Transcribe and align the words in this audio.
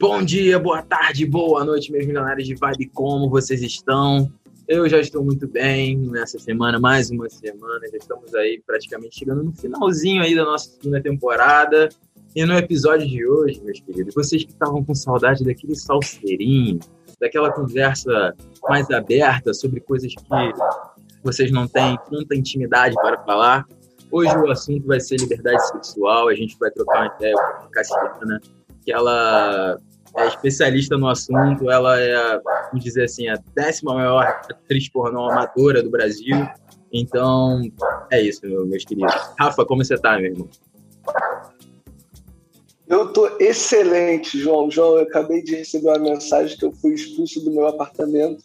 Bom 0.00 0.22
dia, 0.22 0.58
boa 0.58 0.80
tarde, 0.80 1.26
boa 1.26 1.62
noite, 1.62 1.92
meus 1.92 2.06
milionários 2.06 2.48
de 2.48 2.54
vibe, 2.54 2.86
como 2.86 3.28
vocês 3.28 3.60
estão? 3.60 4.32
Eu 4.66 4.88
já 4.88 4.98
estou 4.98 5.22
muito 5.22 5.46
bem 5.46 5.94
nessa 5.94 6.38
semana, 6.38 6.80
mais 6.80 7.10
uma 7.10 7.28
semana, 7.28 7.86
já 7.86 7.98
estamos 7.98 8.34
aí 8.34 8.62
praticamente 8.66 9.18
chegando 9.18 9.44
no 9.44 9.52
finalzinho 9.52 10.22
aí 10.22 10.34
da 10.34 10.42
nossa 10.42 10.70
segunda 10.70 11.02
temporada. 11.02 11.90
E 12.34 12.42
no 12.46 12.56
episódio 12.56 13.06
de 13.06 13.26
hoje, 13.26 13.60
meus 13.62 13.78
queridos, 13.80 14.14
vocês 14.14 14.42
que 14.42 14.52
estavam 14.52 14.82
com 14.82 14.94
saudade 14.94 15.44
daquele 15.44 15.74
salseirinho, 15.74 16.80
daquela 17.20 17.52
conversa 17.52 18.34
mais 18.70 18.90
aberta 18.90 19.52
sobre 19.52 19.80
coisas 19.80 20.14
que 20.14 20.24
vocês 21.22 21.52
não 21.52 21.68
têm 21.68 21.98
tanta 22.10 22.34
intimidade 22.34 22.94
para 22.94 23.22
falar, 23.22 23.66
hoje 24.10 24.34
o 24.34 24.50
assunto 24.50 24.86
vai 24.86 24.98
ser 24.98 25.16
liberdade 25.16 25.68
sexual, 25.68 26.28
a 26.30 26.34
gente 26.34 26.56
vai 26.58 26.70
trocar 26.70 27.00
uma 27.00 27.14
ideia 27.16 27.34
com 27.34 27.66
a 27.66 27.70
Cassiana, 27.70 28.40
que 28.82 28.90
ela 28.90 29.78
é 30.16 30.26
especialista 30.28 30.96
no 30.96 31.08
assunto, 31.08 31.70
ela 31.70 32.00
é, 32.00 32.40
vamos 32.68 32.84
dizer 32.84 33.04
assim, 33.04 33.28
a 33.28 33.38
décima 33.54 33.94
maior 33.94 34.24
atriz 34.24 34.88
pornô 34.88 35.30
amadora 35.30 35.82
do 35.82 35.90
Brasil. 35.90 36.36
Então, 36.92 37.60
é 38.10 38.20
isso, 38.20 38.40
meus 38.66 38.84
queridos. 38.84 39.14
Rafa, 39.38 39.64
como 39.64 39.84
você 39.84 39.96
tá, 39.96 40.18
meu 40.18 40.32
irmão? 40.32 40.48
Eu 42.88 43.12
tô 43.12 43.28
excelente, 43.38 44.36
João. 44.36 44.68
João, 44.68 44.96
eu 44.96 45.04
acabei 45.04 45.42
de 45.42 45.54
receber 45.54 45.88
uma 45.88 45.98
mensagem 45.98 46.58
que 46.58 46.64
eu 46.64 46.72
fui 46.72 46.94
expulso 46.94 47.40
do 47.44 47.52
meu 47.52 47.68
apartamento 47.68 48.42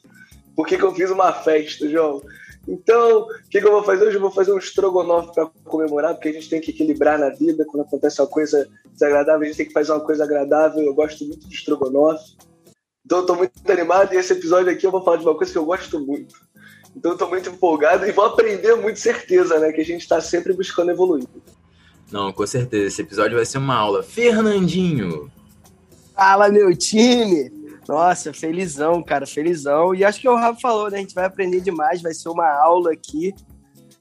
porque 0.55 0.77
que 0.77 0.83
eu 0.83 0.93
fiz 0.93 1.11
uma 1.11 1.33
festa, 1.33 1.87
João. 1.89 2.21
Então, 2.67 3.21
o 3.21 3.49
que, 3.49 3.61
que, 3.61 3.67
eu 3.67 3.71
vou 3.71 3.83
fazer 3.83 4.05
hoje? 4.05 4.17
Eu 4.17 4.21
vou 4.21 4.31
fazer 4.31 4.51
um 4.51 4.57
estrogonofe 4.57 5.33
para 5.33 5.45
comemorar, 5.63 6.13
porque 6.15 6.29
a 6.29 6.33
gente 6.33 6.49
tem 6.49 6.59
que 6.59 6.71
equilibrar 6.71 7.19
na 7.19 7.29
vida. 7.29 7.65
Quando 7.65 7.83
acontece 7.83 8.21
uma 8.21 8.27
coisa 8.27 8.67
desagradável, 8.91 9.41
a 9.41 9.45
gente 9.45 9.57
tem 9.57 9.65
que 9.67 9.73
fazer 9.73 9.91
uma 9.91 10.01
coisa 10.01 10.23
agradável. 10.23 10.81
Eu 10.83 10.93
gosto 10.93 11.25
muito 11.25 11.47
de 11.47 11.55
estrogonofe. 11.55 12.35
Então, 13.05 13.19
eu 13.19 13.21
estou 13.21 13.35
muito 13.35 13.53
animado 13.71 14.13
e 14.13 14.17
esse 14.17 14.33
episódio 14.33 14.71
aqui 14.71 14.85
eu 14.85 14.91
vou 14.91 15.03
falar 15.03 15.17
de 15.17 15.25
uma 15.25 15.35
coisa 15.35 15.51
que 15.51 15.57
eu 15.57 15.65
gosto 15.65 15.99
muito. 15.99 16.33
Então, 16.95 17.11
eu 17.11 17.15
estou 17.15 17.29
muito 17.29 17.49
empolgado 17.49 18.07
e 18.07 18.11
vou 18.11 18.25
aprender 18.25 18.75
muito 18.75 18.99
certeza, 18.99 19.59
né? 19.59 19.71
Que 19.71 19.81
a 19.81 19.85
gente 19.85 20.01
está 20.01 20.19
sempre 20.19 20.53
buscando 20.53 20.89
evoluir. 20.89 21.27
Não, 22.11 22.33
com 22.33 22.47
certeza. 22.47 22.87
Esse 22.87 23.01
episódio 23.01 23.35
vai 23.35 23.45
ser 23.45 23.59
uma 23.59 23.75
aula. 23.75 24.01
Fernandinho! 24.01 25.31
Fala, 26.15 26.49
meu 26.49 26.75
time! 26.75 27.64
Nossa, 27.87 28.33
felizão, 28.33 29.03
cara, 29.03 29.25
felizão. 29.25 29.93
E 29.93 30.03
acho 30.03 30.19
que 30.19 30.27
o 30.27 30.35
Rafa 30.35 30.59
falou, 30.59 30.89
né? 30.89 30.97
A 30.97 31.01
gente 31.01 31.13
vai 31.13 31.25
aprender 31.25 31.61
demais, 31.61 32.01
vai 32.01 32.13
ser 32.13 32.29
uma 32.29 32.47
aula 32.47 32.91
aqui. 32.91 33.33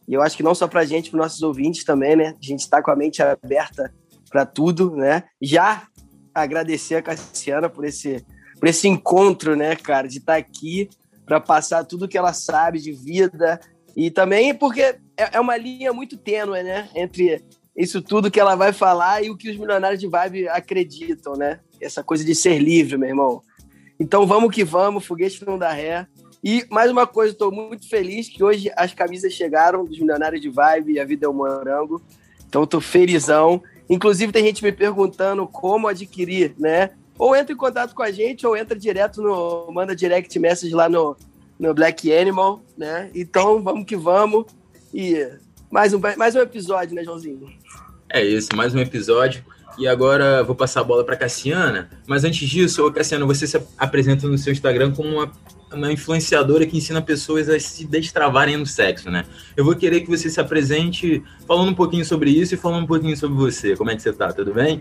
E 0.08 0.14
eu 0.14 0.22
acho 0.22 0.36
que 0.36 0.42
não 0.42 0.54
só 0.54 0.66
pra 0.66 0.84
gente, 0.84 1.10
para 1.10 1.20
nossos 1.20 1.42
ouvintes 1.42 1.84
também, 1.84 2.16
né? 2.16 2.34
A 2.40 2.44
gente 2.44 2.68
tá 2.68 2.82
com 2.82 2.90
a 2.90 2.96
mente 2.96 3.22
aberta 3.22 3.92
para 4.30 4.46
tudo, 4.46 4.94
né? 4.96 5.24
Já 5.40 5.86
agradecer 6.34 6.96
a 6.96 7.02
Cassiana 7.02 7.68
por 7.68 7.84
esse, 7.84 8.24
por 8.58 8.68
esse 8.68 8.88
encontro, 8.88 9.54
né, 9.54 9.76
cara, 9.76 10.08
de 10.08 10.18
estar 10.18 10.32
tá 10.32 10.38
aqui 10.38 10.88
para 11.24 11.40
passar 11.40 11.84
tudo 11.84 12.08
que 12.08 12.18
ela 12.18 12.32
sabe 12.32 12.80
de 12.80 12.92
vida. 12.92 13.60
E 13.96 14.10
também 14.10 14.54
porque 14.54 14.80
é, 14.82 14.98
é 15.34 15.40
uma 15.40 15.56
linha 15.56 15.92
muito 15.92 16.16
tênue, 16.16 16.62
né? 16.62 16.88
Entre 16.94 17.42
isso 17.76 18.02
tudo 18.02 18.30
que 18.30 18.40
ela 18.40 18.56
vai 18.56 18.72
falar 18.72 19.22
e 19.22 19.30
o 19.30 19.36
que 19.36 19.50
os 19.50 19.56
milionários 19.56 20.00
de 20.00 20.08
vibe 20.08 20.48
acreditam, 20.48 21.34
né? 21.34 21.60
Essa 21.80 22.02
coisa 22.02 22.24
de 22.24 22.34
ser 22.34 22.58
livre, 22.58 22.98
meu 22.98 23.08
irmão. 23.08 23.42
Então 23.98 24.26
vamos 24.26 24.54
que 24.54 24.64
vamos, 24.64 25.04
foguete 25.04 25.44
não 25.46 25.58
dá 25.58 25.70
ré. 25.70 26.06
E 26.42 26.66
mais 26.70 26.90
uma 26.90 27.06
coisa, 27.06 27.32
estou 27.32 27.50
muito 27.50 27.88
feliz 27.88 28.28
que 28.28 28.44
hoje 28.44 28.70
as 28.76 28.92
camisas 28.92 29.32
chegaram 29.32 29.84
dos 29.84 29.98
Milionários 29.98 30.42
de 30.42 30.50
Vibe 30.50 30.92
e 30.92 31.00
a 31.00 31.04
Vida 31.04 31.26
é 31.26 31.28
um 31.28 31.32
Morango. 31.32 32.02
Então 32.46 32.64
estou 32.64 32.80
felizão. 32.80 33.62
Inclusive 33.88 34.32
tem 34.32 34.44
gente 34.44 34.62
me 34.62 34.72
perguntando 34.72 35.46
como 35.46 35.88
adquirir, 35.88 36.54
né? 36.58 36.90
Ou 37.18 37.34
entra 37.34 37.52
em 37.52 37.56
contato 37.56 37.94
com 37.94 38.02
a 38.02 38.10
gente, 38.10 38.46
ou 38.46 38.56
entra 38.56 38.78
direto 38.78 39.22
no. 39.22 39.70
manda 39.72 39.94
direct 39.94 40.38
message 40.38 40.74
lá 40.74 40.88
no, 40.88 41.16
no 41.58 41.72
Black 41.72 42.12
Animal, 42.12 42.62
né? 42.76 43.10
Então 43.14 43.62
vamos 43.62 43.84
que 43.84 43.96
vamos. 43.96 44.46
E 44.92 45.26
mais 45.70 45.94
um, 45.94 46.00
mais 46.16 46.34
um 46.34 46.40
episódio, 46.40 46.94
né, 46.94 47.04
Joãozinho? 47.04 47.52
É 48.08 48.22
isso, 48.22 48.50
mais 48.54 48.74
um 48.74 48.78
episódio. 48.78 49.44
E 49.76 49.88
agora 49.88 50.42
vou 50.44 50.54
passar 50.54 50.80
a 50.80 50.84
bola 50.84 51.04
para 51.04 51.16
Cassiana. 51.16 51.90
Mas 52.06 52.24
antes 52.24 52.48
disso, 52.48 52.90
Cassiana, 52.92 53.26
você 53.26 53.46
se 53.46 53.60
apresenta 53.76 54.28
no 54.28 54.38
seu 54.38 54.52
Instagram 54.52 54.92
como 54.92 55.08
uma, 55.08 55.32
uma, 55.72 55.92
influenciadora 55.92 56.64
que 56.64 56.76
ensina 56.76 57.02
pessoas 57.02 57.48
a 57.48 57.58
se 57.58 57.84
destravarem 57.84 58.56
no 58.56 58.66
sexo, 58.66 59.10
né? 59.10 59.24
Eu 59.56 59.64
vou 59.64 59.74
querer 59.74 60.02
que 60.02 60.08
você 60.08 60.30
se 60.30 60.40
apresente 60.40 61.22
falando 61.46 61.70
um 61.70 61.74
pouquinho 61.74 62.04
sobre 62.04 62.30
isso 62.30 62.54
e 62.54 62.56
falando 62.56 62.84
um 62.84 62.86
pouquinho 62.86 63.16
sobre 63.16 63.36
você. 63.36 63.76
Como 63.76 63.90
é 63.90 63.96
que 63.96 64.02
você 64.02 64.12
tá? 64.12 64.32
Tudo 64.32 64.54
bem? 64.54 64.80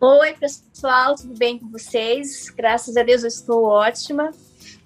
Oi, 0.00 0.32
pessoal, 0.32 1.14
tudo 1.14 1.36
bem 1.36 1.58
com 1.58 1.70
vocês? 1.70 2.50
Graças 2.56 2.96
a 2.96 3.02
Deus 3.02 3.22
eu 3.22 3.28
estou 3.28 3.64
ótima. 3.64 4.30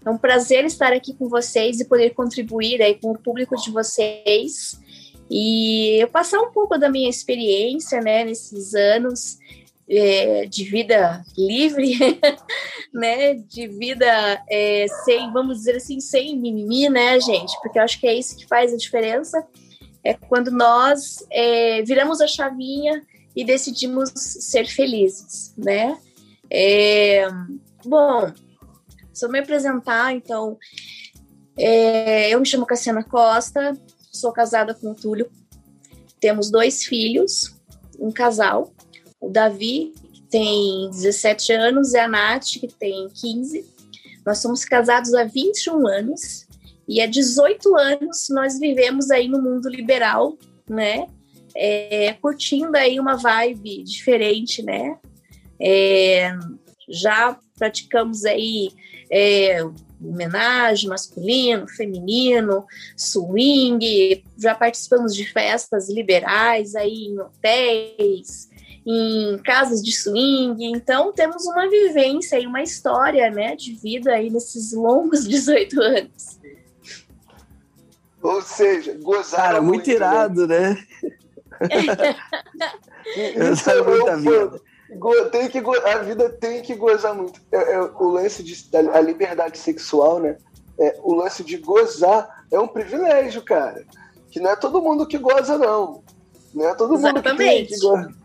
É 0.04 0.10
um 0.10 0.18
prazer 0.18 0.64
estar 0.66 0.92
aqui 0.92 1.14
com 1.14 1.28
vocês 1.28 1.80
e 1.80 1.86
poder 1.86 2.10
contribuir 2.10 2.82
aí 2.82 2.96
com 2.96 3.12
o 3.12 3.18
público 3.18 3.56
de 3.56 3.70
vocês 3.70 4.83
e 5.36 6.00
eu 6.00 6.06
passar 6.06 6.40
um 6.40 6.52
pouco 6.52 6.78
da 6.78 6.88
minha 6.88 7.10
experiência, 7.10 8.00
né, 8.00 8.22
nesses 8.22 8.72
anos 8.72 9.36
é, 9.90 10.46
de 10.46 10.62
vida 10.62 11.24
livre, 11.36 11.98
né, 12.94 13.34
de 13.34 13.66
vida 13.66 14.06
é, 14.48 14.86
sem, 15.04 15.32
vamos 15.32 15.58
dizer 15.58 15.74
assim, 15.74 15.98
sem 15.98 16.38
mimimi, 16.38 16.88
né, 16.88 17.18
gente, 17.18 17.52
porque 17.60 17.80
eu 17.80 17.82
acho 17.82 17.98
que 17.98 18.06
é 18.06 18.14
isso 18.14 18.36
que 18.36 18.46
faz 18.46 18.72
a 18.72 18.76
diferença, 18.76 19.44
é 20.04 20.14
quando 20.14 20.52
nós 20.52 21.26
é, 21.32 21.82
viramos 21.82 22.20
a 22.20 22.28
chavinha 22.28 23.02
e 23.34 23.44
decidimos 23.44 24.12
ser 24.14 24.66
felizes, 24.66 25.52
né. 25.58 25.98
É, 26.48 27.26
bom, 27.84 28.32
eu 29.20 29.28
me 29.28 29.40
apresentar, 29.40 30.14
então, 30.14 30.56
é, 31.58 32.30
eu 32.30 32.38
me 32.38 32.46
chamo 32.46 32.64
Cassiana 32.64 33.02
Costa, 33.02 33.76
sou 34.16 34.32
casada 34.32 34.74
com 34.74 34.90
o 34.90 34.94
Túlio. 34.94 35.30
Temos 36.20 36.50
dois 36.50 36.84
filhos, 36.84 37.54
um 37.98 38.10
casal. 38.10 38.72
O 39.20 39.28
Davi, 39.28 39.92
que 40.12 40.22
tem 40.22 40.90
17 40.90 41.52
anos, 41.52 41.92
e 41.94 41.98
a 41.98 42.08
Nath, 42.08 42.58
que 42.60 42.68
tem 42.68 43.08
15. 43.08 43.64
Nós 44.24 44.38
somos 44.38 44.64
casados 44.64 45.12
há 45.14 45.24
21 45.24 45.86
anos. 45.86 46.46
E 46.88 47.00
há 47.00 47.06
18 47.06 47.76
anos 47.76 48.26
nós 48.30 48.58
vivemos 48.58 49.10
aí 49.10 49.28
no 49.28 49.40
mundo 49.40 49.68
liberal, 49.68 50.36
né? 50.68 51.08
É, 51.56 52.12
curtindo 52.14 52.76
aí 52.76 52.98
uma 52.98 53.16
vibe 53.16 53.82
diferente, 53.84 54.62
né? 54.62 54.98
É, 55.60 56.36
já 56.88 57.38
praticamos 57.56 58.24
aí 58.24 58.70
é, 59.10 59.60
homenagem 60.02 60.88
masculino, 60.88 61.68
feminino, 61.68 62.66
swing, 62.96 64.24
já 64.36 64.54
participamos 64.54 65.14
de 65.14 65.30
festas 65.30 65.88
liberais 65.88 66.74
aí 66.74 67.06
em 67.06 67.18
hotéis, 67.18 68.50
em 68.86 69.38
casas 69.38 69.82
de 69.82 69.92
swing, 69.92 70.64
então 70.64 71.12
temos 71.12 71.44
uma 71.46 71.68
vivência 71.68 72.38
e 72.38 72.46
uma 72.46 72.62
história, 72.62 73.30
né, 73.30 73.56
de 73.56 73.72
vida 73.74 74.12
aí 74.12 74.30
nesses 74.30 74.72
longos 74.72 75.26
18 75.28 75.80
anos. 75.80 76.38
Ou 78.22 78.40
seja, 78.42 78.96
gozar 79.02 79.40
Cara, 79.40 79.60
muito, 79.60 79.74
muito 79.74 79.88
né? 79.88 79.94
irado, 79.94 80.46
né? 80.46 80.86
né? 81.60 83.52
Isso 83.52 83.70
é 83.70 83.82
muita 83.82 84.16
vida 84.16 84.60
tem 85.30 85.48
que, 85.48 85.58
a 85.58 85.98
vida 85.98 86.30
tem 86.30 86.62
que 86.62 86.74
gozar 86.74 87.14
muito. 87.14 87.40
É, 87.50 87.74
é, 87.74 87.80
o 87.80 88.08
lance 88.08 88.42
de 88.42 88.68
a 88.92 89.00
liberdade 89.00 89.58
sexual, 89.58 90.20
né? 90.20 90.36
É, 90.78 90.98
o 91.02 91.14
lance 91.14 91.42
de 91.42 91.56
gozar 91.56 92.44
é 92.50 92.58
um 92.58 92.68
privilégio, 92.68 93.42
cara. 93.42 93.84
Que 94.30 94.40
não 94.40 94.50
é 94.50 94.56
todo 94.56 94.82
mundo 94.82 95.06
que 95.06 95.18
goza, 95.18 95.56
não. 95.56 96.02
Não 96.52 96.68
é 96.68 96.74
todo 96.74 96.94
Exatamente. 96.94 97.28
mundo 97.28 97.36
que 97.36 97.44
tem 97.44 97.66
que 97.66 97.78
goza. 97.78 98.24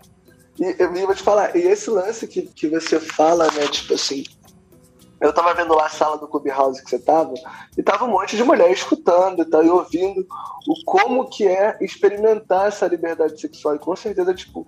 E 0.59 0.75
eu 0.77 1.05
vou 1.05 1.15
te 1.15 1.23
falar, 1.23 1.55
e 1.55 1.61
esse 1.61 1.89
lance 1.89 2.27
que, 2.27 2.41
que 2.41 2.67
você 2.67 2.99
fala, 2.99 3.45
né? 3.51 3.65
Tipo 3.67 3.93
assim, 3.93 4.25
eu 5.21 5.33
tava 5.33 5.53
vendo 5.53 5.73
lá 5.73 5.85
a 5.85 5.89
sala 5.89 6.17
do 6.17 6.27
Clubhouse 6.27 6.83
que 6.83 6.89
você 6.89 6.99
tava, 6.99 7.33
e 7.77 7.83
tava 7.83 8.05
um 8.05 8.09
monte 8.09 8.35
de 8.35 8.43
mulher 8.43 8.71
escutando 8.71 9.41
e, 9.41 9.45
tal, 9.45 9.63
e 9.63 9.69
ouvindo 9.69 10.25
o 10.67 10.83
como 10.85 11.29
que 11.29 11.47
é 11.47 11.77
experimentar 11.81 12.67
essa 12.67 12.87
liberdade 12.87 13.39
sexual. 13.39 13.75
E 13.75 13.79
com 13.79 13.95
certeza, 13.95 14.33
tipo, 14.33 14.67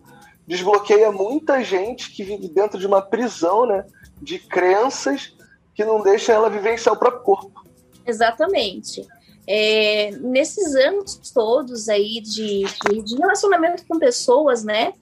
desbloqueia 0.51 1.13
muita 1.13 1.63
gente 1.63 2.11
que 2.11 2.25
vive 2.25 2.49
dentro 2.49 2.77
de 2.77 2.85
uma 2.85 3.01
prisão, 3.01 3.65
né? 3.65 3.85
De 4.21 4.37
crenças 4.37 5.33
que 5.73 5.85
não 5.85 6.03
deixa 6.03 6.33
ela 6.33 6.49
vivenciar 6.49 6.93
o 6.93 6.99
próprio 6.99 7.23
corpo. 7.23 7.65
Exatamente. 8.05 9.07
É, 9.47 10.11
nesses 10.19 10.75
anos 10.75 11.15
todos 11.33 11.87
aí 11.87 12.19
de, 12.19 12.65
de, 12.65 13.01
de, 13.01 13.15
relacionamento 13.15 13.85
com 13.87 13.97
pessoas, 13.97 14.61
né? 14.61 14.93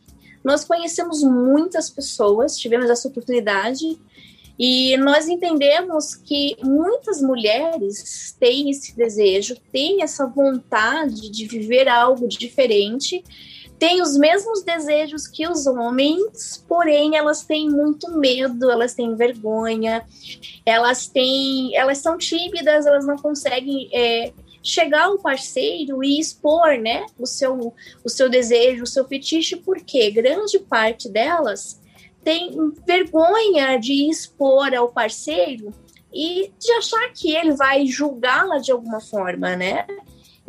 Nós 0.43 0.63
conhecemos 0.63 1.23
muitas 1.23 1.89
pessoas, 1.89 2.55
tivemos 2.55 2.87
essa 2.87 3.07
oportunidade 3.07 3.99
e 4.57 4.95
nós 4.97 5.27
entendemos 5.27 6.15
que 6.15 6.57
muitas 6.63 7.23
mulheres 7.23 8.35
têm 8.39 8.69
esse 8.69 8.95
desejo, 8.95 9.55
têm 9.71 10.03
essa 10.03 10.27
vontade 10.27 11.31
de 11.31 11.47
viver 11.47 11.89
algo 11.89 12.27
diferente 12.27 13.23
têm 13.79 14.01
os 14.01 14.17
mesmos 14.17 14.61
desejos 14.61 15.25
que 15.25 15.47
os 15.47 15.65
homens, 15.65 16.63
porém 16.67 17.15
elas 17.15 17.43
têm 17.43 17.69
muito 17.69 18.11
medo, 18.11 18.69
elas 18.69 18.93
têm 18.93 19.15
vergonha, 19.15 20.05
elas 20.65 21.07
têm, 21.07 21.75
elas 21.75 21.99
são 21.99 22.17
tímidas, 22.17 22.85
elas 22.85 23.07
não 23.07 23.15
conseguem 23.15 23.89
é, 23.93 24.33
chegar 24.61 25.05
ao 25.05 25.17
parceiro 25.17 26.03
e 26.03 26.19
expor, 26.19 26.77
né, 26.77 27.05
o 27.17 27.25
seu, 27.25 27.73
o 28.03 28.09
seu 28.09 28.29
desejo, 28.29 28.83
o 28.83 28.87
seu 28.87 29.07
fetiche, 29.07 29.55
porque 29.55 30.11
grande 30.11 30.59
parte 30.59 31.07
delas 31.07 31.79
tem 32.21 32.73
vergonha 32.85 33.77
de 33.77 34.09
expor 34.09 34.75
ao 34.75 34.89
parceiro 34.89 35.73
e 36.13 36.51
de 36.59 36.71
achar 36.73 37.13
que 37.13 37.33
ele 37.33 37.53
vai 37.53 37.85
julgá-la 37.85 38.57
de 38.57 38.71
alguma 38.71 38.99
forma, 38.99 39.55
né? 39.55 39.85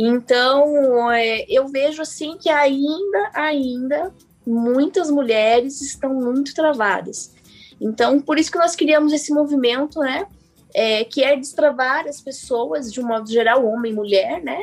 Então, 0.02 1.12
é, 1.12 1.44
eu 1.46 1.68
vejo 1.68 2.00
assim 2.00 2.38
que 2.38 2.48
ainda, 2.48 3.30
ainda, 3.34 4.14
muitas 4.46 5.10
mulheres 5.10 5.82
estão 5.82 6.14
muito 6.14 6.54
travadas. 6.54 7.34
Então, 7.78 8.18
por 8.18 8.38
isso 8.38 8.50
que 8.50 8.56
nós 8.56 8.74
criamos 8.74 9.12
esse 9.12 9.30
movimento, 9.30 10.00
né? 10.00 10.26
É, 10.72 11.04
que 11.04 11.22
é 11.22 11.36
destravar 11.36 12.08
as 12.08 12.18
pessoas, 12.18 12.90
de 12.90 12.98
um 12.98 13.06
modo 13.06 13.30
geral, 13.30 13.66
homem 13.66 13.92
e 13.92 13.94
mulher, 13.94 14.42
né? 14.42 14.62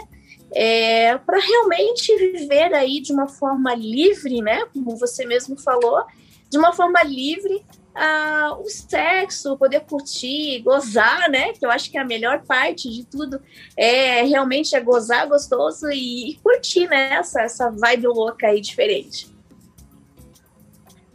É, 0.56 1.16
para 1.20 1.38
realmente 1.38 2.16
viver 2.16 2.74
aí 2.74 3.00
de 3.00 3.14
uma 3.14 3.28
forma 3.28 3.76
livre, 3.76 4.42
né? 4.42 4.66
Como 4.74 4.98
você 4.98 5.24
mesmo 5.24 5.56
falou, 5.56 6.04
de 6.50 6.58
uma 6.58 6.74
forma 6.74 7.04
livre, 7.04 7.64
ah, 7.98 8.56
o 8.60 8.70
sexo, 8.70 9.58
poder 9.58 9.80
curtir, 9.82 10.62
gozar, 10.62 11.30
né? 11.32 11.52
Que 11.54 11.66
eu 11.66 11.72
acho 11.72 11.90
que 11.90 11.98
a 11.98 12.06
melhor 12.06 12.44
parte 12.46 12.90
de 12.90 13.04
tudo 13.04 13.42
é 13.76 14.22
realmente 14.22 14.76
é 14.76 14.80
gozar 14.80 15.28
gostoso 15.28 15.90
e, 15.90 16.32
e 16.32 16.36
curtir, 16.36 16.88
né? 16.88 17.16
Essa, 17.16 17.42
essa 17.42 17.72
vibe 17.72 18.08
louca 18.08 18.48
aí 18.48 18.62
diferente. 18.62 19.36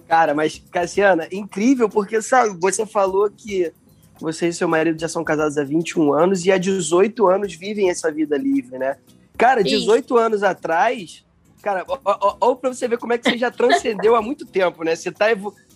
Cara, 0.09 0.35
mas, 0.35 0.61
Cassiana, 0.71 1.29
incrível, 1.31 1.89
porque, 1.89 2.21
sabe, 2.21 2.59
você 2.61 2.85
falou 2.85 3.31
que 3.31 3.73
você 4.21 4.49
e 4.49 4.53
seu 4.53 4.69
marido 4.69 5.01
já 5.01 5.09
são 5.09 5.23
casados 5.23 5.57
há 5.57 5.65
21 5.65 6.13
anos 6.13 6.45
e 6.45 6.51
há 6.51 6.59
18 6.59 7.29
anos 7.29 7.55
vivem 7.55 7.91
essa 7.91 8.11
vida 8.11 8.37
livre, 8.37 8.77
né? 8.77 8.97
Cara, 9.39 9.63
18 9.63 10.05
Isso. 10.05 10.19
anos 10.19 10.43
atrás, 10.43 11.25
cara, 11.63 11.85
olha 12.41 12.57
pra 12.57 12.75
você 12.75 12.89
ver 12.89 12.99
como 12.99 13.13
é 13.13 13.19
que 13.19 13.31
você 13.31 13.39
já 13.39 13.51
transcendeu 13.51 14.17
há 14.17 14.21
muito 14.21 14.45
tempo, 14.45 14.85
né? 14.85 14.97
Você 14.97 15.11
tá 15.11 15.31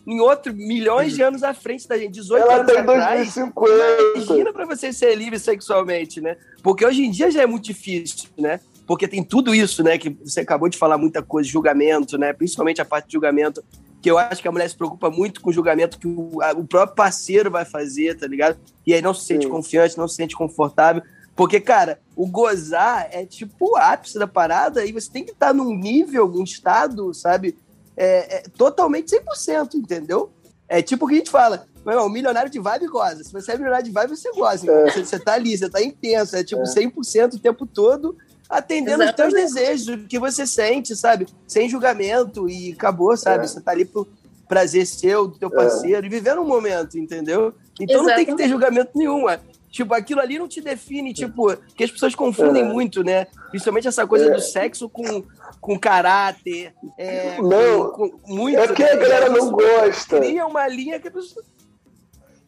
em 0.07 0.21
outro, 0.21 0.55
milhões 0.55 1.15
de 1.15 1.23
anos 1.23 1.43
à 1.43 1.53
frente 1.53 1.89
da 1.89 1.99
gente, 1.99 2.13
18 2.13 2.43
Ela 2.43 2.55
anos 2.57 2.67
tem 2.67 2.79
atrás. 2.79 3.35
2050. 3.35 4.23
Imagina 4.25 4.53
pra 4.53 4.65
você 4.65 4.93
ser 4.93 5.15
livre 5.17 5.39
sexualmente, 5.39 6.21
né? 6.21 6.37
Porque 6.63 6.87
hoje 6.87 7.05
em 7.05 7.11
dia 7.11 7.31
já 7.31 7.43
é 7.43 7.47
muito 7.47 7.65
difícil, 7.65 8.29
né? 8.39 8.61
Porque 8.87 9.09
tem 9.09 9.25
tudo 9.25 9.53
isso, 9.53 9.83
né? 9.83 9.99
Que 9.99 10.11
você 10.25 10.41
acabou 10.41 10.69
de 10.69 10.79
falar 10.79 10.97
muita 10.97 11.23
coisa, 11.23 11.49
julgamento, 11.49 12.17
né? 12.17 12.33
Principalmente 12.33 12.81
a 12.81 12.85
parte 12.85 13.07
de 13.07 13.15
julgamento, 13.15 13.65
que 14.01 14.09
eu 14.09 14.17
acho 14.17 14.41
que 14.41 14.47
a 14.47 14.53
mulher 14.53 14.71
se 14.71 14.77
preocupa 14.77 15.11
muito 15.11 15.41
com 15.41 15.51
o 15.51 15.53
julgamento 15.53 15.99
que 15.99 16.07
o, 16.07 16.41
a, 16.41 16.53
o 16.53 16.65
próprio 16.65 16.95
parceiro 16.95 17.51
vai 17.51 17.65
fazer, 17.65 18.17
tá 18.17 18.29
ligado? 18.29 18.57
E 18.87 18.95
aí 18.95 19.03
não 19.03 19.13
se 19.13 19.25
sente 19.25 19.47
Sim. 19.47 19.51
confiante, 19.51 19.99
não 19.99 20.07
se 20.07 20.15
sente 20.15 20.37
confortável. 20.37 21.03
Porque, 21.35 21.61
cara, 21.61 22.01
o 22.15 22.27
gozar 22.27 23.09
é 23.11 23.27
tipo 23.27 23.73
o 23.73 23.77
ápice 23.77 24.19
da 24.19 24.27
parada 24.27 24.87
e 24.87 24.93
você 24.93 25.11
tem 25.11 25.25
que 25.25 25.33
estar 25.33 25.53
num 25.53 25.77
nível, 25.77 26.29
num 26.29 26.45
estado, 26.45 27.13
sabe? 27.13 27.57
É, 27.97 28.37
é 28.37 28.43
totalmente 28.57 29.17
100%, 29.17 29.75
entendeu? 29.75 30.31
É 30.69 30.83
tipo 30.83 31.05
o 31.05 31.09
que 31.09 31.15
a 31.15 31.19
gente 31.19 31.31
fala, 31.31 31.67
o 31.85 32.09
milionário 32.09 32.51
de 32.51 32.59
vibe 32.59 32.89
goza. 32.89 33.23
Se 33.23 33.33
você 33.33 33.53
é 33.53 33.57
milionário 33.57 33.87
de 33.87 33.93
vibe, 33.93 34.17
você 34.17 34.31
goza. 34.33 34.71
É. 34.71 34.91
Você, 34.91 35.05
você 35.05 35.19
tá 35.19 35.35
ali, 35.35 35.57
você 35.57 35.69
tá 35.69 35.81
intenso. 35.83 36.37
É 36.37 36.43
tipo 36.43 36.63
é. 36.63 36.65
100% 36.65 37.35
o 37.35 37.39
tempo 37.39 37.65
todo, 37.67 38.17
atendendo 38.49 39.03
Exatamente. 39.03 39.37
os 39.37 39.43
teus 39.43 39.55
desejos, 39.55 40.05
o 40.05 40.09
que 40.09 40.19
você 40.19 40.47
sente, 40.47 40.97
sabe? 40.97 41.27
Sem 41.47 41.69
julgamento 41.69 42.49
e 42.49 42.73
acabou, 42.73 43.17
sabe? 43.17 43.45
É. 43.45 43.49
Você 43.49 43.61
tá 43.61 43.71
ali 43.71 43.85
pro 43.85 44.07
prazer 44.49 44.87
seu, 44.87 45.29
do 45.29 45.39
teu 45.39 45.49
é. 45.49 45.53
parceiro, 45.53 46.07
e 46.07 46.09
vivendo 46.09 46.41
um 46.41 46.47
momento, 46.47 46.99
entendeu? 46.99 47.53
Então 47.81 48.03
Exatamente. 48.03 48.09
não 48.09 48.15
tem 48.15 48.27
que 48.27 48.35
ter 48.37 48.49
julgamento 48.49 48.91
nenhum. 48.95 49.27
É. 49.77 49.83
Tipo, 49.83 49.95
aquilo 49.95 50.21
ali 50.21 50.39
não 50.39 50.49
te 50.49 50.61
define, 50.61 51.13
tipo, 51.13 51.55
que 51.77 51.85
as 51.85 51.91
pessoas 51.91 52.15
confundem 52.15 52.63
é. 52.63 52.67
muito, 52.67 53.05
né? 53.05 53.27
Principalmente 53.51 53.89
essa 53.89 54.07
coisa 54.07 54.27
é. 54.27 54.31
do 54.31 54.41
sexo 54.41 54.89
com, 54.89 55.23
com 55.61 55.79
caráter. 55.79 56.75
É, 56.97 57.37
não, 57.41 57.91
com, 57.91 58.11
com 58.11 58.35
muito, 58.35 58.59
é 58.59 58.69
que 58.73 58.83
a 58.83 58.97
galera 58.97 59.29
não 59.29 59.51
gosta. 59.51 60.19
Cria 60.19 60.47
uma 60.47 60.67
linha 60.67 60.99
que 60.99 61.09
a 61.09 61.11
pessoa. 61.11 61.45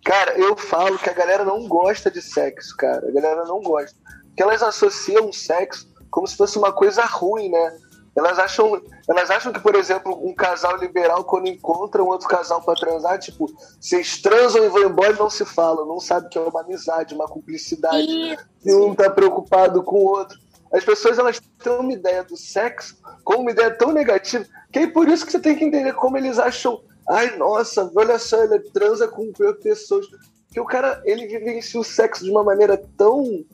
Cara, 0.05 0.39
eu 0.39 0.57
falo 0.57 0.99
que 0.99 1.11
a 1.11 1.13
galera 1.13 1.45
não 1.45 1.69
gosta 1.69 2.11
de 2.11 2.23
sexo, 2.23 2.75
cara. 2.77 3.07
A 3.07 3.13
galera 3.13 3.45
não 3.45 3.61
gosta. 3.61 3.97
Porque 4.29 4.43
elas 4.43 4.63
associam 4.63 5.29
o 5.29 5.33
sexo 5.33 5.87
como 6.11 6.27
se 6.27 6.37
fosse 6.37 6.57
uma 6.57 6.73
coisa 6.73 7.05
ruim, 7.05 7.51
né? 7.51 7.79
Elas 8.19 8.37
acham, 8.37 8.83
elas 9.09 9.31
acham 9.31 9.53
que, 9.53 9.61
por 9.61 9.77
exemplo, 9.77 10.19
um 10.27 10.35
casal 10.35 10.77
liberal, 10.77 11.23
quando 11.23 11.47
encontra 11.47 12.03
um 12.03 12.09
outro 12.09 12.27
casal 12.27 12.61
para 12.61 12.75
transar, 12.75 13.17
tipo, 13.21 13.49
vocês 13.81 14.21
transam 14.21 14.65
e 14.65 14.69
vão 14.69 14.83
embora 14.83 15.13
e 15.13 15.19
não 15.19 15.31
se 15.31 15.45
falam, 15.45 15.87
não 15.87 16.01
sabe 16.01 16.29
que 16.29 16.37
é 16.37 16.41
uma 16.41 16.63
amizade, 16.63 17.15
uma 17.15 17.29
cumplicidade, 17.29 18.37
que 18.61 18.75
um 18.75 18.93
tá 18.93 19.09
preocupado 19.09 19.85
com 19.85 19.99
o 19.99 20.09
outro. 20.09 20.37
As 20.73 20.85
pessoas 20.85 21.17
elas 21.17 21.41
têm 21.63 21.73
uma 21.75 21.93
ideia 21.93 22.25
do 22.25 22.37
sexo 22.37 22.99
como 23.23 23.43
uma 23.43 23.53
ideia 23.53 23.71
tão 23.71 23.93
negativa, 23.93 24.45
que 24.73 24.81
é 24.81 24.87
por 24.89 25.09
isso 25.09 25.25
que 25.25 25.31
você 25.31 25.39
tem 25.39 25.55
que 25.55 25.65
entender 25.65 25.93
como 25.93 26.17
eles 26.17 26.41
acham. 26.41 26.83
Ai, 27.09 27.37
nossa, 27.37 27.89
olha 27.95 28.19
só, 28.19 28.43
ele 28.43 28.59
transa 28.71 29.07
com 29.07 29.33
pessoas. 29.63 30.07
Que 30.53 30.59
o 30.59 30.65
cara, 30.65 31.01
ele 31.05 31.27
vivencia 31.29 31.79
o 31.79 31.85
sexo 31.85 32.25
de 32.25 32.31
uma 32.33 32.43
maneira 32.43 32.83
tão 32.97 33.45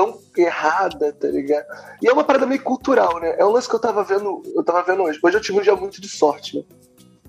tão 0.00 0.18
errada, 0.34 1.12
tá 1.12 1.28
ligado? 1.28 1.66
E 2.02 2.08
é 2.08 2.12
uma 2.12 2.24
parada 2.24 2.46
meio 2.46 2.62
cultural, 2.62 3.20
né? 3.20 3.34
É 3.38 3.44
um 3.44 3.50
lance 3.50 3.68
que 3.68 3.74
eu 3.74 3.80
tava 3.80 4.02
vendo, 4.02 4.40
eu 4.54 4.64
tava 4.64 4.82
vendo 4.82 5.02
hoje. 5.02 5.20
Hoje 5.22 5.36
eu 5.36 5.40
tive 5.42 5.58
um 5.58 5.62
dia 5.62 5.76
muito 5.76 6.00
de 6.00 6.08
sorte, 6.08 6.56
né? 6.56 6.64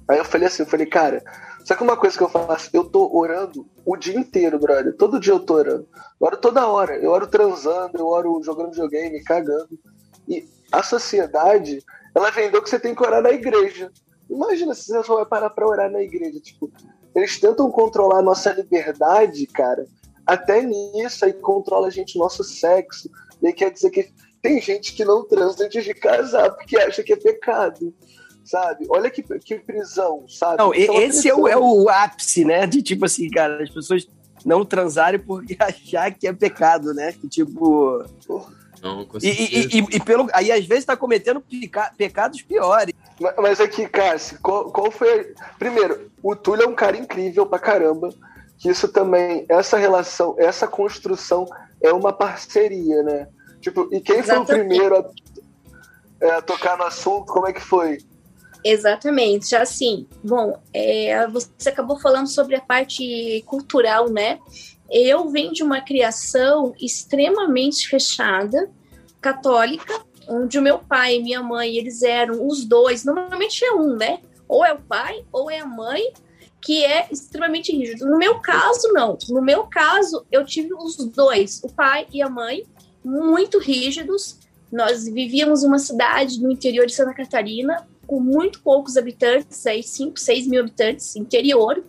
Aí 0.08 0.18
eu 0.18 0.24
falei 0.24 0.48
assim, 0.48 0.64
eu 0.64 0.68
falei, 0.68 0.86
cara, 0.86 1.22
só 1.66 1.76
que 1.76 1.84
uma 1.84 1.98
coisa 1.98 2.18
que 2.18 2.24
eu 2.24 2.30
faço, 2.30 2.70
eu 2.72 2.86
tô 2.86 3.14
orando 3.14 3.68
o 3.86 3.98
dia 3.98 4.18
inteiro, 4.18 4.58
brother. 4.58 4.96
Todo 4.96 5.20
dia 5.20 5.34
eu 5.34 5.40
tô 5.40 5.56
orando. 5.56 5.86
Eu 6.20 6.28
oro 6.28 6.38
toda 6.38 6.68
hora. 6.68 6.96
Eu 6.96 7.12
oro 7.12 7.28
transando, 7.28 7.98
eu 7.98 8.08
oro 8.08 8.42
jogando 8.42 8.72
videogame, 8.72 9.22
cagando. 9.24 9.78
E 10.28 10.46
a 10.72 10.82
sociedade, 10.82 11.84
ela 12.16 12.32
vendeu 12.32 12.62
que 12.62 12.70
você 12.70 12.80
tem 12.80 12.96
que 12.96 13.04
orar 13.04 13.22
na 13.22 13.32
igreja. 13.32 13.92
Imagina 14.30 14.74
se 14.74 14.86
você 14.86 15.04
só 15.04 15.16
vai 15.16 15.26
parar 15.26 15.50
pra 15.50 15.68
orar 15.68 15.92
na 15.92 16.02
igreja. 16.02 16.40
Tipo, 16.40 16.72
eles 17.14 17.38
tentam 17.38 17.70
controlar 17.70 18.20
a 18.20 18.24
nossa 18.24 18.54
liberdade, 18.54 19.46
cara, 19.48 19.86
até 20.26 20.62
nisso 20.62 21.26
aí 21.26 21.34
controla 21.34 21.88
a 21.88 21.92
gente 21.92 22.18
nosso 22.18 22.44
sexo. 22.44 23.10
E 23.42 23.48
aí 23.48 23.54
quer 23.54 23.72
dizer 23.72 23.90
que 23.90 24.12
tem 24.42 24.60
gente 24.62 24.94
que 24.94 25.06
não 25.06 25.24
transa 25.24 25.66
antes 25.66 25.84
de 25.84 25.94
casar 25.94 26.52
porque 26.52 26.78
acha 26.78 27.04
que 27.04 27.14
é 27.14 27.16
pecado. 27.16 27.94
Sabe? 28.44 28.88
Olha 28.90 29.10
que, 29.10 29.22
que 29.40 29.60
prisão, 29.60 30.26
sabe? 30.28 30.58
Não, 30.58 30.74
é 30.74 30.80
esse 30.80 31.30
é 31.30 31.36
o, 31.36 31.48
é 31.48 31.56
o 31.56 31.88
ápice, 31.88 32.44
né? 32.44 32.66
De 32.66 32.82
tipo 32.82 33.06
assim, 33.06 33.30
cara, 33.30 33.62
as 33.64 33.70
pessoas 33.70 34.08
não 34.44 34.66
transarem 34.66 35.20
porque 35.20 35.56
achar 35.62 36.12
que 36.12 36.28
é 36.28 36.34
pecado, 36.34 36.94
né? 36.94 37.14
Que 37.14 37.28
tipo. 37.28 38.04
Não, 38.82 39.08
e, 39.22 39.28
e, 39.28 39.78
e, 39.78 39.78
e, 39.78 40.00
pelo, 40.00 40.28
aí 40.34 40.52
às 40.52 40.66
vezes 40.66 40.86
tá 40.86 40.98
cometendo 40.98 41.40
peca, 41.40 41.94
pecados 41.96 42.42
piores. 42.42 42.96
Mas, 43.20 43.34
mas 43.38 43.62
aqui, 43.62 43.88
Cássio, 43.88 44.40
qual, 44.42 44.72
qual 44.72 44.90
foi. 44.90 45.36
Primeiro, 45.60 46.10
o 46.24 46.36
Túlio 46.36 46.64
é 46.64 46.68
um 46.68 46.74
cara 46.74 46.98
incrível 46.98 47.46
pra 47.46 47.60
caramba 47.60 48.12
que 48.62 48.70
isso 48.70 48.88
também, 48.88 49.44
essa 49.50 49.76
relação, 49.76 50.36
essa 50.38 50.68
construção 50.68 51.48
é 51.82 51.92
uma 51.92 52.14
parceria, 52.14 53.02
né? 53.02 53.28
Tipo, 53.60 53.90
e 53.92 54.00
quem 54.00 54.20
Exatamente. 54.20 54.46
foi 54.46 54.56
o 54.56 54.60
primeiro 54.60 54.96
a, 54.98 55.06
é, 56.22 56.32
a, 56.34 56.42
tocar 56.44 56.78
no 56.78 56.84
assunto? 56.84 57.26
Como 57.26 57.48
é 57.48 57.54
que 57.54 57.60
foi? 57.60 57.98
Exatamente, 58.64 59.50
já 59.50 59.64
assim, 59.64 60.08
bom, 60.24 60.62
é, 60.72 61.28
você 61.28 61.70
acabou 61.70 62.00
falando 62.00 62.28
sobre 62.28 62.56
a 62.56 62.62
parte 62.62 63.44
cultural, 63.48 64.08
né? 64.08 64.38
Eu 64.88 65.28
venho 65.30 65.52
de 65.52 65.64
uma 65.64 65.82
criação 65.82 66.76
extremamente 66.80 67.90
fechada, 67.90 68.70
católica, 69.20 70.06
onde 70.28 70.60
o 70.60 70.62
meu 70.62 70.78
pai 70.78 71.16
e 71.16 71.24
minha 71.24 71.42
mãe, 71.42 71.78
eles 71.78 72.04
eram 72.04 72.46
os 72.46 72.64
dois, 72.64 73.04
normalmente 73.04 73.66
é 73.66 73.74
um, 73.74 73.96
né? 73.96 74.20
Ou 74.48 74.64
é 74.64 74.72
o 74.72 74.80
pai, 74.80 75.26
ou 75.32 75.50
é 75.50 75.60
a 75.60 75.66
mãe, 75.66 76.14
que 76.62 76.86
é 76.86 77.08
extremamente 77.12 77.72
rígido. 77.76 78.06
No 78.06 78.18
meu 78.18 78.40
caso, 78.40 78.94
não. 78.94 79.18
No 79.30 79.42
meu 79.42 79.64
caso, 79.64 80.26
eu 80.32 80.46
tive 80.46 80.74
os 80.74 80.96
dois, 80.98 81.62
o 81.64 81.70
pai 81.70 82.06
e 82.14 82.22
a 82.22 82.30
mãe, 82.30 82.64
muito 83.04 83.58
rígidos. 83.58 84.38
Nós 84.72 85.06
vivíamos 85.06 85.64
uma 85.64 85.80
cidade 85.80 86.40
no 86.40 86.52
interior 86.52 86.86
de 86.86 86.94
Santa 86.94 87.14
Catarina, 87.14 87.88
com 88.06 88.20
muito 88.20 88.62
poucos 88.62 88.96
habitantes, 88.96 89.66
aí 89.66 89.82
5, 89.82 90.20
6 90.20 90.48
mil 90.48 90.62
habitantes, 90.62 91.16
interior. 91.16 91.84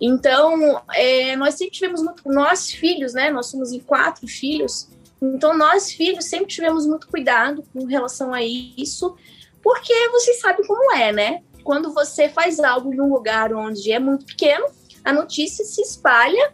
Então, 0.00 0.82
é, 0.94 1.36
nós 1.36 1.54
sempre 1.54 1.74
tivemos 1.74 2.02
muito, 2.02 2.22
nós 2.26 2.70
filhos, 2.70 3.12
né? 3.12 3.30
Nós 3.30 3.46
somos 3.46 3.70
em 3.70 3.80
quatro 3.80 4.26
filhos. 4.26 4.88
Então, 5.20 5.56
nós 5.56 5.92
filhos 5.92 6.24
sempre 6.24 6.46
tivemos 6.46 6.86
muito 6.86 7.06
cuidado 7.06 7.62
com 7.72 7.84
relação 7.84 8.32
a 8.32 8.42
isso, 8.42 9.14
porque 9.62 9.92
vocês 10.08 10.40
sabem 10.40 10.66
como 10.66 10.94
é, 10.94 11.12
né? 11.12 11.42
Quando 11.62 11.92
você 11.92 12.28
faz 12.28 12.60
algo 12.60 12.92
em 12.92 13.00
um 13.00 13.12
lugar 13.12 13.52
onde 13.54 13.92
é 13.92 13.98
muito 13.98 14.24
pequeno, 14.26 14.66
a 15.04 15.12
notícia 15.12 15.64
se 15.64 15.80
espalha 15.82 16.52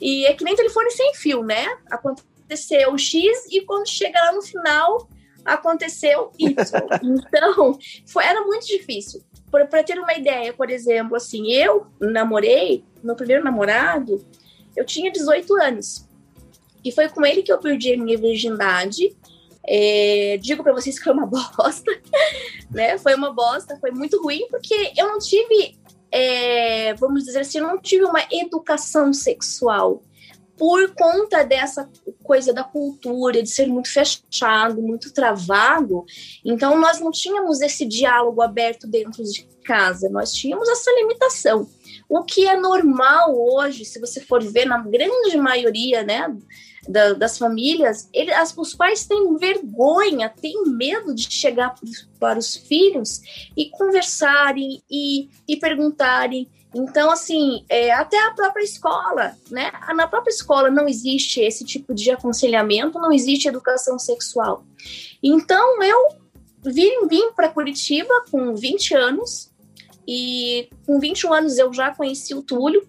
e 0.00 0.26
é 0.26 0.32
que 0.34 0.44
nem 0.44 0.54
telefone 0.54 0.90
sem 0.90 1.14
fio, 1.14 1.42
né? 1.42 1.66
Aconteceu 1.90 2.96
X 2.98 3.46
e 3.50 3.62
quando 3.62 3.88
chega 3.88 4.20
lá 4.20 4.32
no 4.32 4.42
final, 4.42 5.08
aconteceu 5.44 6.30
Y. 6.38 6.54
Então, 7.02 7.78
foi, 8.06 8.24
era 8.24 8.42
muito 8.42 8.66
difícil. 8.66 9.22
Para 9.50 9.82
ter 9.84 9.98
uma 9.98 10.12
ideia, 10.12 10.52
por 10.52 10.68
exemplo, 10.68 11.16
assim, 11.16 11.52
eu 11.52 11.86
namorei, 12.00 12.84
meu 13.02 13.14
primeiro 13.14 13.44
namorado, 13.44 14.24
eu 14.76 14.84
tinha 14.84 15.10
18 15.10 15.54
anos. 15.62 16.06
E 16.84 16.92
foi 16.92 17.08
com 17.08 17.24
ele 17.24 17.42
que 17.42 17.52
eu 17.52 17.58
perdi 17.58 17.94
a 17.94 17.96
minha 17.96 18.18
virgindade. 18.18 19.16
É, 19.68 20.38
digo 20.40 20.62
para 20.62 20.72
vocês 20.72 20.98
que 20.98 21.04
foi 21.04 21.12
uma 21.12 21.26
bosta, 21.26 21.90
né? 22.70 22.98
Foi 22.98 23.14
uma 23.14 23.32
bosta, 23.32 23.76
foi 23.80 23.90
muito 23.90 24.22
ruim, 24.22 24.46
porque 24.50 24.92
eu 24.96 25.08
não 25.08 25.18
tive, 25.18 25.78
é, 26.10 26.94
vamos 26.94 27.24
dizer 27.24 27.40
assim, 27.40 27.58
eu 27.58 27.66
não 27.66 27.78
tive 27.80 28.04
uma 28.04 28.22
educação 28.30 29.12
sexual 29.12 30.02
por 30.56 30.94
conta 30.94 31.44
dessa 31.44 31.88
coisa 32.22 32.52
da 32.52 32.64
cultura, 32.64 33.42
de 33.42 33.50
ser 33.50 33.66
muito 33.66 33.92
fechado, 33.92 34.80
muito 34.80 35.12
travado. 35.12 36.04
Então, 36.44 36.80
nós 36.80 36.98
não 36.98 37.10
tínhamos 37.10 37.60
esse 37.60 37.84
diálogo 37.84 38.40
aberto 38.40 38.86
dentro 38.86 39.22
de 39.22 39.46
casa, 39.64 40.08
nós 40.08 40.32
tínhamos 40.32 40.68
essa 40.68 40.90
limitação. 40.92 41.68
O 42.08 42.22
que 42.22 42.46
é 42.46 42.56
normal 42.56 43.36
hoje, 43.36 43.84
se 43.84 44.00
você 44.00 44.20
for 44.20 44.42
ver 44.42 44.64
na 44.64 44.78
grande 44.78 45.36
maioria, 45.36 46.02
né, 46.02 46.34
da, 46.88 47.12
das 47.12 47.38
famílias, 47.38 48.08
ele, 48.12 48.32
as, 48.32 48.56
os 48.56 48.74
pais 48.74 49.06
têm 49.06 49.36
vergonha, 49.36 50.28
têm 50.28 50.64
medo 50.66 51.14
de 51.14 51.30
chegar 51.30 51.74
para 52.18 52.38
os 52.38 52.56
filhos 52.56 53.20
e 53.56 53.70
conversarem 53.70 54.82
e, 54.90 55.28
e 55.48 55.56
perguntarem. 55.56 56.48
Então, 56.74 57.10
assim, 57.10 57.64
é, 57.68 57.92
até 57.92 58.18
a 58.26 58.32
própria 58.32 58.62
escola, 58.62 59.34
né? 59.50 59.72
Na 59.94 60.06
própria 60.06 60.30
escola 60.30 60.70
não 60.70 60.86
existe 60.86 61.40
esse 61.40 61.64
tipo 61.64 61.94
de 61.94 62.10
aconselhamento, 62.10 62.98
não 62.98 63.12
existe 63.12 63.48
educação 63.48 63.98
sexual. 63.98 64.64
Então, 65.22 65.82
eu 65.82 66.08
vim, 66.64 67.06
vim 67.08 67.32
para 67.32 67.48
Curitiba 67.48 68.24
com 68.30 68.54
20 68.54 68.94
anos, 68.94 69.50
e 70.06 70.68
com 70.86 71.00
21 71.00 71.32
anos 71.32 71.58
eu 71.58 71.72
já 71.72 71.94
conheci 71.94 72.34
o 72.34 72.42
Túlio. 72.42 72.86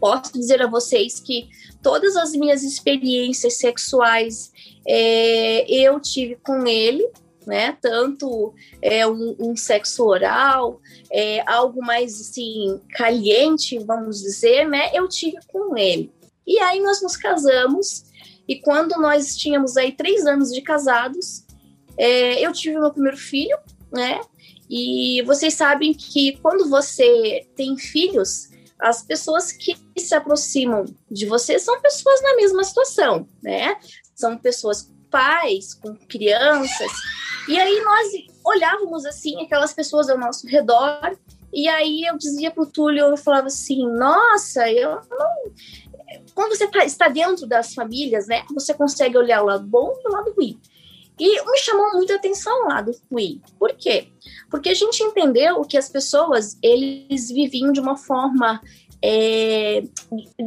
Posso 0.00 0.32
dizer 0.32 0.62
a 0.62 0.66
vocês 0.66 1.20
que 1.20 1.48
todas 1.82 2.16
as 2.16 2.32
minhas 2.32 2.62
experiências 2.62 3.54
sexuais 3.54 4.52
é, 4.86 5.70
eu 5.70 6.00
tive 6.00 6.36
com 6.36 6.66
ele, 6.66 7.06
né? 7.46 7.76
Tanto 7.80 8.54
é, 8.80 9.06
um, 9.06 9.36
um 9.38 9.56
sexo 9.56 10.04
oral, 10.04 10.80
é, 11.10 11.42
algo 11.50 11.84
mais 11.84 12.20
assim 12.20 12.80
caliente, 12.90 13.78
vamos 13.80 14.20
dizer, 14.20 14.68
né? 14.68 14.90
Eu 14.94 15.08
tive 15.08 15.38
com 15.48 15.76
ele. 15.76 16.12
E 16.46 16.58
aí 16.58 16.80
nós 16.80 17.02
nos 17.02 17.16
casamos 17.16 18.04
e 18.46 18.56
quando 18.56 19.00
nós 19.00 19.36
tínhamos 19.36 19.76
aí 19.76 19.92
três 19.92 20.26
anos 20.26 20.52
de 20.52 20.60
casados, 20.60 21.44
é, 21.96 22.40
eu 22.40 22.52
tive 22.52 22.78
meu 22.78 22.90
primeiro 22.90 23.16
filho, 23.16 23.56
né? 23.90 24.20
E 24.68 25.22
vocês 25.22 25.54
sabem 25.54 25.92
que 25.92 26.38
quando 26.40 26.68
você 26.68 27.46
tem 27.54 27.76
filhos, 27.76 28.48
as 28.82 29.02
pessoas 29.02 29.52
que 29.52 29.76
se 29.96 30.14
aproximam 30.14 30.84
de 31.08 31.24
você 31.24 31.58
são 31.58 31.80
pessoas 31.80 32.20
na 32.20 32.34
mesma 32.34 32.64
situação, 32.64 33.28
né? 33.40 33.76
São 34.14 34.36
pessoas 34.36 34.92
pais, 35.08 35.72
com 35.74 35.94
crianças. 35.94 36.90
E 37.48 37.60
aí 37.60 37.80
nós 37.80 38.08
olhávamos 38.44 39.06
assim 39.06 39.40
aquelas 39.40 39.72
pessoas 39.72 40.10
ao 40.10 40.18
nosso 40.18 40.46
redor 40.48 41.16
e 41.52 41.68
aí 41.68 42.02
eu 42.04 42.16
dizia 42.16 42.50
pro 42.50 42.66
Túlio, 42.66 43.06
eu 43.06 43.16
falava 43.16 43.46
assim, 43.46 43.86
nossa, 43.86 44.68
eu 44.70 45.00
não... 45.10 45.52
Quando 46.34 46.56
você 46.56 46.66
tá, 46.66 46.84
está 46.84 47.08
dentro 47.08 47.46
das 47.46 47.74
famílias, 47.74 48.26
né, 48.26 48.44
você 48.52 48.74
consegue 48.74 49.16
olhar 49.16 49.42
o 49.42 49.46
lado 49.46 49.64
bom 49.64 49.94
e 50.02 50.08
o 50.08 50.12
lado 50.12 50.32
ruim. 50.34 50.58
E 51.18 51.44
me 51.44 51.58
chamou 51.58 51.92
muito 51.92 52.12
a 52.12 52.16
atenção 52.16 52.66
lá 52.66 52.80
do 52.80 52.92
Wii. 53.10 53.40
Por 53.58 53.74
quê? 53.74 54.08
Porque 54.50 54.70
a 54.70 54.74
gente 54.74 55.02
entendeu 55.02 55.62
que 55.62 55.76
as 55.76 55.88
pessoas, 55.88 56.58
eles 56.62 57.30
viviam 57.30 57.72
de 57.72 57.80
uma 57.80 57.96
forma 57.96 58.60
é, 59.02 59.82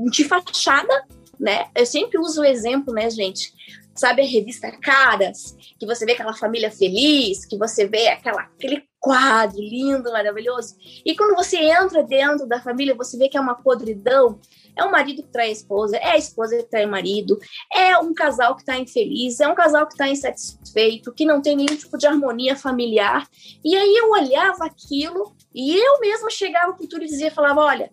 de 0.10 0.24
fachada, 0.24 1.06
né? 1.40 1.68
Eu 1.76 1.86
sempre 1.86 2.18
uso 2.20 2.42
o 2.42 2.46
exemplo, 2.46 2.94
né, 2.94 3.10
gente? 3.10 3.54
Sabe 3.96 4.22
a 4.22 4.26
revista 4.26 4.70
Caras? 4.72 5.56
Que 5.80 5.86
você 5.86 6.06
vê 6.06 6.12
aquela 6.12 6.34
família 6.34 6.70
feliz, 6.70 7.46
que 7.46 7.58
você 7.58 7.88
vê 7.88 8.10
aquela, 8.10 8.42
aquele 8.42 8.84
quadro 9.00 9.58
lindo, 9.58 10.12
maravilhoso. 10.12 10.76
E 11.06 11.16
quando 11.16 11.34
você 11.36 11.58
entra 11.58 12.04
dentro 12.04 12.46
da 12.46 12.62
família, 12.62 12.94
você 12.94 13.18
vê 13.18 13.30
que 13.30 13.38
é 13.38 13.40
uma 13.40 13.56
podridão. 13.56 14.40
É 14.76 14.84
um 14.84 14.92
marido 14.92 15.24
que 15.24 15.32
trai 15.32 15.48
a 15.48 15.52
esposa, 15.52 15.96
é 15.96 16.12
a 16.12 16.18
esposa 16.18 16.58
que 16.58 16.64
trai 16.64 16.86
o 16.86 16.92
marido, 16.92 17.40
é 17.74 17.98
um 17.98 18.14
casal 18.14 18.56
que 18.56 18.64
está 18.64 18.78
infeliz, 18.78 19.40
é 19.40 19.48
um 19.48 19.56
casal 19.56 19.88
que 19.88 19.94
está 19.94 20.10
insatisfeito, 20.10 21.14
que 21.14 21.24
não 21.24 21.42
tem 21.42 21.56
nenhum 21.56 21.78
tipo 21.78 21.98
de 21.98 22.06
harmonia 22.06 22.58
familiar. 22.58 23.26
E 23.64 23.74
aí 23.74 23.96
eu 23.96 24.12
olhava 24.12 24.66
aquilo 24.66 25.34
e 25.54 25.78
eu 25.78 26.02
mesma 26.02 26.30
chegava 26.30 26.74
para 26.74 26.84
o 26.84 26.90
Túlio 26.90 27.06
e 27.06 27.10
dizia, 27.10 27.32
falava, 27.32 27.62
olha, 27.62 27.90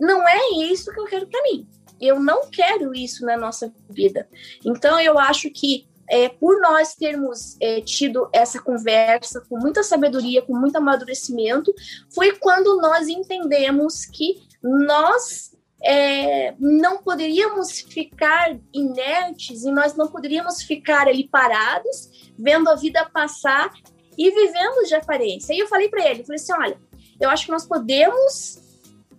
não 0.00 0.26
é 0.26 0.38
isso 0.70 0.90
que 0.90 1.00
eu 1.00 1.04
quero 1.04 1.26
para 1.26 1.42
mim. 1.42 1.68
Eu 2.06 2.20
não 2.20 2.48
quero 2.50 2.94
isso 2.94 3.24
na 3.24 3.36
nossa 3.36 3.72
vida. 3.88 4.28
Então 4.64 5.00
eu 5.00 5.18
acho 5.18 5.50
que 5.50 5.86
é, 6.08 6.28
por 6.28 6.60
nós 6.60 6.94
termos 6.94 7.56
é, 7.60 7.80
tido 7.80 8.28
essa 8.32 8.60
conversa 8.60 9.40
com 9.48 9.58
muita 9.58 9.82
sabedoria, 9.82 10.42
com 10.42 10.54
muito 10.54 10.76
amadurecimento, 10.76 11.74
foi 12.14 12.36
quando 12.36 12.80
nós 12.80 13.08
entendemos 13.08 14.04
que 14.04 14.42
nós 14.62 15.54
é, 15.82 16.54
não 16.58 16.98
poderíamos 16.98 17.80
ficar 17.80 18.56
inertes 18.72 19.64
e 19.64 19.70
nós 19.70 19.94
não 19.94 20.08
poderíamos 20.08 20.62
ficar 20.62 21.08
ali 21.08 21.28
parados, 21.28 22.32
vendo 22.38 22.68
a 22.70 22.74
vida 22.74 23.08
passar 23.12 23.72
e 24.16 24.30
vivendo 24.30 24.86
de 24.86 24.94
aparência. 24.94 25.52
E 25.52 25.58
eu 25.58 25.68
falei 25.68 25.88
para 25.88 26.08
ele, 26.08 26.24
falei 26.24 26.40
assim, 26.40 26.52
olha, 26.52 26.78
eu 27.20 27.28
acho 27.28 27.46
que 27.46 27.52
nós 27.52 27.66
podemos 27.66 28.58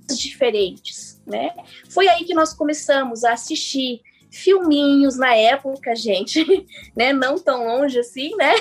diferentes, 0.08 1.15
né? 1.26 1.52
Foi 1.90 2.08
aí 2.08 2.24
que 2.24 2.34
nós 2.34 2.54
começamos 2.54 3.24
a 3.24 3.34
assistir 3.34 4.02
filminhos 4.32 5.18
na 5.18 5.34
época, 5.36 5.96
gente, 5.96 6.46
né? 6.96 7.14
Não 7.14 7.38
tão 7.40 7.66
longe 7.66 8.00
assim, 8.00 8.36
né? 8.36 8.54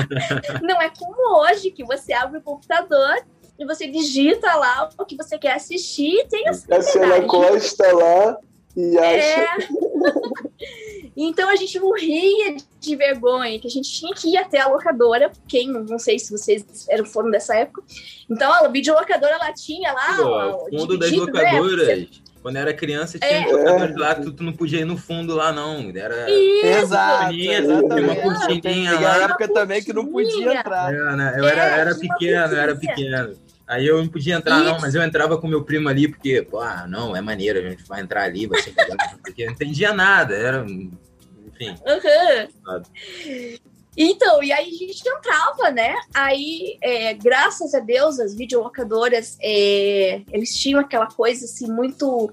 Não 0.62 0.80
é 0.80 0.90
como 0.90 1.40
hoje 1.40 1.70
que 1.70 1.84
você 1.84 2.12
abre 2.12 2.38
o 2.38 2.42
computador 2.42 3.24
e 3.58 3.64
você 3.64 3.86
digita 3.86 4.54
lá 4.54 4.90
o 4.98 5.04
que 5.04 5.16
você 5.16 5.38
quer 5.38 5.54
assistir, 5.54 6.26
tem 6.28 6.48
essa 6.48 6.74
A 6.74 6.82
cena 6.82 7.22
Costa 7.22 7.92
lá 7.92 8.38
e 8.76 8.98
acha. 8.98 9.40
É. 9.40 9.56
então 11.16 11.48
a 11.48 11.56
gente 11.56 11.78
morria 11.78 12.56
de 12.80 12.96
vergonha, 12.96 13.58
que 13.58 13.66
a 13.66 13.70
gente 13.70 13.90
tinha 13.92 14.14
que 14.14 14.28
ir 14.30 14.36
até 14.36 14.60
a 14.60 14.68
locadora. 14.68 15.30
Quem, 15.48 15.68
não 15.68 15.98
sei 15.98 16.18
se 16.18 16.30
vocês 16.30 16.64
eram 16.88 17.04
foram 17.04 17.30
dessa 17.30 17.54
época. 17.54 17.82
Então 18.28 18.52
a 18.52 18.68
videolocadora 18.68 19.34
ela 19.34 19.52
tinha 19.52 19.92
lá. 19.92 20.16
Pô, 20.16 20.66
o 20.70 20.78
fundo 20.78 20.98
das 20.98 21.10
né? 21.10 21.16
locadoras. 21.18 21.88
Né? 21.88 22.06
Quando 22.42 22.56
era 22.56 22.74
criança, 22.74 23.18
tinha 23.18 23.48
é. 23.48 23.50
locadores 23.50 23.96
lá, 23.96 24.14
tu, 24.16 24.30
tu, 24.30 24.42
não 24.42 24.52
podia 24.52 24.80
ir 24.80 24.84
no 24.84 24.98
fundo 24.98 25.34
lá, 25.34 25.50
não. 25.50 25.90
Era. 25.94 26.30
Isso. 26.30 26.66
Exato. 26.66 27.34
Exatamente. 27.34 28.02
Uma 28.02 28.16
cortininha 28.16 28.92
lá. 29.00 29.18
Na 29.18 29.24
época 29.24 29.48
também 29.48 29.82
que 29.82 29.94
não 29.94 30.06
podia 30.06 30.58
entrar. 30.58 30.92
É, 30.92 31.16
né? 31.16 31.34
Eu 31.38 31.46
era, 31.46 31.64
é, 31.64 31.80
era 31.80 31.94
pequeno, 31.94 32.52
eu 32.52 32.60
era 32.60 32.76
pequeno. 32.76 33.34
Aí 33.66 33.86
eu 33.86 33.98
não 33.98 34.08
podia 34.08 34.34
entrar, 34.34 34.56
Isso. 34.56 34.64
não, 34.66 34.80
mas 34.80 34.94
eu 34.94 35.02
entrava 35.02 35.38
com 35.38 35.48
meu 35.48 35.64
primo 35.64 35.88
ali, 35.88 36.06
porque, 36.06 36.42
pô, 36.42 36.60
ah, 36.60 36.86
não, 36.86 37.16
é 37.16 37.20
maneiro, 37.20 37.58
a 37.58 37.70
gente 37.70 37.84
vai 37.84 38.02
entrar 38.02 38.24
ali, 38.24 38.46
vai 38.46 38.60
ser 38.60 38.74
porque 39.22 39.42
eu 39.42 39.46
não 39.46 39.54
entendia 39.54 39.92
nada, 39.92 40.34
era. 40.34 40.66
Enfim. 40.66 41.70
Uhum. 41.70 43.52
Então, 43.96 44.42
e 44.42 44.52
aí 44.52 44.68
a 44.68 44.86
gente 44.86 45.08
entrava, 45.08 45.70
né? 45.70 45.94
Aí, 46.12 46.76
é, 46.82 47.14
graças 47.14 47.74
a 47.74 47.80
Deus, 47.80 48.18
as 48.18 48.34
videolocadoras, 48.34 49.38
é, 49.40 50.22
eles 50.30 50.54
tinham 50.54 50.80
aquela 50.80 51.06
coisa 51.06 51.44
assim, 51.44 51.70
muito. 51.70 52.30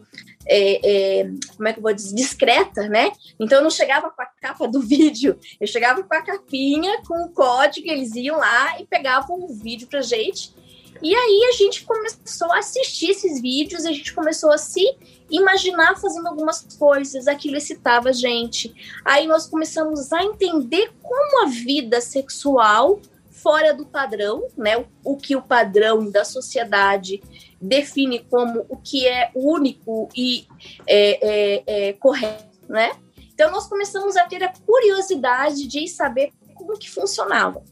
É, 0.47 1.19
é, 1.21 1.31
como 1.55 1.67
é 1.67 1.71
que 1.71 1.77
eu 1.77 1.83
vou 1.83 1.93
dizer? 1.93 2.15
Discreta, 2.15 2.89
né? 2.89 3.11
Então 3.39 3.59
eu 3.59 3.63
não 3.63 3.69
chegava 3.69 4.09
com 4.09 4.21
a 4.21 4.25
capa 4.25 4.67
do 4.67 4.81
vídeo, 4.83 5.39
eu 5.61 5.67
chegava 5.67 6.01
com 6.03 6.13
a 6.13 6.21
capinha, 6.21 7.01
com 7.07 7.25
o 7.25 7.29
código, 7.29 7.87
eles 7.87 8.15
iam 8.15 8.37
lá 8.37 8.81
e 8.81 8.85
pegavam 8.85 9.39
o 9.39 9.53
vídeo 9.53 9.87
pra 9.87 10.01
gente 10.01 10.59
e 11.01 11.15
aí 11.15 11.49
a 11.49 11.57
gente 11.57 11.83
começou 11.83 12.51
a 12.51 12.59
assistir 12.59 13.11
esses 13.11 13.41
vídeos, 13.41 13.85
a 13.85 13.91
gente 13.91 14.13
começou 14.13 14.51
a 14.51 14.57
se 14.57 14.95
imaginar 15.29 15.99
fazendo 15.99 16.27
algumas 16.27 16.61
coisas, 16.77 17.27
aquilo 17.27 17.57
excitava 17.57 18.09
a 18.09 18.13
gente. 18.13 18.73
Aí 19.03 19.25
nós 19.25 19.47
começamos 19.47 20.11
a 20.11 20.23
entender 20.23 20.91
como 21.01 21.43
a 21.43 21.49
vida 21.49 22.01
sexual 22.01 22.99
fora 23.31 23.73
do 23.73 23.85
padrão, 23.85 24.47
né? 24.55 24.77
O, 24.77 24.85
o 25.03 25.17
que 25.17 25.35
o 25.35 25.41
padrão 25.41 26.09
da 26.09 26.23
sociedade 26.23 27.23
define 27.59 28.19
como 28.19 28.65
o 28.69 28.77
que 28.77 29.07
é 29.07 29.31
único 29.33 30.09
e 30.15 30.45
é, 30.85 31.19
é, 31.21 31.89
é 31.89 31.93
correto, 31.93 32.45
né? 32.69 32.91
Então 33.33 33.51
nós 33.51 33.67
começamos 33.67 34.15
a 34.17 34.25
ter 34.25 34.43
a 34.43 34.53
curiosidade 34.53 35.67
de 35.67 35.87
saber 35.87 36.31
como 36.53 36.77
que 36.77 36.89
funcionava. 36.89 37.63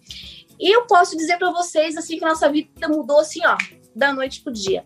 E 0.60 0.76
eu 0.76 0.86
posso 0.86 1.16
dizer 1.16 1.38
para 1.38 1.52
vocês 1.52 1.96
assim 1.96 2.20
que 2.20 2.26
nossa 2.26 2.50
vida 2.50 2.88
mudou 2.88 3.20
assim, 3.20 3.40
ó, 3.46 3.56
da 3.96 4.14
noite 4.14 4.42
pro 4.42 4.52
dia. 4.52 4.86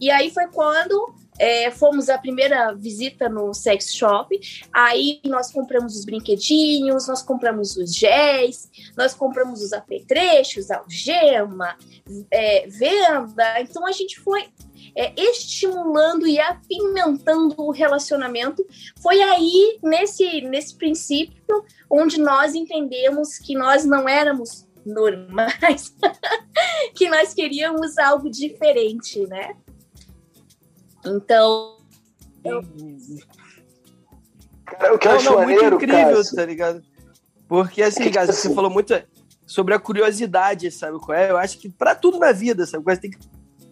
E 0.00 0.10
aí 0.10 0.30
foi 0.30 0.48
quando 0.48 1.14
é, 1.38 1.70
fomos 1.70 2.08
a 2.08 2.18
primeira 2.18 2.72
visita 2.72 3.28
no 3.28 3.54
sex 3.54 3.94
shop, 3.94 4.38
aí 4.72 5.20
nós 5.24 5.50
compramos 5.50 5.96
os 5.96 6.04
brinquedinhos, 6.04 7.08
nós 7.08 7.22
compramos 7.22 7.76
os 7.76 7.94
géis, 7.94 8.70
nós 8.96 9.14
compramos 9.14 9.62
os 9.62 9.72
apetrechos, 9.72 10.70
algema, 10.70 11.76
é, 12.30 12.66
venda. 12.68 13.60
Então 13.60 13.86
a 13.86 13.92
gente 13.92 14.20
foi 14.20 14.48
é, 14.94 15.12
estimulando 15.16 16.26
e 16.26 16.38
apimentando 16.38 17.54
o 17.58 17.70
relacionamento. 17.70 18.64
Foi 19.00 19.20
aí, 19.20 19.78
nesse, 19.82 20.42
nesse 20.42 20.76
princípio, 20.76 21.64
onde 21.90 22.20
nós 22.20 22.54
entendemos 22.54 23.38
que 23.38 23.54
nós 23.54 23.84
não 23.84 24.08
éramos 24.08 24.66
normais, 24.84 25.94
que 26.94 27.08
nós 27.08 27.32
queríamos 27.34 27.98
algo 27.98 28.30
diferente, 28.30 29.26
né? 29.26 29.54
Então. 31.04 31.78
Eu... 32.44 32.62
Cara, 34.64 34.94
o 34.94 34.98
que 34.98 35.08
não, 35.08 35.22
não, 35.22 35.42
muito 35.42 35.64
incrível, 35.64 36.16
Cássio. 36.16 36.36
tá 36.36 36.46
ligado? 36.46 36.82
Porque 37.48 37.82
assim, 37.82 38.04
é 38.04 38.10
você 38.10 38.18
assim... 38.18 38.54
falou 38.54 38.70
muito 38.70 38.94
sobre 39.46 39.74
a 39.74 39.78
curiosidade, 39.78 40.70
sabe 40.70 40.98
qual 40.98 41.16
é? 41.16 41.30
Eu 41.30 41.36
acho 41.36 41.58
que 41.58 41.68
para 41.68 41.94
tudo 41.94 42.18
na 42.18 42.32
vida, 42.32 42.64
sabe 42.64 42.82
qual 42.82 42.94
é? 42.94 42.98
Tem 42.98 43.10
que, 43.10 43.18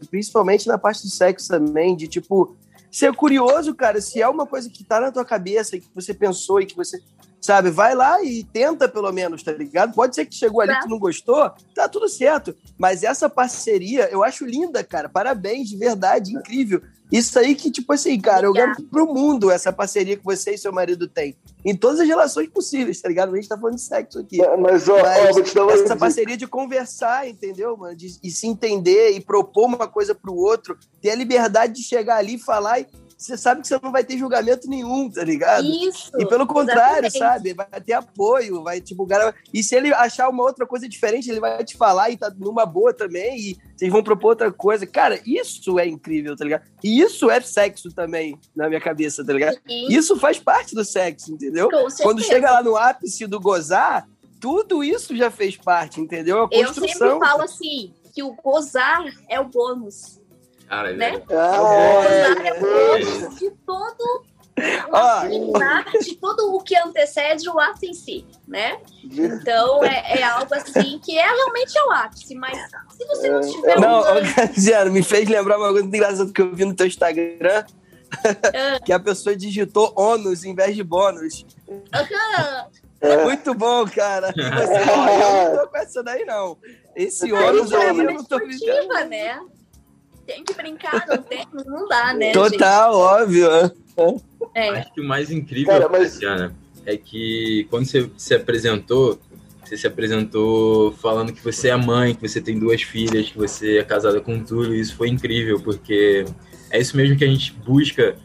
principalmente 0.08 0.66
na 0.68 0.76
parte 0.76 1.02
do 1.02 1.08
sexo 1.08 1.48
também, 1.48 1.96
de 1.96 2.06
tipo 2.06 2.56
ser 2.90 3.14
curioso, 3.14 3.74
cara, 3.74 4.00
se 4.00 4.20
é 4.20 4.28
uma 4.28 4.46
coisa 4.46 4.68
que 4.68 4.84
tá 4.84 5.00
na 5.00 5.12
tua 5.12 5.24
cabeça, 5.24 5.78
que 5.78 5.88
você 5.94 6.12
pensou 6.12 6.60
e 6.60 6.66
que 6.66 6.76
você 6.76 7.00
sabe? 7.40 7.70
Vai 7.70 7.94
lá 7.94 8.22
e 8.22 8.44
tenta 8.44 8.88
pelo 8.88 9.10
menos, 9.12 9.42
tá 9.42 9.52
ligado? 9.52 9.94
Pode 9.94 10.14
ser 10.14 10.26
que 10.26 10.34
chegou 10.34 10.60
ali 10.60 10.78
que 10.80 10.88
não 10.88 10.98
gostou, 10.98 11.50
tá 11.74 11.88
tudo 11.88 12.08
certo. 12.08 12.54
Mas 12.78 13.02
essa 13.02 13.28
parceria 13.28 14.08
eu 14.10 14.22
acho 14.22 14.44
linda, 14.44 14.84
cara. 14.84 15.08
Parabéns, 15.08 15.68
de 15.68 15.76
verdade, 15.76 16.36
incrível. 16.36 16.82
Isso 17.10 17.36
aí 17.40 17.56
que, 17.56 17.72
tipo 17.72 17.92
assim, 17.92 18.20
cara, 18.20 18.46
eu 18.46 18.52
garanto 18.52 18.84
pro 18.84 19.12
mundo 19.12 19.50
essa 19.50 19.72
parceria 19.72 20.16
que 20.16 20.24
você 20.24 20.52
e 20.52 20.58
seu 20.58 20.72
marido 20.72 21.08
têm. 21.08 21.36
Em 21.64 21.74
todas 21.74 21.98
as 21.98 22.06
relações 22.06 22.48
possíveis, 22.48 23.00
tá 23.00 23.08
ligado? 23.08 23.32
A 23.32 23.36
gente 23.36 23.48
tá 23.48 23.58
falando 23.58 23.74
de 23.74 23.82
sexo 23.82 24.20
aqui. 24.20 24.38
Mas, 24.38 24.88
ó, 24.88 25.02
Mas, 25.02 25.36
ó, 25.36 25.42
te 25.42 25.82
essa 25.82 25.96
parceria 25.96 26.36
de 26.36 26.46
conversar, 26.46 27.28
entendeu, 27.28 27.76
mano? 27.76 27.96
De, 27.96 28.16
e 28.22 28.30
se 28.30 28.46
entender 28.46 29.10
e 29.10 29.20
propor 29.20 29.66
uma 29.66 29.88
coisa 29.88 30.14
pro 30.14 30.34
outro, 30.34 30.78
ter 31.02 31.10
a 31.10 31.16
liberdade 31.16 31.74
de 31.74 31.82
chegar 31.82 32.18
ali 32.18 32.36
e 32.36 32.38
falar 32.38 32.78
e 32.78 32.86
você 33.20 33.36
sabe 33.36 33.60
que 33.60 33.68
você 33.68 33.78
não 33.82 33.92
vai 33.92 34.02
ter 34.02 34.16
julgamento 34.16 34.66
nenhum, 34.66 35.10
tá 35.10 35.22
ligado? 35.22 35.66
Isso. 35.66 36.10
E 36.18 36.26
pelo 36.26 36.46
contrário, 36.46 37.06
exatamente. 37.06 37.18
sabe? 37.18 37.52
Vai 37.52 37.80
ter 37.80 37.92
apoio, 37.92 38.62
vai, 38.62 38.80
tipo, 38.80 39.02
o 39.02 39.06
cara. 39.06 39.34
E 39.52 39.62
se 39.62 39.74
ele 39.74 39.92
achar 39.92 40.30
uma 40.30 40.42
outra 40.42 40.66
coisa 40.66 40.88
diferente, 40.88 41.30
ele 41.30 41.38
vai 41.38 41.62
te 41.62 41.76
falar 41.76 42.08
e 42.08 42.16
tá 42.16 42.32
numa 42.34 42.64
boa 42.64 42.94
também, 42.94 43.38
e 43.38 43.58
vocês 43.76 43.92
vão 43.92 44.02
propor 44.02 44.30
outra 44.30 44.50
coisa. 44.50 44.86
Cara, 44.86 45.20
isso 45.26 45.78
é 45.78 45.86
incrível, 45.86 46.34
tá 46.34 46.44
ligado? 46.44 46.62
E 46.82 46.98
isso 46.98 47.30
é 47.30 47.38
sexo 47.42 47.92
também, 47.92 48.38
na 48.56 48.68
minha 48.68 48.80
cabeça, 48.80 49.22
tá 49.22 49.34
ligado? 49.34 49.58
Isso 49.66 50.16
faz 50.16 50.38
parte 50.38 50.74
do 50.74 50.84
sexo, 50.84 51.34
entendeu? 51.34 51.68
Quando 52.02 52.22
chega 52.22 52.50
lá 52.50 52.62
no 52.62 52.74
ápice 52.74 53.26
do 53.26 53.38
gozar, 53.38 54.08
tudo 54.40 54.82
isso 54.82 55.14
já 55.14 55.30
fez 55.30 55.58
parte, 55.58 56.00
entendeu? 56.00 56.44
A 56.44 56.48
construção. 56.48 56.84
Eu 56.86 57.12
sempre 57.12 57.28
falo 57.28 57.42
assim, 57.42 57.92
que 58.14 58.22
o 58.22 58.34
gozar 58.42 59.04
é 59.28 59.38
o 59.38 59.44
bônus. 59.44 60.19
Cara, 60.70 60.92
né? 60.92 61.20
Ah, 61.30 62.36
é, 62.44 62.98
de 63.34 63.50
todo 63.66 64.24
de 66.00 66.14
todo 66.14 66.54
o 66.54 66.60
que 66.62 66.76
antecede 66.76 67.48
o 67.48 67.58
ato 67.58 67.84
em 67.84 67.92
si, 67.92 68.24
né? 68.46 68.78
Então 69.02 69.82
é, 69.82 70.20
é, 70.20 70.22
algo 70.22 70.54
assim 70.54 71.00
que 71.00 71.18
é 71.18 71.26
realmente 71.26 71.76
é 71.76 71.84
o 71.86 71.90
ápice, 71.90 72.36
mas 72.36 72.56
se 72.96 73.04
você 73.04 73.30
não 73.30 73.40
tiver 73.40 73.80
Não, 73.80 74.00
um... 74.00 74.92
me 74.92 75.02
fez 75.02 75.28
lembrar 75.28 75.58
uma 75.58 75.70
coisa 75.70 75.82
muito 75.82 75.96
engraçada 75.96 76.32
que 76.32 76.40
eu 76.40 76.54
vi 76.54 76.64
no 76.64 76.74
teu 76.74 76.86
Instagram. 76.86 77.64
Ah. 78.54 78.78
que 78.86 78.92
a 78.92 79.00
pessoa 79.00 79.34
digitou 79.34 79.92
ônus 79.96 80.44
em 80.44 80.54
vez 80.54 80.76
de 80.76 80.84
bônus. 80.84 81.44
É. 83.00 83.24
Muito 83.24 83.54
bom, 83.54 83.86
cara. 83.86 84.32
Você, 84.34 84.82
eu 84.82 85.54
não 85.54 85.62
tô 85.64 85.68
com 85.68 85.76
essa 85.78 86.02
daí, 86.02 86.24
não. 86.24 86.58
Esse 86.94 87.32
ônus 87.32 87.72
aí 87.72 87.88
eu 87.88 87.94
não 87.94 88.24
tô 88.24 88.38
né? 89.08 89.40
Tem 90.26 90.44
que 90.44 90.54
brincar, 90.54 91.04
não, 91.08 91.18
tem, 91.18 91.46
não 91.66 91.88
dá, 91.88 92.14
né? 92.14 92.32
Total, 92.32 92.92
gente? 93.26 93.42
óbvio. 93.42 93.48
É. 94.54 94.68
Acho 94.70 94.94
que 94.94 95.00
o 95.00 95.04
mais 95.04 95.30
incrível, 95.30 95.72
Cara, 95.72 95.88
mas... 95.88 96.10
Cristiana, 96.10 96.54
é 96.86 96.96
que 96.96 97.66
quando 97.70 97.86
você 97.86 98.10
se 98.16 98.34
apresentou, 98.34 99.18
você 99.64 99.76
se 99.76 99.86
apresentou 99.86 100.92
falando 100.92 101.32
que 101.32 101.42
você 101.42 101.68
é 101.68 101.76
mãe, 101.76 102.14
que 102.14 102.26
você 102.26 102.40
tem 102.40 102.58
duas 102.58 102.82
filhas, 102.82 103.30
que 103.30 103.38
você 103.38 103.78
é 103.78 103.84
casada 103.84 104.20
com 104.20 104.42
tudo, 104.42 104.74
e 104.74 104.80
isso 104.80 104.96
foi 104.96 105.08
incrível, 105.08 105.60
porque 105.60 106.24
é 106.70 106.80
isso 106.80 106.96
mesmo 106.96 107.16
que 107.16 107.24
a 107.24 107.28
gente 107.28 107.52
busca 107.52 108.16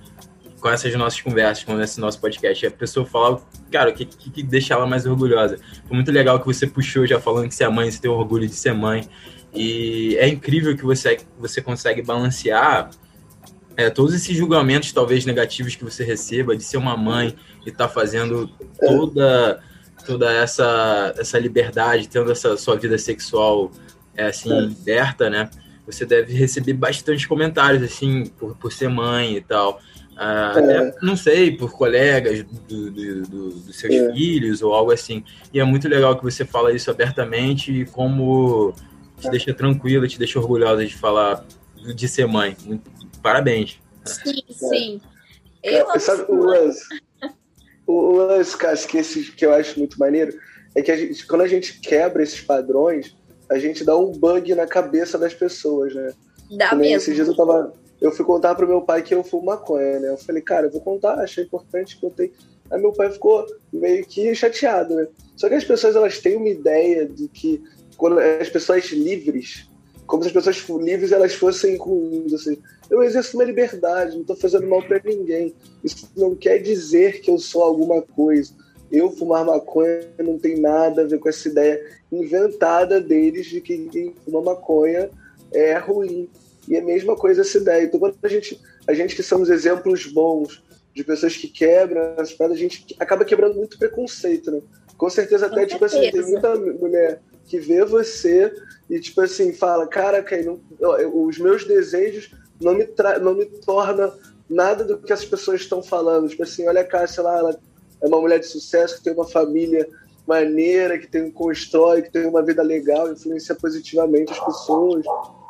com 0.59 0.69
essas 0.69 0.95
nossas 0.95 1.21
conversas, 1.21 1.63
com 1.63 1.79
esse 1.79 1.99
nosso 1.99 2.19
podcast. 2.19 2.65
A 2.65 2.71
pessoa 2.71 3.05
fala, 3.05 3.39
cara, 3.71 3.91
o 3.91 3.93
que, 3.93 4.05
que, 4.05 4.31
que 4.31 4.41
deixa 4.41 4.73
ela 4.73 4.87
mais 4.87 5.05
orgulhosa? 5.05 5.59
Foi 5.87 5.95
muito 5.95 6.11
legal 6.11 6.39
que 6.39 6.45
você 6.47 6.65
puxou 6.65 7.05
já 7.05 7.19
falando 7.19 7.47
que 7.47 7.53
você 7.53 7.65
é 7.65 7.69
mãe, 7.69 7.91
você 7.91 8.01
tem 8.01 8.09
orgulho 8.09 8.47
de 8.47 8.55
ser 8.55 8.73
mãe. 8.73 9.07
E 9.55 10.15
é 10.17 10.27
incrível 10.27 10.75
que 10.75 10.83
você, 10.83 11.17
você 11.39 11.61
consegue 11.61 12.01
balancear 12.01 12.89
é, 13.77 13.89
todos 13.89 14.13
esses 14.13 14.35
julgamentos, 14.35 14.91
talvez 14.91 15.25
negativos, 15.25 15.75
que 15.75 15.83
você 15.83 16.03
receba 16.03 16.55
de 16.55 16.63
ser 16.63 16.77
uma 16.77 16.95
mãe 16.95 17.35
e 17.65 17.69
estar 17.69 17.87
tá 17.87 17.93
fazendo 17.93 18.49
toda, 18.79 19.61
toda 20.05 20.31
essa, 20.31 21.13
essa 21.17 21.37
liberdade, 21.37 22.07
tendo 22.07 22.31
essa 22.31 22.55
sua 22.57 22.75
vida 22.77 22.97
sexual 22.97 23.71
é, 24.15 24.27
assim, 24.27 24.51
é. 24.51 24.61
liberta, 24.61 25.29
né? 25.29 25.49
Você 25.85 26.05
deve 26.05 26.33
receber 26.33 26.73
bastante 26.73 27.27
comentários, 27.27 27.83
assim, 27.83 28.25
por, 28.25 28.55
por 28.55 28.71
ser 28.71 28.89
mãe 28.89 29.35
e 29.35 29.41
tal. 29.41 29.79
Ah, 30.17 30.53
é. 30.57 30.95
não 31.01 31.17
sei, 31.17 31.51
por 31.51 31.73
colegas 31.73 32.43
do, 32.67 32.89
do, 32.89 33.21
do, 33.23 33.49
dos 33.49 33.75
seus 33.75 33.93
é. 33.93 34.13
filhos 34.13 34.61
ou 34.61 34.73
algo 34.73 34.91
assim. 34.91 35.23
E 35.53 35.59
é 35.59 35.63
muito 35.63 35.89
legal 35.89 36.17
que 36.17 36.23
você 36.23 36.45
fala 36.45 36.71
isso 36.71 36.89
abertamente 36.89 37.81
e 37.81 37.85
como 37.85 38.73
te 39.19 39.29
deixa 39.29 39.53
tranquila, 39.53 40.07
te 40.07 40.19
deixa 40.19 40.39
orgulhosa 40.39 40.85
de 40.85 40.95
falar, 40.95 41.45
de 41.75 42.07
ser 42.07 42.27
mãe. 42.27 42.55
Parabéns. 43.21 43.79
Sim, 44.05 44.43
sim. 44.49 45.01
Eu 45.63 45.99
Sabe, 45.99 46.25
o 46.29 46.35
lance, 46.35 46.83
o 47.87 48.11
lance, 48.11 48.55
Cássio, 48.55 48.87
que, 48.87 48.97
esse, 48.97 49.31
que 49.31 49.45
eu 49.45 49.53
acho 49.53 49.79
muito 49.79 49.97
maneiro, 49.97 50.37
é 50.75 50.81
que 50.81 50.91
a 50.91 50.97
gente, 50.97 51.25
quando 51.25 51.41
a 51.41 51.47
gente 51.47 51.79
quebra 51.79 52.21
esses 52.21 52.41
padrões, 52.41 53.15
a 53.49 53.57
gente 53.57 53.83
dá 53.83 53.95
um 53.97 54.11
bug 54.11 54.53
na 54.53 54.67
cabeça 54.67 55.17
das 55.17 55.33
pessoas, 55.33 55.93
né? 55.93 56.13
Dá 56.57 56.75
mesmo. 56.75 56.97
Esses 56.97 57.15
dias 57.15 57.27
eu 57.27 57.35
tava. 57.35 57.73
Eu 58.01 58.11
fui 58.11 58.25
contar 58.25 58.53
pro 58.55 58.67
meu 58.67 58.81
pai 58.81 59.01
que 59.01 59.15
eu 59.15 59.23
fumo 59.23 59.45
maconha, 59.45 59.99
né? 59.99 60.09
Eu 60.09 60.17
falei, 60.17 60.41
cara, 60.41 60.67
eu 60.67 60.71
vou 60.71 60.81
contar, 60.81 61.15
achei 61.15 61.43
importante 61.43 61.97
que 61.97 62.05
eu 62.05 62.09
tenho. 62.09 62.31
Aí 62.69 62.79
meu 62.79 62.91
pai 62.91 63.11
ficou 63.11 63.45
meio 63.71 64.05
que 64.05 64.33
chateado, 64.35 64.95
né? 64.95 65.07
Só 65.35 65.47
que 65.47 65.55
as 65.55 65.63
pessoas 65.63 65.95
elas 65.95 66.19
têm 66.19 66.35
uma 66.35 66.49
ideia 66.49 67.07
de 67.07 67.27
que 67.27 67.63
quando 67.97 68.19
as 68.19 68.49
pessoas 68.49 68.85
livres, 68.91 69.69
como 70.05 70.23
se 70.23 70.29
as 70.29 70.33
pessoas 70.33 70.81
livres 70.81 71.11
elas 71.11 71.33
fossem 71.33 71.77
ruins, 71.77 72.33
assim. 72.33 72.57
Eu 72.89 73.01
exerço 73.03 73.37
minha 73.37 73.47
liberdade, 73.47 74.13
não 74.13 74.21
estou 74.21 74.35
fazendo 74.35 74.67
mal 74.67 74.83
para 74.83 75.01
ninguém. 75.03 75.53
Isso 75.83 76.09
não 76.15 76.35
quer 76.35 76.59
dizer 76.59 77.21
que 77.21 77.31
eu 77.31 77.37
sou 77.37 77.63
alguma 77.63 78.01
coisa. 78.01 78.53
Eu 78.91 79.09
fumar 79.11 79.43
maconha 79.43 80.07
não 80.19 80.37
tem 80.37 80.59
nada 80.59 81.01
a 81.01 81.05
ver 81.05 81.19
com 81.19 81.27
essa 81.27 81.47
ideia 81.47 81.81
inventada 82.11 83.01
deles 83.01 83.47
de 83.47 83.59
que 83.59 83.89
quem 83.89 84.13
fuma 84.23 84.41
maconha 84.41 85.09
é 85.51 85.77
ruim. 85.77 86.29
E 86.67 86.75
é 86.75 86.79
a 86.79 86.83
mesma 86.83 87.15
coisa 87.15 87.41
essa 87.41 87.57
ideia. 87.57 87.83
Então, 87.83 87.99
quando 87.99 88.15
a 88.21 88.27
gente, 88.27 88.59
a 88.87 88.93
gente 88.93 89.15
que 89.15 89.23
somos 89.23 89.49
exemplos 89.49 90.05
bons 90.05 90.63
de 90.93 91.03
pessoas 91.03 91.35
que 91.35 91.47
quebram 91.47 92.15
as 92.17 92.31
pedras, 92.31 92.57
a 92.57 92.61
gente 92.61 92.95
acaba 92.99 93.25
quebrando 93.25 93.55
muito 93.55 93.77
preconceito, 93.77 94.51
né? 94.51 94.61
Com 94.97 95.09
certeza, 95.09 95.47
até, 95.47 95.61
com 95.61 95.67
tipo 95.67 95.89
certeza. 95.89 96.07
assim, 96.07 96.11
tem 96.11 96.31
muita 96.31 96.55
mulher 96.79 97.19
que 97.45 97.59
vê 97.59 97.85
você 97.85 98.51
e, 98.89 98.99
tipo 98.99 99.21
assim, 99.21 99.53
fala: 99.53 99.87
Cara, 99.87 100.23
não, 100.43 100.59
os 101.13 101.37
meus 101.37 101.65
desejos 101.65 102.31
não 102.61 102.73
me, 102.73 102.85
tra 102.85 103.19
não 103.19 103.35
me 103.35 103.45
torna 103.45 104.13
nada 104.49 104.83
do 104.83 104.97
que 104.97 105.13
as 105.13 105.25
pessoas 105.25 105.61
estão 105.61 105.81
falando. 105.81 106.29
Tipo 106.29 106.43
assim, 106.43 106.67
olha 106.67 106.81
a 106.81 106.85
Cássia 106.85 107.23
lá, 107.23 107.37
ela 107.37 107.59
é 108.01 108.07
uma 108.07 108.21
mulher 108.21 108.39
de 108.39 108.47
sucesso, 108.47 108.97
que 108.97 109.03
tem 109.03 109.13
uma 109.13 109.27
família 109.27 109.87
maneira, 110.27 110.97
que 110.97 111.07
tem 111.07 111.23
um 111.23 111.31
constrói, 111.31 112.01
que 112.01 112.11
tem 112.11 112.25
uma 112.25 112.41
vida 112.41 112.63
legal, 112.63 113.11
influencia 113.11 113.55
positivamente 113.55 114.31
as 114.31 114.39
pessoas. 114.43 115.05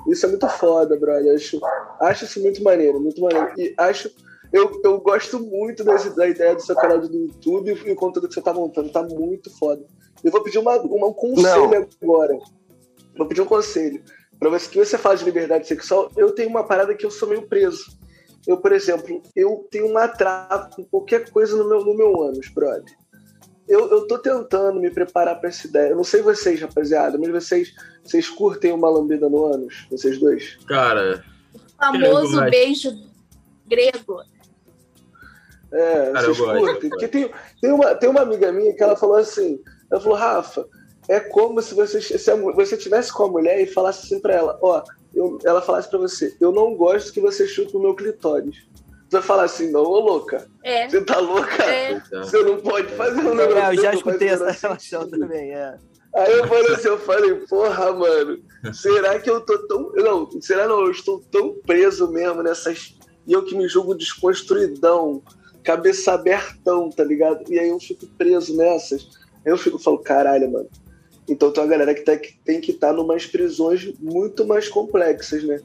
Isso 0.08 0.26
é 0.26 0.30
muito 0.30 0.48
foda, 0.50 0.98
brother. 0.98 1.36
Acho, 1.36 1.60
acho 2.02 2.26
isso 2.26 2.42
muito 2.42 2.64
maneiro, 2.64 3.00
muito 3.00 3.22
maneiro. 3.22 3.54
E 3.58 3.74
acho. 3.78 4.12
Eu, 4.54 4.80
eu 4.84 5.02
gosto 5.02 5.40
muito 5.40 5.84
desse, 5.84 6.16
da 6.16 6.28
ideia 6.28 6.56
do 6.56 6.62
seu 6.62 6.76
canal 6.76 7.00
do 7.00 7.14
YouTube 7.14 7.78
e 7.86 7.92
o 7.92 7.96
conteúdo 7.96 8.28
que 8.28 8.34
você 8.34 8.42
tá 8.42 8.54
montando. 8.54 8.90
Tá 8.90 9.04
muito 9.04 9.50
foda. 9.58 9.84
Eu 10.26 10.32
vou 10.32 10.42
pedir 10.42 10.58
uma, 10.58 10.76
uma 10.78 11.08
um 11.08 11.14
conselho 11.14 11.70
Não. 11.70 11.88
agora. 12.02 12.40
Vou 13.16 13.28
pedir 13.28 13.42
um 13.42 13.46
conselho. 13.46 14.04
Para 14.40 14.50
você 14.50 14.68
que 14.68 14.78
você 14.80 14.98
fala 14.98 15.16
de 15.16 15.24
liberdade 15.24 15.68
sexual, 15.68 16.12
eu 16.18 16.32
tenho 16.32 16.50
uma 16.50 16.64
parada 16.64 16.96
que 16.96 17.06
eu 17.06 17.12
sou 17.12 17.30
meio 17.30 17.44
preso. 17.44 17.96
Eu, 18.48 18.58
por 18.58 18.72
exemplo, 18.72 19.22
eu 19.36 19.68
tenho 19.70 19.88
uma 19.88 20.08
trava 20.08 20.72
com 20.76 20.84
qualquer 20.84 21.30
coisa 21.30 21.56
no 21.56 21.70
meu, 21.70 21.86
no 21.86 21.96
meu 21.96 22.24
ânus, 22.24 22.50
brother. 22.50 22.92
Eu, 23.68 23.88
eu 23.92 24.08
tô 24.08 24.18
tentando 24.18 24.80
me 24.80 24.90
preparar 24.90 25.40
para 25.40 25.50
essa 25.50 25.68
ideia. 25.68 25.90
Eu 25.90 25.96
não 25.96 26.04
sei 26.04 26.24
vocês, 26.24 26.60
rapaziada, 26.60 27.20
mas 27.20 27.30
vocês, 27.30 27.74
vocês 28.04 28.28
curtem 28.28 28.72
uma 28.72 28.90
lambida 28.90 29.30
no 29.30 29.46
ânus? 29.46 29.86
Vocês 29.92 30.20
dois? 30.20 30.58
Cara. 30.68 31.24
O 31.54 31.78
famoso 31.78 32.42
beijo 32.50 32.90
grego. 33.68 34.22
É, 35.72 36.12
Cara, 36.12 36.34
vocês 36.34 36.38
curtem. 36.40 36.90
Porque 36.90 37.08
tem, 37.08 37.32
tem, 37.62 37.72
uma, 37.72 37.94
tem 37.94 38.10
uma 38.10 38.22
amiga 38.22 38.52
minha 38.52 38.74
que 38.74 38.82
ela 38.82 38.96
falou 38.96 39.18
assim: 39.18 39.60
ela 39.92 40.02
falou, 40.02 40.18
Rafa, 40.18 40.68
é 41.08 41.20
como 41.20 41.62
se 41.62 41.74
você, 41.74 42.02
se 42.02 42.32
a, 42.32 42.36
você 42.36 42.76
tivesse 42.78 43.14
com 43.14 43.24
a 43.24 43.28
mulher 43.28 43.62
e 43.62 43.68
falasse 43.68 44.06
assim 44.06 44.20
pra 44.20 44.34
ela: 44.34 44.58
Ó, 44.62 44.84
eu, 45.14 45.38
ela 45.46 45.62
falasse 45.62 45.90
pra 45.90 46.00
você, 46.00 46.36
eu 46.40 46.52
não 46.52 46.76
gosto 46.76 47.14
que 47.14 47.20
você 47.20 47.48
chupe 47.48 47.76
o 47.78 47.80
meu 47.80 47.96
clitóris. 47.96 48.66
Você 49.08 49.18
vai 49.18 49.22
falar 49.22 49.44
assim, 49.44 49.72
não, 49.72 49.84
ô 49.84 50.00
louca. 50.00 50.48
É. 50.64 50.90
Você 50.90 51.00
tá 51.02 51.20
louca? 51.20 51.64
É. 51.64 52.02
Você 52.10 52.42
não 52.42 52.58
pode 52.58 52.88
fazer 52.94 53.22
um 53.22 53.36
negócio. 53.36 53.60
É, 53.60 53.76
eu 53.76 53.82
já 53.82 53.94
escutei 53.94 54.30
essa 54.30 54.52
relação 54.52 55.08
também, 55.08 55.54
é. 55.54 55.78
Aí 56.16 56.32
eu 56.32 56.48
falei 56.48 56.74
assim, 56.74 56.88
eu 56.88 56.98
falei, 56.98 57.36
porra, 57.48 57.94
mano, 57.94 58.40
será 58.74 59.20
que 59.20 59.30
eu 59.30 59.42
tô 59.42 59.60
tão. 59.68 59.92
Não, 59.94 60.30
será 60.42 60.68
não, 60.68 60.82
eu 60.82 60.92
estou 60.92 61.22
tão 61.32 61.54
preso 61.66 62.08
mesmo 62.10 62.42
nessas. 62.42 62.96
E 63.28 63.34
eu 63.34 63.44
que 63.44 63.56
me 63.56 63.68
julgo 63.68 63.96
desconstruidão, 63.96 65.22
cabeça 65.64 66.14
abertão, 66.14 66.90
tá 66.90 67.04
ligado? 67.04 67.44
E 67.52 67.60
aí 67.60 67.70
eu 67.70 67.80
fico 67.80 68.08
preso 68.18 68.56
nessas. 68.56 69.08
Eu 69.46 69.58
fico 69.58 69.78
falo, 69.78 70.00
caralho, 70.00 70.52
mano. 70.52 70.70
Então 71.28 71.52
tem 71.52 71.64
uma 71.64 71.70
galera 71.70 71.94
que, 71.94 72.02
tá, 72.02 72.18
tem 72.44 72.62
que 72.62 72.72
estar 72.72 72.88
tá 72.90 72.94
numas 72.94 73.26
prisões 73.26 73.94
muito 74.00 74.46
mais 74.46 74.68
complexas, 74.68 75.44
né? 75.44 75.60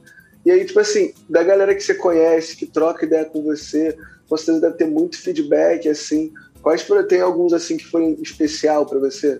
E 0.45 0.51
aí, 0.51 0.65
tipo 0.65 0.81
assim, 0.81 1.13
da 1.29 1.43
galera 1.43 1.75
que 1.75 1.83
você 1.83 1.95
conhece, 1.95 2.57
que 2.57 2.67
troca 2.67 3.05
ideia 3.05 3.25
com 3.25 3.43
você, 3.43 3.97
você 4.29 4.59
deve 4.59 4.77
ter 4.77 4.87
muito 4.87 5.21
feedback, 5.21 5.89
assim. 5.89 6.33
Quais 6.63 6.87
tem 7.09 7.21
alguns 7.21 7.53
assim 7.53 7.77
que 7.77 7.87
foram 7.87 8.17
especial 8.21 8.87
para 8.87 8.99
você? 8.99 9.39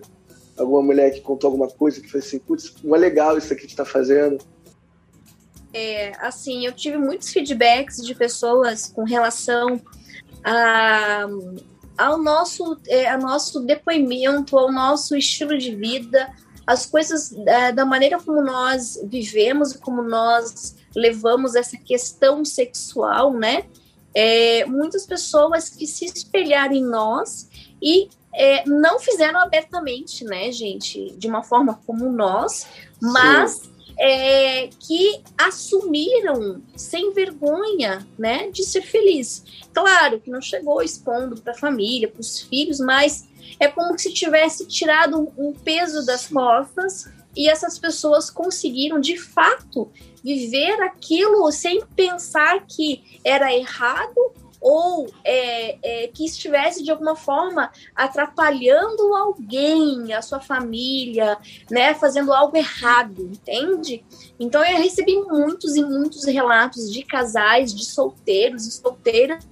alguma 0.57 0.81
mulher 0.81 1.11
que 1.11 1.21
contou 1.21 1.49
alguma 1.49 1.67
coisa 1.67 1.99
que 2.01 2.09
foi 2.09 2.19
assim, 2.19 2.39
putz, 2.39 2.73
não 2.83 2.95
é 2.95 2.99
legal 2.99 3.37
isso 3.37 3.51
aqui 3.51 3.63
que 3.63 3.71
está 3.71 3.85
fazendo? 3.85 4.37
É, 5.73 6.11
assim, 6.19 6.65
eu 6.65 6.73
tive 6.73 6.97
muitos 6.97 7.31
feedbacks 7.31 7.97
de 7.97 8.13
pessoas 8.13 8.87
com 8.87 9.03
relação 9.03 9.81
a, 10.43 11.27
ao 11.97 12.17
nosso, 12.17 12.77
é, 12.87 13.09
ao 13.09 13.19
nosso 13.19 13.61
depoimento, 13.61 14.57
ao 14.57 14.71
nosso 14.71 15.15
estilo 15.15 15.57
de 15.57 15.75
vida, 15.75 16.33
as 16.65 16.85
coisas 16.85 17.33
é, 17.45 17.71
da 17.71 17.85
maneira 17.85 18.19
como 18.19 18.41
nós 18.41 18.99
vivemos, 19.03 19.73
como 19.73 20.01
nós 20.01 20.75
levamos 20.95 21.55
essa 21.55 21.77
questão 21.77 22.43
sexual, 22.45 23.33
né? 23.33 23.65
É, 24.13 24.65
muitas 24.65 25.05
pessoas 25.05 25.69
que 25.69 25.87
se 25.87 26.05
espelharam 26.05 26.73
em 26.73 26.83
nós 26.83 27.49
e 27.81 28.09
é, 28.33 28.63
não 28.67 28.99
fizeram 28.99 29.39
abertamente, 29.39 30.23
né, 30.23 30.51
gente, 30.51 31.11
de 31.17 31.27
uma 31.27 31.43
forma 31.43 31.79
como 31.85 32.11
nós, 32.11 32.67
mas 33.01 33.70
é, 34.03 34.67
que 34.79 35.21
assumiram 35.37 36.59
sem 36.75 37.13
vergonha, 37.13 38.07
né, 38.17 38.49
de 38.49 38.63
ser 38.63 38.81
feliz. 38.81 39.45
Claro 39.71 40.19
que 40.19 40.31
não 40.31 40.41
chegou 40.41 40.81
expondo 40.81 41.39
para 41.39 41.53
a 41.53 41.57
família, 41.57 42.07
para 42.07 42.19
os 42.19 42.41
filhos, 42.41 42.79
mas 42.79 43.27
é 43.59 43.67
como 43.67 43.97
se 43.99 44.11
tivesse 44.11 44.67
tirado 44.67 45.31
um 45.37 45.53
peso 45.53 46.03
das 46.03 46.25
costas 46.27 47.11
e 47.37 47.47
essas 47.47 47.77
pessoas 47.77 48.31
conseguiram 48.31 48.99
de 48.99 49.19
fato 49.19 49.91
viver 50.23 50.81
aquilo 50.81 51.51
sem 51.51 51.85
pensar 51.95 52.65
que 52.65 53.19
era 53.23 53.55
errado 53.55 54.33
ou 54.61 55.11
é, 55.23 56.03
é, 56.03 56.07
que 56.07 56.23
estivesse 56.23 56.83
de 56.83 56.91
alguma 56.91 57.15
forma 57.15 57.71
atrapalhando 57.95 59.13
alguém, 59.15 60.13
a 60.13 60.21
sua 60.21 60.39
família, 60.39 61.37
né, 61.69 61.95
fazendo 61.95 62.31
algo 62.31 62.55
errado, 62.55 63.23
entende? 63.23 64.05
Então 64.39 64.63
eu 64.63 64.77
recebi 64.77 65.15
muitos 65.15 65.75
e 65.75 65.83
muitos 65.83 66.25
relatos 66.25 66.91
de 66.91 67.03
casais, 67.03 67.73
de 67.73 67.83
solteiros 67.83 68.67
e 68.67 68.71
solteiras 68.71 69.43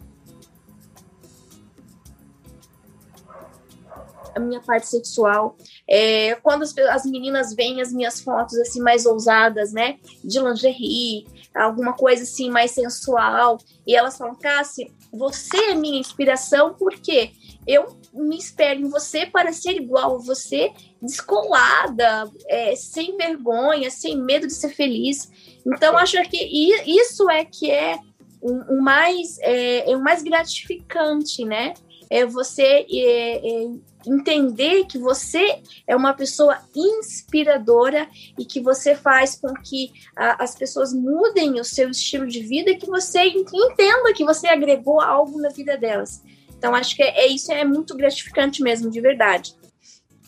a 4.35 4.39
minha 4.39 4.61
parte 4.61 4.87
sexual. 4.87 5.55
É, 5.87 6.35
quando 6.35 6.63
as, 6.63 6.75
as, 6.77 7.05
meninas 7.05 7.53
veem 7.53 7.81
as 7.81 7.91
minhas 7.91 8.21
fotos 8.21 8.57
assim 8.59 8.81
mais 8.81 9.05
ousadas, 9.05 9.71
né, 9.71 9.97
de 10.23 10.39
lingerie, 10.39 11.27
alguma 11.53 11.93
coisa 11.93 12.23
assim 12.23 12.49
mais 12.49 12.71
sensual, 12.71 13.57
e 13.85 13.95
elas 13.95 14.17
falam, 14.17 14.35
Cássia, 14.35 14.89
você 15.11 15.57
é 15.71 15.75
minha 15.75 15.99
inspiração 15.99 16.75
porque 16.77 17.31
eu 17.67 17.99
me 18.13 18.37
espelho 18.37 18.85
em 18.85 18.89
você 18.89 19.25
para 19.25 19.53
ser 19.53 19.71
igual 19.71 20.15
a 20.15 20.19
você, 20.19 20.71
descolada, 21.01 22.29
é, 22.47 22.75
sem 22.75 23.15
vergonha, 23.15 23.91
sem 23.91 24.17
medo 24.17 24.47
de 24.47 24.53
ser 24.53 24.69
feliz. 24.69 25.31
Então, 25.65 25.97
acho 25.97 26.21
que 26.23 26.37
isso 26.85 27.29
é 27.29 27.45
que 27.45 27.69
é 27.69 27.99
o, 28.41 28.81
mais, 28.81 29.37
é, 29.39 29.91
é, 29.91 29.95
o 29.95 30.01
mais 30.01 30.23
gratificante, 30.23 31.43
né? 31.45 31.73
É 32.09 32.25
você 32.25 32.85
é, 32.89 33.37
é 33.37 33.67
entender 34.07 34.85
que 34.85 34.97
você 34.97 35.61
é 35.85 35.95
uma 35.95 36.13
pessoa 36.13 36.57
inspiradora 36.75 38.07
e 38.37 38.45
que 38.45 38.59
você 38.59 38.95
faz 38.95 39.35
com 39.35 39.53
que 39.53 39.91
a, 40.15 40.43
as 40.43 40.55
pessoas 40.55 40.93
mudem 40.93 41.59
o 41.59 41.63
seu 41.63 41.89
estilo 41.89 42.25
de 42.25 42.41
vida 42.41 42.71
e 42.71 42.77
que 42.77 42.87
você 42.87 43.23
entenda 43.25 44.13
que 44.15 44.25
você 44.25 44.47
agregou 44.47 45.01
algo 45.01 45.39
na 45.39 45.49
vida 45.49 45.77
delas. 45.77 46.23
Então, 46.57 46.75
acho 46.75 46.95
que 46.95 47.03
é, 47.03 47.25
é 47.25 47.27
isso 47.27 47.51
é 47.51 47.63
muito 47.63 47.95
gratificante 47.95 48.61
mesmo, 48.61 48.89
de 48.89 48.99
verdade. 48.99 49.55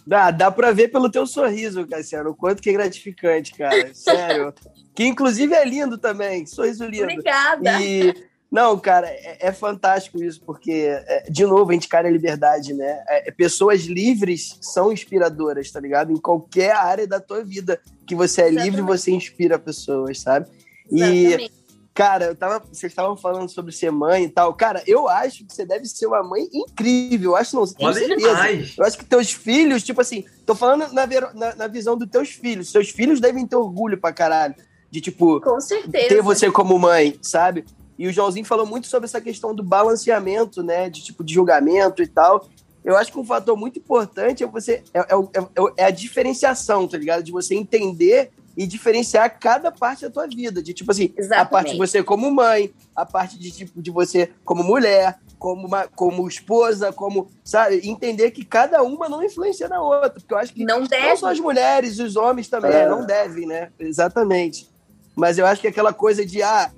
Dá, 0.05 0.31
dá 0.31 0.51
pra 0.51 0.71
ver 0.71 0.89
pelo 0.89 1.11
teu 1.11 1.27
sorriso, 1.27 1.87
Cassiano, 1.87 2.31
o 2.31 2.35
quanto 2.35 2.61
que 2.61 2.69
é 2.69 2.73
gratificante, 2.73 3.53
cara. 3.53 3.93
Sério. 3.93 4.53
que 4.95 5.05
inclusive 5.05 5.53
é 5.53 5.63
lindo 5.65 5.97
também, 5.97 6.45
sorriso 6.45 6.85
lindo. 6.85 7.03
Obrigada. 7.03 7.81
E 7.81 8.13
não, 8.51 8.77
cara, 8.77 9.07
é, 9.07 9.37
é 9.47 9.51
fantástico 9.53 10.21
isso, 10.21 10.41
porque, 10.45 10.71
é, 10.71 11.25
de 11.29 11.45
novo, 11.45 11.71
a 11.71 11.73
gente 11.73 11.87
cara 11.87 12.09
a 12.09 12.11
liberdade, 12.11 12.73
né? 12.73 13.01
É, 13.07 13.29
é, 13.29 13.31
pessoas 13.31 13.83
livres 13.83 14.57
são 14.59 14.91
inspiradoras, 14.91 15.71
tá 15.71 15.79
ligado? 15.79 16.11
Em 16.11 16.17
qualquer 16.17 16.75
área 16.75 17.07
da 17.07 17.21
tua 17.21 17.45
vida 17.45 17.79
que 18.05 18.13
você 18.13 18.41
é 18.41 18.49
Exatamente. 18.49 18.69
livre, 18.69 18.81
você 18.81 19.11
inspira 19.11 19.57
pessoas, 19.57 20.19
sabe? 20.19 20.49
E, 20.91 21.49
cara, 21.93 22.25
eu 22.25 22.35
tava, 22.35 22.59
vocês 22.59 22.91
estavam 22.91 23.15
falando 23.15 23.47
sobre 23.47 23.71
ser 23.71 23.89
mãe 23.89 24.25
e 24.25 24.29
tal. 24.29 24.53
Cara, 24.53 24.83
eu 24.85 25.07
acho 25.07 25.45
que 25.45 25.53
você 25.53 25.65
deve 25.65 25.85
ser 25.85 26.07
uma 26.07 26.21
mãe 26.21 26.49
incrível. 26.53 27.31
Eu 27.31 27.35
acho, 27.37 27.55
não, 27.55 27.65
tenho 27.65 27.93
certeza. 27.93 28.19
Demais. 28.19 28.75
Eu 28.77 28.83
acho 28.83 28.97
que 28.97 29.05
teus 29.05 29.31
filhos, 29.31 29.81
tipo 29.81 30.01
assim, 30.01 30.25
tô 30.45 30.53
falando 30.53 30.91
na, 30.91 31.07
na, 31.07 31.55
na 31.55 31.67
visão 31.67 31.97
dos 31.97 32.09
teus 32.09 32.31
filhos. 32.31 32.69
Seus 32.69 32.89
filhos 32.89 33.21
devem 33.21 33.47
ter 33.47 33.55
orgulho 33.55 33.97
pra 33.97 34.11
caralho 34.11 34.55
de, 34.89 34.99
tipo, 34.99 35.41
ter 35.89 36.21
você 36.21 36.51
como 36.51 36.77
mãe, 36.77 37.17
sabe? 37.21 37.63
E 38.01 38.07
o 38.07 38.11
Joãozinho 38.11 38.43
falou 38.43 38.65
muito 38.65 38.87
sobre 38.87 39.05
essa 39.05 39.21
questão 39.21 39.53
do 39.53 39.61
balanceamento, 39.61 40.63
né? 40.63 40.89
De 40.89 41.03
tipo 41.03 41.23
de 41.23 41.35
julgamento 41.35 42.01
e 42.01 42.07
tal. 42.07 42.49
Eu 42.83 42.97
acho 42.97 43.11
que 43.11 43.19
um 43.19 43.23
fator 43.23 43.55
muito 43.55 43.77
importante 43.77 44.43
é 44.43 44.47
você 44.47 44.83
é, 44.91 45.01
é, 45.01 45.03
é, 45.03 45.73
é 45.77 45.85
a 45.85 45.91
diferenciação, 45.91 46.87
tá 46.87 46.97
ligado? 46.97 47.21
De 47.21 47.31
você 47.31 47.53
entender 47.53 48.31
e 48.57 48.65
diferenciar 48.65 49.37
cada 49.39 49.71
parte 49.71 50.01
da 50.01 50.09
tua 50.09 50.25
vida. 50.25 50.63
De 50.63 50.73
tipo 50.73 50.91
assim, 50.91 51.13
Exatamente. 51.15 51.41
a 51.41 51.45
parte 51.45 51.71
de 51.73 51.77
você 51.77 52.01
como 52.01 52.31
mãe, 52.31 52.73
a 52.95 53.05
parte 53.05 53.37
de 53.37 53.51
tipo 53.51 53.79
de 53.79 53.91
você 53.91 54.31
como 54.43 54.63
mulher, 54.63 55.19
como, 55.37 55.67
uma, 55.67 55.87
como 55.87 56.27
esposa, 56.27 56.91
como, 56.91 57.27
sabe, 57.43 57.87
entender 57.87 58.31
que 58.31 58.43
cada 58.43 58.81
uma 58.81 59.07
não 59.07 59.23
influencia 59.23 59.67
na 59.67 59.79
outra. 59.79 60.09
Porque 60.09 60.33
eu 60.33 60.39
acho 60.39 60.51
que 60.51 60.65
não, 60.65 60.85
deve. 60.85 61.07
não 61.07 61.17
só 61.17 61.27
as 61.29 61.39
mulheres, 61.39 61.99
os 61.99 62.15
homens 62.15 62.47
também, 62.47 62.71
é. 62.71 62.89
não 62.89 63.05
devem, 63.05 63.45
né? 63.45 63.69
Exatamente. 63.79 64.67
Mas 65.15 65.37
eu 65.37 65.45
acho 65.45 65.61
que 65.61 65.67
aquela 65.67 65.93
coisa 65.93 66.25
de, 66.25 66.41
ah, 66.41 66.71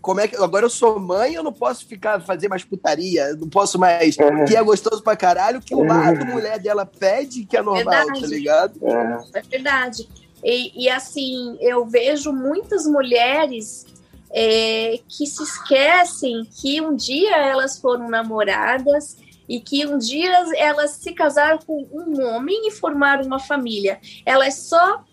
como 0.00 0.20
é 0.20 0.28
que 0.28 0.36
agora 0.36 0.66
eu 0.66 0.70
sou 0.70 0.98
mãe, 0.98 1.34
eu 1.34 1.42
não 1.42 1.52
posso 1.52 1.86
ficar 1.86 2.20
fazer 2.20 2.48
mais 2.48 2.62
putaria, 2.62 3.28
eu 3.28 3.36
não 3.36 3.48
posso 3.48 3.78
mais 3.78 4.18
é. 4.18 4.44
que 4.44 4.56
é 4.56 4.62
gostoso 4.62 5.02
pra 5.02 5.16
caralho, 5.16 5.60
que 5.60 5.74
o 5.74 5.82
lado 5.82 6.24
mulher 6.26 6.58
dela 6.58 6.84
pede 6.84 7.44
que 7.46 7.56
é 7.56 7.62
normal, 7.62 7.84
tá 7.84 8.04
verdade. 8.04 8.20
tá 8.20 8.26
ligado? 8.26 8.80
É, 8.82 9.38
é 9.38 9.42
verdade. 9.42 10.08
E, 10.44 10.84
e, 10.84 10.90
assim, 10.90 11.56
eu 11.60 11.86
vejo 11.86 12.32
muitas 12.32 12.84
mulheres 12.86 13.86
é, 14.30 14.98
que 15.08 15.26
se 15.26 15.42
esquecem 15.42 16.44
que 16.44 16.80
um 16.80 16.96
dia 16.96 17.36
elas 17.36 17.78
foram 17.78 18.08
namoradas 18.08 19.16
e 19.48 19.60
que 19.60 19.86
um 19.86 19.98
dia 19.98 20.44
elas 20.56 20.92
se 20.92 21.12
casaram 21.12 21.58
com 21.58 21.86
um 21.92 22.26
homem 22.26 22.66
e 22.66 22.70
formaram 22.70 23.24
uma 23.24 23.38
família. 23.38 24.00
Elas 24.26 24.54
só 24.54 25.04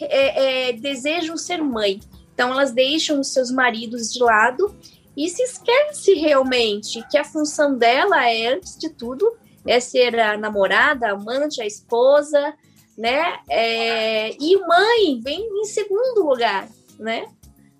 é, 0.00 0.68
é, 0.68 0.72
desejam 0.72 1.36
ser 1.36 1.62
mãe. 1.62 2.00
Então 2.34 2.50
elas 2.50 2.72
deixam 2.72 3.20
os 3.20 3.28
seus 3.32 3.50
maridos 3.50 4.12
de 4.12 4.22
lado 4.22 4.74
e 5.16 5.28
se 5.28 5.42
esquece 5.42 6.14
realmente 6.14 7.02
que 7.08 7.16
a 7.16 7.24
função 7.24 7.78
dela 7.78 8.28
é, 8.28 8.48
antes 8.48 8.76
de 8.76 8.90
tudo, 8.90 9.32
é 9.66 9.78
ser 9.78 10.18
a 10.18 10.36
namorada, 10.36 11.06
a 11.06 11.12
amante, 11.12 11.62
a 11.62 11.66
esposa, 11.66 12.54
né? 12.98 13.38
É, 13.48 14.30
e 14.32 14.58
mãe 14.58 15.20
vem 15.22 15.40
em 15.60 15.64
segundo 15.64 16.24
lugar, 16.24 16.68
né? 16.98 17.26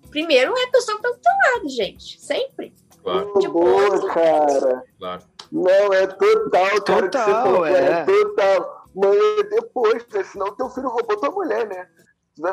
Primeiro 0.09 0.57
é 0.57 0.63
a 0.63 0.71
pessoa 0.71 0.97
que 0.97 1.03
tá 1.03 1.09
do 1.09 1.19
teu 1.19 1.31
lado, 1.53 1.69
gente. 1.69 2.21
Sempre. 2.21 2.73
Claro. 3.03 3.33
Boa, 3.51 4.13
cara. 4.13 4.83
Claro. 4.97 5.23
Não, 5.51 5.93
é 5.93 6.07
total, 6.07 6.81
cara. 6.81 7.09
Total, 7.09 7.65
é. 7.65 7.83
é. 7.83 8.05
total. 8.05 8.85
Mãe, 8.95 9.17
é 9.39 9.43
depois, 9.43 10.07
né? 10.13 10.23
senão 10.23 10.55
teu 10.55 10.69
filho 10.69 10.87
roubou 10.87 11.17
tua 11.17 11.31
mulher, 11.31 11.67
né? 11.67 11.87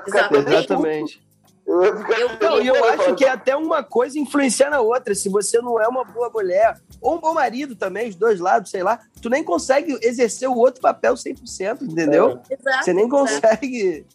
Ficar 0.05 0.33
Exatamente. 0.35 1.23
Eu, 1.67 1.83
eu, 1.85 2.39
não, 2.41 2.61
eu 2.61 2.85
acho 2.87 3.15
que 3.15 3.25
é 3.25 3.31
até 3.31 3.57
uma 3.57 3.83
coisa 3.83 4.19
influenciar 4.19 4.71
na 4.71 4.81
outra. 4.81 5.15
Se 5.15 5.29
você 5.29 5.61
não 5.61 5.81
é 5.81 5.87
uma 5.87 6.05
boa 6.05 6.29
mulher, 6.29 6.81
ou 7.01 7.17
um 7.17 7.21
bom 7.21 7.33
marido 7.33 7.77
também, 7.77 8.09
os 8.09 8.17
dois 8.17 8.41
lados, 8.41 8.71
sei 8.71 8.83
lá, 8.83 9.01
tu 9.21 9.31
nem 9.31 9.45
consegue 9.45 9.97
exercer 10.03 10.49
o 10.49 10.57
outro 10.57 10.81
papel 10.81 11.15
100%, 11.15 11.83
entendeu? 11.83 12.41
É. 12.51 12.55
Exato, 12.55 12.85
você 12.85 12.93
nem 12.93 13.09
consegue. 13.09 14.07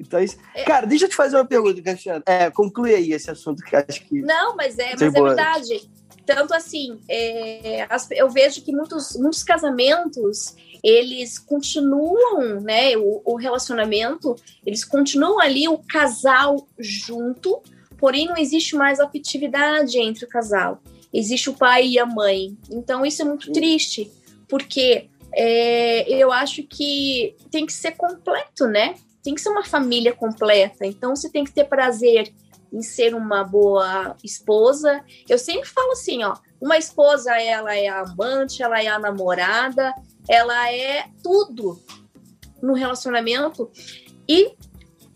Então, 0.00 0.20
isso... 0.20 0.36
É. 0.54 0.64
Cara, 0.64 0.86
deixa 0.86 1.04
eu 1.04 1.08
te 1.08 1.16
fazer 1.16 1.36
uma 1.36 1.44
pergunta, 1.44 1.82
Cristiano. 1.82 2.22
É, 2.24 2.50
conclui 2.50 2.94
aí 2.94 3.12
esse 3.12 3.30
assunto 3.30 3.62
que 3.62 3.76
acho 3.76 4.06
que. 4.06 4.22
Não, 4.22 4.56
mas 4.56 4.78
é, 4.78 4.92
mas 4.92 5.02
é 5.02 5.10
verdade. 5.10 5.90
Tanto 6.24 6.52
assim, 6.52 7.00
é, 7.08 7.88
eu 8.10 8.28
vejo 8.28 8.62
que 8.62 8.70
muitos, 8.70 9.16
muitos 9.16 9.42
casamentos 9.42 10.54
eles 10.82 11.38
continuam, 11.38 12.60
né, 12.60 12.96
o, 12.96 13.22
o, 13.24 13.36
relacionamento, 13.36 14.36
eles 14.64 14.84
continuam 14.84 15.40
ali 15.40 15.68
o 15.68 15.78
casal 15.78 16.66
junto, 16.78 17.60
porém 17.96 18.26
não 18.26 18.36
existe 18.36 18.76
mais 18.76 19.00
afetividade 19.00 19.98
entre 19.98 20.24
o 20.24 20.28
casal. 20.28 20.82
Existe 21.12 21.50
o 21.50 21.54
pai 21.54 21.86
e 21.88 21.98
a 21.98 22.06
mãe. 22.06 22.56
Então 22.70 23.04
isso 23.04 23.22
é 23.22 23.24
muito 23.24 23.50
triste, 23.52 24.10
porque 24.48 25.08
é, 25.32 26.08
eu 26.10 26.30
acho 26.32 26.62
que 26.62 27.34
tem 27.50 27.66
que 27.66 27.72
ser 27.72 27.92
completo, 27.92 28.66
né? 28.66 28.94
Tem 29.22 29.34
que 29.34 29.40
ser 29.40 29.48
uma 29.48 29.64
família 29.64 30.12
completa. 30.12 30.86
Então 30.86 31.14
você 31.14 31.30
tem 31.30 31.44
que 31.44 31.52
ter 31.52 31.64
prazer 31.64 32.32
em 32.72 32.82
ser 32.82 33.14
uma 33.14 33.42
boa 33.44 34.16
esposa. 34.22 35.02
Eu 35.28 35.38
sempre 35.38 35.68
falo 35.68 35.92
assim, 35.92 36.22
ó, 36.22 36.36
uma 36.60 36.76
esposa 36.76 37.32
ela 37.40 37.74
é 37.74 37.88
a 37.88 38.00
amante, 38.00 38.62
ela 38.62 38.82
é 38.82 38.88
a 38.88 38.98
namorada, 38.98 39.94
ela 40.28 40.72
é 40.72 41.08
tudo 41.22 41.80
no 42.62 42.74
relacionamento. 42.74 43.70
E 44.28 44.52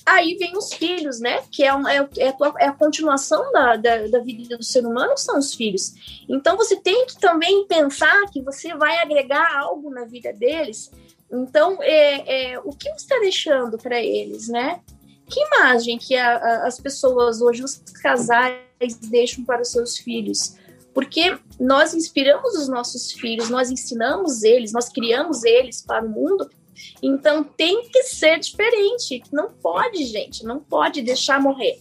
aí 0.07 0.37
vem 0.37 0.57
os 0.57 0.73
filhos, 0.73 1.21
né? 1.21 1.43
Que 1.51 1.65
é, 1.65 1.75
um, 1.75 1.87
é, 1.87 2.09
é, 2.19 2.29
a, 2.29 2.55
é 2.61 2.67
a 2.69 2.73
continuação 2.73 3.53
da, 3.53 3.77
da, 3.77 4.07
da, 4.09 4.19
vida 4.21 4.57
do 4.57 4.65
ser 4.65 4.87
humano, 4.87 5.17
são 5.17 5.39
os 5.39 5.55
filhos. 5.55 6.25
Então 6.29 6.57
você 6.57 6.77
tem 6.77 7.07
que 7.07 7.19
também 7.19 7.67
pensar 7.67 8.23
que 8.33 8.43
você 8.43 8.75
vai 8.75 8.99
agregar 8.99 9.59
algo 9.59 9.91
na 9.91 10.05
vida 10.05 10.33
deles. 10.33 10.91
Então, 11.31 11.79
é, 11.81 12.53
é 12.53 12.59
o 12.59 12.73
que 12.73 12.91
você 12.91 12.97
está 12.97 13.19
deixando 13.19 13.79
para 13.79 13.99
eles, 13.99 14.49
né? 14.49 14.81
Que 15.27 15.41
imagem 15.41 15.97
que 15.97 16.15
a, 16.15 16.37
a, 16.37 16.67
as 16.67 16.79
pessoas 16.79 17.41
hoje, 17.41 17.65
os 17.65 17.79
casais, 18.03 18.59
deixam 19.01 19.43
para 19.45 19.63
os 19.63 19.71
seus 19.71 19.97
filhos? 19.97 20.57
Porque 20.95 21.37
nós 21.59 21.95
inspiramos 21.95 22.55
os 22.55 22.69
nossos 22.69 23.13
filhos, 23.13 23.49
nós 23.49 23.71
ensinamos 23.71 24.43
eles, 24.43 24.73
nós 24.73 24.89
criamos 24.89 25.45
eles 25.45 25.83
para 25.83 26.05
o 26.05 26.09
mundo. 26.09 26.49
Então 27.03 27.45
tem 27.45 27.89
que 27.89 28.03
ser 28.05 28.39
diferente. 28.39 29.23
Não 29.33 29.51
pode, 29.51 30.05
gente, 30.05 30.45
não 30.45 30.59
pode 30.59 31.03
deixar 31.03 31.41
morrer. 31.41 31.79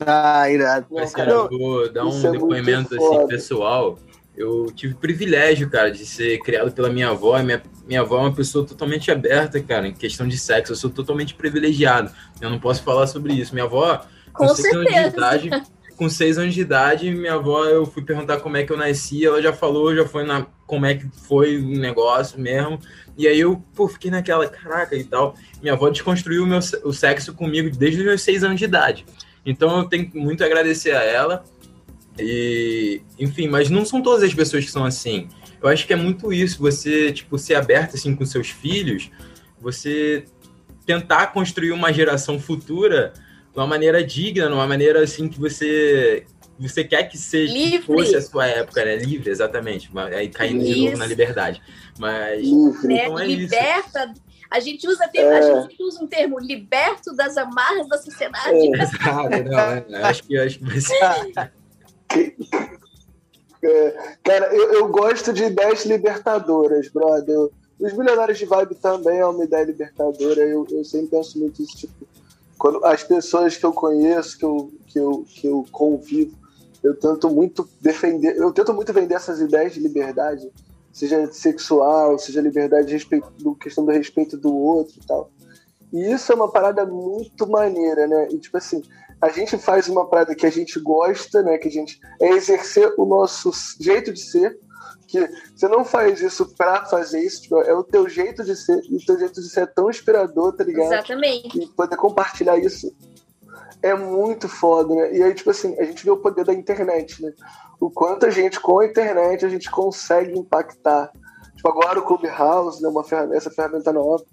Ah, 0.00 0.50
irado. 0.50 0.86
Mas, 0.90 1.12
cara, 1.12 1.30
eu 1.30 1.48
vou 1.48 1.92
dar 1.92 2.04
um 2.04 2.26
é 2.26 2.30
depoimento 2.32 2.94
assim, 2.94 3.26
pessoal. 3.26 3.98
Eu 4.36 4.66
tive 4.74 4.94
o 4.94 4.96
privilégio, 4.96 5.70
cara, 5.70 5.90
de 5.90 6.04
ser 6.04 6.38
criado 6.40 6.72
pela 6.72 6.90
minha 6.90 7.10
avó. 7.10 7.40
Minha, 7.40 7.62
minha 7.86 8.00
avó 8.00 8.18
é 8.18 8.22
uma 8.22 8.34
pessoa 8.34 8.66
totalmente 8.66 9.10
aberta, 9.10 9.60
cara, 9.62 9.86
em 9.86 9.94
questão 9.94 10.26
de 10.26 10.36
sexo. 10.36 10.72
Eu 10.72 10.76
sou 10.76 10.90
totalmente 10.90 11.34
privilegiado. 11.34 12.10
Eu 12.40 12.50
não 12.50 12.58
posso 12.58 12.82
falar 12.82 13.06
sobre 13.06 13.32
isso. 13.34 13.54
Minha 13.54 13.66
avó, 13.66 14.04
com, 14.32 14.48
com 14.48 14.54
certeza. 14.54 15.10
De 15.10 15.16
idade, 15.16 15.50
com 15.96 16.08
seis 16.08 16.38
anos 16.38 16.54
de 16.54 16.60
idade, 16.60 17.10
minha 17.10 17.34
avó, 17.34 17.64
eu 17.64 17.86
fui 17.86 18.02
perguntar 18.02 18.38
como 18.38 18.56
é 18.56 18.64
que 18.64 18.72
eu 18.72 18.76
nasci, 18.76 19.24
ela 19.24 19.40
já 19.40 19.52
falou, 19.52 19.94
já 19.94 20.06
foi 20.06 20.24
na 20.24 20.46
como 20.66 20.86
é 20.86 20.94
que 20.94 21.06
foi 21.26 21.58
o 21.58 21.78
negócio 21.78 22.40
mesmo. 22.40 22.78
E 23.16 23.28
aí 23.28 23.38
eu, 23.38 23.62
pô, 23.74 23.86
fiquei 23.86 24.10
naquela, 24.10 24.48
caraca 24.48 24.96
e 24.96 25.04
tal. 25.04 25.34
Minha 25.60 25.74
avó 25.74 25.88
desconstruiu 25.88 26.44
o, 26.44 26.46
meu, 26.46 26.58
o 26.84 26.92
sexo 26.92 27.34
comigo 27.34 27.74
desde 27.76 28.00
os 28.00 28.06
meus 28.06 28.22
seis 28.22 28.42
anos 28.42 28.58
de 28.58 28.64
idade. 28.64 29.04
Então 29.44 29.78
eu 29.78 29.84
tenho 29.84 30.10
muito 30.14 30.42
a 30.42 30.46
agradecer 30.46 30.92
a 30.92 31.02
ela. 31.02 31.44
E, 32.18 33.02
enfim, 33.18 33.48
mas 33.48 33.68
não 33.68 33.84
são 33.84 34.00
todas 34.00 34.22
as 34.22 34.32
pessoas 34.32 34.64
que 34.64 34.70
são 34.70 34.84
assim. 34.84 35.28
Eu 35.62 35.68
acho 35.68 35.86
que 35.86 35.92
é 35.92 35.96
muito 35.96 36.32
isso, 36.32 36.58
você, 36.58 37.12
tipo, 37.12 37.38
ser 37.38 37.54
aberto 37.54 37.94
assim 37.94 38.14
com 38.14 38.24
seus 38.24 38.48
filhos, 38.48 39.10
você 39.60 40.24
tentar 40.86 41.28
construir 41.28 41.72
uma 41.72 41.92
geração 41.92 42.38
futura 42.38 43.12
de 43.54 43.60
uma 43.60 43.66
maneira 43.68 44.02
digna, 44.02 44.48
de 44.48 44.52
uma 44.52 44.66
maneira 44.66 45.02
assim 45.02 45.28
que 45.28 45.38
você 45.38 46.26
você 46.58 46.84
quer 46.84 47.04
que 47.04 47.16
seja 47.16 47.52
livre. 47.52 47.78
que 47.80 47.86
fosse 47.86 48.16
a 48.16 48.22
sua 48.22 48.46
época, 48.46 48.84
né? 48.84 48.96
Livre, 48.96 49.30
exatamente. 49.30 49.90
Aí 50.12 50.28
caindo 50.28 50.62
isso. 50.62 50.74
de 50.74 50.84
novo 50.84 50.98
na 50.98 51.06
liberdade. 51.06 51.62
Mas 51.98 52.42
né? 52.82 53.04
então 53.04 53.18
é 53.18 53.26
liberta. 53.26 54.12
Isso. 54.12 54.24
A 54.50 54.60
gente 54.60 54.86
usa 54.86 55.08
termo, 55.08 55.32
é. 55.32 55.38
a 55.38 55.60
gente 55.62 55.82
usa 55.82 56.04
um 56.04 56.06
termo 56.06 56.38
liberto 56.38 57.14
das 57.14 57.36
amarras 57.36 57.88
da 57.88 57.98
sociedade. 57.98 58.56
É. 58.56 58.66
Exato, 58.82 59.50
não, 59.50 59.98
é, 59.98 60.02
acho 60.04 60.22
que 60.24 60.38
acho 60.38 60.58
que 60.58 60.64
vai 60.64 60.80
ser. 60.80 61.52
É, 63.62 64.16
cara, 64.22 64.54
eu, 64.54 64.74
eu, 64.74 64.88
gosto 64.88 65.32
de 65.32 65.44
ideias 65.44 65.84
libertadoras, 65.84 66.88
brother. 66.88 67.48
Os 67.80 67.92
milionários 67.92 68.38
de 68.38 68.44
vibe 68.44 68.74
também 68.76 69.18
é 69.18 69.26
uma 69.26 69.44
ideia 69.44 69.64
libertadora. 69.64 70.40
Eu, 70.40 70.66
eu 70.70 70.84
sempre 70.84 71.08
penso 71.08 71.38
muito 71.38 71.62
isso, 71.62 71.76
tipo, 71.76 72.06
quando 72.64 72.82
as 72.82 73.04
pessoas 73.04 73.58
que 73.58 73.66
eu 73.66 73.74
conheço, 73.74 74.38
que 74.38 74.44
eu, 74.46 74.72
que 74.86 74.98
eu, 74.98 75.26
que 75.28 75.46
eu 75.46 75.66
convivo, 75.70 76.34
eu 76.82 76.98
tento 76.98 77.28
muito 77.28 77.68
defender, 77.78 78.38
eu 78.38 78.50
tento 78.54 78.72
muito 78.72 78.90
vender 78.90 79.16
essas 79.16 79.38
ideias 79.38 79.74
de 79.74 79.80
liberdade, 79.80 80.50
seja 80.90 81.30
sexual, 81.30 82.18
seja 82.18 82.40
liberdade 82.40 82.86
de 82.86 82.94
respeito, 82.94 83.30
do, 83.32 83.54
questão 83.54 83.84
do 83.84 83.92
respeito 83.92 84.38
do 84.38 84.56
outro 84.56 84.94
e 84.96 85.06
tal. 85.06 85.30
E 85.92 86.10
isso 86.10 86.32
é 86.32 86.34
uma 86.34 86.50
parada 86.50 86.86
muito 86.86 87.46
maneira, 87.46 88.06
né? 88.06 88.28
E 88.30 88.38
tipo 88.38 88.56
assim, 88.56 88.80
a 89.20 89.28
gente 89.28 89.58
faz 89.58 89.86
uma 89.86 90.08
parada 90.08 90.34
que 90.34 90.46
a 90.46 90.50
gente 90.50 90.80
gosta, 90.80 91.42
né? 91.42 91.58
Que 91.58 91.68
a 91.68 91.70
gente 91.70 92.00
é 92.18 92.30
exercer 92.30 92.94
o 92.96 93.04
nosso 93.04 93.50
jeito 93.78 94.10
de 94.10 94.20
ser, 94.20 94.58
que 95.14 95.30
você 95.54 95.68
não 95.68 95.84
faz 95.84 96.20
isso 96.20 96.54
pra 96.56 96.84
fazer 96.86 97.20
isso, 97.20 97.42
tipo, 97.42 97.60
é 97.60 97.72
o 97.72 97.84
teu 97.84 98.08
jeito 98.08 98.42
de 98.42 98.56
ser, 98.56 98.80
e 98.90 98.96
o 98.96 99.06
teu 99.06 99.18
jeito 99.18 99.40
de 99.40 99.48
ser 99.48 99.60
é 99.60 99.66
tão 99.66 99.88
inspirador, 99.88 100.52
tá 100.52 100.64
ligado? 100.64 100.92
Exatamente. 100.92 101.58
E 101.58 101.66
poder 101.68 101.96
compartilhar 101.96 102.58
isso 102.58 102.92
é 103.82 103.94
muito 103.94 104.48
foda, 104.48 104.94
né? 104.94 105.14
E 105.14 105.22
aí, 105.22 105.34
tipo 105.34 105.50
assim, 105.50 105.78
a 105.78 105.84
gente 105.84 106.04
vê 106.04 106.10
o 106.10 106.16
poder 106.16 106.44
da 106.44 106.54
internet, 106.54 107.22
né? 107.22 107.32
O 107.78 107.90
quanto 107.90 108.26
a 108.26 108.30
gente, 108.30 108.58
com 108.58 108.80
a 108.80 108.86
internet, 108.86 109.44
a 109.44 109.48
gente 109.48 109.70
consegue 109.70 110.38
impactar. 110.38 111.12
Tipo, 111.54 111.68
agora 111.68 112.00
o 112.00 112.02
Clubhouse, 112.02 112.82
né? 112.82 112.88
Uma 112.88 113.04
ferramenta, 113.04 113.36
essa 113.36 113.50
ferramenta 113.50 113.92
nova. 113.92 114.24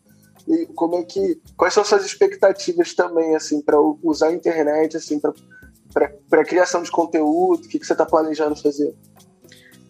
E 0.48 0.66
como 0.68 0.96
é 0.96 1.04
que. 1.04 1.40
Quais 1.58 1.74
são 1.74 1.84
suas 1.84 2.06
expectativas 2.06 2.94
também, 2.94 3.36
assim, 3.36 3.62
para 3.62 3.78
usar 4.02 4.28
a 4.28 4.34
internet, 4.34 4.96
assim, 4.96 5.20
para 5.20 6.46
criação 6.46 6.82
de 6.82 6.90
conteúdo? 6.90 7.66
O 7.66 7.68
que, 7.68 7.78
que 7.78 7.86
você 7.86 7.94
está 7.94 8.06
planejando 8.06 8.56
fazer? 8.56 8.96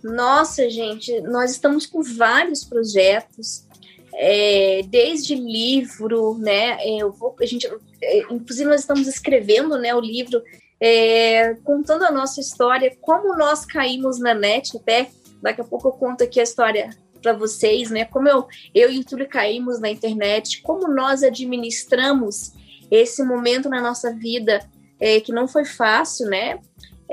Nossa, 0.03 0.69
gente, 0.69 1.21
nós 1.21 1.51
estamos 1.51 1.85
com 1.85 2.01
vários 2.01 2.63
projetos, 2.63 3.65
é, 4.13 4.81
desde 4.87 5.35
livro, 5.35 6.37
né? 6.37 6.77
Eu 6.85 7.11
vou, 7.11 7.35
a 7.39 7.45
gente, 7.45 7.67
é, 8.01 8.19
inclusive, 8.31 8.69
nós 8.69 8.81
estamos 8.81 9.07
escrevendo, 9.07 9.77
né, 9.77 9.95
o 9.95 9.99
livro 10.01 10.41
é, 10.79 11.55
contando 11.63 12.03
a 12.03 12.11
nossa 12.11 12.41
história, 12.41 12.95
como 12.99 13.37
nós 13.37 13.65
caímos 13.65 14.19
na 14.19 14.33
net, 14.33 14.75
até 14.75 15.09
daqui 15.41 15.61
a 15.61 15.63
pouco 15.63 15.87
eu 15.87 15.91
conto 15.91 16.23
aqui 16.23 16.39
a 16.39 16.43
história 16.43 16.89
para 17.21 17.33
vocês, 17.33 17.91
né? 17.91 18.05
Como 18.05 18.27
eu, 18.27 18.47
eu 18.73 18.91
e 18.91 18.99
o 18.99 19.05
Túlio 19.05 19.29
caímos 19.29 19.79
na 19.79 19.89
internet, 19.89 20.61
como 20.63 20.87
nós 20.87 21.21
administramos 21.21 22.53
esse 22.89 23.23
momento 23.23 23.69
na 23.69 23.79
nossa 23.79 24.11
vida 24.11 24.59
é, 24.99 25.19
que 25.19 25.31
não 25.31 25.47
foi 25.47 25.65
fácil, 25.65 26.27
né? 26.27 26.59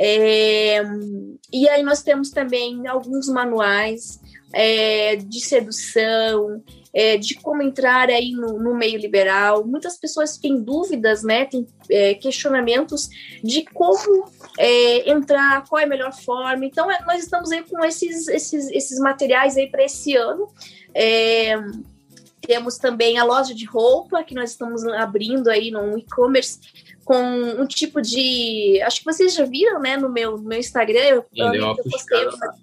É, 0.00 0.80
e 1.52 1.68
aí 1.68 1.82
nós 1.82 2.02
temos 2.02 2.30
também 2.30 2.86
alguns 2.86 3.26
manuais 3.28 4.20
é, 4.52 5.16
de 5.16 5.40
sedução, 5.40 6.62
é, 6.94 7.16
de 7.16 7.34
como 7.34 7.62
entrar 7.62 8.08
aí 8.08 8.30
no, 8.30 8.60
no, 8.60 8.76
meio 8.76 8.96
liberal. 8.96 9.66
Muitas 9.66 9.98
pessoas 9.98 10.38
têm 10.38 10.62
dúvidas, 10.62 11.24
né? 11.24 11.46
Tem 11.46 11.66
é, 11.90 12.14
questionamentos 12.14 13.08
de 13.42 13.64
como 13.64 14.30
é, 14.56 15.10
entrar, 15.10 15.64
qual 15.68 15.80
é 15.80 15.84
a 15.84 15.88
melhor 15.88 16.12
forma. 16.12 16.64
Então 16.64 16.88
é, 16.88 17.04
nós 17.04 17.24
estamos 17.24 17.50
aí 17.50 17.64
com 17.64 17.84
esses, 17.84 18.28
esses, 18.28 18.70
esses 18.70 19.00
materiais 19.00 19.56
aí 19.56 19.68
para 19.68 19.84
esse 19.84 20.14
ano. 20.14 20.48
temos 22.40 22.78
também 22.78 23.18
a 23.18 23.24
loja 23.24 23.54
de 23.54 23.66
roupa 23.66 24.22
que 24.22 24.34
nós 24.34 24.52
estamos 24.52 24.84
abrindo 24.86 25.48
aí 25.50 25.72
no 25.72 25.98
e-commerce 25.98 26.60
com 27.08 27.16
um 27.62 27.66
tipo 27.66 28.02
de. 28.02 28.82
Acho 28.82 28.98
que 28.98 29.06
vocês 29.06 29.32
já 29.32 29.46
viram, 29.46 29.80
né, 29.80 29.96
no 29.96 30.10
meu, 30.10 30.36
no 30.36 30.42
meu 30.42 30.58
Instagram. 30.58 31.00
Eu, 31.00 31.24
eu, 31.34 31.54
eu 31.54 31.76
postei 31.76 32.26
uma... 32.26 32.54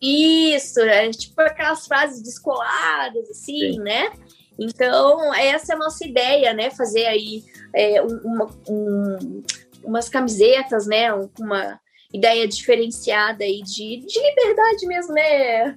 Isso, 0.00 0.78
é 0.78 1.10
tipo 1.10 1.40
aquelas 1.40 1.84
frases 1.84 2.22
descoladas, 2.22 3.28
assim, 3.28 3.72
Sim. 3.72 3.78
né? 3.80 4.12
Então, 4.56 5.34
essa 5.34 5.72
é 5.72 5.74
a 5.74 5.78
nossa 5.80 6.06
ideia, 6.06 6.54
né? 6.54 6.70
Fazer 6.70 7.06
aí 7.06 7.42
é, 7.74 8.00
uma, 8.00 8.48
um, 8.68 9.42
umas 9.82 10.08
camisetas, 10.08 10.86
né? 10.86 11.12
Uma 11.36 11.80
ideia 12.14 12.46
diferenciada 12.46 13.42
aí 13.42 13.62
de, 13.64 14.06
de 14.06 14.20
liberdade 14.20 14.86
mesmo, 14.86 15.12
né? 15.12 15.76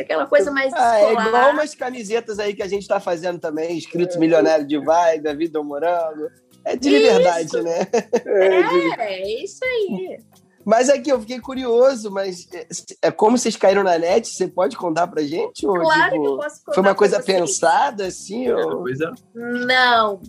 Aquela 0.00 0.26
coisa 0.26 0.50
mais. 0.50 0.72
Ah, 0.72 1.00
é 1.00 1.12
igual 1.12 1.50
umas 1.50 1.74
camisetas 1.74 2.38
aí 2.38 2.54
que 2.54 2.62
a 2.62 2.66
gente 2.68 2.82
está 2.82 2.98
fazendo 2.98 3.38
também, 3.38 3.76
escritos 3.76 4.16
é. 4.16 4.18
Milionário 4.18 4.66
de 4.66 4.78
Vibe, 4.78 5.28
A 5.28 5.34
Vida 5.34 5.58
do 5.58 5.64
Morango. 5.64 6.30
É 6.70 6.76
de 6.76 6.88
liberdade, 6.88 7.46
isso. 7.46 7.62
né? 7.62 7.86
É, 8.24 9.02
é 9.02 9.42
isso 9.42 9.64
aí. 9.64 10.20
Mas 10.64 10.88
aqui 10.88 11.10
eu 11.10 11.18
fiquei 11.20 11.40
curioso, 11.40 12.10
mas 12.10 12.46
é, 12.52 12.66
é 13.02 13.10
como 13.10 13.36
vocês 13.36 13.56
caíram 13.56 13.82
na 13.82 13.98
net? 13.98 14.28
Você 14.28 14.46
pode 14.46 14.76
contar 14.76 15.08
pra 15.08 15.22
gente? 15.22 15.66
Ou, 15.66 15.74
claro 15.80 16.12
tipo, 16.12 16.22
que 16.22 16.28
eu 16.28 16.36
posso 16.36 16.58
contar. 16.60 16.74
Foi 16.74 16.82
uma 16.82 16.94
coisa 16.94 17.20
pensada, 17.20 18.06
assim? 18.06 18.46
É, 18.46 18.54
Ou... 18.54 18.82
coisa... 18.82 19.12
Não, 19.34 20.20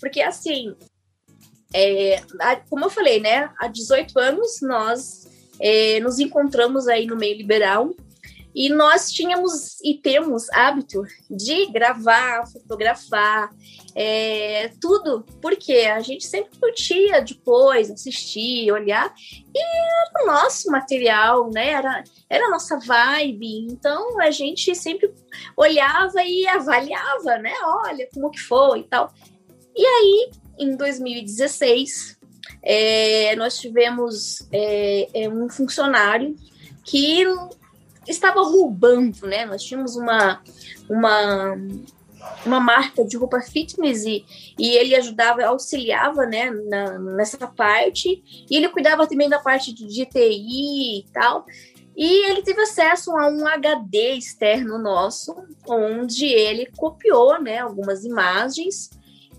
porque 0.00 0.22
assim, 0.22 0.74
é, 1.74 2.22
como 2.70 2.86
eu 2.86 2.90
falei, 2.90 3.20
né? 3.20 3.50
Há 3.58 3.66
18 3.66 4.18
anos 4.18 4.60
nós 4.62 5.28
é, 5.60 6.00
nos 6.00 6.18
encontramos 6.18 6.88
aí 6.88 7.06
no 7.06 7.16
meio 7.16 7.36
liberal 7.36 7.90
e 8.54 8.68
nós 8.68 9.10
tínhamos 9.10 9.80
e 9.82 9.94
temos 9.94 10.48
hábito 10.50 11.02
de 11.30 11.66
gravar, 11.66 12.46
fotografar, 12.46 13.50
é, 13.94 14.70
tudo, 14.80 15.24
porque 15.40 15.72
a 15.72 16.00
gente 16.00 16.26
sempre 16.26 16.58
curtia 16.58 17.22
depois, 17.22 17.90
assistir, 17.90 18.70
olhar, 18.70 19.12
e 19.54 19.58
era 19.58 20.24
o 20.24 20.26
nosso 20.26 20.70
material, 20.70 21.50
né? 21.50 21.70
Era, 21.70 22.04
era 22.28 22.46
a 22.46 22.50
nossa 22.50 22.78
vibe, 22.78 23.66
então 23.70 24.20
a 24.20 24.30
gente 24.30 24.74
sempre 24.74 25.12
olhava 25.56 26.22
e 26.22 26.46
avaliava, 26.46 27.38
né? 27.38 27.52
Olha 27.84 28.08
como 28.12 28.30
que 28.30 28.40
foi 28.40 28.80
e 28.80 28.84
tal. 28.84 29.12
E 29.74 29.84
aí, 29.84 30.30
em 30.58 30.76
2016, 30.76 32.18
é, 32.62 33.34
nós 33.36 33.58
tivemos 33.58 34.46
é, 34.52 35.08
é, 35.14 35.28
um 35.28 35.48
funcionário 35.48 36.36
que 36.84 37.24
estava 38.06 38.42
roubando, 38.42 39.26
né? 39.26 39.44
Nós 39.44 39.62
tínhamos 39.62 39.96
uma, 39.96 40.42
uma, 40.88 41.56
uma 42.44 42.60
marca 42.60 43.04
de 43.04 43.16
roupa 43.16 43.40
fitness 43.40 44.04
e, 44.04 44.24
e 44.58 44.70
ele 44.70 44.94
ajudava, 44.94 45.44
auxiliava, 45.44 46.26
né, 46.26 46.50
na, 46.50 46.98
nessa 46.98 47.46
parte, 47.46 48.22
e 48.50 48.56
ele 48.56 48.68
cuidava 48.68 49.06
também 49.06 49.28
da 49.28 49.38
parte 49.38 49.72
de, 49.72 49.86
de 49.86 50.06
TI 50.06 50.98
e 51.00 51.06
tal. 51.12 51.44
E 51.94 52.30
ele 52.30 52.42
teve 52.42 52.60
acesso 52.62 53.10
a 53.16 53.28
um 53.28 53.46
HD 53.46 54.14
externo 54.14 54.78
nosso, 54.78 55.34
onde 55.68 56.26
ele 56.26 56.70
copiou, 56.76 57.40
né, 57.40 57.58
algumas 57.58 58.04
imagens. 58.04 58.90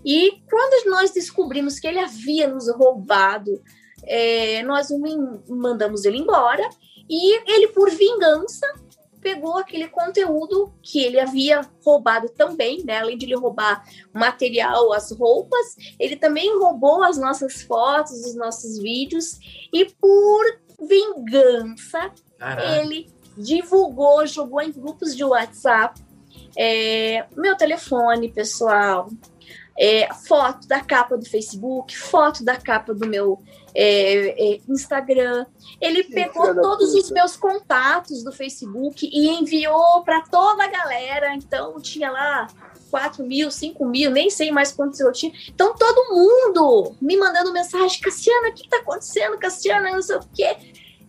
E 0.04 0.42
quando 0.48 0.90
nós 0.90 1.10
descobrimos 1.10 1.80
que 1.80 1.86
ele 1.86 1.98
havia 1.98 2.46
nos 2.46 2.70
roubado, 2.72 3.60
é, 4.06 4.62
nós 4.62 4.88
mandamos 5.48 6.04
ele 6.04 6.18
embora 6.18 6.68
e 7.08 7.52
ele, 7.52 7.68
por 7.68 7.90
vingança, 7.90 8.66
pegou 9.20 9.56
aquele 9.56 9.88
conteúdo 9.88 10.72
que 10.82 11.02
ele 11.02 11.18
havia 11.18 11.62
roubado 11.84 12.28
também, 12.28 12.84
né? 12.84 12.98
Além 12.98 13.16
de 13.16 13.26
ele 13.26 13.36
roubar 13.36 13.84
o 14.14 14.18
material, 14.18 14.92
as 14.92 15.10
roupas, 15.10 15.76
ele 15.98 16.16
também 16.16 16.58
roubou 16.58 17.02
as 17.02 17.16
nossas 17.16 17.62
fotos, 17.62 18.24
os 18.26 18.34
nossos 18.34 18.78
vídeos, 18.78 19.38
e 19.72 19.86
por 19.86 20.44
vingança, 20.80 22.12
Caraca. 22.38 22.82
ele 22.82 23.10
divulgou, 23.36 24.26
jogou 24.26 24.60
em 24.60 24.70
grupos 24.70 25.16
de 25.16 25.24
WhatsApp 25.24 26.04
é, 26.56 27.26
meu 27.36 27.56
telefone 27.56 28.30
pessoal, 28.30 29.08
é, 29.78 30.12
foto 30.12 30.68
da 30.68 30.80
capa 30.80 31.16
do 31.16 31.28
Facebook, 31.28 31.96
foto 31.96 32.44
da 32.44 32.56
capa 32.56 32.94
do 32.94 33.06
meu 33.08 33.42
é, 33.74 34.54
é, 34.54 34.60
Instagram. 34.68 35.46
Ele 35.80 36.04
pegou 36.04 36.54
todos 36.54 36.94
os 36.94 37.08
puta. 37.08 37.14
meus 37.14 37.36
contatos 37.36 38.22
do 38.22 38.30
Facebook 38.30 39.08
e 39.12 39.28
enviou 39.28 40.02
para 40.02 40.22
toda 40.22 40.64
a 40.64 40.68
galera. 40.68 41.34
Então 41.34 41.80
tinha 41.80 42.10
lá 42.10 42.46
4 42.90 43.24
mil, 43.24 43.50
5 43.50 43.84
mil, 43.84 44.10
nem 44.10 44.30
sei 44.30 44.52
mais 44.52 44.70
quantos 44.70 45.00
eu 45.00 45.10
tinha. 45.10 45.32
Então 45.48 45.74
todo 45.74 46.14
mundo 46.14 46.94
me 47.00 47.16
mandando 47.16 47.52
mensagem: 47.52 48.00
Cassiana, 48.00 48.50
o 48.50 48.54
que 48.54 48.62
está 48.62 48.76
acontecendo? 48.76 49.38
Cassiana, 49.38 49.90
não 49.90 50.02
sei 50.02 50.16
o 50.16 50.20
quê. 50.32 50.56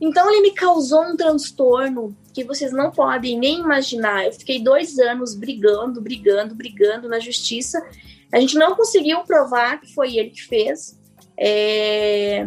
Então 0.01 0.29
ele 0.29 0.41
me 0.41 0.51
causou 0.51 1.03
um 1.03 1.15
transtorno 1.15 2.15
que 2.33 2.43
vocês 2.43 2.71
não 2.71 2.91
podem 2.91 3.39
nem 3.39 3.59
imaginar. 3.59 4.25
Eu 4.25 4.33
fiquei 4.33 4.61
dois 4.61 4.99
anos 4.99 5.35
brigando, 5.35 6.01
brigando, 6.01 6.53
brigando 6.53 7.07
na 7.07 7.19
justiça. 7.19 7.81
A 8.33 8.39
gente 8.39 8.55
não 8.55 8.75
conseguiu 8.75 9.23
provar 9.23 9.79
que 9.79 9.93
foi 9.93 10.17
ele 10.17 10.31
que 10.31 10.43
fez. 10.43 10.99
É, 11.37 12.45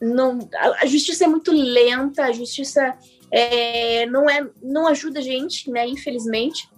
não, 0.00 0.38
a, 0.80 0.86
justiça 0.86 1.24
é 1.24 1.28
muito 1.28 1.50
lenta, 1.52 2.24
a 2.24 2.32
justiça 2.32 2.96
é, 3.30 4.06
não, 4.06 4.28
é, 4.28 4.48
não 4.62 4.86
ajuda 4.86 5.18
a 5.18 5.22
gente, 5.22 5.70
né? 5.70 5.86
Infelizmente. 5.86 6.68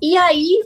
E 0.00 0.16
aí, 0.16 0.64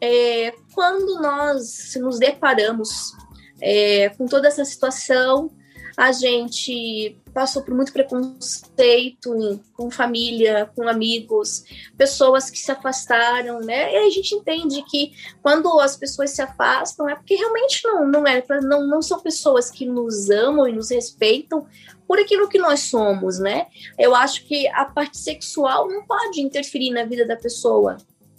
é, 0.00 0.52
quando 0.74 1.20
nós 1.20 1.94
nos 1.96 2.18
deparamos 2.18 3.12
é, 3.60 4.08
com 4.10 4.26
toda 4.26 4.48
essa 4.48 4.64
situação, 4.64 5.50
a 5.96 6.12
gente 6.12 7.16
passou 7.32 7.62
por 7.62 7.74
muito 7.74 7.92
preconceito 7.92 9.34
em- 9.34 9.60
com 9.74 9.90
família, 9.90 10.70
com 10.74 10.88
amigos, 10.88 11.64
pessoas 11.96 12.50
que 12.50 12.58
se 12.58 12.70
afastaram, 12.72 13.60
né? 13.60 13.92
E 13.92 13.96
a 13.96 14.10
gente 14.10 14.34
entende 14.34 14.82
que 14.82 15.12
quando 15.42 15.78
as 15.80 15.96
pessoas 15.96 16.30
se 16.30 16.42
afastam 16.42 17.08
é 17.08 17.14
porque 17.14 17.34
realmente 17.34 17.80
não, 17.84 18.06
não 18.06 18.26
é, 18.26 18.42
não, 18.62 18.86
não 18.86 19.02
são 19.02 19.20
pessoas 19.20 19.70
que 19.70 19.86
nos 19.86 20.30
amam 20.30 20.66
e 20.68 20.72
nos 20.72 20.90
respeitam 20.90 21.66
por 22.06 22.18
aquilo 22.18 22.48
que 22.48 22.58
nós 22.58 22.80
somos, 22.80 23.38
né? 23.38 23.68
Eu 23.98 24.14
acho 24.14 24.44
que 24.44 24.66
a 24.68 24.84
parte 24.84 25.16
sexual 25.18 25.88
não 25.88 26.04
pode 26.04 26.40
interferir 26.40 26.90
na 26.90 27.04
vida 27.04 27.24
da 27.24 27.36
pessoa. 27.36 27.96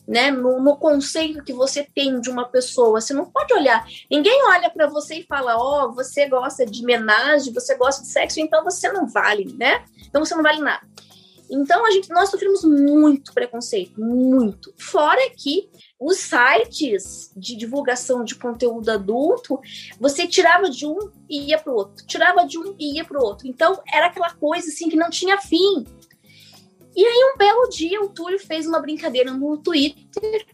Né, 0.08 0.32
no, 0.32 0.60
no 0.60 0.76
conceito 0.76 1.44
que 1.44 1.54
você 1.54 1.88
tem 1.96 2.20
de 2.20 2.30
uma 2.30 2.46
pessoa, 2.46 3.00
você 3.00 3.14
não 3.14 3.26
pode 3.26 3.54
olhar 3.54 3.86
Ninguém 4.10 4.44
olha 4.48 4.70
para 4.70 4.88
você 4.88 5.20
e 5.20 5.24
fala: 5.24 5.56
Ó, 5.58 5.86
oh, 5.86 5.94
você 5.94 6.28
gosta 6.28 6.66
de 6.66 6.84
homenagem, 6.84 7.54
você 7.54 7.76
gosta 7.76 8.02
de 8.02 8.10
sexo, 8.10 8.40
então 8.40 8.64
você 8.64 8.92
não 8.92 9.08
vale, 9.08 9.56
né? 9.58 9.86
Então 10.08 10.24
você 10.24 10.36
não 10.36 10.44
vale 10.44 10.60
nada. 10.60 10.86
Então 11.50 11.86
a 11.86 11.92
gente, 11.92 12.10
nós 12.10 12.30
sofremos 12.30 12.64
muito 12.64 13.34
preconceito, 13.34 14.00
muito. 14.00 14.74
Fora 14.78 15.22
que 15.36 15.70
os 16.00 16.18
sites 16.18 17.32
de 17.36 17.58
divulgação 17.58 18.24
de 18.24 18.36
conteúdo 18.36 18.90
adulto, 18.90 19.60
você 20.00 20.26
tirava 20.26 20.70
de 20.70 20.86
um 20.86 21.12
e 21.30 21.50
ia 21.50 21.60
para 21.60 21.74
o 21.74 21.76
outro, 21.76 22.06
tirava 22.08 22.46
de 22.46 22.58
um 22.58 22.74
e 22.80 22.96
ia 22.96 23.04
para 23.04 23.20
o 23.20 23.24
outro. 23.24 23.48
Então 23.48 23.82
era 23.94 24.08
aquela 24.08 24.34
coisa 24.34 24.70
assim 24.70 24.88
que 24.88 24.96
não 24.96 25.10
tinha 25.10 25.38
fim. 25.40 25.86
E 26.96 27.06
aí 27.06 27.32
um 27.34 27.38
belo 27.38 27.70
dia 27.70 28.02
o 28.02 28.10
Túlio 28.10 28.40
fez 28.40 28.68
uma 28.68 28.80
brincadeira 28.80 29.32
no 29.32 29.58
Twitter 29.58 30.46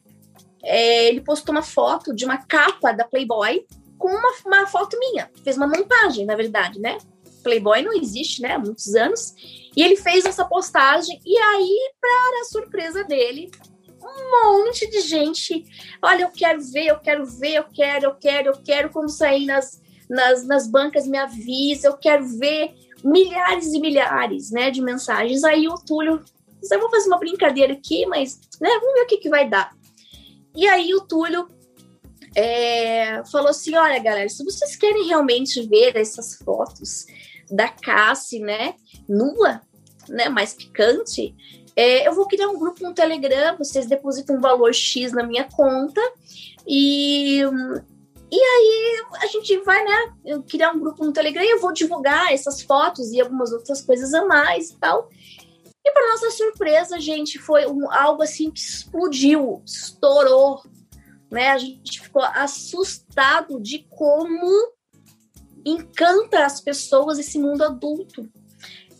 é, 0.67 1.07
ele 1.07 1.21
postou 1.21 1.53
uma 1.55 1.63
foto 1.63 2.13
de 2.13 2.25
uma 2.25 2.37
capa 2.37 2.91
da 2.91 3.05
Playboy 3.05 3.65
com 3.97 4.09
uma, 4.09 4.33
uma 4.45 4.67
foto 4.67 4.97
minha. 4.99 5.29
Fez 5.43 5.55
uma 5.55 5.65
montagem, 5.65 6.25
na 6.25 6.35
verdade, 6.35 6.79
né? 6.79 6.97
Playboy 7.41 7.81
não 7.81 7.93
existe, 7.93 8.41
né? 8.41 8.53
Há 8.53 8.59
muitos 8.59 8.93
anos. 8.93 9.33
E 9.75 9.81
ele 9.81 9.95
fez 9.95 10.25
essa 10.25 10.43
postagem. 10.43 11.21
E 11.25 11.37
aí, 11.37 11.91
para 12.01 12.41
a 12.41 12.45
surpresa 12.45 13.03
dele, 13.05 13.49
um 14.01 14.57
monte 14.57 14.89
de 14.89 15.01
gente. 15.01 15.63
Olha, 16.01 16.23
eu 16.23 16.31
quero 16.31 16.61
ver, 16.61 16.87
eu 16.87 16.99
quero 16.99 17.25
ver, 17.25 17.55
eu 17.55 17.63
quero, 17.63 18.05
eu 18.05 18.15
quero, 18.15 18.49
eu 18.49 18.61
quero. 18.63 18.89
Quando 18.89 19.09
sair 19.09 19.45
nas, 19.45 19.81
nas, 20.09 20.45
nas 20.45 20.67
bancas, 20.67 21.07
me 21.07 21.17
avisa, 21.17 21.87
eu 21.87 21.97
quero 21.97 22.27
ver. 22.37 22.75
Milhares 23.03 23.73
e 23.73 23.79
milhares, 23.79 24.51
né, 24.51 24.71
de 24.71 24.81
mensagens. 24.81 25.43
Aí 25.43 25.67
o 25.67 25.75
Túlio, 25.75 26.23
eu 26.71 26.79
vou 26.79 26.89
fazer 26.89 27.07
uma 27.07 27.19
brincadeira 27.19 27.73
aqui, 27.73 28.05
mas, 28.05 28.39
né, 28.59 28.69
vamos 28.79 28.93
ver 28.93 29.03
o 29.03 29.07
que, 29.07 29.17
que 29.17 29.29
vai 29.29 29.47
dar. 29.47 29.71
E 30.55 30.67
aí 30.67 30.93
o 30.95 31.01
Túlio 31.01 31.47
é, 32.35 33.23
falou 33.31 33.49
assim: 33.49 33.75
olha, 33.75 33.99
galera, 33.99 34.29
se 34.29 34.43
vocês 34.43 34.75
querem 34.75 35.07
realmente 35.07 35.61
ver 35.67 35.95
essas 35.95 36.35
fotos 36.35 37.05
da 37.49 37.67
Cassie, 37.67 38.39
né, 38.39 38.75
nua, 39.07 39.61
né, 40.09 40.29
mais 40.29 40.53
picante, 40.53 41.35
é, 41.75 42.07
eu 42.07 42.13
vou 42.13 42.27
criar 42.27 42.49
um 42.49 42.57
grupo 42.57 42.83
no 42.83 42.93
Telegram, 42.93 43.55
vocês 43.57 43.85
depositam 43.85 44.37
um 44.37 44.41
valor 44.41 44.73
X 44.73 45.11
na 45.11 45.23
minha 45.23 45.43
conta 45.43 46.01
e. 46.67 47.41
E 48.29 48.39
aí 48.39 49.05
a 49.21 49.27
gente 49.27 49.57
vai, 49.59 49.83
né, 49.83 50.13
eu 50.25 50.43
criar 50.43 50.71
um 50.71 50.79
grupo 50.79 51.03
no 51.05 51.13
Telegram 51.13 51.43
e 51.43 51.49
eu 51.49 51.61
vou 51.61 51.71
divulgar 51.71 52.33
essas 52.33 52.61
fotos 52.61 53.11
e 53.11 53.21
algumas 53.21 53.51
outras 53.53 53.81
coisas 53.81 54.13
a 54.13 54.25
mais 54.25 54.71
e 54.71 54.77
tal. 54.77 55.09
E 55.85 55.91
para 55.91 56.11
nossa 56.11 56.31
surpresa, 56.31 56.99
gente, 56.99 57.39
foi 57.39 57.65
um, 57.65 57.89
algo 57.89 58.21
assim 58.21 58.51
que 58.51 58.59
explodiu, 58.59 59.61
estourou, 59.65 60.61
né? 61.31 61.51
A 61.51 61.57
gente 61.57 62.01
ficou 62.01 62.21
assustado 62.21 63.61
de 63.61 63.87
como 63.89 64.73
encanta 65.65 66.45
as 66.45 66.59
pessoas 66.59 67.19
esse 67.19 67.39
mundo 67.39 67.63
adulto. 67.63 68.29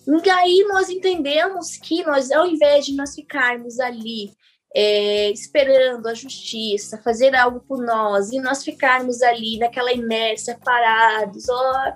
E 0.08 0.30
aí 0.30 0.66
nós 0.70 0.90
entendemos 0.90 1.76
que 1.76 2.02
nós, 2.06 2.32
ao 2.32 2.48
invés 2.48 2.86
de 2.86 2.96
nós 2.96 3.14
ficarmos 3.14 3.78
ali 3.82 4.32
é, 4.76 5.32
esperando 5.32 6.08
a 6.08 6.14
justiça 6.14 7.02
fazer 7.04 7.36
algo 7.36 7.60
por 7.62 7.80
nós 7.84 8.32
e 8.32 8.40
nós 8.40 8.64
ficarmos 8.64 9.22
ali 9.22 9.58
naquela 9.58 9.92
inércia 9.92 10.60
parados, 10.64 11.48
ó, 11.50 11.94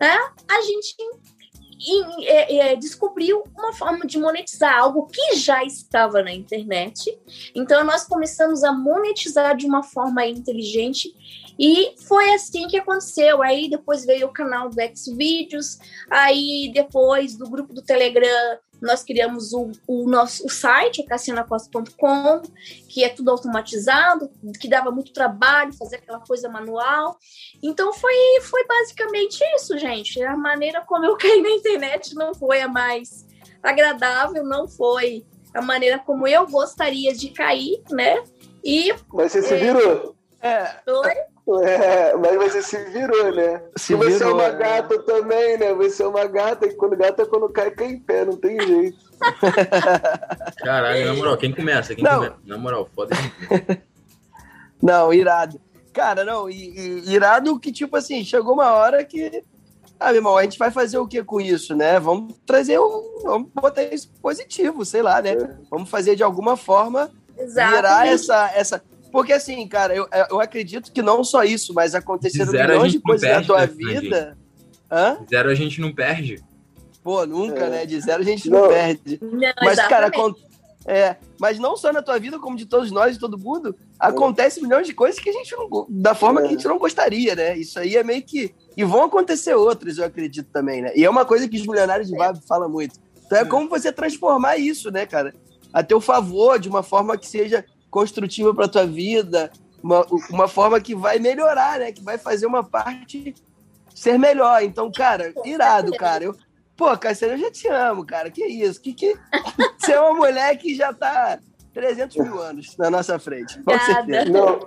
né? 0.00 0.18
a 0.48 0.62
gente 0.62 0.96
é, 2.22 2.56
é, 2.56 2.76
descobriu 2.76 3.42
uma 3.56 3.72
forma 3.72 4.06
de 4.06 4.18
monetizar 4.18 4.78
algo 4.78 5.06
que 5.06 5.36
já 5.36 5.62
estava 5.64 6.22
na 6.22 6.32
internet. 6.32 7.16
Então 7.54 7.84
nós 7.84 8.04
começamos 8.04 8.64
a 8.64 8.72
monetizar 8.72 9.56
de 9.56 9.66
uma 9.66 9.82
forma 9.82 10.26
inteligente 10.26 11.12
e 11.58 11.94
foi 12.06 12.32
assim 12.32 12.66
que 12.68 12.78
aconteceu. 12.78 13.42
Aí 13.42 13.68
depois 13.68 14.04
veio 14.04 14.28
o 14.28 14.32
canal 14.32 14.70
do 14.70 14.76
Xvideos, 14.96 15.78
aí 16.10 16.70
depois 16.72 17.36
do 17.36 17.48
grupo 17.48 17.72
do 17.74 17.82
Telegram 17.82 18.58
nós 18.84 19.02
criamos 19.02 19.52
o, 19.52 19.72
o 19.86 20.08
nosso 20.08 20.46
o 20.46 20.50
site, 20.50 21.02
cassianacosta.com, 21.04 22.42
que 22.88 23.02
é 23.02 23.08
tudo 23.08 23.30
automatizado, 23.30 24.30
que 24.60 24.68
dava 24.68 24.90
muito 24.90 25.12
trabalho 25.12 25.72
fazer 25.72 25.96
aquela 25.96 26.20
coisa 26.20 26.48
manual. 26.48 27.18
Então 27.62 27.92
foi, 27.92 28.14
foi 28.42 28.66
basicamente 28.66 29.42
isso, 29.56 29.78
gente. 29.78 30.22
A 30.22 30.36
maneira 30.36 30.82
como 30.82 31.04
eu 31.04 31.16
caí 31.18 31.40
na 31.40 31.50
internet 31.50 32.14
não 32.14 32.34
foi 32.34 32.60
a 32.60 32.68
mais 32.68 33.26
agradável, 33.62 34.44
não 34.44 34.68
foi 34.68 35.24
a 35.54 35.62
maneira 35.62 35.98
como 35.98 36.26
eu 36.28 36.46
gostaria 36.46 37.14
de 37.14 37.30
cair, 37.30 37.82
né? 37.90 38.22
E, 38.62 38.94
Mas 39.12 39.32
você 39.32 39.42
se 39.42 39.56
virou. 39.56 40.14
É. 40.42 40.80
Oi? 40.86 41.33
É, 41.62 42.16
mas 42.16 42.36
você 42.36 42.62
se 42.62 42.84
virou, 42.86 43.34
né? 43.34 43.62
Se 43.76 43.94
você 43.94 44.16
virou, 44.18 44.30
é 44.30 44.34
uma 44.34 44.48
né? 44.48 44.58
gata 44.58 44.98
também, 45.02 45.58
né? 45.58 45.74
Você 45.74 46.02
é 46.02 46.06
uma 46.06 46.24
gata, 46.26 46.66
e 46.66 46.74
quando 46.74 46.96
gata, 46.96 47.26
quando 47.26 47.50
cai, 47.50 47.70
cai 47.70 47.88
em 47.88 47.98
pé, 48.00 48.24
não 48.24 48.36
tem 48.36 48.58
jeito. 48.66 48.96
Caralho, 50.64 51.04
na 51.06 51.14
moral, 51.14 51.36
quem 51.36 51.52
começa? 51.52 51.94
Quem 51.94 52.02
Não. 52.02 52.14
começa? 52.16 52.36
Na 52.46 52.56
moral, 52.56 52.88
foda 52.94 53.14
Não, 54.82 55.12
irado. 55.12 55.60
Cara, 55.92 56.24
não, 56.24 56.50
e, 56.50 56.54
e- 56.76 57.12
irado 57.12 57.58
que, 57.60 57.70
tipo 57.70 57.96
assim, 57.96 58.24
chegou 58.24 58.54
uma 58.54 58.72
hora 58.72 59.04
que. 59.04 59.44
Ah, 59.98 60.06
meu 60.06 60.16
irmão, 60.16 60.36
a 60.36 60.42
gente 60.42 60.58
vai 60.58 60.70
fazer 60.70 60.98
o 60.98 61.06
que 61.06 61.22
com 61.22 61.40
isso, 61.40 61.74
né? 61.74 62.00
Vamos 62.00 62.34
trazer 62.44 62.78
um. 62.80 63.20
Vamos 63.22 63.48
botar 63.54 63.84
isso 63.84 64.10
positivo, 64.20 64.84
sei 64.84 65.02
lá, 65.02 65.22
né? 65.22 65.36
Vamos 65.70 65.88
fazer 65.88 66.16
de 66.16 66.22
alguma 66.24 66.56
forma 66.56 67.10
virar 67.54 68.06
essa. 68.08 68.50
essa... 68.54 68.82
Porque 69.14 69.32
assim, 69.32 69.64
cara, 69.68 69.94
eu, 69.94 70.08
eu 70.28 70.40
acredito 70.40 70.90
que 70.90 71.00
não 71.00 71.22
só 71.22 71.44
isso, 71.44 71.72
mas 71.72 71.94
aconteceram 71.94 72.50
De 72.50 72.58
milhões 72.58 72.90
de 72.90 72.98
coisas 72.98 73.30
na 73.30 73.42
tua 73.44 73.60
né, 73.60 73.66
vida. 73.68 74.36
Hã? 74.90 75.18
Zero 75.30 75.50
a 75.50 75.54
gente 75.54 75.80
não 75.80 75.94
perde. 75.94 76.42
Pô, 77.00 77.24
nunca, 77.24 77.66
É. 77.66 77.70
né? 77.70 77.86
De 77.86 78.00
zero 78.00 78.22
a 78.22 78.24
gente 78.24 78.50
não, 78.50 78.62
Não. 78.62 78.68
perde. 78.70 79.20
Não, 79.22 79.52
Mas, 79.62 79.78
cara, 79.86 80.08
acon- 80.08 80.34
é, 80.84 81.14
mas 81.38 81.60
não 81.60 81.76
só 81.76 81.92
na 81.92 82.02
tua 82.02 82.18
vida, 82.18 82.40
como 82.40 82.56
de 82.56 82.66
todos 82.66 82.90
nós, 82.90 83.14
de 83.14 83.20
todo 83.20 83.38
mundo, 83.38 83.76
acontece 84.00 84.60
milhões 84.60 84.84
de 84.84 84.92
coisas 84.92 85.20
que 85.20 85.30
a 85.30 85.32
gente 85.32 85.54
não. 85.54 85.86
da 85.88 86.12
forma 86.16 86.40
que 86.40 86.48
a 86.48 86.50
gente 86.50 86.66
não 86.66 86.76
gostaria, 86.76 87.36
né? 87.36 87.56
Isso 87.56 87.78
aí 87.78 87.94
é 87.96 88.02
meio 88.02 88.20
que. 88.20 88.52
E 88.76 88.82
vão 88.82 89.04
acontecer 89.04 89.54
outras, 89.54 89.96
eu 89.96 90.04
acredito 90.06 90.48
também, 90.52 90.82
né? 90.82 90.90
E 90.96 91.04
é 91.04 91.08
uma 91.08 91.24
coisa 91.24 91.46
que 91.48 91.56
os 91.56 91.64
milionários 91.64 92.08
de 92.08 92.16
Vibe 92.16 92.40
falam 92.48 92.68
muito. 92.68 92.98
Então 93.24 93.38
é 93.38 93.44
como 93.44 93.68
você 93.68 93.92
transformar 93.92 94.56
isso, 94.56 94.90
né, 94.90 95.06
cara? 95.06 95.32
A 95.72 95.84
teu 95.84 96.00
favor, 96.00 96.58
de 96.58 96.68
uma 96.68 96.82
forma 96.82 97.16
que 97.16 97.28
seja 97.28 97.64
construtiva 97.94 98.52
pra 98.52 98.66
tua 98.66 98.84
vida, 98.84 99.52
uma, 99.80 100.04
uma 100.28 100.48
forma 100.48 100.80
que 100.80 100.96
vai 100.96 101.20
melhorar, 101.20 101.78
né? 101.78 101.92
Que 101.92 102.02
vai 102.02 102.18
fazer 102.18 102.44
uma 102.44 102.64
parte 102.64 103.32
ser 103.94 104.18
melhor. 104.18 104.64
Então, 104.64 104.90
cara, 104.90 105.32
irado, 105.44 105.92
cara. 105.92 106.24
Eu, 106.24 106.36
Pô, 106.76 106.98
Cassiano, 106.98 107.34
eu 107.34 107.38
já 107.38 107.52
te 107.52 107.68
amo, 107.68 108.04
cara. 108.04 108.32
Que 108.32 108.44
isso? 108.44 108.80
Que, 108.80 108.92
que... 108.92 109.16
Você 109.78 109.92
é 109.92 110.00
uma 110.00 110.14
mulher 110.14 110.58
que 110.58 110.74
já 110.74 110.92
tá 110.92 111.38
300 111.72 112.16
mil 112.16 112.40
anos 112.40 112.76
na 112.76 112.90
nossa 112.90 113.16
frente. 113.16 113.62
Com 113.62 113.78
certeza. 113.78 114.24
Não. 114.28 114.58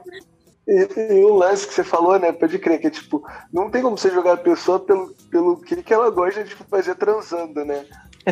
E, 0.65 0.87
e 0.97 1.25
um 1.25 1.33
lance 1.33 1.67
que 1.67 1.73
você 1.73 1.83
falou, 1.83 2.17
né? 2.17 2.31
Pode 2.31 2.57
crer, 2.59 2.79
que 2.79 2.87
é 2.87 2.89
tipo, 2.89 3.25
não 3.51 3.69
tem 3.69 3.81
como 3.81 3.97
você 3.97 4.09
jogar 4.09 4.33
a 4.33 4.37
pessoa 4.37 4.79
pelo, 4.79 5.13
pelo 5.29 5.57
que, 5.57 5.83
que 5.83 5.93
ela 5.93 6.09
gosta 6.09 6.45
de 6.45 6.55
fazer 6.55 6.95
transando, 6.95 7.65
né? 7.65 7.85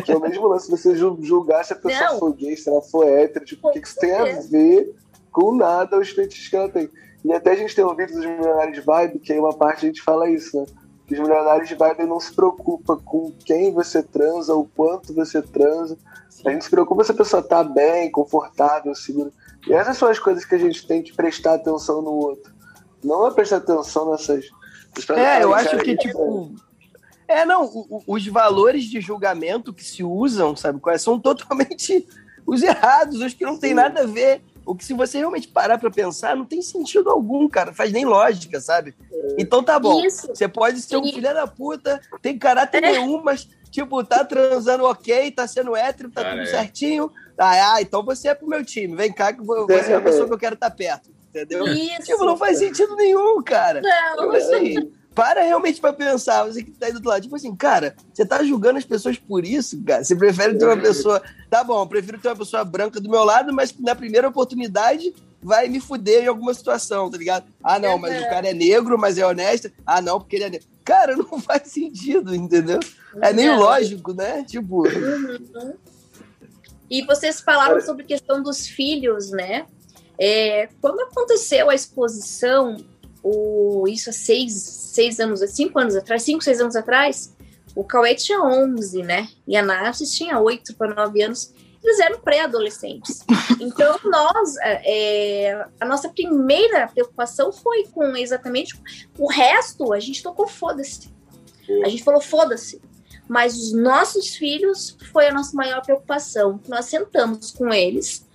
Que 0.04 0.12
é 0.12 0.16
o 0.16 0.20
mesmo 0.20 0.46
lance 0.46 0.70
você 0.70 0.94
ju- 0.94 1.18
julgar 1.22 1.64
se 1.64 1.72
a 1.72 1.76
pessoa 1.76 2.10
Não. 2.12 2.18
for 2.18 2.32
gay, 2.34 2.56
se 2.56 2.68
ela 2.68 2.82
for 2.82 3.06
hétero, 3.06 3.44
tipo, 3.44 3.68
o 3.68 3.72
que, 3.72 3.80
que 3.80 3.86
isso 3.88 3.98
tem 3.98 4.12
a 4.12 4.24
ver 4.40 4.94
com 5.32 5.54
nada 5.54 5.98
os 5.98 6.10
fetiches 6.10 6.48
que 6.48 6.56
ela 6.56 6.68
tem. 6.68 6.90
E 7.24 7.32
até 7.32 7.50
a 7.52 7.56
gente 7.56 7.74
tem 7.74 7.84
vídeo 7.96 8.14
dos 8.14 8.24
milionários 8.24 8.74
de 8.74 8.80
vibe, 8.80 9.18
que 9.18 9.32
aí 9.32 9.38
uma 9.38 9.52
parte 9.52 9.84
a 9.84 9.88
gente 9.88 10.02
fala 10.02 10.30
isso, 10.30 10.56
né? 10.56 10.66
Que 11.06 11.14
os 11.14 11.20
milionários 11.20 11.68
de 11.68 11.74
vibe 11.74 12.04
não 12.04 12.20
se 12.20 12.34
preocupam 12.34 12.98
com 13.04 13.32
quem 13.44 13.72
você 13.72 14.02
transa, 14.02 14.54
o 14.54 14.64
quanto 14.64 15.14
você 15.14 15.42
transa. 15.42 15.96
A 16.44 16.50
gente 16.50 16.64
se 16.64 16.70
preocupa 16.70 17.02
se 17.04 17.12
a 17.12 17.14
pessoa 17.14 17.42
tá 17.42 17.64
bem, 17.64 18.10
confortável, 18.10 18.94
segura. 18.94 19.30
E 19.66 19.72
essas 19.72 19.96
são 19.96 20.08
as 20.08 20.18
coisas 20.18 20.44
que 20.44 20.54
a 20.54 20.58
gente 20.58 20.86
tem 20.86 21.02
que 21.02 21.14
prestar 21.14 21.54
atenção 21.54 22.02
no 22.02 22.12
outro. 22.12 22.52
Não 23.02 23.26
é 23.26 23.30
prestar 23.32 23.56
atenção 23.56 24.10
nessas. 24.10 24.44
É, 25.16 25.42
eu 25.42 25.54
acho 25.54 25.76
que, 25.78 25.92
isso 25.92 25.98
tipo. 26.00 26.54
É, 27.28 27.44
não, 27.44 27.64
o- 27.64 27.86
o- 27.90 28.02
os 28.14 28.26
valores 28.26 28.84
de 28.84 29.00
julgamento 29.00 29.72
que 29.72 29.84
se 29.84 30.02
usam, 30.04 30.54
sabe, 30.56 30.80
quais 30.80 31.02
são 31.02 31.18
totalmente 31.18 32.06
os 32.46 32.62
errados, 32.62 33.20
os 33.20 33.34
que 33.34 33.44
não 33.44 33.58
tem 33.58 33.74
nada 33.74 34.02
a 34.02 34.06
ver. 34.06 34.42
O 34.64 34.74
que, 34.74 34.84
se 34.84 34.92
você 34.94 35.18
realmente 35.18 35.46
parar 35.46 35.78
pra 35.78 35.90
pensar, 35.90 36.34
não 36.34 36.44
tem 36.44 36.60
sentido 36.60 37.08
algum, 37.08 37.48
cara. 37.48 37.72
Faz 37.72 37.92
nem 37.92 38.04
lógica, 38.04 38.60
sabe? 38.60 38.96
Então 39.38 39.62
tá 39.62 39.78
bom. 39.78 40.04
Isso. 40.04 40.26
Você 40.26 40.48
pode 40.48 40.80
ser 40.80 40.96
um 40.96 41.04
filho 41.04 41.22
da 41.32 41.46
puta, 41.46 42.00
tem 42.20 42.36
caráter 42.36 42.82
É. 42.82 42.92
nenhum, 42.92 43.22
mas, 43.22 43.48
tipo, 43.70 44.02
tá 44.02 44.24
transando 44.24 44.82
ok, 44.84 45.30
tá 45.30 45.46
sendo 45.46 45.76
hétero, 45.76 46.10
tá 46.10 46.22
Cara, 46.24 46.34
tudo 46.38 46.48
é. 46.48 46.50
certinho. 46.50 47.12
Ah, 47.38 47.74
ah, 47.74 47.80
então 47.82 48.04
você 48.04 48.26
é 48.28 48.34
pro 48.34 48.48
meu 48.48 48.64
time. 48.64 48.96
Vem 48.96 49.12
cá 49.12 49.32
que 49.32 49.40
vo- 49.40 49.66
você 49.68 49.92
é 49.92 49.96
a 49.96 50.00
pessoa 50.00 50.26
que 50.26 50.34
eu 50.34 50.38
quero 50.38 50.54
estar 50.54 50.70
perto. 50.72 51.10
Entendeu? 51.30 51.64
Isso. 51.68 52.02
Tipo, 52.02 52.24
não 52.24 52.36
faz 52.36 52.58
sentido 52.58 52.96
nenhum, 52.96 53.40
cara. 53.44 53.80
Não, 54.16 54.30
assim, 54.32 54.90
para 55.16 55.42
realmente 55.42 55.80
pra 55.80 55.94
pensar, 55.94 56.44
você 56.44 56.62
que 56.62 56.70
tá 56.72 56.86
aí 56.86 56.92
do 56.92 56.96
outro 56.96 57.08
lado. 57.08 57.22
Tipo 57.22 57.36
assim, 57.36 57.56
cara, 57.56 57.96
você 58.12 58.24
tá 58.24 58.44
julgando 58.44 58.78
as 58.78 58.84
pessoas 58.84 59.16
por 59.16 59.46
isso, 59.46 59.82
cara. 59.82 60.04
Você 60.04 60.14
prefere 60.14 60.58
ter 60.58 60.66
uma 60.66 60.76
pessoa. 60.76 61.22
Tá 61.48 61.64
bom, 61.64 61.80
eu 61.80 61.86
prefiro 61.86 62.18
ter 62.18 62.28
uma 62.28 62.36
pessoa 62.36 62.62
branca 62.62 63.00
do 63.00 63.08
meu 63.08 63.24
lado, 63.24 63.50
mas 63.50 63.74
na 63.80 63.94
primeira 63.94 64.28
oportunidade 64.28 65.14
vai 65.42 65.68
me 65.68 65.80
fuder 65.80 66.24
em 66.24 66.26
alguma 66.26 66.52
situação, 66.52 67.10
tá 67.10 67.16
ligado? 67.16 67.46
Ah, 67.64 67.78
não, 67.78 67.96
mas 67.96 68.22
o 68.22 68.28
cara 68.28 68.48
é 68.48 68.52
negro, 68.52 68.98
mas 68.98 69.16
é 69.16 69.26
honesto. 69.26 69.72
Ah, 69.86 70.02
não, 70.02 70.20
porque 70.20 70.36
ele 70.36 70.44
é 70.44 70.50
negro. 70.50 70.68
Cara, 70.84 71.16
não 71.16 71.40
faz 71.40 71.68
sentido, 71.68 72.34
entendeu? 72.34 72.78
É 73.22 73.32
Não. 73.32 73.58
lógico, 73.58 74.12
né? 74.12 74.44
Tipo. 74.44 74.82
E 76.90 77.02
vocês 77.06 77.40
falaram 77.40 77.80
sobre 77.80 78.02
a 78.02 78.06
questão 78.06 78.42
dos 78.42 78.68
filhos, 78.68 79.30
né? 79.30 79.66
É, 80.18 80.68
quando 80.80 81.00
aconteceu 81.00 81.70
a 81.70 81.74
exposição, 81.74 82.76
o, 83.28 83.88
isso 83.88 84.10
há 84.10 84.12
seis, 84.12 84.52
seis 84.52 85.18
anos, 85.18 85.40
cinco 85.50 85.80
anos 85.80 85.96
atrás, 85.96 86.22
cinco, 86.22 86.44
seis 86.44 86.60
anos 86.60 86.76
atrás, 86.76 87.34
o 87.74 87.82
Cauê 87.82 88.14
tinha 88.14 88.40
11, 88.40 89.02
né? 89.02 89.28
E 89.46 89.56
a 89.56 89.62
Nath 89.62 89.98
tinha 89.98 90.38
8 90.38 90.76
para 90.76 90.94
9 90.94 91.22
anos. 91.22 91.52
Eles 91.82 91.98
eram 91.98 92.20
pré-adolescentes. 92.20 93.24
Então, 93.58 93.98
nós, 94.04 94.54
é, 94.60 95.66
a 95.80 95.86
nossa 95.86 96.10
primeira 96.10 96.86
preocupação 96.88 97.50
foi 97.50 97.84
com 97.84 98.14
exatamente 98.14 98.78
o 99.18 99.26
resto, 99.26 99.94
a 99.94 99.98
gente 99.98 100.22
tocou 100.22 100.46
foda-se. 100.46 101.08
A 101.82 101.88
gente 101.88 102.04
falou 102.04 102.20
foda-se. 102.20 102.82
Mas 103.26 103.56
os 103.56 103.72
nossos 103.72 104.36
filhos 104.36 104.96
foi 105.10 105.26
a 105.28 105.32
nossa 105.32 105.56
maior 105.56 105.80
preocupação. 105.82 106.60
Nós 106.68 106.84
sentamos 106.84 107.50
com 107.50 107.72
eles 107.72 108.26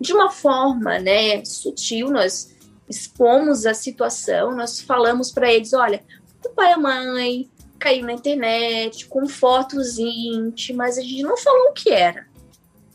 de 0.00 0.14
uma 0.14 0.30
forma, 0.30 0.98
né, 0.98 1.44
sutil, 1.44 2.10
nós 2.10 2.56
expomos 2.90 3.64
a 3.66 3.72
situação, 3.72 4.54
nós 4.56 4.80
falamos 4.80 5.30
para 5.30 5.50
eles, 5.50 5.72
olha, 5.72 6.04
o 6.44 6.50
pai 6.50 6.70
e 6.70 6.74
a 6.74 6.78
mãe 6.78 7.50
caiu 7.78 8.04
na 8.04 8.12
internet 8.12 9.06
com 9.06 9.28
fotos 9.28 9.96
íntimas, 9.96 10.98
a 10.98 11.00
gente 11.00 11.22
não 11.22 11.36
falou 11.36 11.70
o 11.70 11.72
que 11.72 11.90
era, 11.90 12.26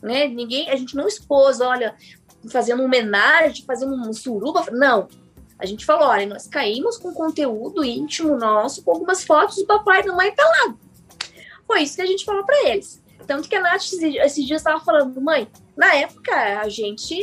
né? 0.02 0.28
Ninguém, 0.28 0.70
a 0.70 0.76
gente 0.76 0.94
não 0.94 1.08
expôs, 1.08 1.60
olha, 1.60 1.96
fazendo 2.50 2.82
homenagem, 2.82 3.64
fazendo 3.64 3.94
um 3.94 4.12
suruba, 4.12 4.66
não. 4.70 5.08
A 5.58 5.64
gente 5.64 5.86
falou, 5.86 6.08
olha, 6.08 6.26
nós 6.26 6.46
caímos 6.46 6.98
com 6.98 7.14
conteúdo 7.14 7.82
íntimo 7.82 8.36
nosso, 8.36 8.84
com 8.84 8.90
algumas 8.90 9.24
fotos 9.24 9.56
do 9.56 9.66
papai 9.66 10.00
e 10.00 10.04
da 10.04 10.12
mãe 10.12 10.30
pelado. 10.34 10.78
Foi 11.66 11.82
isso 11.82 11.96
que 11.96 12.02
a 12.02 12.06
gente 12.06 12.24
falou 12.24 12.44
para 12.44 12.68
eles. 12.68 13.02
Tanto 13.26 13.48
que 13.48 13.56
a 13.56 13.60
Nath 13.60 13.82
esses 13.82 14.46
dias 14.46 14.60
estava 14.60 14.78
falando, 14.84 15.18
mãe, 15.20 15.48
na 15.76 15.94
época 15.94 16.34
a 16.60 16.68
gente, 16.68 17.14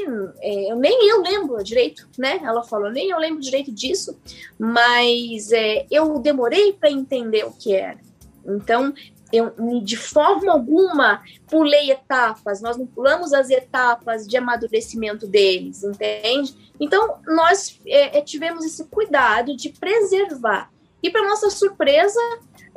é, 0.42 0.72
eu 0.72 0.76
nem 0.76 1.10
eu 1.10 1.22
lembro 1.22 1.64
direito, 1.64 2.08
né? 2.18 2.40
Ela 2.44 2.64
falou, 2.64 2.92
nem 2.92 3.10
eu 3.10 3.18
lembro 3.18 3.42
direito 3.42 3.72
disso, 3.72 4.20
mas 4.60 5.52
é, 5.52 5.86
eu 5.90 6.20
demorei 6.20 6.74
para 6.74 6.92
entender 6.92 7.46
o 7.46 7.52
que 7.52 7.74
era. 7.74 8.00
Então, 8.46 8.94
eu 9.32 9.52
de 9.82 9.98
forma 9.98 10.52
alguma 10.52 11.24
pulei 11.48 11.90
etapas, 11.90 12.62
nós 12.62 12.78
não 12.78 12.86
pulamos 12.86 13.34
as 13.34 13.50
etapas 13.50 14.28
de 14.28 14.38
amadurecimento 14.38 15.26
deles, 15.26 15.84
entende? 15.84 16.56
Então, 16.80 17.18
nós 17.26 17.80
é, 17.88 18.20
é, 18.20 18.22
tivemos 18.22 18.64
esse 18.64 18.86
cuidado 18.86 19.56
de 19.56 19.70
preservar. 19.70 20.72
E, 21.02 21.10
para 21.10 21.28
nossa 21.28 21.50
surpresa, 21.50 22.20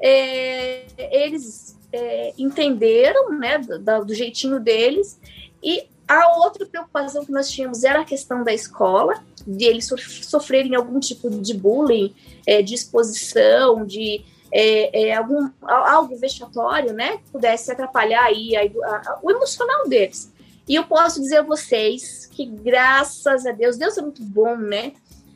é, 0.01 0.87
eles 0.99 1.79
é, 1.93 2.33
entenderam, 2.39 3.39
né, 3.39 3.59
do, 3.59 4.05
do, 4.05 4.15
jeitinho 4.15 4.59
deles. 4.59 5.21
E 5.67 5.89
a 6.07 6.39
outra 6.39 6.65
preocupação 6.65 7.25
que 7.25 7.33
nós 7.33 7.51
tínhamos 7.51 7.83
era 7.83 8.03
a 8.03 8.05
questão 8.05 8.45
da 8.45 8.55
escola, 8.55 9.21
de 9.45 9.65
eles 9.65 9.91
sofrerem 10.23 10.77
algum 10.77 11.01
tipo 11.01 11.29
de 11.29 11.53
bullying, 11.53 12.15
é, 12.47 12.63
de 12.63 12.73
exposição, 12.73 13.85
de 13.85 14.25
é, 14.53 15.09
é 15.09 15.15
algum, 15.17 15.51
algo 15.63 16.17
vexatório, 16.17 16.93
né? 16.93 17.17
Que 17.17 17.31
pudesse 17.33 17.73
atrapalhar 17.73 18.23
aí 18.23 18.55
a, 18.57 18.63
a, 18.63 19.19
o 19.21 19.31
emocional 19.33 19.89
deles. 19.89 20.33
E 20.69 20.77
eu 20.77 20.85
posso 20.85 21.21
dizer 21.21 21.39
a 21.39 21.43
vocês 21.43 22.27
que, 22.27 22.47
graças 22.47 23.45
a 23.45 23.51
Deus, 23.51 23.77
Deus 23.77 23.99
é 23.99 24.03
muito 24.03 24.23
bom, 24.23 24.57
né? 24.57 24.93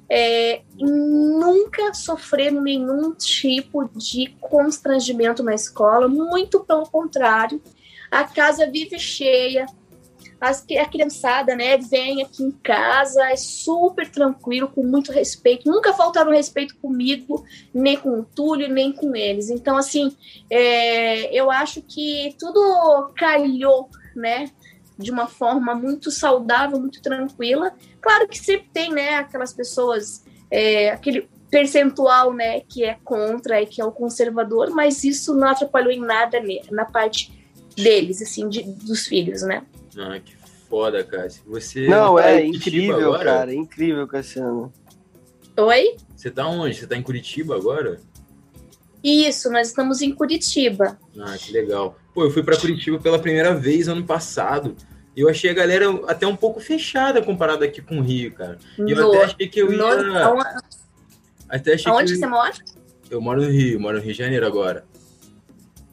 É, 0.09 0.63
nunca 0.77 1.93
sofreram 1.95 2.61
nenhum 2.61 3.13
tipo 3.15 3.89
de 3.97 4.35
constrangimento 4.41 5.43
na 5.43 5.55
escola, 5.55 6.07
muito 6.07 6.61
pelo 6.61 6.89
contrário. 6.89 7.61
A 8.11 8.25
casa 8.25 8.69
vive 8.69 8.99
cheia, 8.99 9.67
as, 10.41 10.65
a 10.81 10.87
criançada, 10.87 11.55
né, 11.55 11.77
vem 11.77 12.23
aqui 12.23 12.43
em 12.43 12.51
casa, 12.51 13.31
é 13.31 13.37
super 13.37 14.11
tranquilo, 14.11 14.69
com 14.69 14.83
muito 14.83 15.13
respeito. 15.13 15.71
Nunca 15.71 15.93
faltaram 15.93 16.33
respeito 16.33 16.77
comigo, 16.79 17.45
nem 17.75 17.97
com 17.97 18.21
o 18.21 18.25
Túlio, 18.25 18.69
nem 18.69 18.91
com 18.91 19.15
eles. 19.15 19.51
Então, 19.51 19.77
assim, 19.77 20.17
é, 20.49 21.33
eu 21.35 21.51
acho 21.51 21.83
que 21.83 22.35
tudo 22.39 23.13
calhou, 23.17 23.91
né, 24.17 24.51
de 24.97 25.11
uma 25.11 25.27
forma 25.27 25.75
muito 25.75 26.11
saudável, 26.11 26.79
muito 26.79 27.03
tranquila. 27.03 27.73
Claro 28.01 28.27
que 28.27 28.39
sempre 28.39 28.69
tem, 28.73 28.91
né, 28.91 29.17
aquelas 29.17 29.53
pessoas, 29.53 30.25
é, 30.51 30.91
aquele 30.91 31.29
percentual, 31.51 32.33
né, 32.33 32.61
que 32.61 32.85
é 32.85 32.97
contra 33.05 33.61
e 33.61 33.67
que 33.67 33.81
é 33.81 33.85
o 33.85 33.93
conservador, 33.93 34.71
mas 34.71 35.05
isso 35.05 35.35
não 35.35 35.49
atrapalhou 35.49 35.93
em 35.93 36.01
nada 36.01 36.41
na 36.71 36.85
parte 36.85 37.31
deles, 37.77 38.23
assim, 38.23 38.49
de, 38.49 38.63
dos 38.63 39.07
filhos, 39.07 39.43
né? 39.43 39.65
Ah, 39.99 40.21
que 40.21 40.37
foda, 40.69 41.03
Cássio. 41.03 41.43
Você 41.47 41.87
não, 41.89 42.17
tá 42.17 42.31
é 42.31 42.47
incrível, 42.47 43.15
agora? 43.15 43.25
cara, 43.25 43.53
é 43.53 43.57
incrível, 43.57 44.07
Cassiano. 44.07 44.73
Oi? 45.57 45.97
Você 46.17 46.31
tá 46.31 46.47
onde? 46.47 46.77
Você 46.77 46.87
tá 46.87 46.97
em 46.97 47.03
Curitiba 47.03 47.57
agora? 47.57 48.01
Isso, 49.03 49.51
nós 49.51 49.69
estamos 49.69 50.01
em 50.03 50.15
Curitiba. 50.15 50.99
Ah, 51.19 51.37
que 51.37 51.53
legal. 51.53 51.99
Pô, 52.15 52.25
eu 52.25 52.31
fui 52.31 52.43
para 52.43 52.57
Curitiba 52.57 52.99
pela 52.99 53.19
primeira 53.19 53.55
vez 53.55 53.89
ano 53.89 54.05
passado. 54.05 54.77
Eu 55.17 55.29
achei 55.29 55.51
a 55.51 55.55
galera 55.55 55.87
até 56.07 56.27
um 56.27 56.37
pouco 56.37 56.61
fechada 56.61 57.21
comparado 57.21 57.65
aqui 57.65 57.83
com 57.83 57.99
o 57.99 58.03
Rio, 58.03 58.33
cara. 58.33 58.59
E 58.79 58.91
eu 58.91 59.09
até 59.09 59.25
achei 59.25 59.49
que 59.49 59.61
eu 59.61 59.73
ia. 59.73 59.97
No... 59.97 60.43
Até 61.49 61.75
achei 61.75 61.91
Aonde 61.91 62.13
que 62.13 62.17
eu... 62.17 62.21
você 62.21 62.27
mora? 62.27 62.55
Eu 63.11 63.21
moro 63.21 63.43
no 63.43 63.49
Rio, 63.49 63.81
moro 63.81 63.97
no 63.97 64.03
Rio 64.03 64.13
de 64.13 64.19
Janeiro 64.19 64.47
agora. 64.47 64.85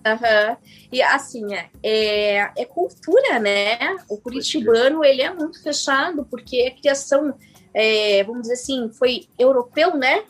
Uhum. 0.05 0.57
E 0.91 1.01
assim, 1.01 1.53
é, 1.53 1.69
é, 1.83 2.51
é 2.55 2.65
cultura, 2.65 3.39
né? 3.39 3.77
O 4.09 4.17
curitibano, 4.17 5.03
ele 5.03 5.21
é 5.21 5.33
muito 5.33 5.61
fechado, 5.61 6.25
porque 6.29 6.73
a 6.73 6.79
criação 6.79 7.33
é, 7.79 8.23
vamos 8.23 8.41
dizer 8.41 8.55
assim, 8.55 8.89
foi 8.89 9.27
europeu, 9.37 9.95
né? 9.95 10.23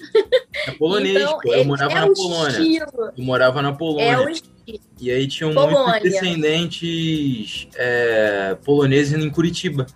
É 0.68 0.72
polonês, 0.72 1.16
então, 1.16 1.40
pô. 1.40 1.54
Eu 1.54 1.64
morava 1.64 1.94
é 1.94 1.96
na 2.02 2.08
Polônia. 2.14 2.50
Estilo. 2.50 3.12
Eu 3.18 3.24
morava 3.24 3.62
na 3.62 3.74
Polônia. 3.74 4.42
É. 4.68 4.74
E 5.00 5.10
aí 5.10 5.28
tinham 5.28 5.54
Polônia. 5.54 5.94
muitos 5.94 6.12
descendentes 6.12 7.70
é, 7.76 8.58
poloneses 8.66 9.24
em 9.24 9.30
Curitiba. 9.30 9.88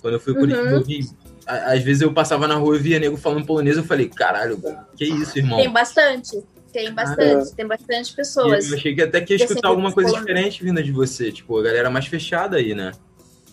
Quando 0.00 0.14
eu 0.14 0.20
fui 0.20 0.32
Curitiba, 0.32 0.62
uhum. 0.62 0.70
eu 0.70 0.82
vi. 0.82 1.10
Às 1.46 1.82
vezes 1.82 2.00
eu 2.00 2.14
passava 2.14 2.48
na 2.48 2.54
rua 2.54 2.76
e 2.76 2.78
via 2.78 2.98
nego 2.98 3.18
falando 3.18 3.44
polonês, 3.44 3.76
eu 3.76 3.84
falei, 3.84 4.08
caralho, 4.08 4.58
que 4.96 5.04
isso, 5.04 5.38
irmão? 5.38 5.58
Tem 5.58 5.70
bastante. 5.70 6.42
Tem 6.72 6.92
bastante, 6.92 7.54
tem 7.54 7.66
bastante 7.66 8.14
pessoas. 8.14 8.70
eu 8.70 8.76
achei 8.76 8.94
que 8.94 9.02
até 9.02 9.20
que 9.20 9.34
ia 9.36 9.44
escutar 9.44 9.68
alguma 9.68 9.92
coisa 9.92 10.12
diferente 10.12 10.64
vinda 10.64 10.82
de 10.82 10.90
você. 10.90 11.30
Tipo, 11.30 11.58
a 11.58 11.62
galera 11.62 11.90
mais 11.90 12.06
fechada 12.06 12.56
aí, 12.56 12.74
né? 12.74 12.92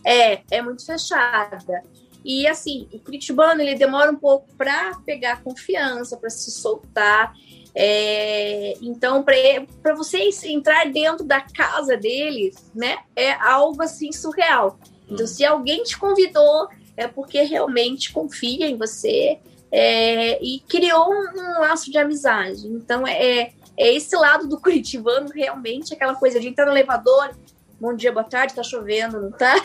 É, 0.06 0.42
é 0.50 0.62
muito 0.62 0.86
fechada. 0.86 1.84
E 2.24 2.48
assim, 2.48 2.88
o 2.94 3.00
curitibano 3.00 3.62
ele 3.62 3.76
demora 3.76 4.12
um 4.12 4.16
pouco 4.16 4.48
para 4.58 4.96
pegar 5.06 5.42
confiança, 5.42 6.18
para 6.18 6.30
se 6.30 6.52
soltar. 6.52 7.34
É, 7.76 8.74
então, 8.82 9.24
para 9.24 9.96
vocês 9.96 10.44
entrar 10.44 10.92
dentro 10.92 11.26
da 11.26 11.42
casa 11.42 11.96
deles, 11.96 12.56
né, 12.74 12.98
é 13.16 13.32
algo 13.34 13.82
assim 13.82 14.12
surreal. 14.12 14.80
Então, 15.10 15.24
hum. 15.24 15.28
se 15.28 15.46
alguém 15.46 15.84
te 15.84 15.98
convidou, 15.98 16.68
é 16.98 17.08
porque 17.08 17.42
realmente 17.42 18.12
confia 18.12 18.68
em 18.68 18.76
você 18.76 19.40
é, 19.72 20.44
e 20.44 20.60
criou 20.62 21.10
um, 21.10 21.30
um, 21.36 21.60
laço 21.60 21.92
de 21.92 21.98
amizade. 21.98 22.68
Então, 22.68 23.08
é, 23.08 23.52
é 23.78 23.94
esse 23.94 24.16
lado 24.16 24.48
do 24.48 24.60
curitibano 24.62 25.30
realmente 25.34 25.94
aquela 25.94 26.16
coisa 26.16 26.40
de 26.40 26.48
entrar 26.48 26.66
no 26.66 26.72
elevador, 26.72 27.32
bom 27.80 27.94
dia, 27.94 28.12
boa 28.12 28.24
tarde, 28.24 28.56
tá 28.56 28.64
chovendo, 28.64 29.22
não 29.22 29.32
tá? 29.32 29.56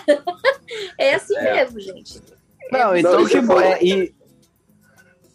é 0.99 1.15
assim 1.15 1.37
é. 1.37 1.55
mesmo, 1.55 1.81
gente. 1.81 2.21
Não, 2.71 2.97
então 2.97 3.21
não, 3.21 3.29
tipo, 3.29 3.61
é, 3.61 3.83
e... 3.83 4.15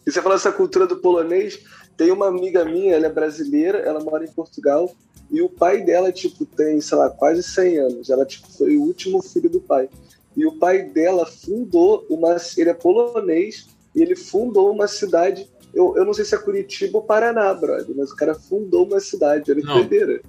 e 0.06 0.10
você 0.10 0.20
falou 0.20 0.36
essa 0.36 0.52
cultura 0.52 0.86
do 0.86 0.96
polonês, 0.96 1.60
tem 1.96 2.10
uma 2.10 2.28
amiga 2.28 2.64
minha, 2.64 2.94
ela 2.94 3.06
é 3.06 3.10
brasileira, 3.10 3.78
ela 3.78 4.00
mora 4.00 4.24
em 4.24 4.32
Portugal, 4.32 4.94
e 5.30 5.40
o 5.40 5.48
pai 5.48 5.82
dela, 5.82 6.10
tipo, 6.10 6.44
tem, 6.44 6.80
sei 6.80 6.98
lá, 6.98 7.08
quase 7.08 7.42
100 7.42 7.78
anos. 7.78 8.10
Ela, 8.10 8.26
tipo, 8.26 8.50
foi 8.50 8.76
o 8.76 8.82
último 8.82 9.22
filho 9.22 9.48
do 9.48 9.60
pai. 9.60 9.88
E 10.36 10.44
o 10.44 10.58
pai 10.58 10.82
dela 10.82 11.24
fundou 11.24 12.04
uma... 12.10 12.36
Ele 12.56 12.70
é 12.70 12.74
polonês, 12.74 13.68
e 13.94 14.02
ele 14.02 14.16
fundou 14.16 14.72
uma 14.72 14.86
cidade... 14.86 15.48
Eu, 15.72 15.96
eu 15.96 16.04
não 16.04 16.12
sei 16.12 16.24
se 16.24 16.34
é 16.34 16.38
Curitiba 16.38 16.98
ou 16.98 17.04
Paraná, 17.04 17.54
brother, 17.54 17.94
mas 17.96 18.10
o 18.10 18.16
cara 18.16 18.34
fundou 18.34 18.84
uma 18.86 18.98
cidade, 18.98 19.50
era 19.50 19.60
doideira. 19.60 20.20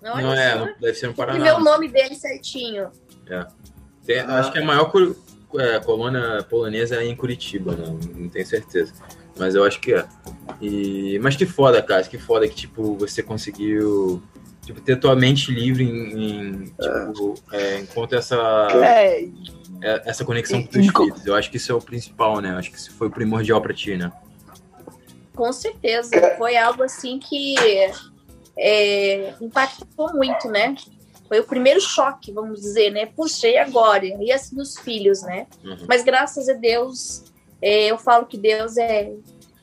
Não, 0.00 0.16
não 0.16 0.32
é, 0.32 0.74
deve 0.80 0.94
ser 0.94 1.08
no 1.08 1.14
Paraná. 1.14 1.38
E 1.38 1.42
ver 1.42 1.54
o 1.54 1.60
nome 1.60 1.88
dele 1.88 2.14
certinho. 2.14 2.88
É. 3.28 3.46
Tem, 4.06 4.20
ah. 4.20 4.38
Acho 4.38 4.52
que 4.52 4.58
é 4.58 4.62
a 4.62 4.64
maior 4.64 4.92
é, 5.56 5.80
colônia 5.80 6.42
polonesa 6.48 7.02
é 7.02 7.06
em 7.06 7.16
Curitiba, 7.16 7.74
não, 7.74 7.94
né? 7.94 8.00
não 8.14 8.28
tenho 8.28 8.46
certeza. 8.46 8.92
Mas 9.36 9.54
eu 9.54 9.64
acho 9.64 9.80
que 9.80 9.92
é. 9.92 10.06
E, 10.60 11.18
mas 11.20 11.36
que 11.36 11.46
foda, 11.46 11.82
cara, 11.82 12.02
que 12.04 12.18
foda 12.18 12.48
que, 12.48 12.54
tipo, 12.54 12.94
você 12.94 13.22
conseguiu 13.22 14.22
tipo, 14.64 14.80
ter 14.80 14.96
tua 14.96 15.14
mente 15.14 15.52
livre 15.52 15.84
em, 15.84 16.62
em 16.62 16.64
tipo, 16.64 17.34
é, 17.52 17.80
enquanto 17.80 18.14
essa, 18.14 18.36
é, 18.72 19.22
é 19.22 19.28
essa 20.04 20.24
conexão 20.24 20.62
com 20.62 20.78
os 20.78 20.86
filhos. 20.86 21.26
Eu 21.26 21.34
acho 21.34 21.50
que 21.50 21.56
isso 21.56 21.72
é 21.72 21.74
o 21.74 21.80
principal, 21.80 22.40
né? 22.40 22.52
Eu 22.52 22.58
acho 22.58 22.70
que 22.70 22.76
isso 22.76 22.92
foi 22.92 23.08
o 23.08 23.10
primordial 23.10 23.60
pra 23.60 23.74
ti, 23.74 23.96
né? 23.96 24.12
Com 25.34 25.52
certeza. 25.52 26.34
Foi 26.36 26.56
algo 26.56 26.82
assim 26.82 27.18
que 27.18 27.54
é, 28.58 29.34
impactou 29.40 30.12
muito, 30.14 30.48
né? 30.48 30.74
Foi 31.28 31.40
o 31.40 31.44
primeiro 31.44 31.80
choque, 31.80 32.32
vamos 32.32 32.60
dizer, 32.60 32.90
né? 32.90 33.06
Puxei 33.06 33.58
agora, 33.58 34.04
e 34.04 34.32
assim 34.32 34.56
dos 34.56 34.78
filhos, 34.78 35.22
né? 35.22 35.46
Uhum. 35.62 35.86
Mas 35.86 36.02
graças 36.02 36.48
a 36.48 36.54
Deus, 36.54 37.24
é, 37.60 37.86
eu 37.86 37.98
falo 37.98 38.26
que 38.26 38.36
Deus 38.38 38.76
é. 38.76 39.12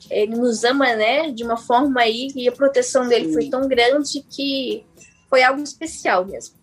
Ele 0.08 0.36
nos 0.36 0.62
ama, 0.62 0.94
né? 0.94 1.32
De 1.32 1.42
uma 1.42 1.56
forma 1.56 2.00
aí, 2.00 2.28
e 2.36 2.48
a 2.48 2.52
proteção 2.52 3.08
dele 3.08 3.26
Sim. 3.26 3.32
foi 3.32 3.50
tão 3.50 3.66
grande 3.66 4.24
que 4.30 4.86
foi 5.28 5.42
algo 5.42 5.60
especial 5.60 6.24
mesmo. 6.24 6.54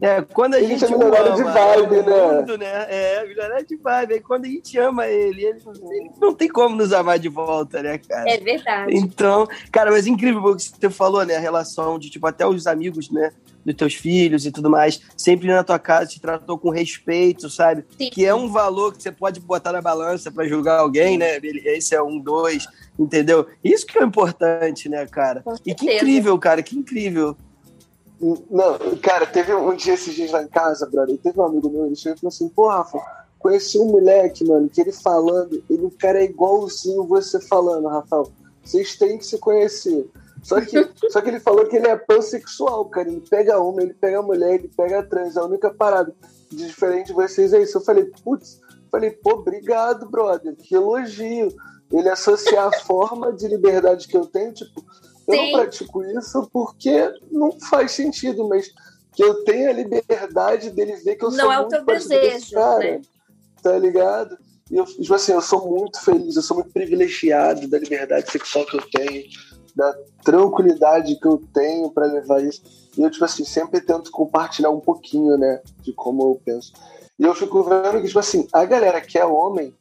É, 0.00 0.22
quando 0.22 0.54
a 0.54 0.58
ele 0.58 0.76
gente 0.76 0.92
ama 0.92 1.30
de 1.36 1.42
vibe, 1.42 2.02
né? 2.06 2.32
Mundo, 2.32 2.58
né? 2.58 2.86
É, 2.88 3.24
melhorar 3.26 3.62
de 3.62 3.76
vibe. 3.76 4.20
quando 4.20 4.44
a 4.44 4.48
gente 4.48 4.78
ama 4.78 5.06
ele, 5.06 5.44
ele, 5.44 5.62
ele, 5.66 6.10
não 6.20 6.34
tem 6.34 6.48
como 6.48 6.76
nos 6.76 6.92
amar 6.92 7.18
de 7.18 7.28
volta, 7.28 7.82
né, 7.82 7.98
cara? 7.98 8.28
É 8.28 8.38
verdade. 8.38 8.96
Então, 8.96 9.46
cara, 9.70 9.90
mas 9.90 10.06
incrível 10.06 10.42
o 10.42 10.56
que 10.56 10.62
você 10.62 10.90
falou, 10.90 11.24
né? 11.24 11.36
A 11.36 11.40
relação 11.40 11.98
de, 11.98 12.10
tipo, 12.10 12.26
até 12.26 12.46
os 12.46 12.66
amigos, 12.66 13.10
né? 13.10 13.30
dos 13.64 13.74
teus 13.74 13.94
filhos 13.94 14.44
e 14.44 14.52
tudo 14.52 14.68
mais, 14.68 15.00
sempre 15.16 15.48
na 15.48 15.64
tua 15.64 15.78
casa 15.78 16.10
te 16.10 16.20
tratou 16.20 16.58
com 16.58 16.68
respeito, 16.68 17.48
sabe? 17.48 17.84
Sim. 17.96 18.10
Que 18.10 18.26
é 18.26 18.34
um 18.34 18.48
valor 18.48 18.92
que 18.92 19.02
você 19.02 19.10
pode 19.10 19.40
botar 19.40 19.72
na 19.72 19.80
balança 19.80 20.30
para 20.30 20.46
julgar 20.46 20.80
alguém, 20.80 21.16
né? 21.16 21.38
Esse 21.42 21.94
é 21.94 22.02
um, 22.02 22.18
dois, 22.18 22.66
entendeu? 22.98 23.46
Isso 23.62 23.86
que 23.86 23.98
é 23.98 24.04
importante, 24.04 24.88
né, 24.88 25.06
cara? 25.06 25.42
E 25.64 25.74
que 25.74 25.94
incrível, 25.94 26.38
cara, 26.38 26.62
que 26.62 26.76
incrível. 26.76 27.36
Não, 28.20 28.78
cara, 29.02 29.26
teve 29.26 29.52
um 29.54 29.74
dia 29.74 29.94
esses 29.94 30.14
dias 30.14 30.30
lá 30.30 30.42
em 30.42 30.48
casa, 30.48 30.86
brother, 30.86 31.18
teve 31.18 31.38
um 31.38 31.44
amigo 31.44 31.68
meu, 31.68 31.86
ele 31.86 31.96
chegou 31.96 32.16
e 32.16 32.20
falou 32.20 32.28
assim, 32.28 32.48
pô, 32.48 32.68
Rafa, 32.68 32.98
conheci 33.38 33.78
um 33.78 33.86
moleque, 33.86 34.42
mano, 34.42 34.70
que 34.70 34.80
ele 34.80 34.92
falando, 34.92 35.62
ele, 35.68 35.84
o 35.84 35.90
cara 35.90 36.20
é 36.20 36.24
igualzinho 36.24 37.04
você 37.04 37.40
falando, 37.40 37.88
Rafael. 37.88 38.32
Vocês 38.64 38.96
têm 38.96 39.18
que 39.18 39.26
se 39.26 39.36
conhecer. 39.36 40.08
Só 40.42 40.60
que, 40.60 40.88
só 41.10 41.20
que 41.20 41.28
ele 41.28 41.40
falou 41.40 41.66
que 41.66 41.76
ele 41.76 41.86
é 41.86 41.96
pansexual, 41.96 42.86
cara. 42.86 43.08
Ele 43.08 43.20
pega 43.20 43.60
uma, 43.60 43.82
ele 43.82 43.92
pega 43.92 44.22
mulher, 44.22 44.54
ele 44.54 44.70
pega 44.74 45.02
trans. 45.02 45.36
A 45.36 45.44
única 45.44 45.72
parada 45.72 46.14
de 46.50 46.66
diferente 46.66 47.08
de 47.08 47.12
vocês 47.12 47.52
é 47.52 47.62
isso. 47.62 47.76
Eu 47.76 47.82
falei, 47.82 48.10
putz, 48.24 48.60
falei, 48.90 49.10
pô, 49.10 49.32
obrigado, 49.32 50.08
brother. 50.08 50.56
Que 50.56 50.74
elogio. 50.74 51.54
Ele 51.92 52.08
associar 52.08 52.68
a 52.68 52.80
forma 52.80 53.30
de 53.32 53.46
liberdade 53.46 54.08
que 54.08 54.16
eu 54.16 54.26
tenho, 54.26 54.52
tipo, 54.52 54.82
eu 55.26 55.36
não 55.36 55.52
pratico 55.52 56.04
isso 56.04 56.48
porque 56.52 57.12
não 57.30 57.52
faz 57.60 57.92
sentido, 57.92 58.48
mas 58.48 58.72
que 59.12 59.22
eu 59.22 59.44
tenho 59.44 59.70
a 59.70 59.72
liberdade 59.72 60.70
dele 60.70 60.96
ver 60.96 61.16
que 61.16 61.24
eu 61.24 61.30
não 61.30 61.38
sou 61.38 61.52
é 61.52 61.60
muito 61.60 61.76
o 61.76 61.84
teu 61.84 61.84
desejo, 61.84 62.52
cara, 62.52 62.78
né? 62.78 63.02
tá 63.62 63.78
ligado? 63.78 64.36
E 64.70 64.76
eu, 64.76 64.84
tipo 64.84 65.14
assim, 65.14 65.32
eu 65.32 65.40
sou 65.40 65.68
muito 65.68 66.00
feliz, 66.00 66.36
eu 66.36 66.42
sou 66.42 66.56
muito 66.56 66.72
privilegiado 66.72 67.68
da 67.68 67.78
liberdade 67.78 68.30
sexual 68.30 68.66
que 68.66 68.76
eu 68.76 68.90
tenho 68.90 69.24
da 69.74 69.92
tranquilidade 70.22 71.16
que 71.16 71.26
eu 71.26 71.42
tenho 71.52 71.90
para 71.90 72.06
levar 72.06 72.42
isso. 72.42 72.62
E 72.96 73.02
eu, 73.02 73.10
tipo 73.10 73.24
assim, 73.24 73.44
sempre 73.44 73.80
tento 73.80 74.10
compartilhar 74.10 74.70
um 74.70 74.80
pouquinho, 74.80 75.36
né, 75.36 75.60
de 75.82 75.92
como 75.92 76.22
eu 76.22 76.40
penso. 76.44 76.72
E 77.18 77.24
eu 77.24 77.34
fico 77.34 77.62
vendo 77.62 78.00
que, 78.00 78.06
tipo 78.06 78.18
assim, 78.18 78.46
a 78.52 78.64
galera 78.64 79.00
que 79.00 79.18
é 79.18 79.24
homem 79.24 79.74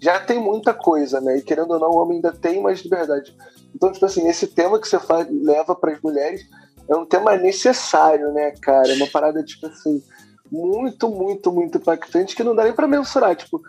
já 0.00 0.20
tem 0.20 0.40
muita 0.40 0.72
coisa, 0.72 1.20
né? 1.20 1.38
E 1.38 1.42
querendo 1.42 1.72
ou 1.72 1.80
não, 1.80 1.90
o 1.90 1.96
homem 1.98 2.16
ainda 2.16 2.32
tem 2.32 2.60
mais 2.60 2.80
liberdade. 2.80 3.34
Então, 3.74 3.92
tipo 3.92 4.04
assim, 4.04 4.26
esse 4.28 4.46
tema 4.46 4.80
que 4.80 4.88
você 4.88 4.98
faz, 4.98 5.26
leva 5.30 5.74
para 5.74 5.92
as 5.92 6.00
mulheres 6.00 6.46
é 6.88 6.96
um 6.96 7.04
tema 7.04 7.36
necessário, 7.36 8.32
né, 8.32 8.52
cara? 8.62 8.90
É 8.90 8.94
uma 8.94 9.06
parada, 9.06 9.42
tipo 9.44 9.66
assim, 9.66 10.02
muito, 10.50 11.08
muito, 11.08 11.52
muito 11.52 11.78
impactante 11.78 12.34
que 12.34 12.42
não 12.42 12.54
dá 12.54 12.64
nem 12.64 12.72
para 12.72 12.88
mensurar. 12.88 13.36
Tipo, 13.36 13.60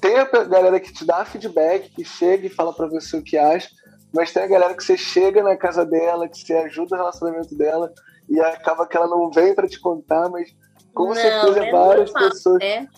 tem 0.00 0.16
a 0.16 0.24
galera 0.24 0.80
que 0.80 0.92
te 0.92 1.04
dá 1.04 1.24
feedback, 1.24 1.90
que 1.90 2.04
chega 2.04 2.46
e 2.46 2.50
fala 2.50 2.72
para 2.72 2.88
você 2.88 3.16
o 3.16 3.22
que 3.22 3.38
acha, 3.38 3.68
mas 4.12 4.32
tem 4.32 4.42
a 4.42 4.48
galera 4.48 4.74
que 4.74 4.82
você 4.82 4.96
chega 4.96 5.42
na 5.42 5.56
casa 5.56 5.84
dela, 5.84 6.28
que 6.28 6.38
você 6.38 6.54
ajuda 6.54 6.96
o 6.96 6.98
relacionamento 6.98 7.54
dela 7.54 7.92
e 8.28 8.40
acaba 8.40 8.86
que 8.86 8.96
ela 8.96 9.06
não 9.06 9.30
vem 9.30 9.54
para 9.54 9.68
te 9.68 9.80
contar, 9.80 10.28
mas 10.28 10.50
com 10.94 11.08
não, 11.08 11.14
certeza 11.14 11.64
é 11.64 11.70
várias 11.70 12.12
normal, 12.12 12.30
pessoas. 12.30 12.58
Né? 12.58 12.88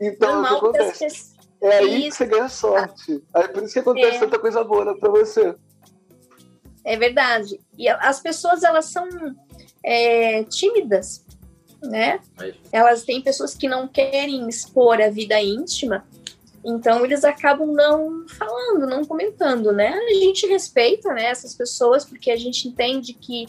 Então, 0.00 0.42
normal, 0.42 0.58
o 0.58 0.72
que 0.72 0.78
acontece? 0.78 1.33
É 1.64 1.78
aí 1.78 2.08
isso. 2.08 2.10
que 2.10 2.16
você 2.16 2.26
ganha 2.26 2.48
sorte. 2.48 3.22
Aí 3.32 3.48
por 3.48 3.62
isso 3.62 3.72
que 3.72 3.78
acontece 3.78 4.16
é. 4.16 4.20
tanta 4.20 4.38
coisa 4.38 4.62
boa 4.62 4.98
para 4.98 5.10
você. 5.10 5.54
É 6.84 6.96
verdade. 6.96 7.58
E 7.78 7.88
as 7.88 8.20
pessoas, 8.20 8.62
elas 8.62 8.86
são 8.86 9.08
é, 9.82 10.44
tímidas, 10.44 11.24
né? 11.82 12.20
Elas 12.70 13.04
têm 13.04 13.22
pessoas 13.22 13.54
que 13.54 13.66
não 13.66 13.88
querem 13.88 14.46
expor 14.48 15.00
a 15.00 15.08
vida 15.08 15.40
íntima, 15.40 16.04
então 16.64 17.04
eles 17.04 17.24
acabam 17.24 17.72
não 17.72 18.26
falando, 18.28 18.86
não 18.86 19.04
comentando, 19.04 19.70
né? 19.70 19.92
A 19.92 20.14
gente 20.14 20.46
respeita 20.46 21.12
né, 21.12 21.26
essas 21.26 21.54
pessoas 21.54 22.04
porque 22.04 22.30
a 22.30 22.36
gente 22.36 22.68
entende 22.68 23.12
que 23.12 23.46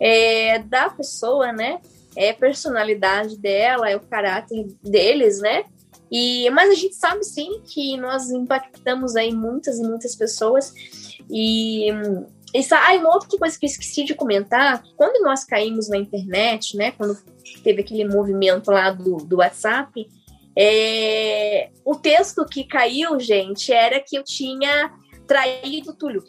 é 0.00 0.58
da 0.58 0.90
pessoa, 0.90 1.52
né? 1.52 1.80
É 2.16 2.30
a 2.30 2.34
personalidade 2.34 3.36
dela, 3.36 3.88
é 3.88 3.96
o 3.96 4.00
caráter 4.00 4.66
deles, 4.82 5.40
né? 5.40 5.64
E, 6.10 6.48
mas 6.50 6.70
a 6.70 6.74
gente 6.74 6.94
sabe 6.94 7.22
sim 7.24 7.62
que 7.66 7.96
nós 7.96 8.30
impactamos 8.30 9.14
aí 9.14 9.32
muitas 9.32 9.78
e 9.78 9.82
muitas 9.82 10.16
pessoas 10.16 10.72
e 11.30 11.88
isso, 12.54 12.74
ah, 12.74 12.94
uma 12.94 13.14
outra 13.14 13.38
coisa 13.38 13.58
que 13.58 13.66
eu 13.66 13.68
esqueci 13.68 14.04
de 14.04 14.14
comentar, 14.14 14.82
quando 14.96 15.22
nós 15.22 15.44
caímos 15.44 15.88
na 15.88 15.98
internet, 15.98 16.76
né, 16.76 16.92
quando 16.92 17.16
teve 17.62 17.82
aquele 17.82 18.06
movimento 18.06 18.70
lá 18.70 18.90
do, 18.90 19.16
do 19.16 19.36
WhatsApp, 19.36 20.08
é, 20.56 21.70
o 21.84 21.94
texto 21.94 22.44
que 22.46 22.64
caiu, 22.64 23.20
gente, 23.20 23.72
era 23.72 24.00
que 24.00 24.16
eu 24.16 24.24
tinha 24.24 24.90
traído 25.26 25.90
o 25.90 25.94
Túlio. 25.94 26.24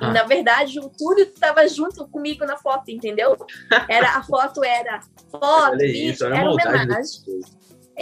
E, 0.00 0.06
na 0.12 0.24
verdade, 0.24 0.78
o 0.78 0.88
Túlio 0.88 1.24
estava 1.24 1.66
junto 1.68 2.06
comigo 2.08 2.44
na 2.44 2.56
foto, 2.56 2.90
entendeu? 2.90 3.36
Era, 3.88 4.16
a 4.16 4.22
foto 4.22 4.62
era 4.64 5.00
foto, 5.30 5.78
vídeo, 5.78 6.26
era, 6.26 6.38
era 6.38 6.50
homenagem. 6.50 7.22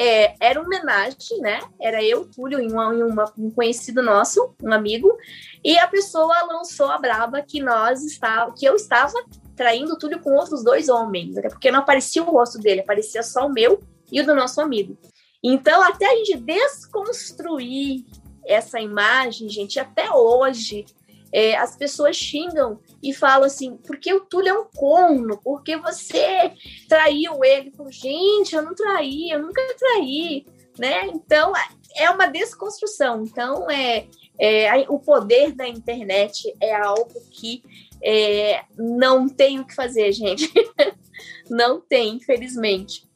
É, 0.00 0.36
era 0.38 0.60
uma 0.60 0.68
homenagem, 0.68 1.40
né? 1.40 1.58
Era 1.80 2.00
eu, 2.04 2.24
Túlio, 2.24 2.60
e 2.60 2.70
uma, 2.70 2.88
uma, 2.90 3.32
um 3.36 3.50
conhecido 3.50 4.00
nosso, 4.00 4.54
um 4.62 4.72
amigo, 4.72 5.18
e 5.64 5.76
a 5.76 5.88
pessoa 5.88 6.46
lançou 6.46 6.86
a 6.86 6.98
braba 6.98 7.42
que 7.42 7.60
nós 7.60 8.04
estava, 8.04 8.54
que 8.54 8.64
eu 8.64 8.76
estava 8.76 9.12
traindo 9.56 9.98
Túlio 9.98 10.20
com 10.20 10.30
outros 10.34 10.62
dois 10.62 10.88
homens, 10.88 11.36
até 11.36 11.48
porque 11.48 11.72
não 11.72 11.80
aparecia 11.80 12.22
o 12.22 12.30
rosto 12.30 12.58
dele, 12.58 12.82
aparecia 12.82 13.24
só 13.24 13.46
o 13.46 13.52
meu 13.52 13.82
e 14.12 14.20
o 14.20 14.24
do 14.24 14.36
nosso 14.36 14.60
amigo. 14.60 14.96
Então, 15.42 15.82
até 15.82 16.06
a 16.06 16.14
gente 16.14 16.36
desconstruir 16.36 18.04
essa 18.46 18.80
imagem, 18.80 19.48
gente, 19.48 19.80
até 19.80 20.12
hoje, 20.12 20.86
é, 21.32 21.56
as 21.56 21.76
pessoas 21.76 22.16
xingam 22.16 22.80
e 23.02 23.12
falam 23.12 23.46
assim, 23.46 23.76
porque 23.86 24.12
o 24.12 24.20
Túlio 24.20 24.48
é 24.48 24.58
um 24.58 24.64
corno, 24.64 25.38
porque 25.42 25.76
você 25.76 26.52
traiu 26.88 27.44
ele. 27.44 27.70
Falo, 27.72 27.90
gente, 27.90 28.54
eu 28.54 28.62
não 28.62 28.74
traí, 28.74 29.30
eu 29.30 29.42
nunca 29.42 29.60
traí, 29.78 30.46
né? 30.78 31.06
Então, 31.06 31.52
é 31.96 32.10
uma 32.10 32.26
desconstrução. 32.26 33.22
Então, 33.22 33.70
é, 33.70 34.06
é 34.38 34.86
o 34.88 34.98
poder 34.98 35.52
da 35.52 35.68
internet 35.68 36.54
é 36.60 36.74
algo 36.74 37.20
que 37.30 37.62
é, 38.02 38.62
não 38.76 39.28
tem 39.28 39.60
o 39.60 39.66
que 39.66 39.74
fazer, 39.74 40.12
gente. 40.12 40.52
não 41.50 41.80
tem, 41.80 42.16
infelizmente. 42.16 43.06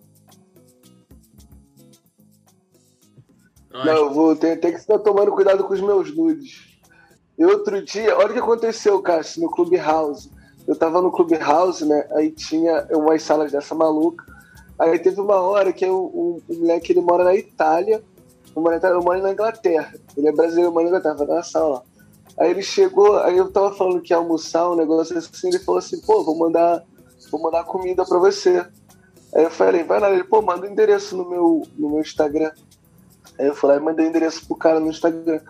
Não, 3.70 3.96
eu 3.96 4.12
vou 4.12 4.36
ter, 4.36 4.60
ter 4.60 4.72
que 4.72 4.78
estar 4.78 4.98
tomando 4.98 5.32
cuidado 5.32 5.64
com 5.64 5.72
os 5.72 5.80
meus 5.80 6.14
nudes. 6.14 6.71
E 7.42 7.44
outro 7.44 7.82
dia, 7.82 8.16
olha 8.16 8.30
o 8.30 8.32
que 8.34 8.38
aconteceu, 8.38 9.02
Cássio, 9.02 9.42
no 9.42 9.50
Clubhouse. 9.50 10.30
Eu 10.64 10.76
tava 10.76 11.02
no 11.02 11.10
Clubhouse, 11.10 11.84
né? 11.84 12.06
Aí 12.12 12.30
tinha 12.30 12.86
umas 12.92 13.20
salas 13.24 13.50
dessa 13.50 13.74
maluca. 13.74 14.24
Aí 14.78 14.96
teve 15.00 15.20
uma 15.20 15.40
hora 15.40 15.72
que 15.72 15.84
o, 15.84 16.40
um, 16.48 16.54
moleque 16.54 16.92
ele 16.92 17.00
mora 17.00 17.24
na 17.24 17.34
Itália, 17.34 18.00
eu 18.54 18.62
moro 19.02 19.20
na 19.20 19.32
Inglaterra. 19.32 19.92
Ele 20.16 20.28
é 20.28 20.32
brasileiro, 20.32 20.68
eu 20.68 20.72
moro 20.72 20.88
na 20.88 20.98
Inglaterra, 20.98 21.34
na 21.34 21.42
sala. 21.42 21.82
Aí 22.38 22.48
ele 22.48 22.62
chegou, 22.62 23.18
aí 23.18 23.36
eu 23.36 23.50
tava 23.50 23.74
falando 23.74 24.00
que 24.00 24.12
ia 24.12 24.18
almoçar, 24.18 24.70
um 24.70 24.76
negócio 24.76 25.18
assim, 25.18 25.48
ele 25.48 25.58
falou 25.58 25.80
assim, 25.80 26.00
pô, 26.00 26.22
vou 26.22 26.38
mandar, 26.38 26.84
vou 27.28 27.42
mandar 27.42 27.64
comida 27.64 28.04
pra 28.04 28.20
você. 28.20 28.64
Aí 29.34 29.42
eu 29.42 29.50
falei, 29.50 29.82
vai 29.82 29.98
lá, 29.98 30.12
ele, 30.12 30.22
pô, 30.22 30.40
manda 30.42 30.64
o 30.64 30.68
um 30.68 30.72
endereço 30.72 31.16
no 31.16 31.28
meu, 31.28 31.62
no 31.76 31.90
meu 31.90 32.00
Instagram. 32.02 32.52
Aí 33.36 33.48
eu 33.48 33.54
falei, 33.56 33.80
mandei 33.80 34.06
o 34.06 34.08
endereço 34.08 34.46
pro 34.46 34.54
cara 34.54 34.78
no 34.78 34.90
Instagram. 34.90 35.40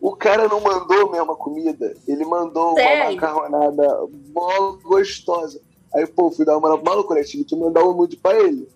O 0.00 0.16
cara 0.16 0.48
não 0.48 0.60
mandou 0.60 1.10
mesmo 1.10 1.32
a 1.32 1.36
comida, 1.36 1.94
ele 2.08 2.24
mandou 2.24 2.74
Sério? 2.74 3.02
uma 3.02 3.12
macarronada 3.12 4.08
mó 4.32 4.72
gostosa. 4.82 5.60
Aí, 5.94 6.06
pô, 6.06 6.30
fui 6.30 6.44
dar 6.44 6.56
uma 6.56 6.76
maluco, 6.76 7.14
né? 7.14 7.22
Tive 7.22 7.44
que 7.44 7.54
mandar 7.54 7.84
um 7.84 7.94
nude 7.94 8.16
pra 8.16 8.38
ele. 8.38 8.68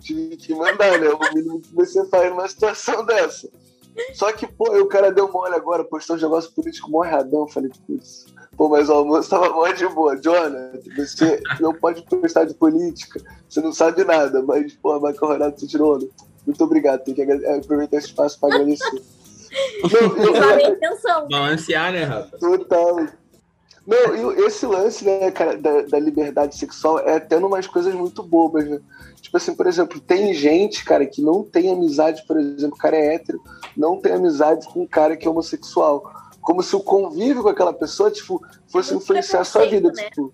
Tive 0.00 0.36
que 0.36 0.54
mandar, 0.54 0.98
né? 0.98 1.08
O 1.08 1.34
mínimo 1.34 1.60
que 1.60 1.74
você 1.74 2.04
faz 2.06 2.28
numa 2.30 2.48
situação 2.48 3.04
dessa. 3.06 3.48
Só 4.12 4.32
que, 4.32 4.46
pô, 4.46 4.64
o 4.80 4.86
cara 4.86 5.12
deu 5.12 5.30
mole 5.30 5.54
agora, 5.54 5.84
postou 5.84 6.16
um 6.16 6.20
negócio 6.20 6.52
político 6.52 6.90
mó 6.90 7.04
erradão. 7.04 7.48
Falei, 7.48 7.70
putz, 7.86 8.26
pô, 8.56 8.68
mas 8.68 8.88
o 8.88 8.92
almoço 8.92 9.30
tava 9.30 9.50
mó 9.50 9.66
de 9.68 9.86
boa. 9.88 10.16
Jonah, 10.16 10.72
você 10.96 11.40
não 11.60 11.72
pode 11.72 12.02
postar 12.02 12.44
de 12.44 12.54
política, 12.54 13.20
você 13.48 13.60
não 13.60 13.72
sabe 13.72 14.04
nada, 14.04 14.42
mas, 14.42 14.74
pô, 14.74 14.92
a 14.92 15.00
macarronada 15.00 15.56
você 15.56 15.66
tirou. 15.66 15.98
Muito 16.46 16.64
obrigado, 16.64 17.04
tem 17.04 17.14
que 17.14 17.22
aproveitar 17.22 17.98
esse 17.98 18.08
espaço 18.08 18.38
pra 18.40 18.48
agradecer. 18.48 19.02
Não, 19.82 20.60
intenção. 20.72 21.28
Balancear, 21.28 21.92
né, 21.92 22.04
Rafa? 22.04 22.38
Total. 22.38 23.06
Não, 23.86 24.36
e 24.36 24.44
esse 24.44 24.66
lance, 24.66 25.04
né, 25.04 25.30
cara, 25.30 25.56
da, 25.56 25.82
da, 25.82 25.98
liberdade 25.98 26.56
sexual 26.56 26.98
é 27.00 27.16
até 27.16 27.36
umas 27.38 27.66
coisas 27.66 27.94
muito 27.94 28.22
bobas, 28.22 28.68
né? 28.68 28.80
Tipo 29.20 29.36
assim, 29.36 29.54
por 29.54 29.66
exemplo, 29.66 30.00
tem 30.00 30.32
gente, 30.34 30.84
cara, 30.84 31.06
que 31.06 31.22
não 31.22 31.42
tem 31.42 31.72
amizade, 31.72 32.24
por 32.26 32.38
exemplo, 32.38 32.76
o 32.76 32.78
cara 32.78 32.96
é 32.96 33.14
hétero, 33.14 33.42
não 33.76 34.00
tem 34.00 34.12
amizade 34.12 34.66
com 34.68 34.82
um 34.82 34.86
cara 34.86 35.16
que 35.16 35.26
é 35.26 35.30
homossexual. 35.30 36.12
Como 36.40 36.62
se 36.62 36.74
o 36.76 36.80
convívio 36.80 37.42
com 37.42 37.48
aquela 37.48 37.72
pessoa, 37.72 38.10
tipo, 38.10 38.44
fosse 38.68 38.94
influenciar 38.94 39.40
a 39.40 39.44
sua 39.44 39.66
vida, 39.66 39.90
né? 39.92 40.04
tipo. 40.04 40.32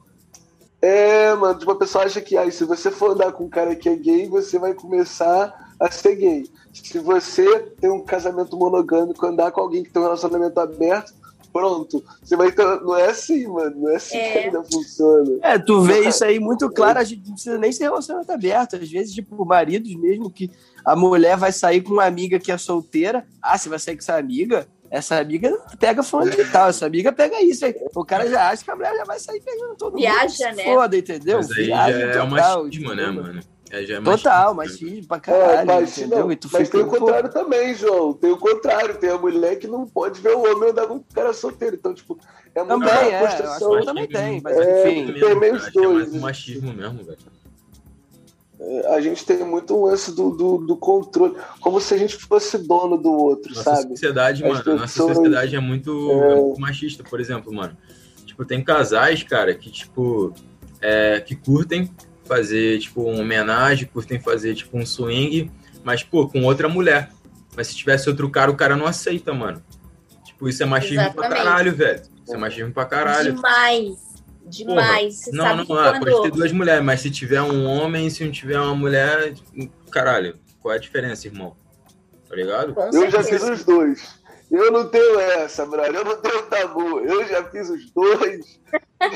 É, 0.80 1.34
mano, 1.34 1.58
tipo, 1.58 1.70
a 1.70 1.78
pessoa 1.78 2.04
acha 2.04 2.20
que 2.20 2.36
aí, 2.36 2.52
se 2.52 2.64
você 2.64 2.90
for 2.90 3.12
andar 3.12 3.32
com 3.32 3.44
um 3.44 3.48
cara 3.48 3.74
que 3.74 3.88
é 3.88 3.96
gay, 3.96 4.28
você 4.28 4.58
vai 4.58 4.74
começar 4.74 5.74
a 5.80 5.90
ser 5.90 6.16
gay. 6.16 6.44
Se 6.82 6.98
você 6.98 7.60
tem 7.80 7.90
um 7.90 8.02
casamento 8.02 8.56
monogâmico, 8.56 9.26
andar 9.26 9.50
com 9.50 9.60
alguém 9.60 9.82
que 9.82 9.90
tem 9.90 10.00
um 10.00 10.04
relacionamento 10.04 10.58
aberto, 10.60 11.14
pronto. 11.52 12.04
Você 12.22 12.36
vai 12.36 12.52
ter. 12.52 12.64
Não 12.82 12.96
é 12.96 13.06
assim, 13.06 13.46
mano. 13.46 13.74
Não 13.76 13.90
é 13.90 13.96
assim 13.96 14.16
é. 14.16 14.32
que 14.32 14.38
ainda 14.38 14.62
funciona. 14.64 15.38
É, 15.42 15.58
tu 15.58 15.80
vê 15.80 16.06
isso 16.06 16.24
aí 16.24 16.38
muito 16.38 16.68
claro. 16.70 16.98
A 16.98 17.04
gente 17.04 17.26
não 17.26 17.32
precisa 17.32 17.58
nem 17.58 17.72
ser 17.72 17.84
relacionamento 17.84 18.30
aberto. 18.30 18.76
Às 18.76 18.90
vezes, 18.90 19.14
tipo, 19.14 19.44
maridos 19.44 19.94
mesmo 19.96 20.30
que 20.30 20.50
a 20.84 20.94
mulher 20.94 21.36
vai 21.36 21.52
sair 21.52 21.80
com 21.80 21.94
uma 21.94 22.04
amiga 22.04 22.38
que 22.38 22.52
é 22.52 22.58
solteira. 22.58 23.26
Ah, 23.40 23.56
você 23.56 23.68
vai 23.68 23.78
sair 23.78 23.96
com 23.96 24.02
essa 24.02 24.16
amiga? 24.16 24.68
Essa 24.90 25.18
amiga 25.18 25.50
pega 25.80 26.02
fone 26.02 26.30
de 26.30 26.44
tal, 26.44 26.68
essa 26.68 26.86
amiga 26.86 27.12
pega 27.12 27.42
isso 27.42 27.64
aí. 27.64 27.74
O 27.94 28.04
cara 28.04 28.28
já 28.28 28.50
acha 28.50 28.64
que 28.64 28.70
a 28.70 28.76
mulher 28.76 28.96
já 28.96 29.04
vai 29.04 29.18
sair 29.18 29.40
pegando 29.40 29.74
todo 29.76 29.96
Viaja, 29.96 30.20
mundo. 30.20 30.36
Viaja, 30.36 30.52
né? 30.52 30.64
Foda, 30.64 30.96
entendeu? 30.96 31.38
Mas 31.38 31.50
aí 31.50 31.64
Viaja, 31.64 32.12
já 32.12 32.20
é 32.20 32.22
uma 32.22 32.38
estigma, 32.38 32.94
né, 32.94 33.10
mano? 33.10 33.40
É, 33.70 33.84
já 33.84 33.96
é 33.96 34.00
Total, 34.00 34.54
machismo 34.54 35.08
pra 35.08 35.18
caralho, 35.18 35.58
é, 35.58 35.64
mas, 35.64 35.98
entendeu? 35.98 36.18
Não, 36.20 36.38
mas 36.52 36.68
tem 36.68 36.80
o 36.80 36.86
contrário 36.86 37.30
pô. 37.30 37.38
também, 37.38 37.74
João. 37.74 38.12
Tem 38.12 38.30
o 38.30 38.36
contrário. 38.36 38.96
Tem 38.98 39.10
a 39.10 39.18
mulher 39.18 39.56
que 39.56 39.66
não 39.66 39.86
pode 39.86 40.20
ver 40.20 40.34
o 40.36 40.40
homem 40.40 40.70
andar 40.70 40.86
com 40.86 40.94
um 40.94 41.04
cara 41.12 41.32
solteiro. 41.32 41.76
Então, 41.76 41.92
tipo, 41.92 42.16
é 42.54 42.62
uma 42.62 42.78
também, 42.78 43.12
é, 43.12 43.20
construção. 43.20 43.84
também 43.84 44.06
tem, 44.06 44.40
mas 44.40 44.56
é, 44.56 44.88
enfim. 44.88 45.12
Tem 45.12 45.34
meio 45.34 45.56
os 45.56 45.72
dois. 45.72 46.14
É 46.14 46.18
machismo 46.18 46.72
mesmo, 46.72 47.04
velho. 47.04 47.18
É, 48.58 48.94
a 48.94 49.00
gente 49.00 49.26
tem 49.26 49.44
muito 49.44 49.76
um 49.76 49.84
lance 49.84 50.14
do, 50.14 50.30
do, 50.30 50.58
do, 50.58 50.76
controle, 50.76 51.36
como 51.60 51.78
se 51.78 51.92
a 51.92 51.98
gente 51.98 52.16
fosse 52.16 52.56
dono 52.56 52.96
do 52.96 53.12
outro, 53.12 53.54
nossa 53.54 53.76
sabe? 53.76 53.88
Sociedade, 53.88 54.42
mano, 54.42 54.56
pessoas... 54.56 54.80
Nossa 54.80 55.14
sociedade 55.14 55.54
é 55.54 55.60
muito, 55.60 56.10
é... 56.10 56.34
muito, 56.36 56.60
machista, 56.60 57.04
por 57.04 57.20
exemplo, 57.20 57.52
mano. 57.52 57.76
Tipo, 58.24 58.44
tem 58.46 58.64
casais, 58.64 59.22
cara, 59.22 59.54
que, 59.54 59.70
tipo, 59.70 60.32
é, 60.80 61.20
que 61.20 61.36
curtem 61.36 61.90
fazer, 62.26 62.78
tipo, 62.80 63.02
uma 63.02 63.20
homenagem, 63.20 63.86
curtem 63.86 64.20
fazer, 64.20 64.54
tipo, 64.54 64.76
um 64.76 64.84
swing, 64.84 65.50
mas, 65.84 66.02
pô, 66.02 66.28
com 66.28 66.42
outra 66.44 66.68
mulher. 66.68 67.10
Mas 67.56 67.68
se 67.68 67.76
tivesse 67.76 68.08
outro 68.08 68.28
cara, 68.28 68.50
o 68.50 68.56
cara 68.56 68.76
não 68.76 68.86
aceita, 68.86 69.32
mano. 69.32 69.62
Tipo, 70.24 70.48
isso 70.48 70.62
é 70.62 70.66
machismo 70.66 71.00
Exatamente. 71.00 71.28
pra 71.28 71.36
caralho, 71.44 71.74
velho. 71.74 72.02
Isso 72.24 72.34
é 72.34 72.36
machismo 72.36 72.72
pra 72.72 72.84
caralho. 72.84 73.34
Demais. 73.34 74.06
Demais. 74.46 75.24
Porra. 75.24 75.36
não, 75.36 75.56
não, 75.56 75.66
quando... 75.66 76.00
pode 76.00 76.22
ter 76.22 76.30
duas 76.30 76.52
mulheres, 76.52 76.84
mas 76.84 77.00
se 77.00 77.10
tiver 77.10 77.42
um 77.42 77.64
homem, 77.66 78.10
se 78.10 78.24
não 78.24 78.30
tiver 78.30 78.60
uma 78.60 78.74
mulher, 78.74 79.34
caralho, 79.90 80.36
qual 80.60 80.74
é 80.74 80.76
a 80.76 80.80
diferença, 80.80 81.26
irmão? 81.26 81.56
Tá 82.28 82.36
ligado? 82.36 82.74
eu 82.92 83.10
já 83.10 83.22
fiz 83.22 83.42
os 83.42 83.64
dois. 83.64 84.20
Eu 84.50 84.70
não 84.70 84.88
tenho 84.88 85.18
essa, 85.18 85.66
brother. 85.66 85.94
Eu 85.94 86.04
não 86.04 86.16
tenho 86.18 86.42
tabu. 86.42 87.00
Eu 87.00 87.26
já 87.26 87.44
fiz 87.44 87.68
os 87.68 87.90
dois. 87.90 88.60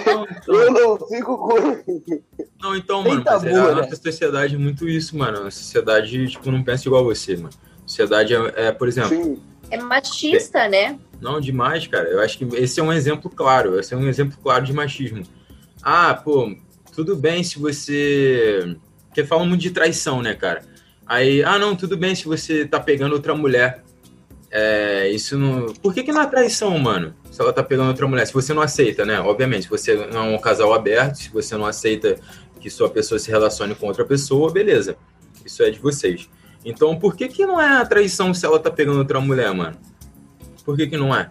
Não, 0.06 0.24
então... 0.24 0.54
Eu 0.54 0.70
não 0.72 1.08
fico 1.08 1.38
com. 1.38 2.14
Não, 2.60 2.76
então, 2.76 3.02
mano, 3.02 3.22
tabu, 3.22 3.46
é, 3.46 3.54
a 3.54 3.74
né? 3.74 3.82
nossa 3.82 3.96
sociedade 3.96 4.54
é 4.56 4.58
muito 4.58 4.88
isso, 4.88 5.16
mano. 5.16 5.46
A 5.46 5.50
sociedade, 5.50 6.28
tipo, 6.28 6.50
não 6.50 6.64
pensa 6.64 6.88
igual 6.88 7.04
você, 7.04 7.36
mano. 7.36 7.50
A 7.84 7.88
sociedade 7.88 8.34
é, 8.34 8.52
é 8.56 8.72
por 8.72 8.88
exemplo. 8.88 9.10
Sim. 9.10 9.42
É 9.70 9.78
machista, 9.78 10.58
é... 10.58 10.68
né? 10.68 10.98
Não, 11.20 11.40
demais, 11.40 11.86
cara. 11.86 12.08
Eu 12.08 12.20
acho 12.20 12.36
que 12.36 12.44
esse 12.56 12.80
é 12.80 12.82
um 12.82 12.92
exemplo 12.92 13.30
claro. 13.30 13.78
Esse 13.78 13.94
é 13.94 13.96
um 13.96 14.08
exemplo 14.08 14.36
claro 14.42 14.64
de 14.64 14.72
machismo. 14.72 15.22
Ah, 15.82 16.14
pô, 16.14 16.54
tudo 16.94 17.14
bem 17.14 17.44
se 17.44 17.58
você. 17.58 18.76
Porque 19.06 19.24
falam 19.24 19.46
muito 19.46 19.60
de 19.60 19.70
traição, 19.70 20.22
né, 20.22 20.34
cara? 20.34 20.62
Aí, 21.06 21.42
ah, 21.42 21.58
não, 21.58 21.74
tudo 21.74 21.96
bem 21.96 22.14
se 22.14 22.24
você 22.24 22.64
tá 22.66 22.80
pegando 22.80 23.12
outra 23.12 23.34
mulher. 23.34 23.82
É, 24.51 25.09
isso 25.09 25.38
não. 25.38 25.72
Por 25.74 25.94
que, 25.94 26.03
que 26.03 26.12
não 26.12 26.22
é 26.22 26.26
traição, 26.26 26.76
mano? 26.78 27.14
Se 27.30 27.40
ela 27.40 27.53
tá 27.53 27.62
pegando 27.62 27.88
outra 27.88 28.07
mulher, 28.09 28.26
se 28.26 28.32
você 28.32 28.53
não 28.53 28.62
aceita, 28.62 29.05
né? 29.05 29.20
Obviamente, 29.20 29.62
se 29.62 29.70
você 29.70 29.94
não 30.07 30.24
é 30.24 30.36
um 30.36 30.38
casal 30.38 30.74
aberto, 30.74 31.16
se 31.16 31.30
você 31.30 31.57
não 31.57 31.66
aceita 31.66 32.16
que 32.61 32.68
sua 32.68 32.90
pessoa 32.90 33.18
se 33.18 33.30
relacione 33.30 33.74
com 33.74 33.86
outra 33.86 34.05
pessoa, 34.05 34.51
beleza. 34.51 34.96
Isso 35.44 35.62
é 35.62 35.70
de 35.70 35.78
vocês. 35.78 36.28
Então, 36.64 36.98
por 36.98 37.16
que, 37.16 37.28
que 37.28 37.46
não 37.46 37.61
é 37.61 37.84
traição 37.86 38.34
se 38.34 38.44
ela 38.44 38.59
tá 38.59 38.70
pegando 38.70 38.98
outra 38.98 39.20
mulher, 39.20 39.55
mano? 39.55 39.76
Por 40.64 40.76
que, 40.76 40.86
que 40.88 40.96
não 40.96 41.14
é? 41.14 41.30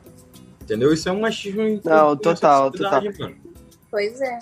Entendeu? 0.62 0.94
Isso 0.94 1.08
é 1.10 1.12
um 1.12 1.20
machismo. 1.20 1.80
Não, 1.84 2.16
total, 2.16 2.72
total. 2.72 3.04
Mano. 3.04 3.36
Pois 3.92 4.22
é. 4.22 4.40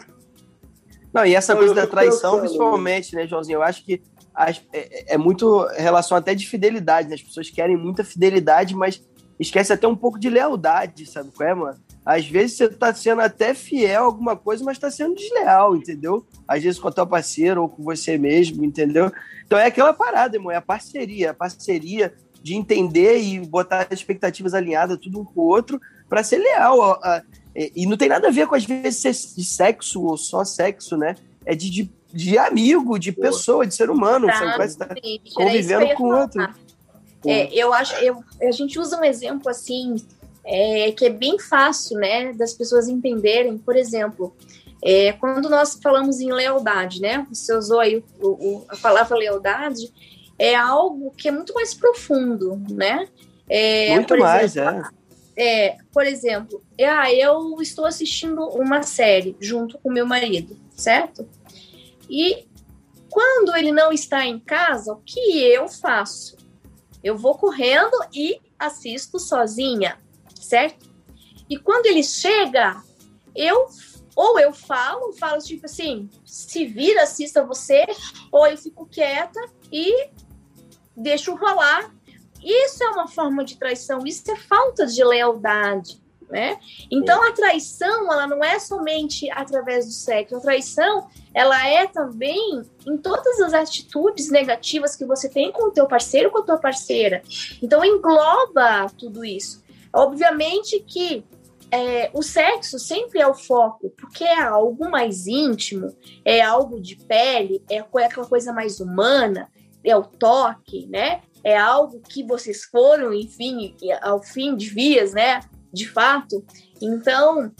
Não, 1.13 1.25
e 1.25 1.33
essa 1.33 1.55
coisa 1.55 1.73
da 1.73 1.87
traição, 1.87 2.39
principalmente, 2.39 3.15
né, 3.15 3.27
Joãozinho? 3.27 3.57
Eu 3.57 3.63
acho 3.63 3.83
que 3.83 4.01
as, 4.37 4.61
é, 4.71 5.15
é, 5.15 5.17
muito 5.17 5.65
relação 5.75 6.15
até 6.15 6.35
de 6.35 6.47
fidelidade, 6.47 7.09
né? 7.09 7.15
As 7.15 7.23
pessoas 7.23 7.49
querem 7.49 7.75
muita 7.75 8.03
fidelidade, 8.03 8.75
mas 8.75 9.03
esquece 9.39 9.73
até 9.73 9.87
um 9.87 9.95
pouco 9.95 10.19
de 10.19 10.29
lealdade, 10.29 11.07
sabe 11.07 11.31
qual 11.35 11.49
é, 11.49 11.55
mano? 11.55 11.77
Às 12.05 12.27
vezes 12.27 12.55
você 12.55 12.69
tá 12.69 12.93
sendo 12.93 13.21
até 13.21 13.55
fiel 13.55 14.03
a 14.03 14.05
alguma 14.05 14.35
coisa, 14.37 14.63
mas 14.63 14.77
tá 14.77 14.91
sendo 14.91 15.15
desleal, 15.15 15.75
entendeu? 15.75 16.23
Às 16.47 16.61
vezes 16.61 16.79
com 16.79 16.87
o 16.87 16.91
teu 16.91 17.07
parceiro 17.07 17.63
ou 17.63 17.67
com 17.67 17.83
você 17.83 18.15
mesmo, 18.15 18.63
entendeu? 18.63 19.11
Então 19.43 19.57
é 19.57 19.65
aquela 19.65 19.91
parada, 19.91 20.37
irmão, 20.37 20.51
é 20.51 20.55
a 20.55 20.61
parceria, 20.61 21.31
a 21.31 21.33
parceria 21.33 22.13
de 22.43 22.53
entender 22.53 23.19
e 23.19 23.39
botar 23.39 23.87
as 23.89 23.99
expectativas 23.99 24.53
alinhadas 24.53 24.99
tudo 24.99 25.19
um 25.19 25.25
com 25.25 25.41
o 25.41 25.47
outro 25.47 25.81
para 26.07 26.23
ser 26.23 26.37
leal. 26.37 26.99
E 27.55 27.87
não 27.87 27.97
tem 27.97 28.07
nada 28.07 28.27
a 28.27 28.31
ver 28.31 28.45
com, 28.45 28.53
às 28.53 28.63
vezes, 28.63 28.99
ser 28.99 29.35
de 29.35 29.43
sexo 29.43 30.03
ou 30.03 30.15
só 30.15 30.45
sexo, 30.45 30.95
né? 30.95 31.15
É 31.43 31.55
de, 31.55 31.69
de, 31.69 31.91
de 32.17 32.35
amigo, 32.35 32.97
de 32.97 33.11
pessoa, 33.11 33.65
de 33.65 33.75
ser 33.75 33.91
humano. 33.91 34.25
Tá, 34.25 34.57
você 34.57 34.65
estar 34.65 34.95
convivendo 35.35 35.93
com 35.95 36.05
o 36.05 36.19
outro. 36.19 36.47
É, 37.23 37.53
eu 37.53 37.71
acho, 37.73 37.93
eu, 37.97 38.23
a 38.41 38.51
gente 38.51 38.79
usa 38.79 38.99
um 38.99 39.03
exemplo 39.03 39.49
assim, 39.49 39.95
é, 40.43 40.91
que 40.91 41.05
é 41.05 41.09
bem 41.09 41.37
fácil, 41.37 41.99
né, 41.99 42.33
das 42.33 42.53
pessoas 42.53 42.87
entenderem. 42.87 43.55
Por 43.59 43.75
exemplo, 43.75 44.35
é, 44.83 45.13
quando 45.13 45.47
nós 45.47 45.77
falamos 45.81 46.19
em 46.19 46.31
lealdade, 46.31 46.99
né? 47.01 47.27
Você 47.31 47.53
usou 47.53 47.79
aí 47.79 48.03
o, 48.19 48.27
o, 48.27 48.65
a 48.67 48.77
palavra 48.77 49.15
lealdade, 49.15 49.93
é 50.39 50.55
algo 50.55 51.11
que 51.15 51.27
é 51.27 51.31
muito 51.31 51.53
mais 51.53 51.75
profundo, 51.75 52.59
né? 52.69 53.07
É, 53.47 53.93
muito 53.93 54.17
mais, 54.17 54.55
exemplo, 54.55 54.87
é 54.87 54.97
é, 55.39 55.77
por 55.93 56.03
exemplo, 56.03 56.63
ah, 56.81 57.13
eu 57.13 57.61
estou 57.61 57.85
assistindo 57.85 58.41
uma 58.49 58.81
série 58.81 59.35
junto 59.39 59.77
com 59.77 59.91
meu 59.91 60.05
marido, 60.05 60.57
certo? 60.75 61.27
E 62.09 62.47
quando 63.09 63.55
ele 63.55 63.71
não 63.71 63.91
está 63.91 64.25
em 64.25 64.39
casa, 64.39 64.93
o 64.93 65.01
que 65.01 65.41
eu 65.41 65.67
faço? 65.67 66.37
Eu 67.03 67.17
vou 67.17 67.35
correndo 67.35 67.95
e 68.13 68.39
assisto 68.57 69.19
sozinha, 69.19 69.97
certo? 70.35 70.89
E 71.49 71.57
quando 71.57 71.85
ele 71.85 72.03
chega, 72.03 72.81
eu 73.35 73.67
ou 74.15 74.39
eu 74.39 74.51
falo, 74.51 75.13
falo 75.13 75.39
tipo 75.39 75.67
assim, 75.67 76.09
se 76.25 76.65
vira, 76.65 77.03
assista 77.03 77.45
você, 77.45 77.85
ou 78.31 78.47
eu 78.47 78.57
fico 78.57 78.87
quieta 78.87 79.39
e 79.71 80.09
deixo 80.95 81.35
rolar 81.35 81.91
isso 82.43 82.83
é 82.83 82.89
uma 82.89 83.07
forma 83.07 83.43
de 83.43 83.57
traição, 83.57 84.05
isso 84.05 84.29
é 84.31 84.35
falta 84.35 84.85
de 84.85 85.03
lealdade. 85.03 86.01
Né? 86.29 86.59
Então 86.91 87.23
a 87.23 87.31
traição 87.31 88.11
ela 88.11 88.27
não 88.27 88.43
é 88.43 88.59
somente 88.59 89.31
através 89.31 89.85
do 89.85 89.93
sexo, 89.93 90.35
a 90.35 90.41
traição 90.41 91.07
ela 91.33 91.65
é 91.65 91.87
também 91.87 92.63
em 92.85 92.97
todas 92.97 93.39
as 93.39 93.53
atitudes 93.53 94.29
negativas 94.29 94.93
que 94.93 95.05
você 95.05 95.29
tem 95.29 95.53
com 95.53 95.69
o 95.69 95.71
teu 95.71 95.87
parceiro, 95.87 96.29
com 96.29 96.39
a 96.39 96.43
tua 96.43 96.57
parceira. 96.57 97.21
Então 97.61 97.83
engloba 97.83 98.87
tudo 98.97 99.23
isso. 99.23 99.63
Obviamente 99.93 100.81
que 100.81 101.23
é, 101.71 102.11
o 102.13 102.21
sexo 102.21 102.77
sempre 102.77 103.21
é 103.21 103.27
o 103.27 103.33
foco, 103.33 103.89
porque 103.91 104.25
é 104.25 104.41
algo 104.41 104.89
mais 104.89 105.27
íntimo, 105.27 105.95
é 106.25 106.41
algo 106.41 106.81
de 106.81 106.97
pele, 106.97 107.63
é 107.69 107.77
aquela 107.77 108.27
coisa 108.27 108.51
mais 108.51 108.81
humana, 108.81 109.49
é 109.81 109.95
o 109.95 110.03
toque, 110.03 110.87
né? 110.87 111.21
é 111.47 111.57
algo 111.57 112.01
que 112.01 112.23
vocês 112.23 112.65
foram, 112.65 113.13
enfim, 113.13 113.73
ao 114.01 114.21
fim 114.21 114.53
de 114.53 114.69
vias, 114.69 115.13
né? 115.13 115.39
De 115.73 115.87
fato. 115.87 116.45
Então, 116.81 117.51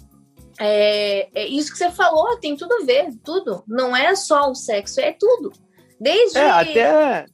é, 0.60 1.30
é, 1.34 1.47
isso 1.47 1.72
que 1.72 1.78
você 1.78 1.91
falou 1.91 2.38
tem 2.38 2.55
tudo 2.55 2.74
a 2.74 2.86
ver, 2.86 3.14
tudo. 3.24 3.64
Não 3.68 3.95
é 3.95 4.16
só 4.16 4.49
o 4.49 4.55
sexo, 4.55 4.99
é 4.99 5.12
tudo. 5.12 5.51
Desde. 5.99 6.38
É, 6.38 6.49
até. 6.49 7.26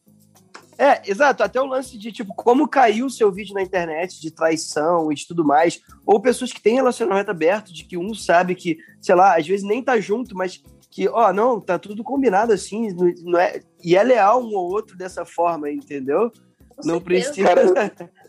É, 0.78 1.02
exato, 1.10 1.44
até 1.44 1.62
o 1.62 1.68
lance 1.68 1.98
de, 1.98 2.12
tipo, 2.12 2.34
como 2.34 2.68
caiu 2.68 3.06
o 3.06 3.10
seu 3.10 3.32
vídeo 3.32 3.54
na 3.54 3.62
internet 3.62 4.20
de 4.20 4.32
traição 4.32 5.12
e 5.12 5.16
de 5.16 5.28
tudo 5.28 5.46
mais, 5.46 5.80
ou 6.06 6.20
pessoas 6.20 6.52
que 6.52 6.62
têm 6.62 6.76
relacionamento 6.76 7.30
aberto, 7.30 7.72
de 7.72 7.86
que 7.86 7.96
um 7.96 8.14
sabe 8.16 8.56
que, 8.56 8.78
sei 9.00 9.14
lá, 9.14 9.38
às 9.38 9.48
vezes 9.48 9.66
nem 9.66 9.84
tá 9.84 10.00
junto, 10.00 10.36
mas 10.36 10.64
que, 10.90 11.08
ó, 11.08 11.32
não, 11.32 11.62
tá 11.62 11.78
tudo 11.78 12.04
combinado 12.04 12.52
assim, 12.54 12.92
não 13.24 13.40
é, 13.40 13.62
e 13.84 13.96
é 13.96 14.04
leal 14.04 14.42
um 14.44 14.56
ou 14.56 14.72
outro 14.72 14.98
dessa 14.98 15.24
forma, 15.24 15.70
entendeu? 15.70 16.32
Com 16.70 16.88
não 16.88 17.00
certeza. 17.00 17.34
precisa. 17.34 17.48
Cara, 17.48 18.12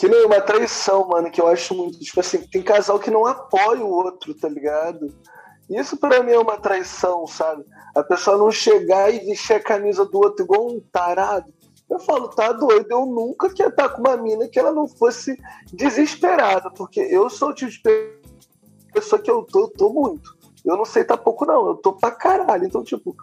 que 0.00 0.08
nem 0.08 0.24
uma 0.24 0.40
traição, 0.40 1.06
mano, 1.06 1.30
que 1.30 1.38
eu 1.38 1.46
acho 1.46 1.74
muito. 1.74 2.00
Tipo 2.00 2.20
assim, 2.20 2.38
tem 2.46 2.62
casal 2.62 2.98
que 2.98 3.10
não 3.10 3.26
apoia 3.26 3.84
o 3.84 3.90
outro, 3.90 4.32
tá 4.32 4.48
ligado? 4.48 5.14
Isso 5.68 5.94
para 5.98 6.22
mim 6.22 6.32
é 6.32 6.38
uma 6.38 6.56
traição, 6.56 7.26
sabe? 7.26 7.66
A 7.94 8.02
pessoa 8.02 8.38
não 8.38 8.50
chegar 8.50 9.12
e 9.12 9.18
vestir 9.18 9.52
a 9.56 9.62
camisa 9.62 10.06
do 10.06 10.16
outro 10.16 10.42
igual 10.42 10.68
um 10.68 10.80
tarado. 10.90 11.52
Eu 11.90 11.98
falo, 11.98 12.28
tá 12.28 12.50
doido, 12.50 12.86
eu 12.90 13.04
nunca 13.04 13.50
queria 13.50 13.68
estar 13.68 13.90
com 13.90 14.00
uma 14.00 14.16
mina 14.16 14.48
que 14.48 14.58
ela 14.58 14.72
não 14.72 14.88
fosse 14.88 15.36
desesperada, 15.70 16.70
porque 16.70 17.00
eu 17.00 17.28
sou 17.28 17.50
o 17.50 17.54
tipo 17.54 17.70
de 17.70 17.82
pessoa 18.94 19.20
que 19.20 19.30
eu 19.30 19.42
tô, 19.42 19.68
tô 19.68 19.90
muito 19.90 20.39
eu 20.64 20.76
não 20.76 20.84
sei 20.84 21.04
tá 21.04 21.16
pouco, 21.16 21.46
não. 21.46 21.68
Eu 21.68 21.74
tô 21.74 21.92
pra 21.92 22.10
caralho. 22.10 22.64
Então, 22.64 22.82
tipo, 22.82 23.16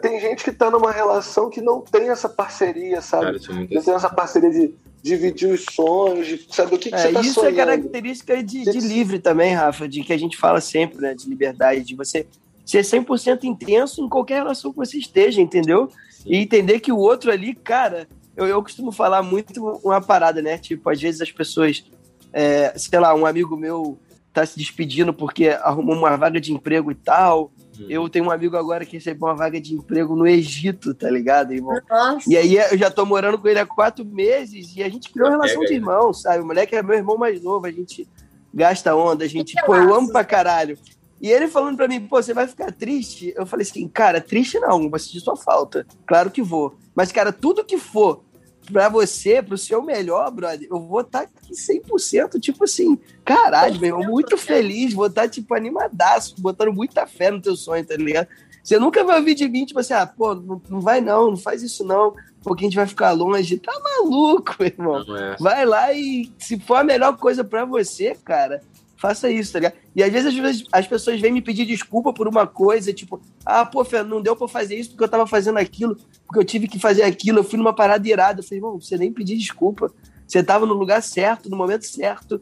tem 0.00 0.20
gente 0.20 0.42
que 0.44 0.52
tá 0.52 0.70
numa 0.70 0.90
relação 0.90 1.48
que 1.48 1.60
não 1.60 1.80
tem 1.80 2.08
essa 2.08 2.28
parceria, 2.28 3.00
sabe? 3.00 3.40
Cara, 3.40 3.62
é 3.70 3.74
não 3.74 3.82
tem 3.82 3.94
essa 3.94 4.10
parceria 4.10 4.50
de 4.50 4.74
dividir 5.02 5.52
os 5.52 5.64
sonhos, 5.70 6.26
de 6.26 6.46
saber 6.50 6.74
o 6.74 6.78
que, 6.78 6.90
que 6.90 6.94
é, 6.94 6.98
você 6.98 7.12
tá 7.12 7.20
isso 7.20 7.34
sonhando. 7.34 7.52
Isso 7.52 7.60
é 7.60 7.64
característica 7.64 8.42
de, 8.42 8.64
de 8.64 8.80
livre 8.80 9.18
também, 9.18 9.54
Rafa, 9.54 9.88
de 9.88 10.02
que 10.02 10.12
a 10.12 10.18
gente 10.18 10.36
fala 10.36 10.60
sempre, 10.60 10.98
né? 10.98 11.14
De 11.14 11.28
liberdade, 11.28 11.82
de 11.82 11.94
você 11.94 12.26
ser 12.64 12.82
100% 12.82 13.44
intenso 13.44 14.04
em 14.04 14.08
qualquer 14.08 14.36
relação 14.36 14.70
que 14.70 14.76
você 14.76 14.98
esteja, 14.98 15.40
entendeu? 15.40 15.90
Sim. 16.10 16.24
E 16.26 16.36
entender 16.36 16.80
que 16.80 16.92
o 16.92 16.98
outro 16.98 17.30
ali, 17.32 17.54
cara, 17.54 18.08
eu, 18.36 18.46
eu 18.46 18.62
costumo 18.62 18.92
falar 18.92 19.22
muito 19.22 19.64
uma 19.82 20.00
parada, 20.00 20.40
né? 20.42 20.58
Tipo, 20.58 20.90
às 20.90 21.00
vezes 21.00 21.20
as 21.20 21.32
pessoas, 21.32 21.84
é, 22.32 22.72
sei 22.76 22.98
lá, 22.98 23.14
um 23.14 23.26
amigo 23.26 23.56
meu 23.56 23.98
tá 24.32 24.44
se 24.46 24.56
despedindo 24.58 25.12
porque 25.12 25.48
arrumou 25.48 25.96
uma 25.96 26.16
vaga 26.16 26.40
de 26.40 26.52
emprego 26.52 26.90
e 26.90 26.94
tal. 26.94 27.52
Hum. 27.78 27.86
Eu 27.88 28.08
tenho 28.08 28.26
um 28.26 28.30
amigo 28.30 28.56
agora 28.56 28.84
que 28.84 28.96
recebeu 28.96 29.28
uma 29.28 29.34
vaga 29.34 29.60
de 29.60 29.74
emprego 29.74 30.14
no 30.14 30.26
Egito, 30.26 30.94
tá 30.94 31.10
ligado, 31.10 31.52
irmão? 31.52 31.80
Nossa. 31.88 32.30
E 32.30 32.36
aí 32.36 32.56
eu 32.56 32.78
já 32.78 32.90
tô 32.90 33.04
morando 33.04 33.38
com 33.38 33.48
ele 33.48 33.58
há 33.58 33.66
quatro 33.66 34.04
meses 34.04 34.74
e 34.76 34.82
a 34.82 34.88
gente 34.88 35.10
criou 35.10 35.28
uma 35.28 35.36
relação 35.36 35.64
de 35.64 35.74
irmão, 35.74 36.12
sabe? 36.12 36.42
O 36.42 36.46
moleque 36.46 36.76
é 36.76 36.82
meu 36.82 36.96
irmão 36.96 37.16
mais 37.16 37.42
novo, 37.42 37.66
a 37.66 37.70
gente 37.70 38.08
gasta 38.52 38.94
onda, 38.94 39.24
a 39.24 39.28
gente, 39.28 39.54
pô, 39.64 39.74
eu 39.74 39.94
amo 39.94 40.10
pra 40.10 40.24
caralho. 40.24 40.78
E 41.20 41.28
ele 41.28 41.48
falando 41.48 41.76
pra 41.76 41.86
mim, 41.86 42.00
pô, 42.00 42.22
você 42.22 42.32
vai 42.32 42.46
ficar 42.46 42.72
triste? 42.72 43.32
Eu 43.36 43.44
falei 43.44 43.66
assim, 43.66 43.86
cara, 43.86 44.20
triste 44.20 44.58
não, 44.58 44.88
vou 44.88 44.98
sentir 44.98 45.20
sua 45.20 45.36
falta. 45.36 45.86
Claro 46.06 46.30
que 46.30 46.40
vou. 46.40 46.74
Mas, 46.94 47.12
cara, 47.12 47.30
tudo 47.30 47.64
que 47.64 47.76
for 47.76 48.24
pra 48.70 48.88
você, 48.88 49.42
pro 49.42 49.58
seu 49.58 49.82
melhor, 49.82 50.30
brother, 50.30 50.68
eu 50.70 50.80
vou 50.80 51.00
estar 51.00 51.20
tá 51.20 51.24
aqui 51.24 51.52
100%, 51.52 52.40
tipo 52.40 52.64
assim, 52.64 52.98
caralho, 53.24 53.80
meu 53.80 53.98
irmão, 53.98 54.10
muito 54.10 54.36
feliz, 54.36 54.94
vou 54.94 55.06
estar, 55.06 55.22
tá, 55.22 55.28
tipo, 55.28 55.54
animadaço, 55.54 56.34
botando 56.38 56.72
muita 56.72 57.06
fé 57.06 57.30
no 57.30 57.40
teu 57.40 57.56
sonho, 57.56 57.84
tá 57.84 57.96
ligado? 57.96 58.28
Você 58.62 58.78
nunca 58.78 59.02
vai 59.04 59.18
ouvir 59.18 59.34
de 59.34 59.48
mim, 59.48 59.64
tipo 59.64 59.80
assim, 59.80 59.94
ah, 59.94 60.06
pô, 60.06 60.34
não, 60.34 60.60
não 60.68 60.80
vai 60.80 61.00
não, 61.00 61.30
não 61.30 61.36
faz 61.36 61.62
isso 61.62 61.82
não, 61.84 62.14
porque 62.42 62.64
a 62.64 62.66
gente 62.68 62.76
vai 62.76 62.86
ficar 62.86 63.10
longe. 63.12 63.58
Tá 63.58 63.72
maluco, 63.82 64.62
irmão. 64.62 65.02
É. 65.16 65.36
Vai 65.38 65.64
lá 65.64 65.92
e 65.92 66.30
se 66.38 66.58
for 66.58 66.76
a 66.76 66.84
melhor 66.84 67.16
coisa 67.16 67.42
para 67.42 67.64
você, 67.64 68.14
cara, 68.24 68.62
faça 69.00 69.30
isso, 69.30 69.54
tá 69.54 69.58
ligado? 69.58 69.74
E 69.96 70.02
às 70.02 70.12
vezes, 70.12 70.26
às 70.28 70.34
vezes 70.34 70.64
as 70.70 70.86
pessoas 70.86 71.20
vêm 71.20 71.32
me 71.32 71.40
pedir 71.40 71.64
desculpa 71.64 72.12
por 72.12 72.28
uma 72.28 72.46
coisa, 72.46 72.92
tipo, 72.92 73.20
ah, 73.46 73.64
pô, 73.64 73.82
Fê, 73.82 74.02
não 74.02 74.20
deu 74.20 74.36
pra 74.36 74.46
fazer 74.46 74.76
isso 74.76 74.90
porque 74.90 75.04
eu 75.04 75.08
tava 75.08 75.26
fazendo 75.26 75.58
aquilo, 75.58 75.96
porque 76.26 76.38
eu 76.38 76.44
tive 76.44 76.68
que 76.68 76.78
fazer 76.78 77.02
aquilo, 77.02 77.38
eu 77.38 77.44
fui 77.44 77.58
numa 77.58 77.74
parada 77.74 78.06
irada. 78.06 78.40
Eu 78.40 78.44
falei, 78.44 78.58
irmão, 78.58 78.78
você 78.78 78.98
nem 78.98 79.10
pedir 79.10 79.38
desculpa. 79.38 79.90
você 80.26 80.42
tava 80.42 80.66
no 80.66 80.74
lugar 80.74 81.02
certo, 81.02 81.48
no 81.48 81.56
momento 81.56 81.86
certo 81.86 82.40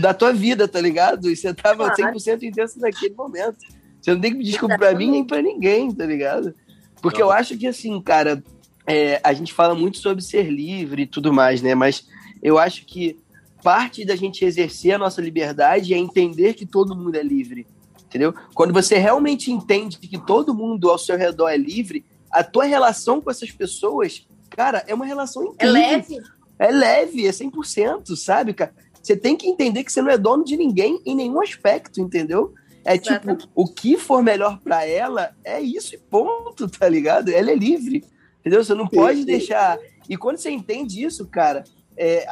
da 0.00 0.12
tua 0.12 0.32
vida, 0.32 0.68
tá 0.68 0.80
ligado? 0.80 1.30
E 1.30 1.34
você 1.34 1.54
tava 1.54 1.90
claro. 1.90 2.16
100% 2.16 2.42
intenso 2.42 2.78
naquele 2.78 3.14
momento. 3.14 3.56
Você 4.00 4.12
não 4.12 4.20
tem 4.20 4.32
que 4.32 4.38
me 4.38 4.44
desculpar 4.44 4.78
pra 4.78 4.94
mim 4.94 5.10
nem 5.10 5.24
pra 5.24 5.40
ninguém, 5.40 5.90
tá 5.90 6.04
ligado? 6.04 6.54
Porque 7.00 7.20
não. 7.20 7.28
eu 7.28 7.32
acho 7.32 7.56
que, 7.56 7.66
assim, 7.66 8.00
cara, 8.02 8.44
é, 8.86 9.20
a 9.24 9.32
gente 9.32 9.54
fala 9.54 9.74
muito 9.74 9.98
sobre 9.98 10.22
ser 10.22 10.50
livre 10.50 11.02
e 11.02 11.06
tudo 11.06 11.32
mais, 11.32 11.62
né? 11.62 11.74
Mas 11.74 12.06
eu 12.42 12.58
acho 12.58 12.84
que 12.84 13.18
parte 13.64 14.04
da 14.04 14.14
gente 14.14 14.44
exercer 14.44 14.92
a 14.92 14.98
nossa 14.98 15.22
liberdade 15.22 15.94
é 15.94 15.96
entender 15.96 16.52
que 16.52 16.66
todo 16.66 16.94
mundo 16.94 17.16
é 17.16 17.22
livre, 17.22 17.66
entendeu? 18.04 18.34
Quando 18.54 18.74
você 18.74 18.98
realmente 18.98 19.50
entende 19.50 19.96
que 19.98 20.18
todo 20.18 20.54
mundo 20.54 20.90
ao 20.90 20.98
seu 20.98 21.16
redor 21.16 21.48
é 21.48 21.56
livre, 21.56 22.04
a 22.30 22.44
tua 22.44 22.64
relação 22.64 23.22
com 23.22 23.30
essas 23.30 23.50
pessoas, 23.50 24.28
cara, 24.50 24.84
é 24.86 24.94
uma 24.94 25.06
relação 25.06 25.42
é 25.42 25.46
incrível. 25.46 25.76
É 25.76 25.88
leve. 25.96 26.16
É 26.58 26.70
leve, 26.70 27.26
é 27.26 27.30
100%, 27.30 28.14
sabe, 28.16 28.52
cara? 28.52 28.74
Você 29.02 29.16
tem 29.16 29.34
que 29.34 29.48
entender 29.48 29.82
que 29.82 29.90
você 29.90 30.02
não 30.02 30.10
é 30.10 30.18
dono 30.18 30.44
de 30.44 30.56
ninguém 30.58 31.00
em 31.06 31.14
nenhum 31.14 31.40
aspecto, 31.40 32.00
entendeu? 32.00 32.52
É 32.84 32.94
Exatamente. 32.96 33.46
tipo, 33.46 33.52
o 33.54 33.66
que 33.66 33.96
for 33.96 34.22
melhor 34.22 34.60
para 34.60 34.84
ela 34.86 35.34
é 35.42 35.58
isso 35.58 35.94
e 35.94 35.98
ponto, 35.98 36.68
tá 36.68 36.86
ligado? 36.86 37.30
Ela 37.30 37.50
é 37.50 37.54
livre, 37.54 38.04
entendeu? 38.40 38.62
Você 38.62 38.74
não 38.74 38.86
pode 38.86 39.24
deixar. 39.24 39.78
E 40.08 40.18
quando 40.18 40.36
você 40.36 40.50
entende 40.50 41.02
isso, 41.02 41.26
cara, 41.26 41.64
é, 41.96 42.26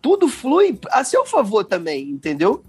tudo 0.00 0.28
flui 0.28 0.78
a 0.90 1.04
seu 1.04 1.24
favor 1.26 1.64
também, 1.64 2.10
entendeu? 2.10 2.64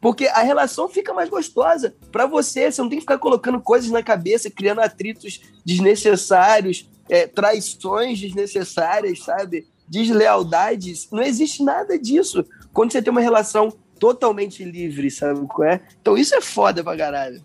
Porque 0.00 0.26
a 0.26 0.42
relação 0.42 0.88
fica 0.88 1.14
mais 1.14 1.28
gostosa 1.28 1.94
para 2.10 2.26
você. 2.26 2.70
Você 2.70 2.82
não 2.82 2.88
tem 2.88 2.98
que 2.98 3.02
ficar 3.02 3.18
colocando 3.18 3.60
coisas 3.60 3.90
na 3.90 4.02
cabeça, 4.02 4.50
criando 4.50 4.80
atritos 4.80 5.40
desnecessários, 5.64 6.88
é, 7.08 7.26
traições 7.26 8.18
desnecessárias, 8.18 9.22
sabe? 9.22 9.66
Deslealdades. 9.86 11.08
Não 11.12 11.22
existe 11.22 11.62
nada 11.62 11.96
disso 11.98 12.44
quando 12.72 12.90
você 12.90 13.00
tem 13.00 13.12
uma 13.12 13.20
relação 13.20 13.72
totalmente 14.00 14.64
livre, 14.64 15.08
sabe 15.08 15.46
é? 15.62 15.80
Então 16.00 16.18
isso 16.18 16.34
é 16.34 16.40
foda 16.40 16.82
pra 16.82 16.96
caralho. 16.96 17.40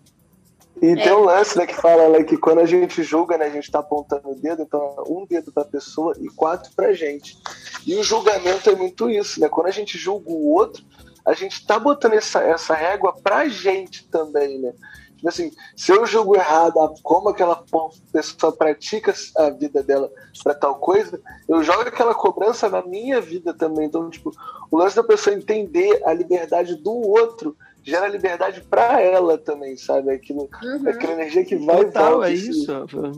E 0.82 0.91
é. 0.91 0.95
tem 0.95 1.13
um 1.13 1.23
lance, 1.25 1.57
né, 1.57 1.65
que 1.65 1.75
fala 1.75 2.09
né, 2.09 2.23
que 2.23 2.38
quando 2.38 2.59
a 2.59 2.65
gente 2.65 3.01
julga, 3.03 3.38
né, 3.38 3.45
a 3.45 3.49
gente 3.49 3.71
tá 3.71 3.80
apontando 3.80 4.30
o 4.30 4.36
dedo, 4.36 4.61
então 4.61 5.03
um 5.07 5.25
dedo 5.25 5.51
pra 5.51 5.65
pessoa 5.65 6.13
e 6.19 6.28
quatro 6.30 6.71
pra 6.75 6.93
gente. 6.93 7.38
E 7.86 7.95
o 7.95 8.03
julgamento 8.03 8.69
é 8.69 8.75
muito 8.75 9.09
isso, 9.09 9.39
né? 9.39 9.49
Quando 9.49 9.67
a 9.67 9.71
gente 9.71 9.97
julga 9.97 10.30
o 10.30 10.49
outro, 10.51 10.84
a 11.25 11.34
gente 11.34 11.65
tá 11.65 11.80
botando 11.80 12.13
essa, 12.13 12.41
essa 12.41 12.73
régua 12.73 13.13
pra 13.21 13.47
gente 13.47 14.07
também, 14.07 14.59
né? 14.59 14.73
Tipo 15.17 15.30
assim, 15.30 15.51
se 15.75 15.91
eu 15.91 16.05
julgo 16.05 16.36
errado 16.36 16.75
como 17.01 17.30
aquela 17.30 17.63
pessoa 18.11 18.55
pratica 18.55 19.13
a 19.36 19.49
vida 19.49 19.82
dela 19.82 20.11
para 20.43 20.53
tal 20.53 20.75
coisa, 20.75 21.19
eu 21.49 21.63
jogo 21.63 21.82
aquela 21.82 22.13
cobrança 22.13 22.69
na 22.69 22.84
minha 22.84 23.19
vida 23.19 23.51
também. 23.51 23.88
Então, 23.88 24.09
tipo, 24.11 24.32
o 24.69 24.78
lance 24.78 24.95
da 24.95 25.03
pessoa 25.03 25.36
entender 25.36 26.01
a 26.05 26.13
liberdade 26.13 26.75
do 26.75 26.93
outro 26.93 27.57
gera 27.88 28.07
liberdade 28.07 28.61
para 28.61 29.01
ela 29.01 29.38
também, 29.38 29.77
sabe? 29.77 30.11
Aquilo, 30.11 30.49
uhum. 30.61 30.89
Aquela 30.89 31.13
energia 31.13 31.45
que 31.45 31.55
vai 31.55 31.85
Total, 31.85 32.11
volta, 32.11 32.29
é 32.29 32.33
isso. 32.33 32.71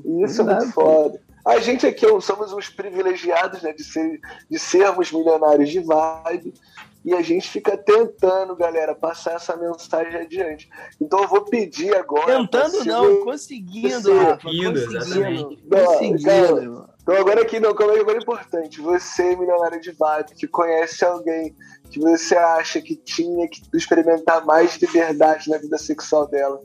E 0.06 0.24
isso 0.24 0.42
é 0.42 0.44
muito 0.44 0.72
foda. 0.72 1.20
A 1.46 1.60
gente 1.60 1.88
aqui 1.88 2.06
somos 2.22 2.54
uns 2.54 2.70
privilegiados 2.70 3.64
né, 3.64 3.74
de, 3.74 3.84
ser, 3.84 4.20
de 4.50 4.60
sermos 4.60 5.12
milionários 5.12 5.70
de 5.70 5.80
vibe 5.80 6.54
e 7.04 7.14
a 7.14 7.22
gente 7.22 7.50
fica 7.50 7.78
tentando, 7.78 8.56
galera, 8.56 8.94
passar 8.94 9.36
essa 9.36 9.56
mensagem 9.56 10.20
adiante. 10.20 10.70
Então 11.00 11.22
eu 11.22 11.28
vou 11.28 11.46
pedir 11.46 11.96
agora. 11.96 12.38
Tentando 12.38 12.84
não, 12.84 13.24
conseguindo, 13.24 14.18
Rafa, 14.18 14.44
conseguindo. 14.44 14.82
conseguindo. 15.70 16.90
então 17.02 17.16
agora 17.16 17.42
aqui 17.42 17.60
não, 17.60 17.74
como 17.74 17.92
é 17.92 18.00
agora 18.00 18.18
é 18.18 18.22
importante. 18.22 18.82
Você, 18.82 19.36
milionário 19.36 19.80
de 19.80 19.92
vibe, 19.92 20.36
que 20.36 20.48
conhece 20.48 21.06
alguém 21.06 21.56
que 21.90 22.00
você 22.00 22.36
acha 22.36 22.82
que 22.82 22.96
tinha 22.96 23.48
que 23.48 23.62
experimentar 23.74 24.46
mais 24.46 24.76
liberdade 24.78 25.50
na 25.50 25.58
vida 25.58 25.78
sexual 25.78 26.28
dela. 26.28 26.60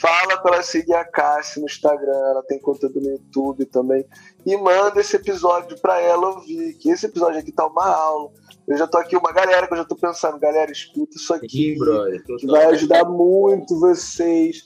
Fala 0.00 0.38
para 0.38 0.56
ela 0.56 0.62
seguir 0.62 0.94
a 0.94 1.04
Cassie 1.04 1.60
no 1.60 1.66
Instagram, 1.66 2.12
ela 2.12 2.42
tem 2.44 2.60
conteúdo 2.60 3.00
no 3.00 3.10
YouTube 3.10 3.64
também. 3.66 4.04
E 4.46 4.56
manda 4.56 5.00
esse 5.00 5.16
episódio 5.16 5.76
para 5.80 6.00
ela 6.00 6.28
ouvir, 6.28 6.74
que 6.74 6.90
esse 6.90 7.06
episódio 7.06 7.40
aqui 7.40 7.50
tá 7.50 7.66
uma 7.66 7.86
aula. 7.86 8.30
Eu 8.68 8.76
já 8.76 8.86
tô 8.86 8.98
aqui, 8.98 9.16
uma 9.16 9.32
galera 9.32 9.66
que 9.66 9.72
eu 9.72 9.78
já 9.78 9.84
tô 9.84 9.96
pensando, 9.96 10.38
galera, 10.38 10.70
escuta 10.70 11.16
isso 11.16 11.32
aqui. 11.32 11.74
Sim, 11.74 11.78
brother, 11.78 12.22
que 12.22 12.46
vai 12.46 12.66
ajudar 12.66 13.04
muito 13.06 13.80
vocês 13.80 14.64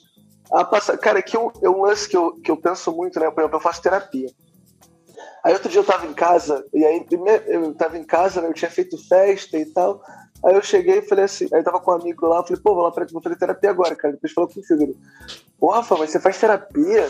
a 0.52 0.64
passar. 0.64 0.98
Cara, 0.98 1.20
aqui 1.20 1.36
é 1.36 1.40
um, 1.40 1.50
é 1.62 1.70
um 1.70 1.82
lance 1.82 2.08
que 2.08 2.16
eu, 2.16 2.32
que 2.32 2.50
eu 2.50 2.56
penso 2.56 2.90
muito, 2.90 3.20
né? 3.20 3.30
Por 3.30 3.40
exemplo, 3.40 3.56
eu 3.56 3.62
faço 3.62 3.80
terapia. 3.80 4.28
Aí 5.44 5.52
outro 5.52 5.68
dia 5.68 5.80
eu 5.80 5.84
tava 5.84 6.06
em 6.06 6.12
casa, 6.12 6.64
e 6.74 6.84
aí 6.84 7.06
eu 7.46 7.74
tava 7.74 7.96
em 7.96 8.04
casa, 8.04 8.40
né, 8.40 8.48
eu 8.48 8.54
tinha 8.54 8.70
feito 8.70 8.96
festa 9.08 9.56
e 9.56 9.66
tal. 9.66 10.00
Aí 10.44 10.54
eu 10.54 10.62
cheguei 10.62 10.98
e 10.98 11.02
falei 11.02 11.24
assim, 11.24 11.48
aí 11.52 11.60
eu 11.60 11.64
tava 11.64 11.80
com 11.80 11.92
um 11.92 11.94
amigo 11.94 12.26
lá, 12.26 12.38
eu 12.38 12.42
falei, 12.44 12.62
pô, 12.62 12.74
vou 12.74 12.82
lá 12.82 12.90
pra, 12.90 13.06
vou 13.10 13.22
fazer 13.22 13.36
terapia 13.36 13.70
agora, 13.70 13.94
cara. 13.94 14.14
Depois 14.14 14.32
falou 14.32 14.50
com 14.50 14.60
o 14.60 14.94
Pô, 15.58 15.70
Rafa, 15.70 15.96
mas 15.96 16.10
você 16.10 16.20
faz 16.20 16.38
terapia? 16.38 17.08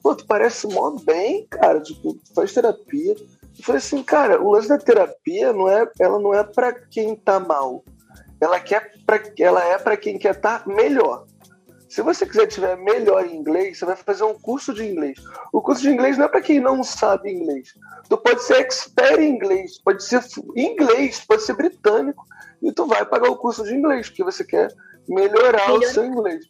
Pô, 0.00 0.14
tu 0.14 0.24
parece 0.26 0.66
mó 0.68 0.90
bem, 1.04 1.46
cara, 1.48 1.80
tipo, 1.80 2.14
tu 2.14 2.34
faz 2.34 2.52
terapia. 2.52 3.16
Falei 3.62 3.78
assim, 3.78 4.02
cara, 4.02 4.40
o 4.40 4.52
lance 4.52 4.68
da 4.68 4.78
terapia 4.78 5.52
não 5.52 5.68
é, 5.68 5.88
ela 5.98 6.18
não 6.18 6.34
é 6.34 6.44
para 6.44 6.72
quem 6.72 7.16
tá 7.16 7.40
mal. 7.40 7.84
Ela, 8.40 8.60
quer 8.60 8.92
pra, 9.04 9.20
ela 9.38 9.64
é 9.64 9.78
para 9.78 9.96
quem 9.96 10.16
quer 10.18 10.34
estar 10.34 10.64
tá 10.64 10.70
melhor. 10.70 11.26
Se 11.88 12.02
você 12.02 12.26
quiser 12.26 12.46
tiver 12.46 12.76
melhor 12.76 13.24
em 13.24 13.34
inglês, 13.34 13.78
você 13.78 13.86
vai 13.86 13.96
fazer 13.96 14.22
um 14.22 14.34
curso 14.34 14.74
de 14.74 14.84
inglês. 14.84 15.18
O 15.52 15.62
curso 15.62 15.82
de 15.82 15.88
inglês 15.88 16.18
não 16.18 16.26
é 16.26 16.28
para 16.28 16.42
quem 16.42 16.60
não 16.60 16.84
sabe 16.84 17.32
inglês. 17.32 17.74
Tu 18.08 18.16
pode 18.18 18.42
ser 18.42 18.58
expert 18.58 19.18
em 19.18 19.30
inglês, 19.30 19.78
pode 19.82 20.04
ser 20.04 20.22
inglês, 20.54 21.24
pode 21.26 21.42
ser 21.42 21.54
britânico, 21.54 22.24
e 22.62 22.70
tu 22.72 22.86
vai 22.86 23.04
pagar 23.06 23.30
o 23.30 23.36
curso 23.36 23.64
de 23.64 23.74
inglês, 23.74 24.08
porque 24.08 24.22
você 24.22 24.44
quer 24.44 24.68
melhorar 25.08 25.68
Melhor. 25.68 25.78
o 25.78 25.88
seu 25.88 26.04
inglês. 26.04 26.44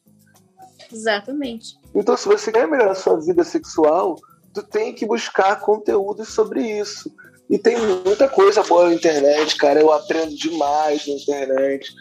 Exatamente. 0.92 1.78
Então, 1.94 2.16
se 2.16 2.26
você 2.26 2.50
quer 2.50 2.66
melhorar 2.66 2.92
a 2.92 2.96
sua 2.96 3.20
vida 3.20 3.44
sexual, 3.44 4.16
tu 4.58 4.62
tem 4.62 4.92
que 4.92 5.06
buscar 5.06 5.60
conteúdo 5.60 6.24
sobre 6.24 6.62
isso. 6.62 7.14
E 7.48 7.58
tem 7.58 7.76
muita 8.04 8.28
coisa 8.28 8.62
boa 8.62 8.88
na 8.88 8.94
internet, 8.94 9.56
cara. 9.56 9.80
Eu 9.80 9.92
aprendo 9.92 10.34
demais 10.34 11.06
na 11.06 11.14
internet. 11.14 11.94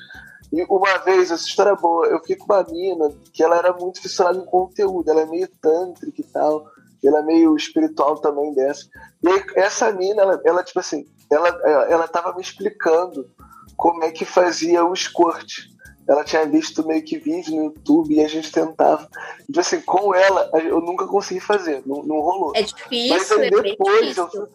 E 0.51 0.63
uma 0.63 0.97
vez, 0.99 1.29
essa 1.29 1.45
história 1.45 1.71
é 1.71 1.75
boa, 1.75 2.07
eu 2.07 2.19
fiquei 2.19 2.37
com 2.37 2.45
uma 2.45 2.63
mina 2.63 3.13
que 3.33 3.43
ela 3.43 3.57
era 3.57 3.73
muito 3.73 4.01
fissurada 4.01 4.37
em 4.37 4.45
conteúdo, 4.45 5.09
ela 5.09 5.21
é 5.21 5.25
meio 5.25 5.47
tântrica 5.61 6.21
e 6.21 6.23
tal, 6.23 6.65
ela 7.03 7.19
é 7.19 7.21
meio 7.21 7.55
espiritual 7.55 8.17
também 8.17 8.53
dessa. 8.53 8.85
E 9.21 9.27
aí, 9.27 9.43
essa 9.55 9.91
mina, 9.91 10.21
ela, 10.21 10.41
ela 10.45 10.63
tipo 10.63 10.79
assim, 10.79 11.05
ela, 11.29 11.49
ela 11.89 12.07
tava 12.07 12.33
me 12.33 12.41
explicando 12.41 13.29
como 13.75 14.03
é 14.05 14.11
que 14.11 14.23
fazia 14.23 14.85
o 14.85 14.95
squirt. 14.95 15.67
Ela 16.07 16.23
tinha 16.23 16.45
visto 16.45 16.87
meio 16.87 17.03
que 17.03 17.17
vídeo 17.17 17.55
no 17.55 17.63
YouTube 17.65 18.15
e 18.15 18.23
a 18.23 18.27
gente 18.27 18.51
tentava. 18.51 19.07
Então, 19.49 19.61
assim, 19.61 19.81
com 19.81 20.15
ela, 20.15 20.49
eu 20.53 20.79
nunca 20.79 21.05
consegui 21.05 21.39
fazer, 21.39 21.83
não, 21.85 22.03
não 22.03 22.19
rolou. 22.21 22.53
É 22.55 22.61
difícil, 22.61 23.09
Mas 23.09 23.31
aí, 23.31 23.47
é 23.47 23.61
depois 23.61 24.15
difícil. 24.15 24.29
eu 24.33 24.49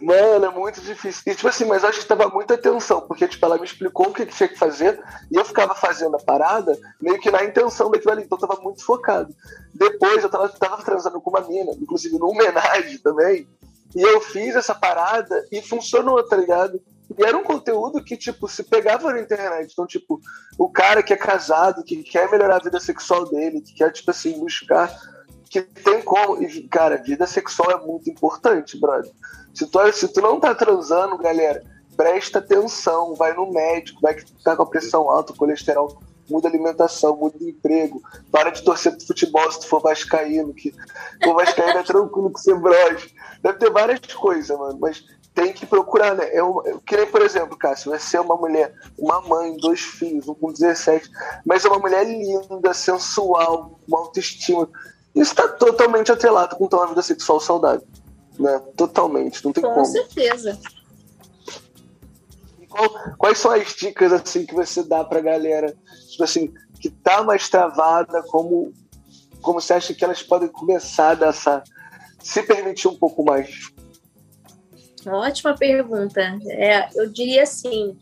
Mano, 0.00 0.46
é 0.46 0.50
muito 0.50 0.80
difícil. 0.80 1.22
E, 1.26 1.34
tipo 1.34 1.48
assim, 1.48 1.64
mas 1.64 1.82
eu 1.82 1.88
acho 1.88 2.00
que 2.00 2.06
tava 2.06 2.28
muita 2.28 2.54
atenção, 2.54 3.00
porque, 3.00 3.26
tipo, 3.26 3.44
ela 3.44 3.58
me 3.58 3.64
explicou 3.64 4.08
o 4.08 4.12
que, 4.12 4.26
que 4.26 4.34
tinha 4.34 4.48
que 4.48 4.58
fazer, 4.58 5.02
e 5.30 5.36
eu 5.36 5.44
ficava 5.44 5.74
fazendo 5.74 6.16
a 6.16 6.20
parada 6.20 6.78
meio 7.00 7.18
que 7.18 7.30
na 7.30 7.44
intenção 7.44 7.90
daquilo 7.90 8.12
ali, 8.12 8.22
então 8.22 8.38
eu 8.40 8.48
tava 8.48 8.60
muito 8.60 8.84
focado. 8.84 9.34
Depois 9.74 10.22
eu 10.22 10.30
tava, 10.30 10.48
tava 10.48 10.82
transando 10.84 11.20
com 11.20 11.30
uma 11.30 11.40
mina, 11.40 11.72
inclusive 11.80 12.18
no 12.18 12.30
homenagem 12.30 12.98
também, 12.98 13.48
e 13.94 14.02
eu 14.02 14.20
fiz 14.20 14.54
essa 14.54 14.74
parada 14.74 15.46
e 15.50 15.62
funcionou, 15.62 16.22
tá 16.26 16.36
ligado? 16.36 16.80
E 17.16 17.24
era 17.24 17.36
um 17.36 17.42
conteúdo 17.42 18.02
que, 18.04 18.16
tipo, 18.16 18.48
se 18.48 18.62
pegava 18.62 19.12
na 19.12 19.20
internet. 19.20 19.72
Então, 19.72 19.86
tipo, 19.86 20.20
o 20.58 20.68
cara 20.68 21.02
que 21.02 21.12
é 21.12 21.16
casado, 21.16 21.82
que 21.82 22.02
quer 22.02 22.30
melhorar 22.30 22.56
a 22.56 22.64
vida 22.64 22.78
sexual 22.78 23.28
dele, 23.28 23.60
que 23.60 23.74
quer, 23.74 23.90
tipo 23.92 24.10
assim, 24.10 24.38
buscar 24.38 24.94
que 25.48 25.62
tem 25.62 26.02
como. 26.02 26.42
E, 26.42 26.68
cara, 26.68 26.96
vida 26.96 27.26
sexual 27.26 27.70
é 27.70 27.86
muito 27.86 28.10
importante, 28.10 28.78
brother. 28.78 29.10
Se 29.54 29.66
tu, 29.66 29.92
se 29.92 30.08
tu 30.08 30.20
não 30.20 30.38
tá 30.38 30.54
transando, 30.54 31.16
galera, 31.18 31.62
presta 31.96 32.38
atenção, 32.38 33.14
vai 33.14 33.34
no 33.34 33.50
médico, 33.50 34.00
vai 34.00 34.14
que 34.14 34.24
tá 34.44 34.54
com 34.54 34.62
a 34.62 34.66
pressão 34.66 35.10
alta, 35.10 35.32
colesterol, 35.32 36.00
muda 36.28 36.46
alimentação, 36.46 37.16
muda 37.16 37.36
emprego, 37.40 38.02
para 38.30 38.50
de 38.50 38.62
torcer 38.62 38.92
pro 38.92 39.06
futebol 39.06 39.50
se 39.50 39.60
tu 39.60 39.66
for 39.66 39.80
vascaíno, 39.80 40.54
que 40.54 40.72
for 41.24 41.34
vascaíno 41.34 41.78
é 41.78 41.82
tranquilo 41.82 42.32
que 42.32 42.40
você 42.40 42.54
broche. 42.54 43.14
Deve 43.42 43.58
ter 43.58 43.70
várias 43.70 44.00
coisas, 44.14 44.56
mano, 44.56 44.78
mas 44.80 45.04
tem 45.38 45.52
que 45.52 45.64
procurar, 45.64 46.16
né? 46.16 46.28
Eu, 46.32 46.60
eu 46.66 46.80
queria, 46.80 47.06
por 47.06 47.22
exemplo, 47.22 47.56
Cássio, 47.56 47.92
vai 47.92 48.00
ser 48.00 48.20
uma 48.20 48.36
mulher, 48.36 48.74
uma 48.98 49.20
mãe, 49.20 49.56
dois 49.56 49.80
filhos, 49.80 50.26
um 50.26 50.34
com 50.34 50.52
17, 50.52 51.08
mas 51.46 51.64
é 51.64 51.68
uma 51.68 51.78
mulher 51.78 52.04
linda, 52.04 52.74
sensual, 52.74 53.78
uma 53.86 54.00
autoestima. 54.00 54.68
Isso 55.14 55.30
está 55.30 55.46
totalmente 55.46 56.10
atrelado 56.10 56.56
com 56.56 56.66
uma 56.66 56.88
vida 56.88 57.02
sexual 57.02 57.38
saudável. 57.38 57.86
Né? 58.36 58.60
Totalmente, 58.76 59.44
não 59.44 59.52
tem 59.52 59.62
com 59.62 59.70
como. 59.70 59.86
Com 59.86 59.92
certeza. 59.92 60.58
Qual, 62.68 63.16
quais 63.16 63.38
são 63.38 63.52
as 63.52 63.68
dicas 63.74 64.12
assim 64.12 64.44
que 64.44 64.54
você 64.54 64.82
dá 64.82 65.04
pra 65.04 65.20
galera, 65.20 65.72
tipo 66.10 66.24
assim, 66.24 66.52
que 66.80 66.90
tá 66.90 67.22
mais 67.22 67.48
travada, 67.48 68.24
como, 68.24 68.72
como 69.40 69.60
você 69.60 69.74
acha 69.74 69.94
que 69.94 70.04
elas 70.04 70.20
podem 70.20 70.48
começar 70.48 71.16
a 71.22 71.62
se 72.20 72.42
permitir 72.42 72.88
um 72.88 72.96
pouco 72.96 73.24
mais? 73.24 73.77
Ótima 75.06 75.54
pergunta. 75.56 76.20
É, 76.48 76.88
eu 76.94 77.08
diria 77.10 77.42
assim, 77.42 77.96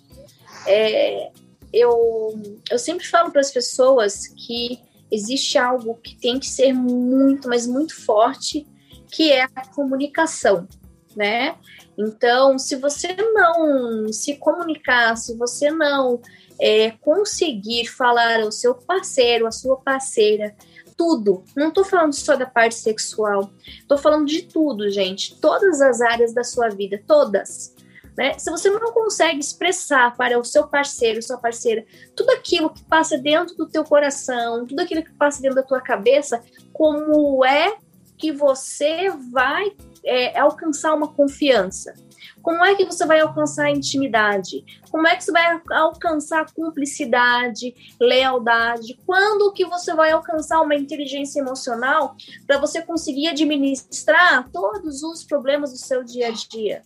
é, 0.67 1.31
eu, 1.73 2.41
eu 2.71 2.79
sempre 2.79 3.07
falo 3.07 3.31
para 3.31 3.41
as 3.41 3.51
pessoas 3.51 4.27
que 4.29 4.81
existe 5.11 5.59
algo 5.59 5.95
que 6.03 6.17
tem 6.17 6.39
que 6.39 6.47
ser 6.47 6.73
muito, 6.73 7.49
mas 7.49 7.67
muito 7.67 7.95
forte, 7.95 8.67
que 9.11 9.33
é 9.33 9.43
a 9.43 9.67
comunicação, 9.67 10.67
né? 11.15 11.57
Então, 11.97 12.59
se 12.59 12.77
você 12.77 13.15
não 13.15 14.13
se 14.13 14.37
comunicar, 14.37 15.17
se 15.17 15.35
você 15.37 15.71
não 15.71 16.21
é, 16.61 16.91
conseguir 16.91 17.87
falar 17.87 18.41
ao 18.41 18.53
seu 18.53 18.75
parceiro, 18.75 19.47
à 19.47 19.51
sua 19.51 19.77
parceira, 19.77 20.55
tudo, 20.97 21.45
não 21.55 21.69
estou 21.69 21.85
falando 21.85 22.13
só 22.15 22.37
da 22.37 22.47
parte 22.47 22.75
sexual, 22.75 23.51
estou 23.67 23.99
falando 23.99 24.27
de 24.27 24.43
tudo, 24.43 24.89
gente, 24.91 25.39
todas 25.41 25.81
as 25.81 26.01
áreas 26.01 26.33
da 26.33 26.43
sua 26.43 26.69
vida, 26.69 27.01
todas. 27.07 27.75
Né? 28.17 28.39
Se 28.39 28.51
você 28.51 28.71
não 28.71 28.93
consegue 28.93 29.39
expressar 29.39 30.17
para 30.17 30.39
o 30.39 30.45
seu 30.45 30.67
parceiro, 30.67 31.23
sua 31.23 31.37
parceira, 31.37 31.85
tudo 32.15 32.31
aquilo 32.31 32.71
que 32.71 32.83
passa 32.85 33.19
dentro 33.19 33.55
do 33.57 33.69
teu 33.69 33.85
coração, 33.85 34.67
tudo 34.67 34.81
aquilo 34.81 35.03
que 35.03 35.13
passa 35.13 35.43
dentro 35.43 35.57
da 35.57 35.63
tua 35.63 35.83
cabeça, 35.83 36.43
como 36.73 37.45
é 37.45 37.77
que 38.17 38.33
você 38.33 39.11
vai 39.31 39.77
é, 40.07 40.39
alcançar 40.39 40.95
uma 40.95 41.09
confiança? 41.09 41.95
Como 42.43 42.65
é 42.65 42.77
que 42.77 42.85
você 42.85 43.05
vai 43.05 43.19
alcançar 43.21 43.71
intimidade? 43.71 44.65
Como 44.91 45.07
é 45.07 45.17
que 45.17 45.25
você 45.25 45.33
vai 45.33 45.61
alcançar 45.73 46.47
cumplicidade, 46.53 47.75
lealdade? 48.01 48.97
Quando 49.05 49.53
que 49.53 49.65
você 49.65 49.93
vai 49.93 50.13
alcançar 50.13 50.61
uma 50.63 50.77
inteligência 50.77 51.41
emocional 51.41 52.15
para 52.47 52.59
você 52.59 52.81
conseguir 52.81 53.29
administrar 53.29 54.49
todos 54.51 55.03
os 55.03 55.25
problemas 55.25 55.73
do 55.73 55.79
seu 55.79 56.05
dia 56.05 56.29
a 56.29 56.31
dia? 56.31 56.83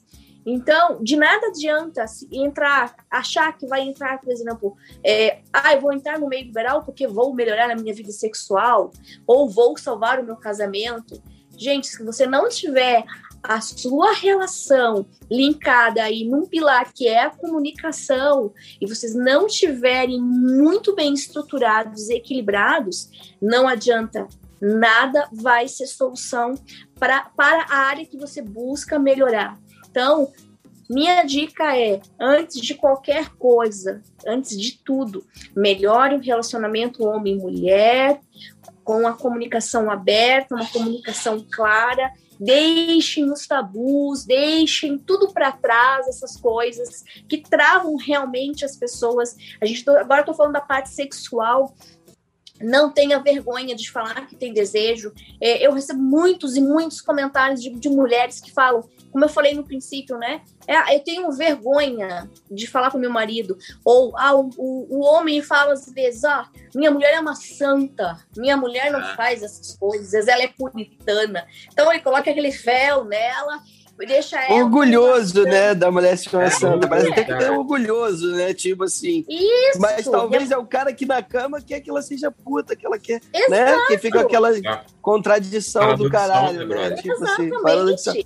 Então, 0.46 1.02
de 1.02 1.16
nada 1.16 1.48
adianta 1.48 2.04
entrar, 2.32 2.94
achar 3.10 3.56
que 3.56 3.66
vai 3.66 3.82
entrar, 3.82 4.18
por 4.20 4.32
exemplo, 4.32 4.76
é, 5.04 5.42
ah, 5.52 5.74
eu 5.74 5.80
vou 5.80 5.92
entrar 5.92 6.18
no 6.18 6.28
meio 6.28 6.46
liberal 6.46 6.82
porque 6.82 7.06
vou 7.06 7.34
melhorar 7.34 7.70
a 7.70 7.76
minha 7.76 7.94
vida 7.94 8.10
sexual, 8.10 8.90
ou 9.26 9.48
vou 9.48 9.76
salvar 9.76 10.18
o 10.18 10.24
meu 10.24 10.36
casamento. 10.36 11.22
Gente, 11.60 11.88
se 11.88 12.02
você 12.02 12.26
não 12.26 12.48
tiver 12.48 13.04
a 13.42 13.60
sua 13.60 14.14
relação 14.14 15.06
linkada 15.30 16.02
aí 16.02 16.24
num 16.24 16.46
pilar 16.46 16.90
que 16.90 17.06
é 17.06 17.24
a 17.24 17.30
comunicação 17.30 18.50
e 18.80 18.86
vocês 18.86 19.14
não 19.14 19.46
tiverem 19.46 20.18
muito 20.22 20.94
bem 20.94 21.12
estruturados 21.12 22.08
e 22.08 22.14
equilibrados, 22.14 23.10
não 23.42 23.68
adianta 23.68 24.26
nada 24.58 25.28
vai 25.30 25.68
ser 25.68 25.86
solução 25.86 26.54
para, 26.98 27.26
para 27.36 27.64
a 27.64 27.76
área 27.76 28.06
que 28.06 28.16
você 28.16 28.40
busca 28.40 28.98
melhorar. 28.98 29.58
Então, 29.90 30.32
minha 30.88 31.22
dica 31.24 31.76
é, 31.76 32.00
antes 32.18 32.58
de 32.58 32.74
qualquer 32.74 33.28
coisa, 33.36 34.02
antes 34.26 34.58
de 34.58 34.82
tudo, 34.82 35.26
melhore 35.54 36.16
o 36.16 36.20
relacionamento 36.20 37.04
homem-mulher, 37.04 38.18
com 38.90 39.06
a 39.06 39.12
comunicação 39.12 39.88
aberta, 39.88 40.56
uma 40.56 40.66
comunicação 40.66 41.46
clara 41.48 42.10
deixem 42.40 43.30
os 43.30 43.46
tabus, 43.46 44.24
deixem 44.24 44.96
tudo 44.96 45.30
para 45.30 45.52
trás, 45.52 46.08
essas 46.08 46.38
coisas 46.38 47.04
que 47.28 47.36
travam 47.36 47.96
realmente 47.96 48.64
as 48.64 48.76
pessoas. 48.76 49.36
A 49.60 49.66
gente 49.66 49.84
tô, 49.84 49.90
agora 49.90 50.20
estou 50.20 50.34
falando 50.34 50.54
da 50.54 50.60
parte 50.60 50.88
sexual. 50.88 51.74
Não 52.60 52.90
tenha 52.90 53.18
vergonha 53.18 53.74
de 53.74 53.90
falar 53.90 54.26
que 54.26 54.36
tem 54.36 54.52
desejo. 54.52 55.12
É, 55.40 55.64
eu 55.66 55.72
recebo 55.72 56.00
muitos 56.00 56.56
e 56.56 56.60
muitos 56.60 57.00
comentários 57.00 57.62
de, 57.62 57.70
de 57.70 57.88
mulheres 57.88 58.40
que 58.40 58.52
falam: 58.52 58.84
como 59.10 59.24
eu 59.24 59.28
falei 59.28 59.54
no 59.54 59.64
princípio, 59.64 60.16
né? 60.18 60.42
É, 60.66 60.94
eu 60.94 61.00
tenho 61.00 61.32
vergonha 61.32 62.30
de 62.50 62.66
falar 62.66 62.90
com 62.90 62.98
meu 62.98 63.10
marido. 63.10 63.58
Ou 63.84 64.16
ah, 64.16 64.34
o, 64.34 64.50
o, 64.56 65.00
homem 65.00 65.42
fala 65.42 65.72
às 65.72 65.90
vezes: 65.92 66.24
ah, 66.24 66.48
minha 66.74 66.90
mulher 66.90 67.14
é 67.14 67.20
uma 67.20 67.34
santa, 67.34 68.18
minha 68.36 68.56
mulher 68.56 68.90
não 68.92 69.00
ah. 69.00 69.14
faz 69.16 69.42
essas 69.42 69.76
coisas, 69.76 70.28
ela 70.28 70.42
é 70.42 70.48
puritana. 70.48 71.46
Então 71.72 71.90
ele 71.90 72.02
coloca 72.02 72.30
aquele 72.30 72.50
véu 72.50 73.04
nela 73.04 73.60
deixa 74.06 74.40
ela. 74.40 74.64
Orgulhoso, 74.64 75.42
né? 75.44 75.74
Da 75.74 75.90
mulher 75.90 76.16
se 76.16 76.28
tornar 76.28 76.46
é. 76.46 76.88
Mas 76.88 77.02
tem 77.04 77.24
que 77.24 77.36
ter 77.36 77.50
orgulhoso, 77.50 78.34
né? 78.36 78.54
Tipo 78.54 78.84
assim. 78.84 79.24
Isso. 79.28 79.80
Mas 79.80 80.06
talvez 80.06 80.50
é 80.50 80.56
o 80.56 80.66
cara 80.66 80.92
que 80.92 81.04
na 81.06 81.22
cama 81.22 81.60
quer 81.60 81.80
que 81.80 81.90
ela 81.90 82.02
seja 82.02 82.30
puta, 82.30 82.74
que 82.74 82.86
ela 82.86 82.98
quer. 82.98 83.20
Exato. 83.32 83.50
Né? 83.50 83.86
Que 83.88 83.98
fica 83.98 84.20
aquela 84.20 84.50
contradição 85.02 85.96
do 85.96 86.10
caralho, 86.10 86.66
né? 86.66 86.92
Tipo 86.92 87.24
assim, 87.24 87.46
Exatamente. 87.46 88.08
assim. 88.08 88.24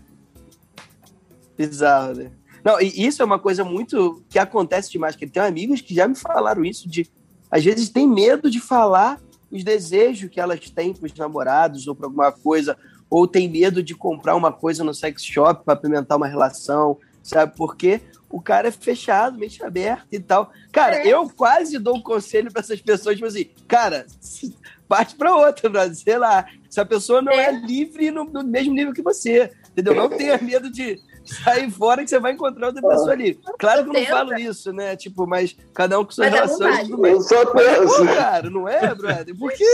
Bizarro, 1.56 2.14
né? 2.14 2.30
Não, 2.64 2.80
e 2.80 3.06
isso 3.06 3.20
é 3.20 3.24
uma 3.24 3.38
coisa 3.38 3.62
muito 3.62 4.24
que 4.28 4.38
acontece 4.38 4.90
demais, 4.90 5.14
que 5.14 5.26
tem 5.26 5.42
amigos 5.42 5.82
que 5.82 5.94
já 5.94 6.08
me 6.08 6.14
falaram 6.14 6.64
isso, 6.64 6.88
de 6.88 7.06
às 7.50 7.62
vezes 7.62 7.90
tem 7.90 8.08
medo 8.08 8.50
de 8.50 8.58
falar 8.58 9.20
os 9.50 9.62
desejos 9.62 10.30
que 10.30 10.40
elas 10.40 10.58
têm 10.70 10.92
para 10.92 11.06
os 11.06 11.14
namorados 11.14 11.86
ou 11.86 11.94
para 11.94 12.06
alguma 12.06 12.32
coisa, 12.32 12.76
ou 13.08 13.26
tem 13.26 13.48
medo 13.48 13.82
de 13.82 13.94
comprar 13.94 14.34
uma 14.34 14.52
coisa 14.52 14.82
no 14.82 14.94
sex 14.94 15.24
shop 15.24 15.64
para 15.64 15.74
apimentar 15.74 16.16
uma 16.16 16.26
relação, 16.26 16.98
sabe? 17.22 17.54
Porque 17.56 18.00
o 18.34 18.40
cara 18.40 18.68
é 18.68 18.72
fechado, 18.72 19.38
mente 19.38 19.62
aberta 19.64 20.08
e 20.10 20.18
tal. 20.18 20.50
Cara, 20.72 20.96
é. 20.96 21.06
eu 21.06 21.30
quase 21.30 21.78
dou 21.78 21.96
um 21.96 22.02
conselho 22.02 22.52
para 22.52 22.60
essas 22.60 22.80
pessoas, 22.80 23.14
tipo 23.14 23.28
assim, 23.28 23.48
cara, 23.68 24.06
parte 24.88 25.14
para 25.14 25.36
outra, 25.36 25.68
brother, 25.68 25.94
sei 25.94 26.18
lá. 26.18 26.44
Se 26.68 26.80
a 26.80 26.84
pessoa 26.84 27.22
não 27.22 27.32
é, 27.32 27.46
é 27.46 27.52
livre 27.52 28.10
no, 28.10 28.24
no 28.24 28.42
mesmo 28.42 28.74
nível 28.74 28.92
que 28.92 29.02
você, 29.02 29.52
entendeu? 29.70 29.94
Não 29.94 30.08
tenha 30.08 30.36
medo 30.38 30.68
de 30.68 31.00
sair 31.24 31.70
fora 31.70 32.02
que 32.02 32.10
você 32.10 32.18
vai 32.18 32.32
encontrar 32.32 32.66
outra 32.66 32.82
pessoa 32.82 33.12
ali. 33.12 33.38
Claro 33.58 33.84
que 33.84 33.90
eu 33.90 34.00
não 34.00 34.06
falo 34.06 34.34
isso, 34.36 34.72
né? 34.72 34.96
Tipo, 34.96 35.26
mas 35.26 35.56
cada 35.72 35.98
um 35.98 36.04
com 36.04 36.10
suas 36.10 36.30
relações. 36.30 36.90
Eu 36.90 37.20
só 37.20 37.46
penso. 37.46 38.04
cara, 38.06 38.50
não 38.50 38.68
é, 38.68 38.94
brother? 38.94 39.34
Porque 39.38 39.64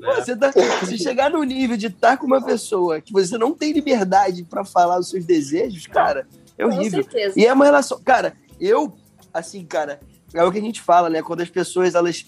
pô, 0.00 0.14
você 0.14 0.36
tá, 0.36 0.52
se 0.86 0.98
chegar 0.98 1.30
no 1.30 1.42
nível 1.42 1.76
de 1.76 1.86
estar 1.86 2.16
com 2.16 2.26
uma 2.26 2.42
pessoa 2.42 3.00
que 3.00 3.12
você 3.12 3.36
não 3.38 3.52
tem 3.52 3.72
liberdade 3.72 4.44
para 4.44 4.64
falar 4.64 4.98
os 4.98 5.10
seus 5.10 5.24
desejos, 5.24 5.86
cara, 5.86 6.26
é 6.56 6.66
horrível. 6.66 7.04
Com 7.04 7.10
certeza. 7.10 7.38
E 7.38 7.46
é 7.46 7.52
uma 7.52 7.64
relação. 7.64 8.00
Cara, 8.02 8.34
eu, 8.60 8.92
assim, 9.32 9.64
cara, 9.64 10.00
é 10.34 10.44
o 10.44 10.52
que 10.52 10.58
a 10.58 10.62
gente 10.62 10.80
fala, 10.80 11.08
né? 11.08 11.22
Quando 11.22 11.40
as 11.40 11.50
pessoas, 11.50 11.94
elas. 11.94 12.26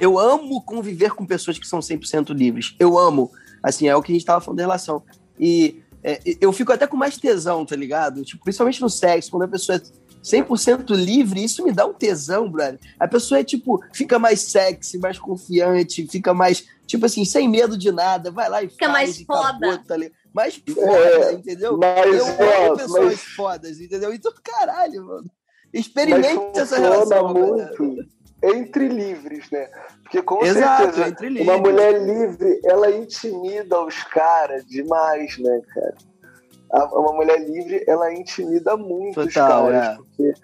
Eu 0.00 0.18
amo 0.18 0.62
conviver 0.62 1.12
com 1.12 1.26
pessoas 1.26 1.58
que 1.58 1.66
são 1.66 1.80
100% 1.80 2.32
livres. 2.34 2.74
Eu 2.78 2.98
amo. 2.98 3.30
Assim, 3.62 3.88
é 3.88 3.96
o 3.96 4.02
que 4.02 4.12
a 4.12 4.14
gente 4.14 4.24
tava 4.24 4.40
falando 4.40 4.58
da 4.58 4.64
relação. 4.64 5.02
E 5.38 5.82
é, 6.02 6.20
eu 6.40 6.52
fico 6.52 6.72
até 6.72 6.86
com 6.86 6.96
mais 6.96 7.16
tesão, 7.16 7.64
tá 7.66 7.76
ligado? 7.76 8.24
Tipo, 8.24 8.44
principalmente 8.44 8.80
no 8.80 8.88
sexo, 8.88 9.30
quando 9.30 9.42
a 9.42 9.48
pessoa 9.48 9.76
é 9.76 9.82
100% 10.22 10.94
livre, 10.94 11.42
isso 11.42 11.64
me 11.64 11.72
dá 11.72 11.86
um 11.86 11.92
tesão, 11.92 12.50
brother. 12.50 12.78
A 12.98 13.08
pessoa 13.08 13.40
é 13.40 13.44
tipo, 13.44 13.82
fica 13.92 14.18
mais 14.18 14.40
sexy, 14.40 14.98
mais 14.98 15.18
confiante, 15.18 16.06
fica 16.06 16.32
mais, 16.32 16.66
tipo 16.90 17.06
assim, 17.06 17.24
sem 17.24 17.48
medo 17.48 17.78
de 17.78 17.92
nada, 17.92 18.30
vai 18.30 18.48
lá 18.48 18.62
e 18.62 18.68
fica 18.68 18.86
faz. 18.86 18.94
Mais 18.94 19.22
foda. 19.22 19.82
Tá 19.86 19.96
mais 20.34 20.56
foda, 20.56 21.30
é, 21.30 21.32
entendeu? 21.32 21.78
Mas, 21.78 22.14
eu 22.14 22.26
amo 22.26 22.76
pessoas 22.76 23.04
mas... 23.04 23.22
fodas, 23.22 23.80
entendeu? 23.80 24.12
Então, 24.12 24.32
caralho, 24.42 25.06
mano. 25.06 25.30
Experimente 25.72 26.58
essa 26.58 26.78
relação. 26.78 27.32
muito 27.32 28.04
entre 28.42 28.88
livres, 28.88 29.48
né? 29.50 29.68
Porque 30.02 30.20
com 30.22 30.44
Exato, 30.44 30.94
certeza 30.94 31.42
uma 31.42 31.58
mulher 31.58 32.02
livre, 32.02 32.60
ela 32.64 32.90
intimida 32.90 33.80
os 33.80 34.02
caras 34.04 34.64
demais, 34.66 35.38
né, 35.38 35.60
cara? 35.72 35.96
Uma 36.92 37.12
mulher 37.12 37.38
livre, 37.48 37.84
ela 37.86 38.12
intimida 38.12 38.76
muito 38.76 39.14
Total, 39.26 39.66
os 39.66 39.72
caras, 39.72 39.88
é. 39.88 39.96
porque 39.96 40.34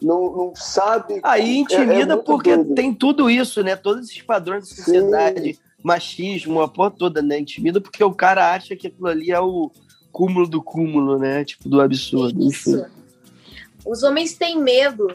não, 0.00 0.32
não 0.32 0.56
sabe. 0.56 1.20
Aí 1.22 1.58
intimida 1.58 2.14
é, 2.14 2.16
é 2.16 2.20
porque 2.20 2.56
doido. 2.56 2.74
tem 2.74 2.92
tudo 2.92 3.30
isso, 3.30 3.62
né? 3.62 3.76
Todos 3.76 4.08
esses 4.08 4.22
padrões 4.22 4.68
de 4.68 4.74
sociedade, 4.74 5.54
Sim. 5.54 5.60
Machismo, 5.82 6.60
a 6.60 6.68
porra 6.68 6.90
toda, 6.90 7.20
né? 7.22 7.38
Intimida 7.38 7.80
porque 7.80 8.02
o 8.02 8.14
cara 8.14 8.52
acha 8.54 8.76
que 8.76 8.86
aquilo 8.86 9.08
ali 9.08 9.30
é 9.30 9.40
o 9.40 9.70
cúmulo 10.10 10.48
do 10.48 10.62
cúmulo, 10.62 11.18
né? 11.18 11.44
Tipo, 11.44 11.68
do 11.68 11.80
absurdo. 11.80 12.48
Isso. 12.48 12.76
Enfim. 12.76 12.84
Os 13.84 14.02
homens 14.02 14.34
têm 14.34 14.60
medo 14.60 15.08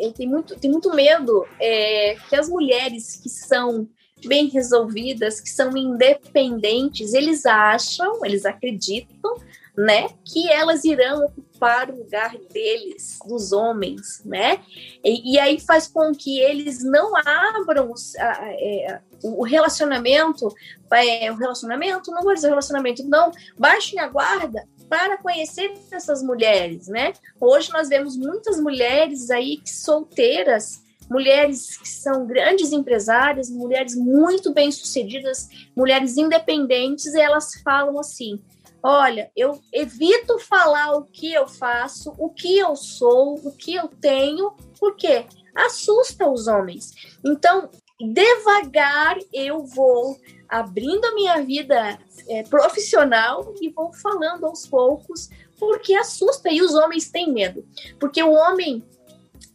ele 0.00 0.12
tem 0.12 0.26
muito, 0.26 0.56
tem 0.56 0.70
muito 0.70 0.94
medo 0.94 1.46
é, 1.60 2.16
que 2.28 2.34
as 2.34 2.48
mulheres 2.48 3.16
que 3.16 3.28
são 3.28 3.86
bem 4.24 4.48
resolvidas, 4.48 5.40
que 5.40 5.50
são 5.50 5.76
independentes, 5.76 7.12
eles 7.12 7.44
acham, 7.44 8.24
eles 8.24 8.46
acreditam, 8.46 9.34
né, 9.76 10.08
que 10.24 10.50
elas 10.50 10.84
irão 10.84 11.24
ocupar 11.24 11.90
o 11.90 11.98
lugar 11.98 12.36
deles, 12.52 13.18
dos 13.26 13.52
homens, 13.52 14.22
né, 14.24 14.60
e, 15.04 15.34
e 15.34 15.38
aí 15.38 15.60
faz 15.60 15.86
com 15.86 16.12
que 16.12 16.38
eles 16.40 16.82
não 16.82 17.12
abram 17.16 17.92
os, 17.92 18.14
a, 18.16 18.38
é, 18.52 19.00
o 19.22 19.44
relacionamento, 19.44 20.48
é, 20.92 21.30
o 21.30 21.36
relacionamento, 21.36 22.10
não 22.10 22.22
vou 22.22 22.34
dizer 22.34 22.48
relacionamento, 22.48 23.04
não, 23.04 23.30
baixem 23.58 23.98
a 23.98 24.08
guarda 24.08 24.66
para 24.88 25.18
conhecer 25.18 25.72
essas 25.92 26.20
mulheres, 26.20 26.88
né? 26.88 27.12
Hoje 27.40 27.72
nós 27.72 27.88
vemos 27.88 28.16
muitas 28.16 28.60
mulheres 28.60 29.30
aí 29.30 29.60
solteiras, 29.64 30.82
mulheres 31.08 31.76
que 31.76 31.88
são 31.88 32.26
grandes 32.26 32.72
empresárias, 32.72 33.48
mulheres 33.48 33.94
muito 33.94 34.52
bem-sucedidas, 34.52 35.48
mulheres 35.76 36.16
independentes, 36.16 37.06
e 37.06 37.20
elas 37.20 37.54
falam 37.62 38.00
assim: 38.00 38.40
Olha, 38.82 39.30
eu 39.36 39.60
evito 39.72 40.38
falar 40.38 40.94
o 40.96 41.04
que 41.04 41.32
eu 41.32 41.46
faço, 41.46 42.14
o 42.18 42.30
que 42.30 42.58
eu 42.58 42.74
sou, 42.74 43.34
o 43.34 43.52
que 43.52 43.74
eu 43.74 43.88
tenho, 43.88 44.52
porque 44.78 45.26
assusta 45.54 46.28
os 46.28 46.46
homens. 46.46 46.92
Então, 47.24 47.68
devagar 48.00 49.18
eu 49.32 49.64
vou 49.66 50.18
abrindo 50.48 51.04
a 51.04 51.14
minha 51.14 51.42
vida 51.42 51.98
é, 52.28 52.42
profissional 52.44 53.54
e 53.60 53.68
vou 53.68 53.92
falando 53.92 54.46
aos 54.46 54.66
poucos, 54.66 55.28
porque 55.58 55.94
assusta 55.94 56.50
e 56.50 56.62
os 56.62 56.74
homens 56.74 57.10
têm 57.10 57.30
medo. 57.30 57.64
Porque 57.98 58.22
o 58.22 58.32
homem 58.32 58.82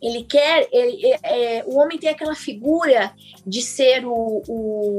ele 0.02 0.24
quer, 0.24 0.68
ele, 0.72 1.06
é, 1.08 1.58
é, 1.58 1.66
o 1.66 1.78
homem 1.78 1.98
tem 1.98 2.10
aquela 2.10 2.36
figura 2.36 3.14
de 3.46 3.62
ser 3.62 4.06
o, 4.06 4.44
o, 4.48 4.98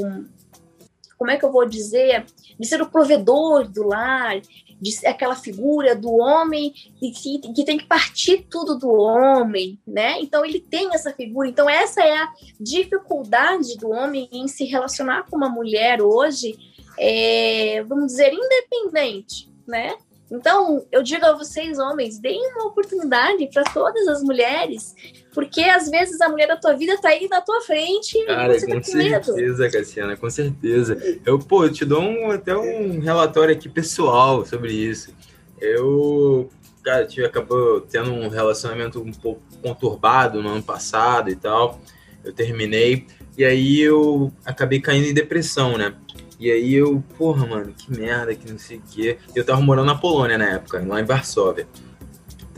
como 1.18 1.30
é 1.30 1.36
que 1.36 1.44
eu 1.44 1.52
vou 1.52 1.66
dizer, 1.66 2.24
de 2.58 2.66
ser 2.66 2.80
o 2.82 2.90
provedor 2.90 3.68
do 3.68 3.86
lar, 3.86 4.40
de 4.80 4.92
ser 4.92 5.06
aquela 5.06 5.34
figura 5.34 5.94
do 5.96 6.12
homem 6.12 6.72
que, 6.98 7.38
que 7.54 7.64
tem 7.64 7.78
que 7.78 7.86
partir 7.86 8.46
tudo 8.50 8.78
do 8.78 8.92
homem, 8.92 9.78
né? 9.86 10.20
Então 10.20 10.44
ele 10.44 10.60
tem 10.60 10.94
essa 10.94 11.12
figura. 11.12 11.48
Então 11.48 11.68
essa 11.68 12.02
é 12.02 12.16
a 12.16 12.32
dificuldade 12.60 13.76
do 13.78 13.90
homem 13.90 14.28
em 14.30 14.46
se 14.48 14.64
relacionar 14.64 15.24
com 15.28 15.36
uma 15.36 15.48
mulher 15.48 16.02
hoje, 16.02 16.56
é, 16.98 17.82
vamos 17.84 18.08
dizer, 18.08 18.32
independente, 18.32 19.50
né? 19.66 19.96
Então, 20.30 20.84
eu 20.90 21.02
digo 21.04 21.24
a 21.24 21.36
vocês, 21.36 21.78
homens, 21.78 22.18
deem 22.18 22.52
uma 22.52 22.66
oportunidade 22.66 23.48
para 23.52 23.62
todas 23.72 24.08
as 24.08 24.22
mulheres, 24.22 24.94
porque 25.36 25.60
às 25.64 25.90
vezes 25.90 26.18
a 26.22 26.30
mulher 26.30 26.48
da 26.48 26.56
tua 26.56 26.72
vida 26.72 26.96
tá 26.96 27.10
aí 27.10 27.28
na 27.28 27.42
tua 27.42 27.60
frente 27.60 28.24
Cara, 28.24 28.56
e 28.56 28.58
você 28.58 28.66
com 28.66 28.80
tá 28.80 28.90
com 28.90 28.96
medo. 28.96 29.24
certeza, 29.26 29.70
Cassiana, 29.70 30.16
com 30.16 30.30
certeza. 30.30 31.20
Eu, 31.26 31.38
pô, 31.38 31.64
eu 31.64 31.70
te 31.70 31.84
dou 31.84 32.00
um, 32.00 32.30
até 32.30 32.56
um 32.56 33.00
relatório 33.00 33.54
aqui 33.54 33.68
pessoal 33.68 34.46
sobre 34.46 34.72
isso. 34.72 35.12
Eu, 35.60 36.48
cara, 36.82 37.04
tive, 37.04 37.26
acabou 37.26 37.82
tendo 37.82 38.14
um 38.14 38.30
relacionamento 38.30 38.98
um 38.98 39.12
pouco 39.12 39.42
conturbado 39.62 40.42
no 40.42 40.48
ano 40.48 40.62
passado 40.62 41.28
e 41.28 41.36
tal. 41.36 41.82
Eu 42.24 42.32
terminei, 42.32 43.06
e 43.36 43.44
aí 43.44 43.82
eu 43.82 44.32
acabei 44.42 44.80
caindo 44.80 45.06
em 45.06 45.12
depressão, 45.12 45.76
né? 45.76 45.92
E 46.40 46.50
aí 46.50 46.72
eu, 46.72 47.04
porra, 47.18 47.46
mano, 47.46 47.74
que 47.76 47.94
merda, 47.94 48.34
que 48.34 48.50
não 48.50 48.58
sei 48.58 48.78
o 48.78 48.82
quê. 48.90 49.18
Eu 49.34 49.44
tava 49.44 49.60
morando 49.60 49.88
na 49.88 49.94
Polônia 49.96 50.38
na 50.38 50.52
época, 50.52 50.82
lá 50.82 50.98
em 50.98 51.04
Varsóvia. 51.04 51.68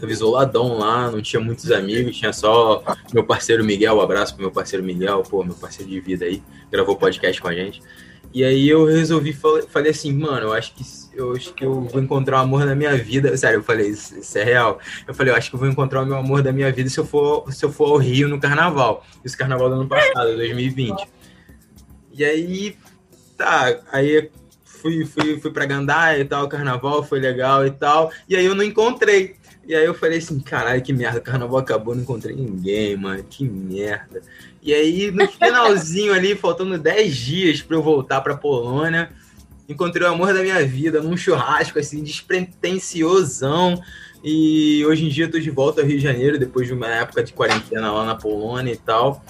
Tava 0.01 0.13
isoladão 0.13 0.79
lá, 0.79 1.11
não 1.11 1.21
tinha 1.21 1.41
muitos 1.41 1.71
amigos, 1.73 2.17
tinha 2.17 2.33
só 2.33 2.83
meu 3.13 3.25
parceiro 3.25 3.65
Miguel, 3.65 3.97
um 3.97 4.01
abraço 4.01 4.35
pro 4.35 4.43
meu 4.43 4.51
parceiro 4.53 4.85
Miguel, 4.85 5.23
pô, 5.23 5.43
meu 5.43 5.55
parceiro 5.55 5.91
de 5.91 6.01
vida 6.01 6.25
aí, 6.25 6.43
gravou 6.71 6.97
podcast 6.97 7.41
com 7.41 7.49
a 7.49 7.55
gente. 7.55 7.83
E 8.33 8.45
aí 8.45 8.69
eu 8.69 8.85
resolvi, 8.85 9.33
falei 9.33 9.91
assim, 9.91 10.13
mano, 10.13 10.49
eu 10.49 10.53
acho 10.53 10.75
que 10.75 10.85
eu 11.15 11.33
acho 11.33 11.53
que 11.53 11.65
eu 11.65 11.83
vou 11.83 12.01
encontrar 12.01 12.37
o 12.37 12.43
amor 12.43 12.65
da 12.65 12.75
minha 12.75 12.97
vida. 12.97 13.35
Sério, 13.37 13.59
eu 13.59 13.63
falei, 13.65 13.89
isso, 13.89 14.17
isso, 14.19 14.39
é 14.39 14.45
real. 14.45 14.79
Eu 15.07 15.15
falei, 15.15 15.33
eu 15.33 15.37
acho 15.37 15.51
que 15.51 15.57
eu 15.57 15.59
vou 15.59 15.69
encontrar 15.69 16.03
o 16.03 16.07
meu 16.07 16.17
amor 16.17 16.43
da 16.43 16.53
minha 16.53 16.71
vida 16.71 16.89
se 16.89 16.99
eu 17.01 17.05
for, 17.05 17.53
se 17.53 17.65
eu 17.65 17.73
for 17.73 17.91
ao 17.91 17.97
Rio 17.97 18.29
no 18.29 18.39
carnaval. 18.39 19.05
Esse 19.25 19.37
carnaval 19.37 19.69
do 19.69 19.75
ano 19.77 19.89
passado, 19.89 20.37
2020. 20.37 21.09
E 22.13 22.25
aí, 22.25 22.77
tá, 23.37 23.81
aí 23.91 24.31
fui, 24.65 25.05
fui, 25.05 25.41
fui 25.41 25.51
pra 25.51 25.67
Gandaia 25.67 26.21
e 26.21 26.25
tal, 26.25 26.49
carnaval 26.49 27.03
foi 27.03 27.19
legal 27.19 27.67
e 27.67 27.71
tal, 27.71 28.13
e 28.29 28.37
aí 28.37 28.45
eu 28.45 28.55
não 28.55 28.65
encontrei. 28.65 29.37
E 29.69 29.75
aí 29.75 29.85
eu 29.85 29.93
falei 29.93 30.17
assim, 30.17 30.41
caralho, 30.41 30.81
que 30.81 30.95
merda, 30.95 31.19
o 31.19 31.23
carnaval 31.23 31.59
acabou, 31.59 31.95
não 31.95 32.01
encontrei 32.01 32.35
ninguém, 32.35 32.97
mano, 32.97 33.23
que 33.23 33.47
merda. 33.47 34.23
E 34.63 34.73
aí, 34.73 35.11
no 35.11 35.29
finalzinho 35.29 36.15
ali, 36.15 36.35
faltando 36.35 36.79
10 36.79 37.15
dias 37.15 37.61
para 37.61 37.77
eu 37.77 37.83
voltar 37.83 38.23
pra 38.23 38.35
Polônia, 38.35 39.11
encontrei 39.69 40.07
o 40.07 40.11
amor 40.11 40.33
da 40.33 40.41
minha 40.41 40.65
vida 40.67 41.03
num 41.03 41.19
churrasco, 41.19 41.79
assim, 41.79 42.03
despretensiosão. 42.03 43.79
E 44.25 44.83
hoje 44.87 45.05
em 45.05 45.11
dia 45.11 45.27
eu 45.27 45.31
tô 45.31 45.39
de 45.39 45.51
volta 45.51 45.83
ao 45.83 45.87
Rio 45.87 45.99
de 45.99 46.03
Janeiro, 46.03 46.39
depois 46.39 46.67
de 46.67 46.73
uma 46.73 46.89
época 46.89 47.23
de 47.23 47.35
quarentena 47.35 47.93
lá 47.93 48.07
na 48.07 48.15
Polônia 48.15 48.73
e 48.73 48.79
tal. 48.79 49.23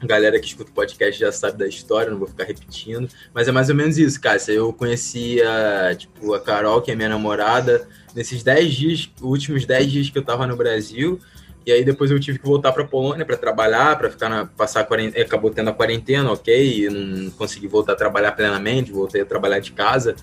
A 0.00 0.06
galera 0.06 0.38
que 0.38 0.46
escuta 0.46 0.70
o 0.70 0.74
podcast 0.74 1.20
já 1.20 1.30
sabe 1.30 1.58
da 1.58 1.66
história, 1.66 2.10
não 2.10 2.18
vou 2.18 2.28
ficar 2.28 2.44
repetindo. 2.44 3.08
Mas 3.34 3.48
é 3.48 3.52
mais 3.52 3.68
ou 3.68 3.74
menos 3.74 3.98
isso, 3.98 4.18
Cássia. 4.20 4.52
Eu 4.52 4.72
conheci 4.72 5.42
a, 5.42 5.94
tipo, 5.94 6.32
a 6.32 6.40
Carol, 6.40 6.80
que 6.80 6.90
é 6.90 6.94
minha 6.94 7.08
namorada, 7.08 7.86
nesses 8.14 8.42
10 8.42 8.74
dias, 8.74 9.10
últimos 9.20 9.64
10 9.64 9.90
dias 9.90 10.10
que 10.10 10.18
eu 10.18 10.24
tava 10.24 10.46
no 10.46 10.56
Brasil. 10.56 11.18
E 11.66 11.72
aí 11.72 11.84
depois 11.84 12.10
eu 12.10 12.18
tive 12.18 12.38
que 12.38 12.46
voltar 12.46 12.72
para 12.72 12.84
Polônia 12.84 13.26
para 13.26 13.36
trabalhar, 13.36 13.98
para 13.98 14.10
ficar 14.10 14.28
na 14.28 14.46
passar 14.46 14.80
a 14.80 14.84
quarentena, 14.84 15.24
acabou 15.24 15.50
tendo 15.50 15.68
a 15.68 15.72
quarentena, 15.72 16.32
OK, 16.32 16.86
e 16.86 16.88
não 16.88 17.30
consegui 17.32 17.68
voltar 17.68 17.92
a 17.92 17.96
trabalhar 17.96 18.32
plenamente, 18.32 18.90
voltei 18.90 19.20
a 19.20 19.26
trabalhar 19.26 19.58
de 19.58 19.72
casa 19.72 20.16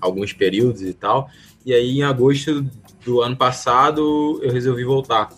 alguns 0.00 0.32
períodos 0.32 0.82
e 0.82 0.92
tal. 0.92 1.28
E 1.64 1.72
aí 1.72 1.98
em 1.98 2.02
agosto 2.02 2.64
do 3.04 3.20
ano 3.20 3.36
passado 3.36 4.40
eu 4.42 4.52
resolvi 4.52 4.84
voltar. 4.84 5.28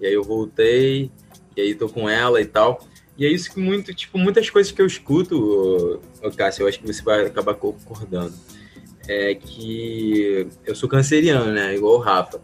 E 0.00 0.06
aí 0.06 0.14
eu 0.14 0.22
voltei, 0.22 1.10
e 1.56 1.60
aí 1.60 1.74
tô 1.74 1.88
com 1.88 2.08
ela 2.08 2.40
e 2.40 2.46
tal. 2.46 2.86
E 3.16 3.26
é 3.26 3.30
isso 3.30 3.52
que 3.52 3.60
muito, 3.60 3.94
tipo, 3.94 4.16
muitas 4.16 4.48
coisas 4.48 4.72
que 4.72 4.80
eu 4.80 4.86
escuto, 4.86 6.00
Cássio, 6.36 6.62
eu 6.62 6.68
acho 6.68 6.80
que 6.80 6.86
você 6.86 7.02
vai 7.02 7.26
acabar 7.26 7.54
concordando. 7.54 8.34
É 9.08 9.34
que 9.34 10.46
eu 10.64 10.74
sou 10.74 10.88
canceriano, 10.88 11.52
né? 11.52 11.74
Igual 11.74 11.94
o 11.94 11.98
Rafa. 11.98 12.40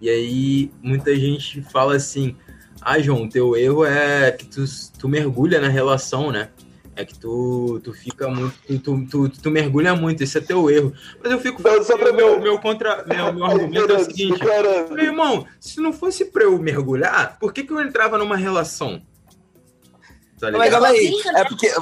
E 0.00 0.10
aí 0.10 0.70
muita 0.82 1.14
gente 1.14 1.62
fala 1.62 1.96
assim: 1.96 2.36
ah, 2.80 2.98
João, 2.98 3.28
teu 3.28 3.56
erro 3.56 3.84
é 3.84 4.32
que 4.32 4.44
tu, 4.44 4.64
tu 4.98 5.08
mergulha 5.08 5.60
na 5.60 5.68
relação, 5.68 6.30
né? 6.32 6.48
É 6.94 7.04
que 7.06 7.18
tu, 7.18 7.80
tu 7.82 7.92
fica 7.92 8.28
muito. 8.28 8.54
Tu, 8.66 9.06
tu, 9.06 9.28
tu, 9.28 9.50
mergulha 9.50 9.94
muito, 9.94 10.22
esse 10.22 10.36
é 10.36 10.40
teu 10.42 10.68
erro. 10.68 10.92
Mas 11.22 11.32
eu 11.32 11.40
fico. 11.40 11.62
Não, 11.62 11.82
só 11.82 11.96
pra 11.96 12.12
meu, 12.12 12.38
meu, 12.38 12.58
contra, 12.58 13.04
meu, 13.06 13.32
meu 13.32 13.44
argumento 13.46 13.92
é 13.92 13.96
o 13.96 14.04
seguinte: 14.04 14.40
meu 14.90 15.04
irmão, 15.04 15.46
se 15.58 15.80
não 15.80 15.92
fosse 15.92 16.26
pra 16.26 16.42
eu 16.42 16.58
mergulhar, 16.58 17.38
por 17.38 17.52
que, 17.52 17.62
que 17.62 17.72
eu 17.72 17.80
entrava 17.80 18.18
numa 18.18 18.36
relação? 18.36 19.00
Tá 20.38 20.50
Mas 20.50 20.70
calma 20.70 20.88
aí, 20.88 21.14
é 21.34 21.44
porque 21.44 21.72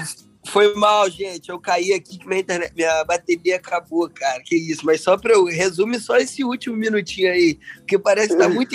foi 0.47 0.74
mal, 0.74 1.09
gente. 1.11 1.51
Eu 1.51 1.59
caí 1.59 1.93
aqui 1.93 2.18
que 2.18 2.26
minha, 2.26 2.41
internet, 2.41 2.72
minha 2.74 3.05
bateria 3.05 3.57
acabou, 3.57 4.09
cara. 4.09 4.43
Que 4.43 4.57
isso. 4.57 4.84
Mas 4.84 5.03
só 5.03 5.16
para 5.16 5.32
eu 5.32 5.45
resume 5.45 6.01
só 6.01 6.16
esse 6.16 6.43
último 6.43 6.76
minutinho 6.76 7.30
aí, 7.30 7.59
porque 7.78 7.99
parece 7.99 8.28
que 8.28 8.36
tá 8.36 8.49
muito, 8.49 8.74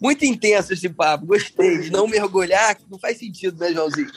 muito 0.00 0.24
intenso 0.24 0.72
esse 0.72 0.88
papo. 0.88 1.26
Gostei 1.26 1.78
de 1.78 1.90
não 1.90 2.08
mergulhar, 2.08 2.76
não 2.90 2.98
faz 2.98 3.18
sentido, 3.18 3.58
né, 3.58 3.72
Joãozinho? 3.72 4.10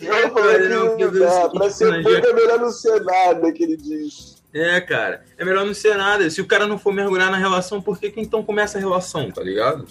Eu 0.00 0.32
falei 0.32 0.68
não, 0.68 0.98
não, 0.98 1.10
não, 1.12 1.50
pra 1.50 1.70
ser 1.70 2.02
pouco 2.02 2.26
é 2.26 2.32
melhor 2.32 2.58
não 2.58 2.70
ser 2.70 3.02
nada 3.04 3.52
que 3.52 3.62
ele 3.62 3.76
diz. 3.76 4.42
É, 4.54 4.80
cara, 4.80 5.24
é 5.36 5.44
melhor 5.44 5.66
não 5.66 5.74
ser 5.74 5.96
nada. 5.96 6.30
Se 6.30 6.40
o 6.40 6.46
cara 6.46 6.66
não 6.66 6.78
for 6.78 6.94
mergulhar 6.94 7.30
na 7.30 7.36
relação, 7.36 7.82
por 7.82 7.98
que, 7.98 8.10
que 8.10 8.20
então 8.20 8.42
começa 8.42 8.78
a 8.78 8.80
relação, 8.80 9.30
tá 9.30 9.42
ligado? 9.42 9.86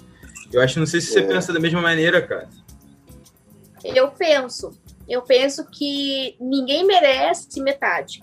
Eu 0.51 0.61
acho, 0.61 0.79
não 0.79 0.85
sei 0.85 1.01
se 1.01 1.07
você 1.07 1.19
é. 1.19 1.27
pensa 1.27 1.51
da 1.51 1.59
mesma 1.59 1.81
maneira, 1.81 2.21
cara. 2.21 2.47
Eu 3.83 4.09
penso, 4.11 4.71
eu 5.07 5.21
penso 5.21 5.65
que 5.69 6.35
ninguém 6.39 6.85
merece 6.85 7.61
metade 7.61 8.21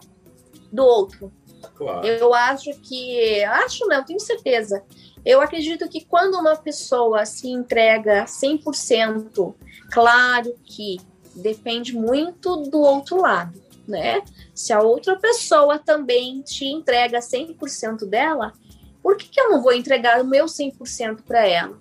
do 0.73 0.85
outro. 0.85 1.33
Claro. 1.75 2.07
Eu 2.07 2.35
acho 2.35 2.71
que, 2.81 3.43
acho 3.45 3.87
não, 3.87 4.05
tenho 4.05 4.21
certeza. 4.21 4.83
Eu 5.25 5.41
acredito 5.41 5.89
que 5.89 6.05
quando 6.05 6.35
uma 6.39 6.57
pessoa 6.57 7.27
se 7.27 7.49
entrega 7.49 8.25
100%, 8.25 9.55
claro 9.91 10.55
que 10.65 10.99
depende 11.35 11.95
muito 11.95 12.57
do 12.57 12.81
outro 12.81 13.21
lado, 13.21 13.61
né? 13.87 14.23
Se 14.55 14.73
a 14.73 14.81
outra 14.81 15.17
pessoa 15.17 15.79
também 15.79 16.41
te 16.43 16.65
entrega 16.65 17.19
100% 17.19 18.07
dela, 18.07 18.53
por 19.03 19.17
que, 19.17 19.29
que 19.29 19.41
eu 19.41 19.51
não 19.51 19.63
vou 19.63 19.73
entregar 19.73 20.21
o 20.21 20.27
meu 20.27 20.47
100% 20.47 21.23
para 21.23 21.47
ela? 21.47 21.79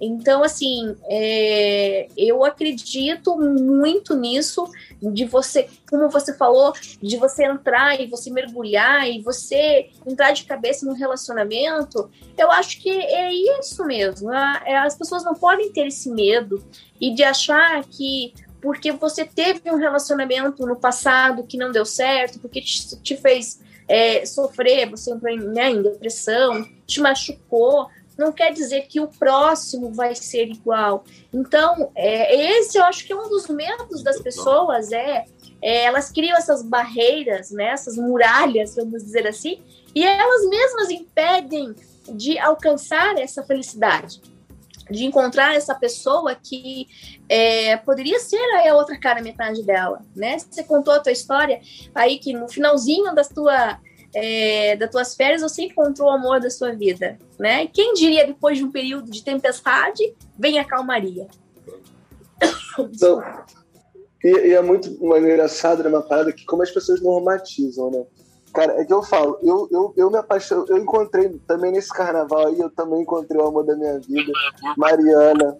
Então, 0.00 0.42
assim, 0.42 0.96
é, 1.04 2.08
eu 2.16 2.44
acredito 2.44 3.36
muito 3.36 4.16
nisso, 4.16 4.68
de 5.00 5.24
você, 5.24 5.68
como 5.90 6.08
você 6.08 6.34
falou, 6.34 6.72
de 7.02 7.16
você 7.16 7.44
entrar 7.44 8.00
e 8.00 8.06
você 8.06 8.30
mergulhar 8.30 9.08
e 9.08 9.20
você 9.20 9.90
entrar 10.06 10.32
de 10.32 10.44
cabeça 10.44 10.86
no 10.86 10.92
relacionamento. 10.92 12.10
Eu 12.36 12.50
acho 12.50 12.80
que 12.80 12.90
é 12.90 13.32
isso 13.58 13.84
mesmo. 13.84 14.32
É, 14.32 14.76
as 14.78 14.96
pessoas 14.96 15.24
não 15.24 15.34
podem 15.34 15.72
ter 15.72 15.86
esse 15.86 16.10
medo 16.10 16.62
e 17.00 17.14
de 17.14 17.22
achar 17.22 17.84
que 17.84 18.32
porque 18.60 18.90
você 18.90 19.24
teve 19.24 19.70
um 19.70 19.76
relacionamento 19.76 20.66
no 20.66 20.74
passado 20.74 21.44
que 21.44 21.56
não 21.56 21.70
deu 21.70 21.84
certo, 21.84 22.40
porque 22.40 22.60
te, 22.60 23.00
te 23.00 23.16
fez 23.16 23.60
é, 23.86 24.26
sofrer, 24.26 24.90
você 24.90 25.12
entrou 25.12 25.32
em, 25.32 25.38
né, 25.38 25.70
em 25.70 25.82
depressão, 25.82 26.68
te 26.86 27.00
machucou 27.00 27.88
não 28.18 28.32
quer 28.32 28.52
dizer 28.52 28.82
que 28.88 29.00
o 29.00 29.06
próximo 29.06 29.92
vai 29.92 30.14
ser 30.14 30.48
igual. 30.48 31.04
Então, 31.32 31.92
é, 31.94 32.58
esse 32.58 32.76
eu 32.76 32.84
acho 32.84 33.06
que 33.06 33.12
é 33.12 33.16
um 33.16 33.28
dos 33.28 33.48
medos 33.48 34.02
das 34.02 34.20
pessoas, 34.20 34.90
é, 34.90 35.24
é, 35.62 35.84
elas 35.84 36.10
criam 36.10 36.36
essas 36.36 36.62
barreiras, 36.62 37.52
né, 37.52 37.68
essas 37.68 37.96
muralhas, 37.96 38.74
vamos 38.74 39.04
dizer 39.04 39.26
assim, 39.26 39.62
e 39.94 40.04
elas 40.04 40.48
mesmas 40.48 40.90
impedem 40.90 41.74
de 42.08 42.38
alcançar 42.38 43.16
essa 43.18 43.42
felicidade, 43.44 44.20
de 44.90 45.04
encontrar 45.04 45.54
essa 45.54 45.74
pessoa 45.74 46.34
que 46.34 46.88
é, 47.28 47.76
poderia 47.76 48.18
ser 48.18 48.40
a 48.66 48.74
outra 48.74 48.98
cara 48.98 49.22
metade 49.22 49.62
dela, 49.62 50.00
né? 50.16 50.38
Você 50.38 50.64
contou 50.64 50.94
a 50.94 51.00
tua 51.00 51.12
história 51.12 51.60
aí 51.94 52.18
que 52.18 52.32
no 52.32 52.48
finalzinho 52.48 53.14
da 53.14 53.22
tua 53.22 53.78
é, 54.14 54.76
das 54.76 54.90
tuas 54.90 55.14
férias, 55.14 55.42
você 55.42 55.62
encontrou 55.62 56.08
o 56.08 56.12
amor 56.12 56.40
da 56.40 56.50
sua 56.50 56.72
vida, 56.72 57.18
né? 57.38 57.66
Quem 57.66 57.94
diria 57.94 58.26
depois 58.26 58.58
de 58.58 58.64
um 58.64 58.70
período 58.70 59.10
de 59.10 59.22
tempestade, 59.22 60.14
vem 60.38 60.58
a 60.58 60.64
calmaria. 60.64 61.26
Então, 62.78 63.20
e, 64.22 64.28
e, 64.28 64.54
é 64.54 64.62
muito 64.62 64.88
engraçado, 64.88 65.82
né, 65.82 65.88
uma 65.88 66.02
parada 66.02 66.32
que 66.32 66.44
como 66.44 66.62
as 66.62 66.70
pessoas 66.70 67.00
normatizam, 67.00 67.90
né? 67.90 68.04
Cara, 68.52 68.80
é 68.80 68.84
que 68.84 68.92
eu 68.92 69.02
falo, 69.02 69.38
eu, 69.42 69.68
eu, 69.70 69.94
eu 69.96 70.10
me 70.10 70.16
apaixonei, 70.16 70.64
eu 70.68 70.78
encontrei 70.78 71.28
também 71.46 71.70
nesse 71.70 71.90
carnaval 71.90 72.46
aí, 72.46 72.58
eu 72.58 72.70
também 72.70 73.02
encontrei 73.02 73.40
o 73.40 73.46
amor 73.46 73.64
da 73.64 73.76
minha 73.76 74.00
vida, 74.00 74.32
Mariana, 74.76 75.58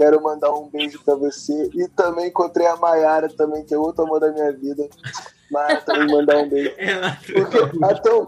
quero 0.00 0.22
mandar 0.22 0.50
um 0.54 0.66
beijo 0.66 0.98
pra 1.04 1.14
você, 1.14 1.68
e 1.74 1.86
também 1.88 2.28
encontrei 2.28 2.66
a 2.66 2.74
Maiara 2.74 3.28
também, 3.28 3.62
que 3.62 3.74
é 3.74 3.78
outro 3.78 4.04
amor 4.04 4.18
da 4.18 4.32
minha 4.32 4.50
vida, 4.50 4.88
Maiara 5.50 5.82
também 5.82 6.06
mandar 6.06 6.38
um 6.38 6.48
beijo. 6.48 6.70
Porque, 7.30 7.58
então, 7.92 8.26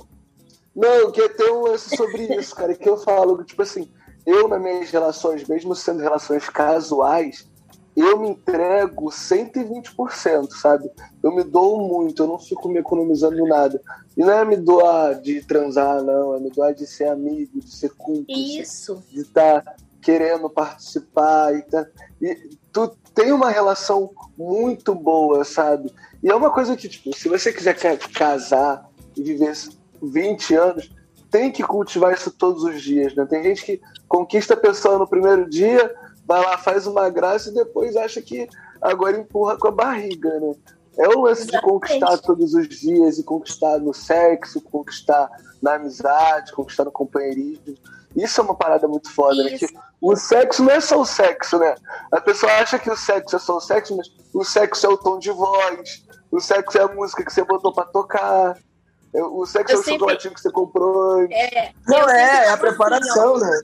não, 0.76 1.10
que 1.10 1.26
tem 1.30 1.50
um 1.50 1.62
lance 1.62 1.96
sobre 1.96 2.24
isso, 2.36 2.54
cara, 2.54 2.74
que 2.74 2.86
eu 2.86 2.98
falo, 2.98 3.42
tipo 3.42 3.62
assim, 3.62 3.90
eu 4.26 4.48
nas 4.48 4.60
minhas 4.60 4.90
relações, 4.90 5.48
mesmo 5.48 5.74
sendo 5.74 6.02
relações 6.02 6.46
casuais, 6.46 7.50
eu 7.96 8.18
me 8.18 8.28
entrego 8.28 9.06
120%, 9.06 10.50
sabe? 10.50 10.90
Eu 11.22 11.34
me 11.34 11.42
dou 11.42 11.88
muito, 11.88 12.22
eu 12.22 12.26
não 12.26 12.38
fico 12.38 12.68
me 12.68 12.80
economizando 12.80 13.46
nada. 13.46 13.80
E 14.14 14.20
não 14.20 14.32
é 14.32 14.44
me 14.44 14.56
doar 14.56 15.18
de 15.18 15.42
transar, 15.42 16.02
não, 16.02 16.34
é 16.34 16.40
me 16.40 16.50
doar 16.50 16.74
de 16.74 16.86
ser 16.86 17.08
amigo, 17.08 17.60
de 17.60 17.74
ser 17.74 17.90
cúmplice. 17.94 18.60
Isso. 18.60 19.02
De 19.10 19.20
estar 19.20 19.62
tá 19.62 19.76
querendo 20.02 20.50
participar 20.50 21.54
e, 21.54 21.62
tá... 21.62 21.86
e 22.20 22.58
tu 22.72 22.88
tem 23.14 23.32
uma 23.32 23.50
relação 23.50 24.10
muito 24.36 24.94
boa, 24.94 25.44
sabe? 25.44 25.92
E 26.22 26.30
é 26.30 26.34
uma 26.34 26.50
coisa 26.50 26.76
que, 26.76 26.88
tipo, 26.88 27.16
se 27.16 27.28
você 27.28 27.52
quiser 27.52 27.76
casar 28.12 28.88
e 29.16 29.22
viver 29.22 29.52
20 30.02 30.54
anos, 30.54 30.90
tem 31.30 31.50
que 31.50 31.62
cultivar 31.62 32.12
isso 32.12 32.30
todos 32.30 32.62
os 32.64 32.82
dias, 32.82 33.14
né? 33.14 33.26
Tem 33.26 33.42
gente 33.42 33.64
que 33.64 33.80
conquista 34.08 34.54
a 34.54 34.56
pessoa 34.56 34.98
no 34.98 35.08
primeiro 35.08 35.48
dia 35.48 35.94
vai 36.26 36.40
lá, 36.40 36.58
faz 36.58 36.86
uma 36.86 37.08
graça 37.08 37.50
e 37.50 37.54
depois 37.54 37.96
acha 37.96 38.20
que 38.20 38.48
agora 38.80 39.18
empurra 39.18 39.56
com 39.56 39.68
a 39.68 39.72
barriga, 39.72 40.28
né? 40.40 40.54
É 40.98 41.08
o 41.08 41.22
lance 41.22 41.46
de 41.46 41.58
conquistar 41.62 42.18
todos 42.18 42.52
os 42.52 42.68
dias 42.68 43.18
e 43.18 43.24
conquistar 43.24 43.78
no 43.78 43.94
sexo, 43.94 44.60
conquistar 44.60 45.30
na 45.62 45.74
amizade, 45.74 46.52
conquistar 46.52 46.84
no 46.84 46.92
companheirismo. 46.92 47.74
Isso 48.16 48.40
é 48.40 48.44
uma 48.44 48.54
parada 48.54 48.86
muito 48.86 49.10
foda, 49.12 49.42
né? 49.42 49.58
Que 49.58 49.66
o 50.00 50.16
sexo 50.16 50.62
não 50.62 50.72
é 50.72 50.80
só 50.80 51.00
o 51.00 51.06
sexo, 51.06 51.58
né? 51.58 51.74
A 52.10 52.20
pessoa 52.20 52.52
acha 52.52 52.78
que 52.78 52.90
o 52.90 52.96
sexo 52.96 53.36
é 53.36 53.38
só 53.38 53.56
o 53.56 53.60
sexo, 53.60 53.96
mas 53.96 54.08
o 54.34 54.44
sexo 54.44 54.86
é 54.86 54.88
o 54.88 54.98
tom 54.98 55.18
de 55.18 55.30
voz, 55.30 56.04
o 56.30 56.40
sexo 56.40 56.78
é 56.78 56.82
a 56.82 56.88
música 56.88 57.24
que 57.24 57.32
você 57.32 57.44
botou 57.44 57.72
pra 57.72 57.84
tocar, 57.84 58.56
o 59.14 59.46
sexo 59.46 59.72
eu 59.72 59.78
é 59.78 59.80
o 59.80 59.84
sempre... 59.84 59.98
chocolate 59.98 60.30
que 60.30 60.40
você 60.40 60.50
comprou. 60.50 61.22
É, 61.30 61.72
não, 61.86 62.08
é, 62.08 62.46
é 62.46 62.50
a 62.50 62.56
preparação, 62.56 63.38
né? 63.38 63.60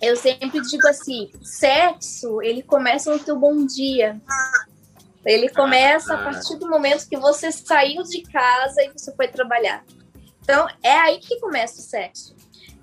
eu 0.00 0.16
sempre 0.16 0.60
digo 0.60 0.86
assim, 0.86 1.30
sexo, 1.42 2.42
ele 2.42 2.62
começa 2.62 3.10
no 3.10 3.18
teu 3.18 3.38
bom 3.38 3.64
dia. 3.64 4.20
Ele 5.24 5.48
começa 5.48 6.14
a 6.14 6.22
partir 6.22 6.56
do 6.58 6.68
momento 6.68 7.08
que 7.08 7.16
você 7.16 7.50
saiu 7.50 8.02
de 8.02 8.22
casa 8.22 8.82
e 8.82 8.92
você 8.92 9.14
foi 9.14 9.28
trabalhar. 9.28 9.82
Então, 10.42 10.68
é 10.82 10.92
aí 10.92 11.18
que 11.18 11.40
começa 11.40 11.80
o 11.80 11.82
sexo. 11.82 12.36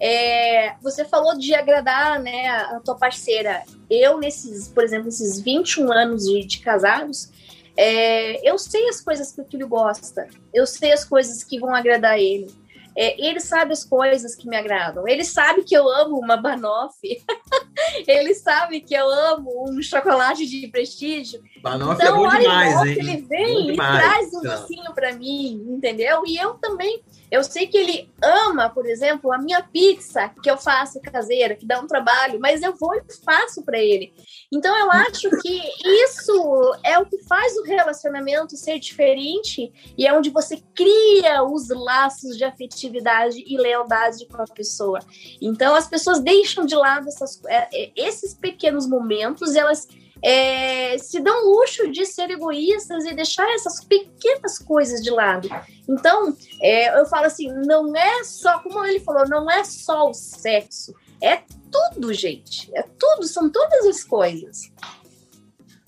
É, 0.03 0.73
você 0.82 1.06
falou 1.06 1.38
de 1.38 1.53
agradar 1.53 2.19
né, 2.19 2.48
a 2.48 2.80
tua 2.84 2.95
parceira. 2.95 3.61
Eu, 3.88 4.18
nesses, 4.18 4.68
por 4.68 4.84
exemplo, 4.84 5.10
esses 5.10 5.40
21 5.40 5.91
anos 5.91 6.26
de, 6.26 6.44
de 6.44 6.60
casados, 6.60 7.30
é, 7.78 8.49
eu 8.49 8.57
sei 8.57 8.90
as 8.90 8.99
coisas 8.99 9.32
que 9.32 9.41
o 9.41 9.45
filho 9.45 9.68
gosta, 9.68 10.28
eu 10.52 10.65
sei 10.65 10.91
as 10.91 11.06
coisas 11.06 11.44
que 11.44 11.60
vão 11.60 11.76
agradar 11.76 12.18
ele. 12.19 12.52
É, 12.98 13.26
ele 13.26 13.40
sabe 13.40 13.72
as 13.72 13.86
coisas 13.86 14.36
que 14.36 14.49
me 14.49 14.56
agradam. 14.57 15.07
Ele 15.07 15.23
sabe 15.23 15.64
que 15.64 15.73
eu 15.73 15.88
amo 15.88 16.18
uma 16.18 16.36
banoffee. 16.36 17.23
ele 18.06 18.34
sabe 18.34 18.82
que 18.82 18.94
eu 18.94 19.10
amo 19.10 19.69
um 19.69 19.82
chocolate 19.82 20.45
de 20.45 20.68
prestígio. 20.68 21.41
Banoffee 21.61 22.06
é 22.06 22.10
então, 22.10 22.26
é 22.26 22.30
bom 22.30 22.38
demais, 22.38 22.86
hein? 22.86 22.98
Ele 22.99 23.22
vem 23.22 23.72
e 23.72 23.76
traz 23.76 24.34
um 24.34 24.41
docinho 24.41 24.94
para 24.94 25.14
mim, 25.14 25.64
entendeu? 25.69 26.23
E 26.26 26.36
eu 26.36 26.56
também 26.56 27.02
eu 27.31 27.45
sei 27.45 27.65
que 27.65 27.77
ele 27.77 28.11
ama, 28.21 28.69
por 28.69 28.85
exemplo, 28.85 29.31
a 29.31 29.37
minha 29.37 29.63
pizza 29.63 30.29
que 30.43 30.51
eu 30.51 30.57
faço 30.57 30.99
caseira, 30.99 31.55
que 31.55 31.65
dá 31.65 31.79
um 31.79 31.87
trabalho, 31.87 32.39
mas 32.41 32.61
eu 32.61 32.75
vou 32.75 32.93
e 32.93 33.01
faço 33.23 33.63
para 33.63 33.79
ele. 33.79 34.13
Então 34.51 34.77
eu 34.77 34.91
acho 34.91 35.29
que 35.41 35.61
isso 36.03 36.75
é 36.83 36.99
o 36.99 37.05
que 37.05 37.23
faz 37.23 37.55
o 37.55 37.63
relacionamento 37.63 38.57
ser 38.57 38.79
diferente 38.79 39.71
e 39.97 40.05
é 40.05 40.13
onde 40.13 40.29
você 40.29 40.61
cria 40.75 41.41
os 41.41 41.69
laços 41.69 42.37
de 42.37 42.43
afetividade 42.43 43.41
e 43.47 43.57
lealdade 43.57 44.25
com 44.25 44.41
a 44.41 44.45
pessoa. 44.45 44.99
Então 45.41 45.73
as 45.73 45.87
pessoas 45.87 46.19
deixam 46.19 46.65
de 46.65 46.75
lado 46.75 47.07
essas, 47.07 47.41
é, 47.47 47.69
é, 47.73 47.91
esses 47.95 48.33
pequenos 48.33 48.85
momentos, 48.85 49.55
elas 49.55 49.87
é, 50.23 50.98
se 50.98 51.19
dão 51.19 51.45
luxo 51.45 51.91
de 51.91 52.06
ser 52.06 52.30
egoístas 52.30 53.06
e 53.06 53.14
deixar 53.14 53.49
essas 53.53 53.84
pequenas 53.84 54.60
coisas 54.60 55.02
de 55.02 55.10
lado. 55.10 55.49
Então, 55.89 56.35
é, 56.61 56.99
eu 56.99 57.06
falo 57.07 57.26
assim, 57.26 57.52
não 57.52 57.95
é 57.95 58.23
só, 58.23 58.60
como 58.60 58.85
ele 58.85 58.99
falou, 58.99 59.27
não 59.27 59.49
é 59.49 59.64
só 59.64 60.10
o 60.10 60.14
sexo, 60.14 60.93
é 61.22 61.41
tudo, 61.72 62.14
gente. 62.14 62.69
É 62.76 62.84
tudo, 62.84 63.27
são 63.27 63.49
todas 63.49 63.85
as 63.85 64.03
coisas. 64.03 64.72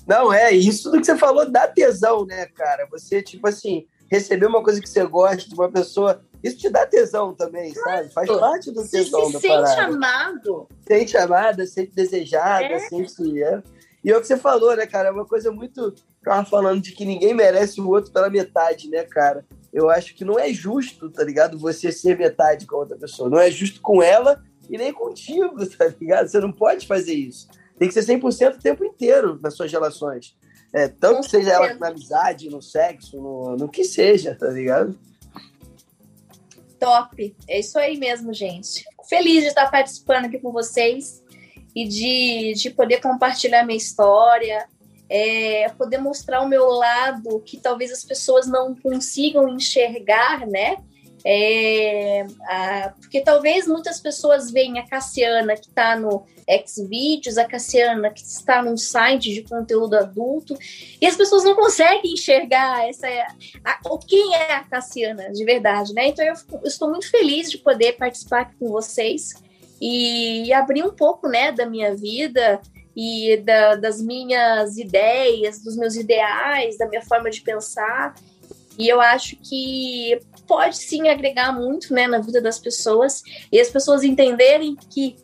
Não, 0.07 0.34
é 0.34 0.51
isso 0.51 0.91
do 0.91 0.99
que 0.99 1.05
você 1.05 1.18
falou 1.18 1.49
dá 1.49 1.68
tesão, 1.68 2.26
né, 2.26 2.45
cara? 2.47 2.88
Você, 2.91 3.22
tipo 3.22 3.47
assim, 3.47 3.88
receber 4.10 4.45
uma 4.45 4.64
coisa 4.64 4.81
que 4.81 4.89
você 4.89 5.05
gosta 5.05 5.47
de 5.47 5.53
uma 5.55 5.72
pessoa, 5.72 6.22
isso 6.43 6.57
te 6.57 6.69
dá 6.69 6.85
tesão 6.85 7.34
também, 7.34 7.73
sabe? 7.73 8.10
Faz 8.10 8.30
parte 8.30 8.72
do 8.72 8.88
tesão 8.88 9.27
se 9.27 9.34
da 9.34 9.39
sente 9.39 9.53
parada. 9.53 9.84
amado. 9.84 10.68
Sente 10.85 11.18
amada, 11.18 11.65
sente 11.65 11.91
desejada, 11.95 12.65
é. 12.65 12.80
sente... 12.80 13.41
É. 13.41 13.61
E 14.03 14.11
é 14.11 14.17
o 14.17 14.21
que 14.21 14.27
você 14.27 14.38
falou, 14.38 14.75
né, 14.75 14.85
cara? 14.85 15.09
É 15.09 15.11
uma 15.11 15.25
coisa 15.25 15.51
muito. 15.51 15.93
Tava 16.23 16.45
falando 16.45 16.81
de 16.81 16.91
que 16.91 17.05
ninguém 17.05 17.34
merece 17.34 17.80
o 17.80 17.89
outro 17.89 18.11
pela 18.11 18.30
metade, 18.30 18.89
né, 18.89 19.03
cara? 19.03 19.45
Eu 19.71 19.89
acho 19.89 20.13
que 20.13 20.25
não 20.25 20.38
é 20.38 20.51
justo, 20.53 21.09
tá 21.09 21.23
ligado? 21.23 21.57
Você 21.57 21.91
ser 21.91 22.17
metade 22.17 22.65
com 22.65 22.75
a 22.75 22.80
outra 22.80 22.97
pessoa. 22.97 23.30
Não 23.30 23.39
é 23.39 23.49
justo 23.49 23.81
com 23.81 24.03
ela 24.03 24.43
e 24.69 24.77
nem 24.77 24.91
contigo, 24.91 25.65
tá 25.77 25.88
ligado? 25.99 26.27
Você 26.27 26.39
não 26.39 26.51
pode 26.51 26.85
fazer 26.85 27.13
isso. 27.13 27.47
Tem 27.77 27.88
que 27.88 27.93
ser 27.93 28.03
100% 28.05 28.55
o 28.55 28.59
tempo 28.59 28.84
inteiro 28.84 29.39
nas 29.41 29.55
suas 29.55 29.71
relações. 29.71 30.35
É, 30.73 30.88
tanto 30.88 31.21
que 31.21 31.30
seja 31.30 31.51
ela 31.51 31.73
na 31.75 31.88
amizade, 31.89 32.49
no 32.49 32.61
sexo, 32.61 33.17
no, 33.17 33.55
no 33.55 33.69
que 33.69 33.84
seja, 33.84 34.35
tá 34.35 34.47
ligado? 34.47 34.97
Top. 36.80 37.35
É 37.47 37.59
isso 37.59 37.77
aí 37.80 37.97
mesmo, 37.97 38.34
gente. 38.34 38.84
Feliz 39.07 39.43
de 39.43 39.49
estar 39.49 39.69
participando 39.69 40.25
aqui 40.25 40.39
com 40.39 40.51
vocês 40.51 41.22
e 41.75 41.87
de, 41.87 42.53
de 42.53 42.69
poder 42.69 43.01
compartilhar 43.01 43.65
minha 43.65 43.77
história, 43.77 44.67
é, 45.09 45.69
poder 45.77 45.97
mostrar 45.97 46.41
o 46.41 46.47
meu 46.47 46.67
lado 46.67 47.41
que 47.41 47.57
talvez 47.57 47.91
as 47.91 48.03
pessoas 48.03 48.47
não 48.47 48.75
consigam 48.75 49.47
enxergar, 49.49 50.45
né? 50.47 50.77
É, 51.25 52.25
a, 52.47 52.93
porque 52.99 53.21
talvez 53.21 53.65
muitas 53.65 53.99
pessoas 54.01 54.51
veem 54.51 54.77
a 54.77 54.85
Cassiana 54.85 55.55
que 55.55 55.67
está 55.67 55.95
no 55.95 56.25
Xvideos, 56.67 57.37
a 57.37 57.45
Cassiana 57.45 58.09
que 58.09 58.21
está 58.21 58.61
num 58.61 58.75
site 58.75 59.33
de 59.33 59.41
conteúdo 59.43 59.95
adulto, 59.95 60.57
e 60.99 61.05
as 61.05 61.15
pessoas 61.15 61.45
não 61.45 61.55
conseguem 61.55 62.13
enxergar 62.13 62.89
essa 62.89 63.07
a, 63.63 63.79
o 63.85 63.97
quem 63.99 64.35
é 64.35 64.53
a 64.53 64.63
Cassiana 64.65 65.31
de 65.31 65.45
verdade, 65.45 65.93
né? 65.93 66.07
Então 66.07 66.25
eu, 66.25 66.33
eu 66.51 66.67
estou 66.67 66.89
muito 66.89 67.09
feliz 67.09 67.49
de 67.49 67.57
poder 67.57 67.93
participar 67.93 68.41
aqui 68.41 68.55
com 68.59 68.67
vocês 68.67 69.33
e, 69.85 70.53
abrir 70.53 70.81
um 70.81 70.91
pouco, 70.91 71.27
né, 71.27 71.51
da 71.51 71.65
minha 71.65 71.93
vida 71.93 72.61
e 72.95 73.35
da, 73.38 73.76
das 73.76 74.01
minhas 74.01 74.77
ideias, 74.77 75.61
dos 75.61 75.76
meus 75.76 75.95
ideais, 75.95 76.77
da 76.77 76.88
minha 76.88 77.01
forma 77.01 77.30
de 77.30 77.41
pensar. 77.41 78.15
E 78.80 78.88
eu 78.88 79.01
acho 79.01 79.35
que 79.35 80.18
pode 80.47 80.77
sim 80.77 81.10
agregar 81.10 81.51
muito, 81.51 81.93
né, 81.93 82.07
na 82.07 82.19
vida 82.19 82.41
das 82.41 82.60
pessoas 82.60 83.22
e 83.51 83.60
as 83.60 83.69
pessoas 83.69 84.03
entenderem 84.03 84.76
que 84.89 85.18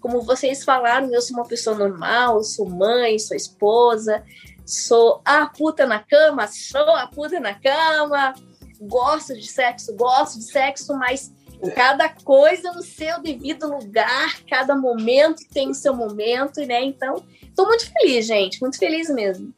como 0.00 0.20
vocês 0.20 0.62
falaram, 0.62 1.10
eu 1.10 1.22
sou 1.22 1.38
uma 1.38 1.48
pessoa 1.48 1.74
normal, 1.74 2.44
sou 2.44 2.68
mãe, 2.68 3.18
sou 3.18 3.34
esposa, 3.34 4.22
sou 4.66 5.22
a 5.24 5.46
puta 5.46 5.86
na 5.86 5.98
cama, 5.98 6.46
sou 6.46 6.90
a 6.90 7.06
puta 7.06 7.40
na 7.40 7.54
cama, 7.54 8.34
gosto 8.82 9.32
de 9.32 9.46
sexo, 9.46 9.96
gosto 9.96 10.38
de 10.38 10.44
sexo, 10.44 10.94
mas 10.98 11.32
Cada 11.72 12.08
coisa 12.08 12.72
no 12.72 12.82
seu 12.82 13.20
devido 13.20 13.68
lugar, 13.68 14.42
cada 14.48 14.76
momento 14.76 15.42
tem 15.52 15.70
o 15.70 15.74
seu 15.74 15.94
momento, 15.94 16.60
né? 16.66 16.82
Então, 16.84 17.24
tô 17.54 17.66
muito 17.66 17.90
feliz, 17.92 18.26
gente, 18.26 18.60
muito 18.60 18.78
feliz 18.78 19.08
mesmo. 19.10 19.52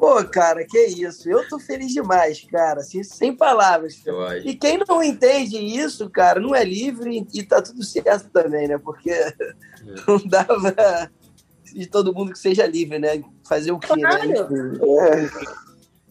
Pô, 0.00 0.24
cara, 0.24 0.64
que 0.64 0.78
isso. 0.78 1.28
Eu 1.28 1.46
tô 1.46 1.58
feliz 1.58 1.92
demais, 1.92 2.40
cara, 2.50 2.80
assim, 2.80 3.02
sem 3.02 3.36
palavras. 3.36 4.02
E 4.42 4.54
quem 4.54 4.78
não 4.78 5.02
entende 5.02 5.58
isso, 5.58 6.08
cara, 6.08 6.40
não 6.40 6.54
é 6.54 6.64
livre 6.64 7.26
e 7.34 7.42
tá 7.42 7.60
tudo 7.60 7.84
certo 7.84 8.30
também, 8.30 8.66
né? 8.66 8.78
Porque 8.78 9.10
é. 9.10 9.34
não 10.08 10.18
dava 10.26 11.10
de 11.64 11.86
todo 11.86 12.14
mundo 12.14 12.32
que 12.32 12.38
seja 12.38 12.66
livre, 12.66 12.98
né? 12.98 13.22
Fazer 13.46 13.72
o 13.72 13.78
quê, 13.78 13.94
né? 13.94 14.08
claro. 14.08 14.28
né? 14.50 14.78
É. 15.10 15.69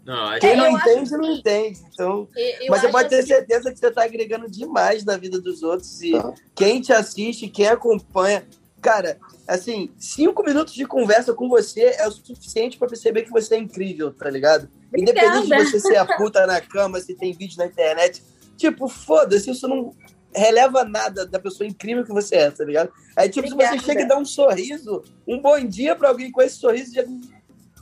Não, 0.09 0.39
Quem 0.39 0.49
é, 0.49 0.55
não 0.55 0.71
entende, 0.71 1.01
acho... 1.01 1.17
não 1.17 1.31
entende. 1.31 1.79
Então, 1.93 2.27
eu, 2.35 2.45
eu 2.61 2.67
mas 2.71 2.81
você 2.81 2.89
pode 2.89 3.09
ter 3.09 3.19
assim... 3.19 3.27
certeza 3.27 3.71
que 3.71 3.77
você 3.77 3.87
está 3.89 4.03
agregando 4.03 4.49
demais 4.49 5.05
na 5.05 5.15
vida 5.15 5.39
dos 5.39 5.61
outros. 5.61 6.01
E 6.01 6.15
ah. 6.15 6.33
quem 6.55 6.81
te 6.81 6.91
assiste, 6.91 7.47
quem 7.47 7.67
acompanha. 7.67 8.43
Cara, 8.81 9.19
assim, 9.47 9.91
cinco 9.99 10.41
minutos 10.41 10.73
de 10.73 10.83
conversa 10.87 11.31
com 11.31 11.47
você 11.47 11.95
é 11.99 12.07
o 12.07 12.11
suficiente 12.11 12.75
para 12.75 12.87
perceber 12.87 13.21
que 13.21 13.29
você 13.29 13.53
é 13.53 13.59
incrível, 13.59 14.11
tá 14.11 14.27
ligado? 14.31 14.67
Obrigada. 14.87 15.11
Independente 15.27 15.63
de 15.63 15.69
você 15.69 15.79
ser 15.79 15.97
a 15.97 16.17
puta 16.17 16.47
na 16.47 16.59
cama, 16.59 16.99
se 16.99 17.13
tem 17.13 17.31
vídeo 17.31 17.59
na 17.59 17.67
internet. 17.67 18.23
Tipo, 18.57 18.87
foda-se, 18.87 19.51
isso 19.51 19.67
não 19.67 19.93
releva 20.33 20.83
nada 20.83 21.23
da 21.23 21.37
pessoa 21.37 21.67
incrível 21.67 22.03
que 22.03 22.11
você 22.11 22.35
é, 22.35 22.49
tá 22.49 22.65
ligado? 22.65 22.91
Aí, 23.15 23.29
tipo, 23.29 23.47
Obrigada. 23.47 23.77
se 23.77 23.79
você 23.79 23.85
chega 23.85 24.01
e 24.01 24.07
dá 24.07 24.17
um 24.17 24.25
sorriso, 24.25 25.03
um 25.27 25.39
bom 25.39 25.59
dia 25.59 25.95
para 25.95 26.09
alguém 26.09 26.31
com 26.31 26.41
esse 26.41 26.55
sorriso, 26.55 26.95
já 26.95 27.03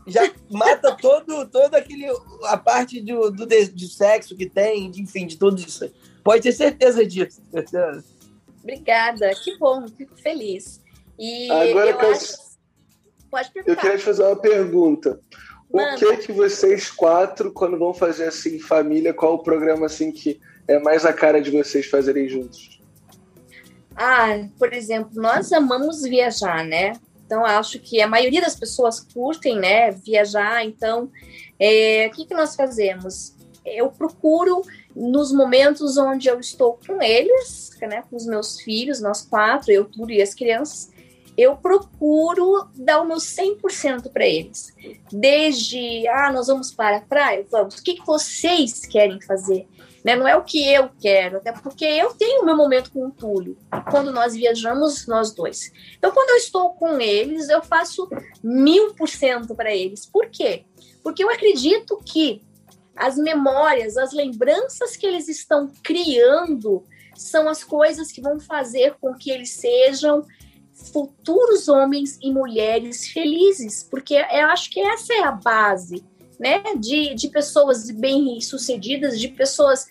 já 0.08 0.32
mata 0.50 0.96
todo, 0.96 1.46
todo 1.48 1.76
aquele 1.76 2.08
a 2.46 2.58
parte 2.58 3.02
do, 3.02 3.30
do, 3.30 3.46
de 3.46 3.88
sexo 3.88 4.36
que 4.36 4.50
tem, 4.50 4.90
de, 4.90 5.02
enfim, 5.02 5.28
de 5.28 5.38
tudo 5.38 5.60
isso. 5.60 5.92
Pode 6.24 6.44
ter 6.44 6.54
certeza 6.54 7.06
disso. 7.06 7.42
Obrigada, 8.64 9.30
que 9.44 9.58
bom, 9.58 9.88
fico 9.88 10.16
feliz. 10.18 10.82
E 11.20 11.50
Agora 11.52 11.92
eu, 11.92 12.12
acho... 12.12 12.36
Pode 13.30 13.52
perguntar. 13.52 13.72
Eu 13.72 13.78
queria 13.78 13.98
te 13.98 14.04
fazer 14.04 14.24
uma 14.24 14.36
pergunta. 14.36 15.20
Mano. 15.72 15.96
O 15.96 16.00
que 16.00 16.06
é 16.06 16.18
que 16.18 16.32
vocês 16.32 16.90
quatro, 16.90 17.52
quando 17.52 17.78
vão 17.78 17.94
fazer 17.94 18.26
assim 18.26 18.60
família, 18.60 19.14
qual 19.14 19.36
o 19.36 19.44
programa 19.44 19.86
assim 19.86 20.12
que 20.12 20.40
é 20.68 20.80
mais 20.80 21.06
a 21.06 21.14
cara 21.14 21.42
de 21.42 21.52
vocês 21.52 21.86
fazerem 21.88 22.30
juntos? 22.30 22.82
Ah, 23.96 24.48
por 24.60 24.74
exemplo, 24.74 25.12
nós 25.16 25.52
amamos 25.52 26.04
viajar, 26.04 26.64
né? 26.64 26.94
Então, 27.28 27.45
acho 27.45 27.78
que 27.80 28.02
a 28.02 28.08
maioria 28.08 28.40
das 28.40 28.56
pessoas 28.56 29.02
curtem, 29.02 29.60
né, 29.60 29.91
viajar. 29.91 30.66
Então, 30.66 31.12
é, 31.60 32.08
o 32.08 32.16
que, 32.16 32.26
que 32.26 32.34
nós 32.34 32.56
fazemos? 32.56 33.36
Eu 33.66 33.90
procuro, 33.90 34.62
nos 34.95 35.34
momentos 35.34 35.98
onde 35.98 36.30
eu 36.30 36.40
estou 36.40 36.80
com 36.88 37.02
eles, 37.02 37.78
né, 37.82 38.02
com 38.10 38.16
os 38.16 38.26
meus 38.26 38.62
filhos, 38.62 39.02
nós 39.02 39.24
quatro, 39.24 39.74
eu, 39.74 39.84
tudo 39.84 40.10
e 40.10 40.22
as 40.22 40.34
crianças, 40.34 40.90
eu 41.38 41.58
procuro 41.58 42.70
dar 42.74 43.02
o 43.02 43.06
meu 43.06 43.18
100% 43.18 44.10
para 44.10 44.26
eles. 44.26 44.74
Desde, 45.12 46.08
ah, 46.08 46.32
nós 46.32 46.48
vamos 46.48 46.72
para 46.72 46.98
a 46.98 47.02
praia? 47.02 47.45
Vamos. 47.52 47.76
O 47.76 47.84
que, 47.84 47.95
que 47.95 48.06
vocês 48.06 48.86
querem 48.86 49.20
fazer? 49.22 49.68
Né? 50.08 50.16
Não 50.16 50.26
é 50.26 50.38
o 50.38 50.44
que 50.44 50.66
eu 50.66 50.90
quero, 51.02 51.36
até 51.36 51.52
porque 51.52 51.84
eu 51.84 52.14
tenho 52.14 52.46
meu 52.46 52.56
momento 52.56 52.94
com 52.94 53.08
o 53.08 53.12
Túlio, 53.12 53.58
quando 53.92 54.10
nós 54.10 54.34
viajamos, 54.34 55.06
nós 55.06 55.36
dois. 55.36 55.70
Então, 55.98 56.14
quando 56.14 56.30
eu 56.30 56.38
estou 56.38 56.70
com 56.76 56.98
eles, 57.02 57.50
eu 57.50 57.62
faço 57.62 58.08
mil 58.42 58.94
por 58.94 59.10
cento 59.10 59.54
para 59.54 59.76
eles. 59.76 60.06
Por 60.06 60.30
quê? 60.30 60.64
Porque 61.04 61.22
eu 61.22 61.30
acredito 61.30 62.00
que 62.06 62.42
as 62.96 63.18
memórias, 63.18 63.98
as 63.98 64.14
lembranças 64.14 64.96
que 64.96 65.06
eles 65.06 65.28
estão 65.28 65.70
criando 65.84 66.86
são 67.14 67.50
as 67.50 67.62
coisas 67.62 68.10
que 68.10 68.22
vão 68.22 68.40
fazer 68.40 68.96
com 69.02 69.14
que 69.14 69.30
eles 69.30 69.50
sejam 69.50 70.26
futuros 70.94 71.68
homens 71.68 72.18
e 72.22 72.32
mulheres 72.32 73.10
felizes, 73.10 73.84
porque 73.84 74.14
eu 74.14 74.46
acho 74.46 74.70
que 74.70 74.80
essa 74.80 75.14
é 75.14 75.24
a 75.24 75.32
base 75.34 76.02
né, 76.40 76.62
de, 76.80 77.14
de 77.16 77.28
pessoas 77.30 77.90
bem-sucedidas, 77.90 79.20
de 79.20 79.30
pessoas 79.30 79.88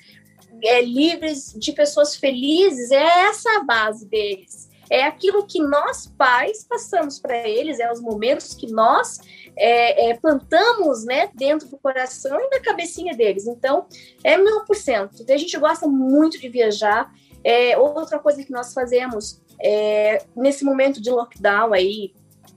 é, 0.62 0.80
livres, 0.82 1.54
de 1.56 1.72
pessoas 1.72 2.16
felizes, 2.16 2.90
é 2.90 3.26
essa 3.28 3.58
a 3.58 3.64
base 3.64 4.06
deles. 4.06 4.66
É 4.88 5.02
aquilo 5.02 5.44
que 5.44 5.60
nós, 5.60 6.06
pais, 6.16 6.64
passamos 6.64 7.18
para 7.18 7.46
eles, 7.46 7.80
é 7.80 7.90
os 7.90 8.00
momentos 8.00 8.54
que 8.54 8.70
nós 8.70 9.18
é, 9.56 10.10
é, 10.10 10.14
plantamos 10.14 11.04
né, 11.04 11.28
dentro 11.34 11.68
do 11.68 11.76
coração 11.76 12.38
e 12.40 12.50
da 12.50 12.60
cabecinha 12.60 13.14
deles. 13.16 13.46
Então, 13.46 13.86
é 14.22 14.36
mil 14.36 14.64
por 14.64 14.76
cento. 14.76 15.24
A 15.28 15.36
gente 15.36 15.58
gosta 15.58 15.88
muito 15.88 16.38
de 16.40 16.48
viajar. 16.48 17.12
É, 17.42 17.76
outra 17.76 18.18
coisa 18.18 18.44
que 18.44 18.52
nós 18.52 18.72
fazemos 18.72 19.40
é, 19.60 20.24
nesse 20.36 20.64
momento 20.64 21.00
de 21.00 21.10
lockdown 21.10 21.72
aí, 21.72 22.12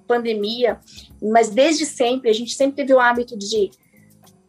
pandemia, 0.10 0.80
mas 1.22 1.52
desde 1.52 1.86
sempre, 1.86 2.31
a 2.31 2.34
gente 2.34 2.56
sempre 2.56 2.77
teve 2.77 2.91
o 2.91 2.99
hábito 2.99 3.38
de 3.38 3.69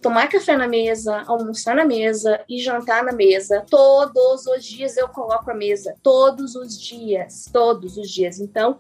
tomar 0.01 0.27
café 0.27 0.57
na 0.57 0.67
mesa, 0.67 1.23
almoçar 1.27 1.77
na 1.77 1.85
mesa 1.85 2.43
e 2.49 2.59
jantar 2.59 3.05
na 3.05 3.13
mesa. 3.13 3.63
Todos 3.69 4.47
os 4.47 4.65
dias 4.65 4.97
eu 4.97 5.07
coloco 5.09 5.51
a 5.51 5.55
mesa. 5.55 5.95
Todos 6.03 6.55
os 6.55 6.81
dias. 6.81 7.51
Todos 7.53 7.99
os 7.99 8.11
dias. 8.11 8.41
Então, 8.41 8.79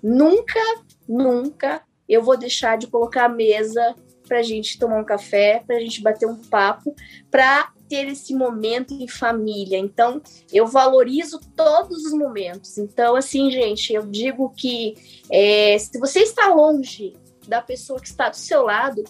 nunca, 0.00 0.60
nunca 1.08 1.82
eu 2.08 2.22
vou 2.22 2.36
deixar 2.36 2.78
de 2.78 2.86
colocar 2.86 3.24
a 3.24 3.28
mesa 3.28 3.96
para 4.28 4.38
a 4.38 4.42
gente 4.42 4.78
tomar 4.78 5.00
um 5.00 5.04
café, 5.04 5.64
para 5.66 5.76
a 5.76 5.80
gente 5.80 6.00
bater 6.00 6.26
um 6.26 6.36
papo, 6.36 6.94
para 7.28 7.72
ter 7.90 8.06
esse 8.06 8.32
momento 8.32 8.94
em 8.94 9.08
família. 9.08 9.76
Então, 9.76 10.22
eu 10.52 10.64
valorizo 10.64 11.40
todos 11.56 12.06
os 12.06 12.12
momentos. 12.12 12.78
Então, 12.78 13.16
assim, 13.16 13.50
gente, 13.50 13.92
eu 13.92 14.06
digo 14.06 14.54
que 14.56 14.94
é, 15.28 15.76
se 15.76 15.98
você 15.98 16.20
está 16.20 16.46
longe 16.54 17.16
da 17.48 17.60
pessoa 17.60 18.00
que 18.00 18.06
está 18.06 18.28
do 18.28 18.36
seu 18.36 18.62
lado, 18.62 19.02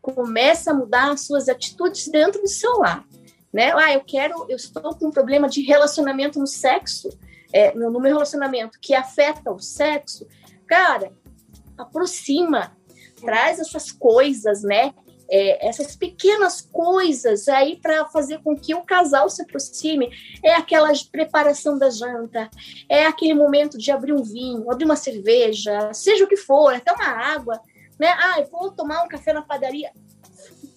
comece 0.00 0.70
a 0.70 0.74
mudar 0.74 1.10
as 1.10 1.22
suas 1.22 1.48
atitudes 1.48 2.06
dentro 2.06 2.40
do 2.40 2.48
seu 2.48 2.78
lar. 2.78 3.04
Né? 3.52 3.72
Ah, 3.74 3.92
eu 3.92 4.04
quero, 4.04 4.46
eu 4.48 4.56
estou 4.56 4.94
com 4.94 5.08
um 5.08 5.10
problema 5.10 5.48
de 5.48 5.60
relacionamento 5.62 6.38
no 6.38 6.46
sexo, 6.46 7.08
é, 7.52 7.74
no 7.74 7.90
meu 7.90 8.12
relacionamento 8.12 8.78
que 8.80 8.94
afeta 8.94 9.50
o 9.50 9.58
sexo. 9.58 10.28
Cara, 10.66 11.12
aproxima, 11.76 12.76
traz 13.20 13.58
essas 13.58 13.90
coisas, 13.90 14.62
né? 14.62 14.94
É, 15.32 15.66
essas 15.66 15.96
pequenas 15.96 16.60
coisas 16.60 17.48
aí 17.48 17.76
para 17.80 18.04
fazer 18.04 18.42
com 18.42 18.54
que 18.54 18.74
o 18.74 18.82
casal 18.82 19.30
se 19.30 19.40
aproxime. 19.40 20.10
É 20.44 20.54
aquela 20.54 20.92
preparação 21.10 21.78
da 21.78 21.88
janta, 21.88 22.50
é 22.86 23.06
aquele 23.06 23.32
momento 23.32 23.78
de 23.78 23.90
abrir 23.90 24.12
um 24.12 24.22
vinho, 24.22 24.70
abrir 24.70 24.84
uma 24.84 24.96
cerveja, 24.96 25.90
seja 25.94 26.24
o 26.24 26.28
que 26.28 26.36
for, 26.36 26.74
até 26.74 26.92
uma 26.92 27.08
água, 27.08 27.58
né? 27.98 28.08
Ah, 28.08 28.40
eu 28.40 28.46
vou 28.46 28.70
tomar 28.70 29.02
um 29.02 29.08
café 29.08 29.32
na 29.32 29.40
padaria. 29.40 29.90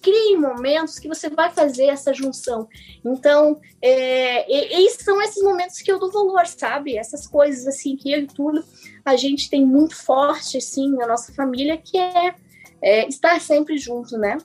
Crie 0.00 0.36
momentos 0.36 0.98
que 0.98 1.08
você 1.08 1.28
vai 1.28 1.50
fazer 1.50 1.86
essa 1.86 2.14
junção. 2.14 2.68
Então, 3.04 3.60
é, 3.82 4.50
e, 4.50 4.86
e 4.86 4.90
são 4.90 5.20
esses 5.20 5.42
momentos 5.42 5.80
que 5.80 5.90
eu 5.90 5.98
dou 5.98 6.10
valor, 6.10 6.46
sabe? 6.46 6.96
Essas 6.96 7.26
coisas 7.26 7.66
assim 7.66 7.96
que 7.96 8.10
eu 8.10 8.20
e 8.20 8.26
tudo 8.26 8.64
a 9.04 9.16
gente 9.16 9.50
tem 9.50 9.66
muito 9.66 9.94
forte 9.94 10.56
assim 10.56 10.90
na 10.96 11.06
nossa 11.06 11.32
família, 11.32 11.76
que 11.76 11.98
é 11.98 12.34
é, 12.82 13.08
estar 13.08 13.40
sempre 13.40 13.78
junto, 13.78 14.16
né? 14.18 14.38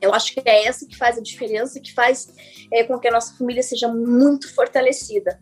Eu 0.00 0.14
acho 0.14 0.32
que 0.32 0.42
é 0.44 0.66
essa 0.66 0.86
que 0.86 0.96
faz 0.96 1.18
a 1.18 1.20
diferença, 1.20 1.80
que 1.80 1.92
faz 1.92 2.28
é, 2.72 2.84
com 2.84 2.98
que 2.98 3.08
a 3.08 3.12
nossa 3.12 3.34
família 3.34 3.62
seja 3.62 3.88
muito 3.88 4.52
fortalecida. 4.54 5.38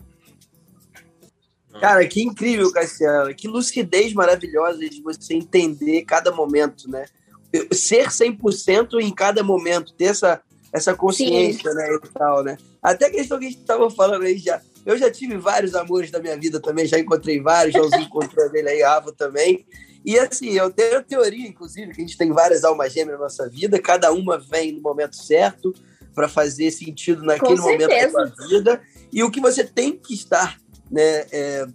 Cara, 1.81 2.07
que 2.07 2.23
incrível, 2.23 2.73
Cassiana. 2.73 3.35
Que 3.35 3.47
lucidez 3.49 4.15
maravilhosa 4.15 4.79
de 4.89 5.03
você 5.03 5.35
entender 5.35 6.03
cada 6.03 6.33
momento, 6.33 6.89
né? 6.91 7.05
Ser 7.73 8.09
100% 8.09 9.01
em 9.01 9.15
cada 9.15 9.43
momento, 9.43 9.93
ter 9.93 10.07
essa, 10.07 10.41
essa 10.73 10.95
consciência, 10.95 11.71
Sim. 11.71 11.77
né? 11.77 11.95
E 11.95 12.09
tal, 12.09 12.43
né? 12.43 12.57
Até 12.83 13.07
a 13.07 13.11
questão 13.11 13.39
que 13.39 13.47
a 13.47 13.51
gente 13.51 13.61
estava 13.61 13.91
falando 13.91 14.23
aí 14.23 14.39
já. 14.39 14.61
Eu 14.85 14.97
já 14.97 15.11
tive 15.11 15.37
vários 15.37 15.75
amores 15.75 16.11
da 16.11 16.21
minha 16.21 16.37
vida 16.37 16.61
também, 16.61 16.87
já 16.87 16.99
encontrei 16.99 17.41
vários, 17.41 17.75
Joãozinho 17.75 18.05
encontrou 18.05 18.49
dele 18.53 18.69
aí, 18.69 18.83
Ava 18.83 19.13
também. 19.13 19.67
E 20.07 20.17
assim, 20.17 20.51
eu 20.51 20.71
tenho 20.71 21.03
teoria, 21.03 21.49
inclusive, 21.49 21.93
que 21.93 22.01
a 22.01 22.07
gente 22.07 22.17
tem 22.17 22.31
várias 22.31 22.63
almas 22.63 22.93
gêmeas 22.93 23.19
na 23.19 23.25
nossa 23.25 23.49
vida, 23.49 23.83
cada 23.83 24.13
uma 24.13 24.39
vem 24.39 24.71
no 24.71 24.81
momento 24.81 25.17
certo 25.17 25.75
para 26.15 26.29
fazer 26.29 26.71
sentido 26.71 27.25
naquele 27.25 27.61
momento 27.61 27.89
da 27.89 28.11
sua 28.11 28.47
vida. 28.47 28.81
E 29.13 29.25
o 29.25 29.31
que 29.33 29.41
você 29.41 29.65
tem 29.65 29.99
que 29.99 30.15
estar 30.15 30.61
né, 30.89 31.27
é, 31.33 31.67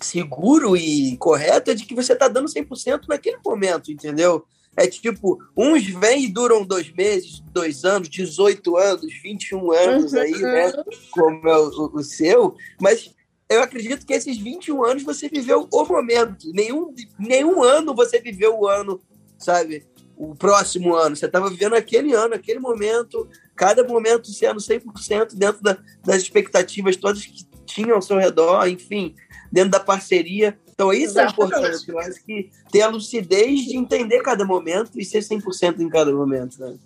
seguro 0.00 0.76
e 0.76 1.16
correto 1.16 1.70
é 1.70 1.74
de 1.74 1.84
que 1.84 1.94
você 1.94 2.12
está 2.12 2.26
dando 2.26 2.48
100% 2.48 3.02
naquele 3.08 3.38
momento, 3.44 3.92
entendeu? 3.92 4.44
É 4.76 4.88
tipo, 4.88 5.38
uns 5.56 5.86
vêm 5.86 6.24
e 6.24 6.28
duram 6.28 6.64
dois 6.64 6.92
meses, 6.92 7.40
dois 7.52 7.84
anos, 7.84 8.08
18 8.08 8.76
anos, 8.76 9.06
21 9.22 9.72
anos 9.72 10.12
aí, 10.12 10.32
né? 10.32 10.66
Uhum. 10.66 10.84
Como 11.12 11.48
é 11.48 11.58
o, 11.58 11.90
o 11.94 12.02
seu, 12.02 12.56
mas 12.80 13.14
eu 13.48 13.62
acredito 13.62 14.04
que 14.04 14.12
esses 14.12 14.38
21 14.38 14.84
anos 14.84 15.02
você 15.02 15.28
viveu 15.28 15.68
o 15.70 15.84
momento. 15.84 16.50
Nenhum, 16.52 16.92
nenhum 17.18 17.62
ano 17.62 17.94
você 17.94 18.20
viveu 18.20 18.58
o 18.58 18.66
ano, 18.66 19.00
sabe? 19.38 19.86
O 20.16 20.34
próximo 20.34 20.94
ano. 20.94 21.14
Você 21.14 21.26
estava 21.26 21.48
vivendo 21.48 21.74
aquele 21.74 22.12
ano, 22.12 22.34
aquele 22.34 22.58
momento, 22.58 23.28
cada 23.54 23.84
momento 23.84 24.28
sendo 24.32 24.58
100% 24.58 25.34
dentro 25.34 25.62
da, 25.62 25.78
das 26.04 26.22
expectativas 26.22 26.96
todas 26.96 27.24
que 27.24 27.44
tinham 27.64 27.96
ao 27.96 28.02
seu 28.02 28.18
redor, 28.18 28.66
enfim, 28.66 29.14
dentro 29.52 29.70
da 29.70 29.80
parceria. 29.80 30.58
Então, 30.72 30.92
isso 30.92 31.18
é 31.18 31.24
Exatamente. 31.24 31.54
é 31.54 31.58
importante. 31.58 31.88
Eu 31.88 31.98
acho 32.00 32.24
que 32.24 32.50
ter 32.72 32.82
a 32.82 32.88
lucidez 32.88 33.60
de 33.60 33.76
entender 33.76 34.22
cada 34.22 34.44
momento 34.44 34.98
e 34.98 35.04
ser 35.04 35.20
100% 35.20 35.80
em 35.80 35.88
cada 35.88 36.12
momento, 36.12 36.58
né? 36.60 36.76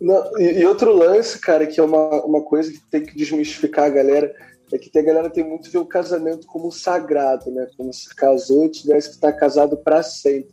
Não, 0.00 0.38
e, 0.38 0.60
e 0.60 0.66
outro 0.66 0.92
lance, 0.92 1.38
cara, 1.38 1.66
que 1.66 1.78
é 1.78 1.82
uma, 1.82 2.24
uma 2.24 2.42
coisa 2.42 2.70
que 2.72 2.80
tem 2.90 3.04
que 3.04 3.16
desmistificar 3.16 3.86
a 3.86 3.90
galera 3.90 4.34
é 4.74 4.78
que 4.78 4.98
a 4.98 5.02
galera 5.02 5.28
tem 5.28 5.44
muito 5.44 5.70
ver 5.70 5.78
o 5.78 5.86
casamento 5.86 6.46
como 6.46 6.72
sagrado, 6.72 7.50
né? 7.50 7.68
Como 7.76 7.92
se 7.92 8.14
casou 8.14 8.64
e 8.64 8.70
tivesse 8.70 9.08
que 9.08 9.14
estar 9.16 9.32
casado 9.32 9.76
para 9.76 10.02
sempre. 10.02 10.52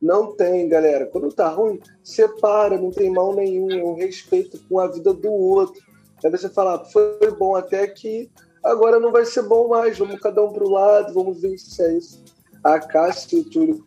Não 0.00 0.34
tem, 0.34 0.68
galera. 0.68 1.06
Quando 1.06 1.30
tá 1.32 1.48
ruim, 1.48 1.78
separa, 2.02 2.78
não 2.78 2.90
tem 2.90 3.10
mal 3.10 3.34
nenhum, 3.34 3.70
é 3.70 3.84
um 3.84 3.94
respeito 3.94 4.58
com 4.66 4.78
a 4.78 4.86
vida 4.86 5.12
do 5.12 5.30
outro. 5.30 5.82
Aí 6.24 6.30
você 6.30 6.48
fala, 6.48 6.76
ah, 6.76 6.84
foi 6.84 7.30
bom 7.38 7.54
até 7.54 7.86
que 7.86 8.30
agora 8.62 8.98
não 8.98 9.12
vai 9.12 9.24
ser 9.24 9.42
bom 9.42 9.68
mais, 9.68 9.98
vamos 9.98 10.20
cada 10.20 10.42
um 10.42 10.52
pro 10.52 10.68
lado, 10.68 11.12
vamos 11.12 11.40
ver 11.40 11.58
se 11.58 11.82
é 11.82 11.96
isso. 11.96 12.22
A 12.64 12.78
Cássia 12.78 13.38
e 13.38 13.40
o 13.40 13.50
Túlio 13.50 13.84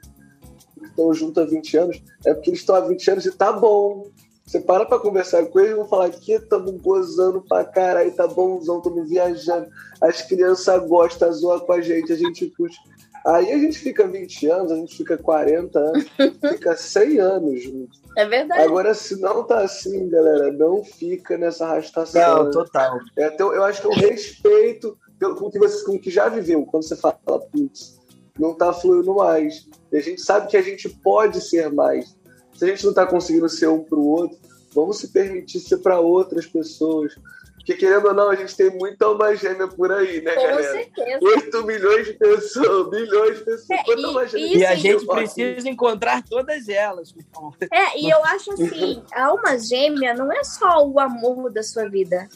estão 0.84 1.14
juntos 1.14 1.44
há 1.44 1.46
20 1.46 1.78
anos, 1.78 2.04
é 2.26 2.34
porque 2.34 2.50
eles 2.50 2.60
estão 2.60 2.76
há 2.76 2.82
20 2.82 3.12
anos 3.12 3.26
e 3.26 3.32
tá 3.32 3.52
bom. 3.52 4.08
Você 4.54 4.60
para 4.60 4.86
pra 4.86 5.00
conversar 5.00 5.44
com 5.48 5.60
eles 5.60 5.72
e 5.72 5.76
vão 5.76 5.88
falar 5.88 6.12
que 6.12 6.32
estamos 6.32 6.80
gozando 6.80 7.42
pra 7.42 7.66
caralho, 7.66 8.12
tá 8.12 8.28
bonzão, 8.28 8.78
estamos 8.78 9.10
viajando. 9.10 9.68
As 10.00 10.22
crianças 10.22 10.88
gostam, 10.88 11.34
zoam 11.34 11.60
com 11.62 11.74
a 11.74 11.82
gente, 11.82 12.14
a 12.14 12.16
gente 12.16 12.48
curte. 12.52 12.78
Aí 13.26 13.52
a 13.52 13.58
gente 13.58 13.80
fica 13.80 14.06
20 14.06 14.48
anos, 14.52 14.72
a 14.72 14.76
gente 14.76 14.96
fica 14.96 15.18
40 15.18 15.80
anos, 15.80 16.06
fica 16.52 16.76
100 16.76 17.20
anos 17.20 17.64
junto. 17.64 17.98
É 18.16 18.28
verdade. 18.28 18.62
Agora, 18.62 18.94
se 18.94 19.20
não 19.20 19.44
tá 19.44 19.62
assim, 19.62 20.08
galera, 20.08 20.52
não 20.52 20.84
fica 20.84 21.36
nessa 21.36 21.66
arrastação. 21.66 22.44
Não, 22.44 22.52
total. 22.52 23.00
É, 23.18 23.34
então, 23.34 23.52
eu 23.54 23.64
acho 23.64 23.82
que 23.82 23.88
é 23.88 23.90
o 23.90 23.94
respeito 23.94 24.96
pelo, 25.18 25.36
com, 25.36 25.50
que 25.50 25.58
você, 25.58 25.84
com 25.84 25.98
que 25.98 26.12
já 26.12 26.30
viveu. 26.30 26.64
Quando 26.68 26.84
você 26.84 26.96
fala, 26.96 27.18
putz, 27.52 28.00
não 28.38 28.54
tá 28.54 28.72
fluindo 28.72 29.16
mais. 29.16 29.68
E 29.92 29.98
a 29.98 30.02
gente 30.02 30.22
sabe 30.22 30.48
que 30.48 30.58
a 30.58 30.62
gente 30.62 30.90
pode 30.90 31.42
ser 31.42 31.72
mais. 31.74 32.16
Se 32.56 32.66
a 32.66 32.68
gente 32.68 32.86
não 32.86 32.94
tá 32.94 33.06
conseguindo 33.06 33.50
ser 33.50 33.68
um 33.68 33.84
pro 33.84 34.02
outro, 34.02 34.38
vamos 34.74 34.98
se 34.98 35.08
permitir 35.10 35.60
ser 35.60 35.78
para 35.78 36.00
outras 36.00 36.46
pessoas. 36.46 37.16
Porque, 37.56 37.76
querendo 37.76 38.08
ou 38.10 38.14
não, 38.14 38.30
a 38.30 38.36
gente 38.36 38.58
tem 38.58 38.70
muita 38.72 39.06
alma 39.06 39.34
gêmea 39.38 39.70
por 39.70 39.90
aí, 39.90 40.22
né, 40.22 40.34
Com 40.34 40.42
galera? 40.44 40.72
certeza. 40.74 41.20
8 41.22 41.66
milhões 41.66 42.08
de 42.08 42.14
pessoas, 42.14 42.90
milhões 42.90 43.38
de 43.40 43.46
pessoas. 43.46 43.70
É, 43.70 43.84
e- 43.90 44.06
alma 44.06 44.28
gêmea 44.28 44.58
E 44.58 44.66
a 44.66 44.76
gente 44.76 45.06
precisa 45.06 45.70
encontrar 45.70 46.24
todas 46.28 46.68
elas. 46.68 47.16
É, 47.72 47.98
e 47.98 48.10
eu 48.10 48.22
acho 48.26 48.52
assim, 48.52 49.02
a 49.16 49.28
alma 49.28 49.58
gêmea 49.58 50.14
não 50.14 50.30
é 50.30 50.44
só 50.44 50.86
o 50.86 51.00
amor 51.00 51.50
da 51.50 51.64
sua 51.64 51.88
vida. 51.88 52.28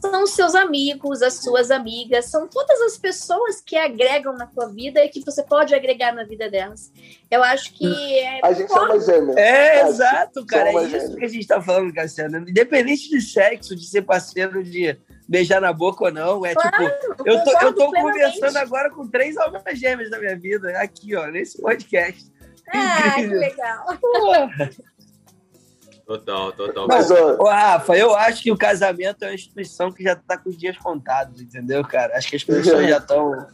São 0.00 0.24
os 0.24 0.30
seus 0.30 0.54
amigos, 0.54 1.20
as 1.22 1.34
suas 1.34 1.70
amigas, 1.70 2.26
são 2.26 2.48
todas 2.48 2.80
as 2.80 2.96
pessoas 2.96 3.60
que 3.60 3.76
agregam 3.76 4.32
na 4.32 4.46
tua 4.46 4.68
vida 4.68 5.04
e 5.04 5.08
que 5.08 5.22
você 5.24 5.42
pode 5.42 5.74
agregar 5.74 6.12
na 6.14 6.24
vida 6.24 6.50
delas. 6.50 6.90
Eu 7.30 7.42
acho 7.44 7.72
que 7.74 8.18
é, 8.18 8.40
A 8.42 8.52
gente 8.52 8.72
é 8.72 8.80
uma 8.80 8.98
gêmea. 9.00 9.34
É, 9.38 9.82
Ah, 9.82 9.88
exato, 9.88 10.46
cara. 10.46 10.70
É 10.70 10.82
isso 10.84 10.90
gêmea. 10.90 11.16
que 11.16 11.24
a 11.24 11.28
gente 11.28 11.46
tá 11.46 11.60
falando, 11.60 11.92
Cassiano. 11.92 12.38
Independente 12.48 13.08
de 13.10 13.20
sexo, 13.20 13.76
de 13.76 13.86
ser 13.86 14.02
parceiro, 14.02 14.64
de 14.64 14.98
beijar 15.28 15.60
na 15.60 15.72
boca 15.72 16.04
ou 16.06 16.10
não, 16.12 16.44
é 16.46 16.54
Claro, 16.54 16.70
tipo. 16.70 17.28
Eu 17.28 17.44
tô, 17.44 17.50
eu 17.60 17.72
tô 17.74 17.90
plenamente. 17.90 18.00
conversando 18.40 18.56
agora 18.56 18.90
com 18.90 19.06
três 19.06 19.36
almas 19.36 19.62
gêmeas 19.74 20.10
da 20.10 20.18
minha 20.18 20.36
vida, 20.36 20.70
aqui, 20.78 21.14
ó, 21.14 21.26
nesse 21.26 21.60
podcast. 21.60 22.24
Ah, 22.72 23.14
que 23.14 23.20
Incrível. 23.22 23.38
legal. 23.40 23.86
Total, 26.10 26.52
total. 26.52 26.88
Mas, 26.88 27.08
Ô, 27.08 27.44
Rafa, 27.44 27.96
eu 27.96 28.12
acho 28.16 28.42
que 28.42 28.50
o 28.50 28.56
casamento 28.56 29.22
é 29.24 29.28
uma 29.28 29.34
instituição 29.34 29.92
que 29.92 30.02
já 30.02 30.16
tá 30.16 30.36
com 30.36 30.50
os 30.50 30.56
dias 30.58 30.76
contados, 30.76 31.40
entendeu, 31.40 31.84
cara? 31.84 32.16
Acho 32.16 32.28
que 32.30 32.34
as 32.34 32.42
pessoas 32.42 32.88
já 32.88 32.98
estão. 32.98 33.46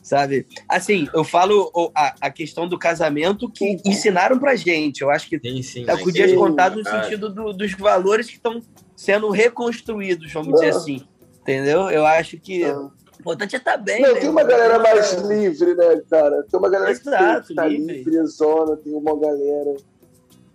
Sabe? 0.00 0.46
Assim, 0.68 1.08
eu 1.12 1.24
falo 1.24 1.72
a, 1.96 2.14
a 2.20 2.30
questão 2.30 2.68
do 2.68 2.78
casamento 2.78 3.50
que 3.50 3.78
ensinaram 3.84 4.38
pra 4.38 4.54
gente. 4.54 5.02
Eu 5.02 5.10
acho 5.10 5.28
que 5.28 5.40
Sim, 5.40 5.60
sim. 5.60 5.84
tá 5.86 5.98
com 5.98 6.04
os 6.06 6.14
dias 6.14 6.30
Sim, 6.30 6.36
contados 6.36 6.84
no 6.84 6.88
sentido 6.88 7.28
do- 7.28 7.52
dos 7.52 7.72
valores 7.72 8.28
que 8.28 8.34
estão 8.36 8.62
sendo 8.94 9.28
reconstruídos, 9.30 10.32
vamos 10.32 10.52
dizer 10.54 10.68
assim. 10.68 11.04
Entendeu? 11.42 11.90
Eu 11.90 12.06
acho 12.06 12.38
que 12.38 12.60
Não. 12.64 12.86
o 12.86 13.20
importante 13.20 13.56
é 13.56 13.58
estar 13.58 13.76
bem. 13.76 14.00
Não, 14.02 14.14
né? 14.14 14.20
tem 14.20 14.30
uma 14.30 14.44
galera 14.44 14.78
mais 14.78 15.14
livre, 15.14 15.74
né, 15.74 16.00
cara? 16.08 16.44
Tem 16.48 16.60
uma 16.60 16.70
galera 16.70 16.92
Exato, 16.92 17.48
que 17.48 17.54
tá 17.56 17.66
livre. 17.66 17.92
livre, 18.04 18.24
zona, 18.28 18.76
tem 18.76 18.94
uma 18.94 19.18
galera. 19.18 19.74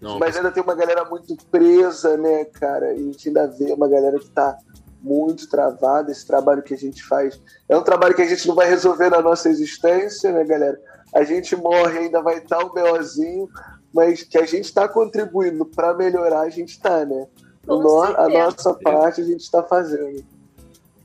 Não, 0.03 0.19
Mas 0.19 0.35
ainda 0.35 0.51
tem 0.51 0.61
uma 0.61 0.75
galera 0.75 1.05
muito 1.05 1.33
presa, 1.49 2.17
né, 2.17 2.43
cara? 2.45 2.93
E 2.93 2.99
a 2.99 3.03
gente 3.03 3.29
ainda 3.29 3.47
vê 3.47 3.71
uma 3.71 3.87
galera 3.87 4.19
que 4.19 4.29
tá 4.29 4.57
muito 5.01 5.49
travada. 5.49 6.11
Esse 6.11 6.27
trabalho 6.27 6.61
que 6.61 6.73
a 6.73 6.77
gente 6.77 7.01
faz 7.03 7.39
é 7.69 7.77
um 7.77 7.83
trabalho 7.83 8.13
que 8.13 8.21
a 8.21 8.27
gente 8.27 8.45
não 8.45 8.53
vai 8.53 8.69
resolver 8.69 9.09
na 9.09 9.21
nossa 9.21 9.47
existência, 9.47 10.31
né, 10.33 10.43
galera? 10.43 10.77
A 11.15 11.23
gente 11.23 11.55
morre, 11.55 11.99
ainda 11.99 12.21
vai 12.21 12.39
estar 12.39 12.59
um 12.65 12.69
BOzinho, 12.69 13.49
mas 13.93 14.23
que 14.23 14.37
a 14.37 14.45
gente 14.45 14.65
está 14.65 14.89
contribuindo 14.89 15.65
para 15.65 15.93
melhorar, 15.93 16.41
a 16.41 16.49
gente 16.49 16.71
está, 16.71 17.05
né? 17.05 17.27
No- 17.65 17.77
a 18.17 18.27
nossa 18.27 18.73
parte 18.73 19.21
a 19.21 19.23
gente 19.23 19.41
está 19.41 19.63
fazendo. 19.63 20.21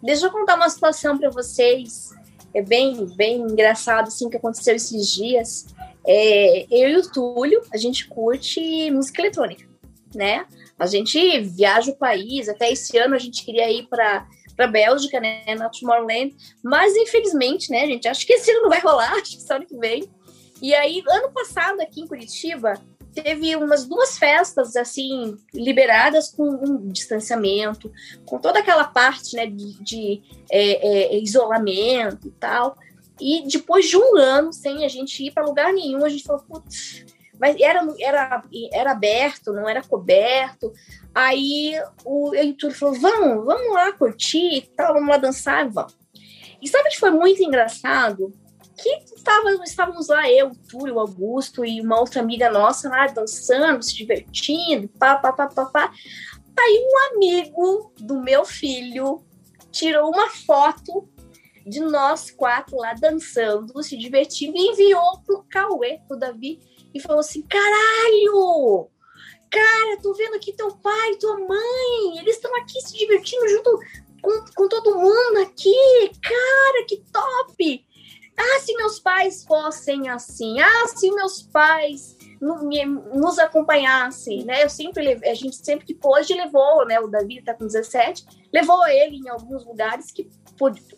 Deixa 0.03 0.27
eu 0.27 0.33
contar 0.33 0.57
uma 0.57 0.69
situação 0.69 1.17
para 1.17 1.31
vocês. 1.31 2.11
É 2.53 2.63
bem, 2.63 3.05
bem 3.15 3.43
engraçado 3.43 4.09
assim 4.09 4.29
que 4.29 4.37
aconteceu 4.37 4.75
esses 4.75 5.07
dias. 5.09 5.67
É, 6.11 6.67
eu 6.71 6.89
e 6.89 6.97
o 6.97 7.13
Túlio, 7.13 7.61
a 7.71 7.77
gente 7.77 8.09
curte 8.09 8.91
música 8.91 9.21
eletrônica, 9.21 9.69
né? 10.15 10.47
A 10.79 10.87
gente 10.87 11.41
viaja 11.41 11.91
o 11.91 11.97
país. 11.97 12.49
Até 12.49 12.73
esse 12.73 12.97
ano 12.97 13.15
a 13.15 13.19
gente 13.19 13.45
queria 13.45 13.71
ir 13.71 13.87
para 13.89 14.27
para 14.57 14.67
Bélgica, 14.67 15.21
né, 15.21 15.55
na 15.57 15.69
Tomorrowland, 15.69 16.35
mas 16.65 16.97
infelizmente, 16.97 17.71
né, 17.71 17.87
gente, 17.87 18.09
acho 18.09 18.27
que 18.27 18.33
esse 18.33 18.51
ano 18.51 18.63
não 18.63 18.69
vai 18.69 18.81
rolar, 18.81 19.13
acho 19.23 19.37
que 19.37 19.43
só 19.43 19.55
ano 19.55 19.65
que 19.65 19.77
vem. 19.77 20.11
E 20.61 20.75
aí, 20.75 21.01
ano 21.09 21.31
passado 21.31 21.81
aqui 21.81 22.01
em 22.01 22.09
Curitiba, 22.09 22.75
teve 23.15 23.55
umas 23.55 23.87
duas 23.87 24.19
festas 24.19 24.75
assim 24.75 25.37
liberadas 25.55 26.33
com 26.33 26.43
um 26.43 26.89
distanciamento, 26.89 27.93
com 28.27 28.41
toda 28.41 28.59
aquela 28.59 28.85
parte 28.85 29.37
né, 29.37 29.47
de, 29.47 29.81
de, 29.81 30.23
é, 30.51 31.15
é, 31.15 31.19
isolamento 31.19 32.27
e 32.27 32.31
tal. 32.33 32.77
E 33.21 33.47
depois 33.47 33.89
de 33.89 33.97
um 33.97 34.17
ano 34.17 34.53
sem 34.53 34.85
a 34.85 34.89
gente 34.89 35.25
ir 35.25 35.33
para 35.33 35.45
lugar 35.45 35.73
nenhum, 35.73 36.05
a 36.05 36.09
gente 36.09 36.25
falou, 36.25 36.43
putz, 36.43 37.05
mas 37.39 37.59
era, 37.61 37.87
era, 38.01 38.43
era 38.73 38.93
aberto, 38.93 39.53
não 39.53 39.69
era 39.69 39.83
coberto. 39.83 40.73
Aí 41.15 41.73
o 42.05 42.35
Heitor 42.35 42.73
falou: 42.73 42.95
vamos, 42.95 43.45
vamos 43.45 43.73
lá 43.73 43.93
curtir 43.93 44.57
e 44.57 44.63
tal, 44.63 44.95
vamos 44.95 45.09
lá 45.09 45.17
dançar, 45.17 45.69
vamos. 45.69 45.97
E 46.61 46.69
sabe 46.69 46.91
que 46.91 46.99
foi 46.99 47.11
muito 47.11 47.43
engraçado? 47.43 48.33
Que 48.77 48.91
estava, 49.15 49.51
estávamos 49.65 50.09
lá, 50.09 50.29
eu, 50.31 50.53
Túlio, 50.69 50.99
Augusto 50.99 51.65
e 51.65 51.81
uma 51.81 51.99
outra 51.99 52.21
amiga 52.21 52.51
nossa 52.51 52.89
lá 52.89 53.07
dançando, 53.07 53.83
se 53.83 53.95
divertindo, 53.95 54.89
pá, 54.99 55.17
pá, 55.17 55.33
pá, 55.33 55.49
pá, 55.49 55.67
pá. 55.67 55.93
Aí 56.59 56.87
um 56.87 57.17
amigo 57.17 57.93
do 57.99 58.21
meu 58.21 58.45
filho 58.45 59.25
tirou 59.71 60.11
uma 60.11 60.29
foto 60.29 61.09
de 61.69 61.81
nós 61.81 62.31
quatro 62.31 62.77
lá 62.77 62.95
dançando, 62.95 63.83
se 63.83 63.97
divertindo, 63.97 64.57
e 64.57 64.69
enviou 64.69 65.21
pro 65.25 65.45
Cauê, 65.51 66.01
pro 66.07 66.19
Davi, 66.19 66.61
e 66.95 67.01
falou 67.01 67.21
assim: 67.21 67.43
caralho! 67.43 68.89
Cara, 69.51 69.99
tô 70.03 70.13
vendo 70.13 70.35
aqui 70.35 70.53
teu 70.53 70.71
pai, 70.77 71.17
tua 71.17 71.39
mãe, 71.39 72.19
eles 72.19 72.37
estão 72.37 72.55
aqui 72.57 72.81
se 72.83 72.97
divertindo 72.99 73.49
junto 73.49 73.79
com, 74.23 74.45
com 74.55 74.69
todo 74.69 74.99
mundo 74.99 75.39
aqui. 75.39 76.11
Cara, 76.23 76.85
que 76.87 77.03
top! 77.11 77.87
Ah, 78.37 78.61
se 78.61 78.75
meus 78.75 79.01
pais 79.01 79.45
fossem 79.45 80.09
assim, 80.09 80.61
ah, 80.61 80.87
se 80.87 81.11
meus 81.11 81.43
pais 81.43 82.17
nos 82.41 83.39
acompanhassem, 83.39 84.45
né? 84.45 84.63
Eu 84.63 84.71
sempre 84.71 85.19
a 85.29 85.35
gente 85.35 85.57
sempre 85.57 85.85
que 85.85 85.95
pôde 85.95 86.35
levou, 86.35 86.87
né? 86.87 87.01
O 87.01 87.09
Davi 87.09 87.43
tá 87.43 87.53
com 87.53 87.67
17, 87.67 88.25
levou 88.53 88.87
ele 88.87 89.17
em 89.17 89.29
alguns 89.29 89.65
lugares 89.65 90.13
que, 90.13 90.31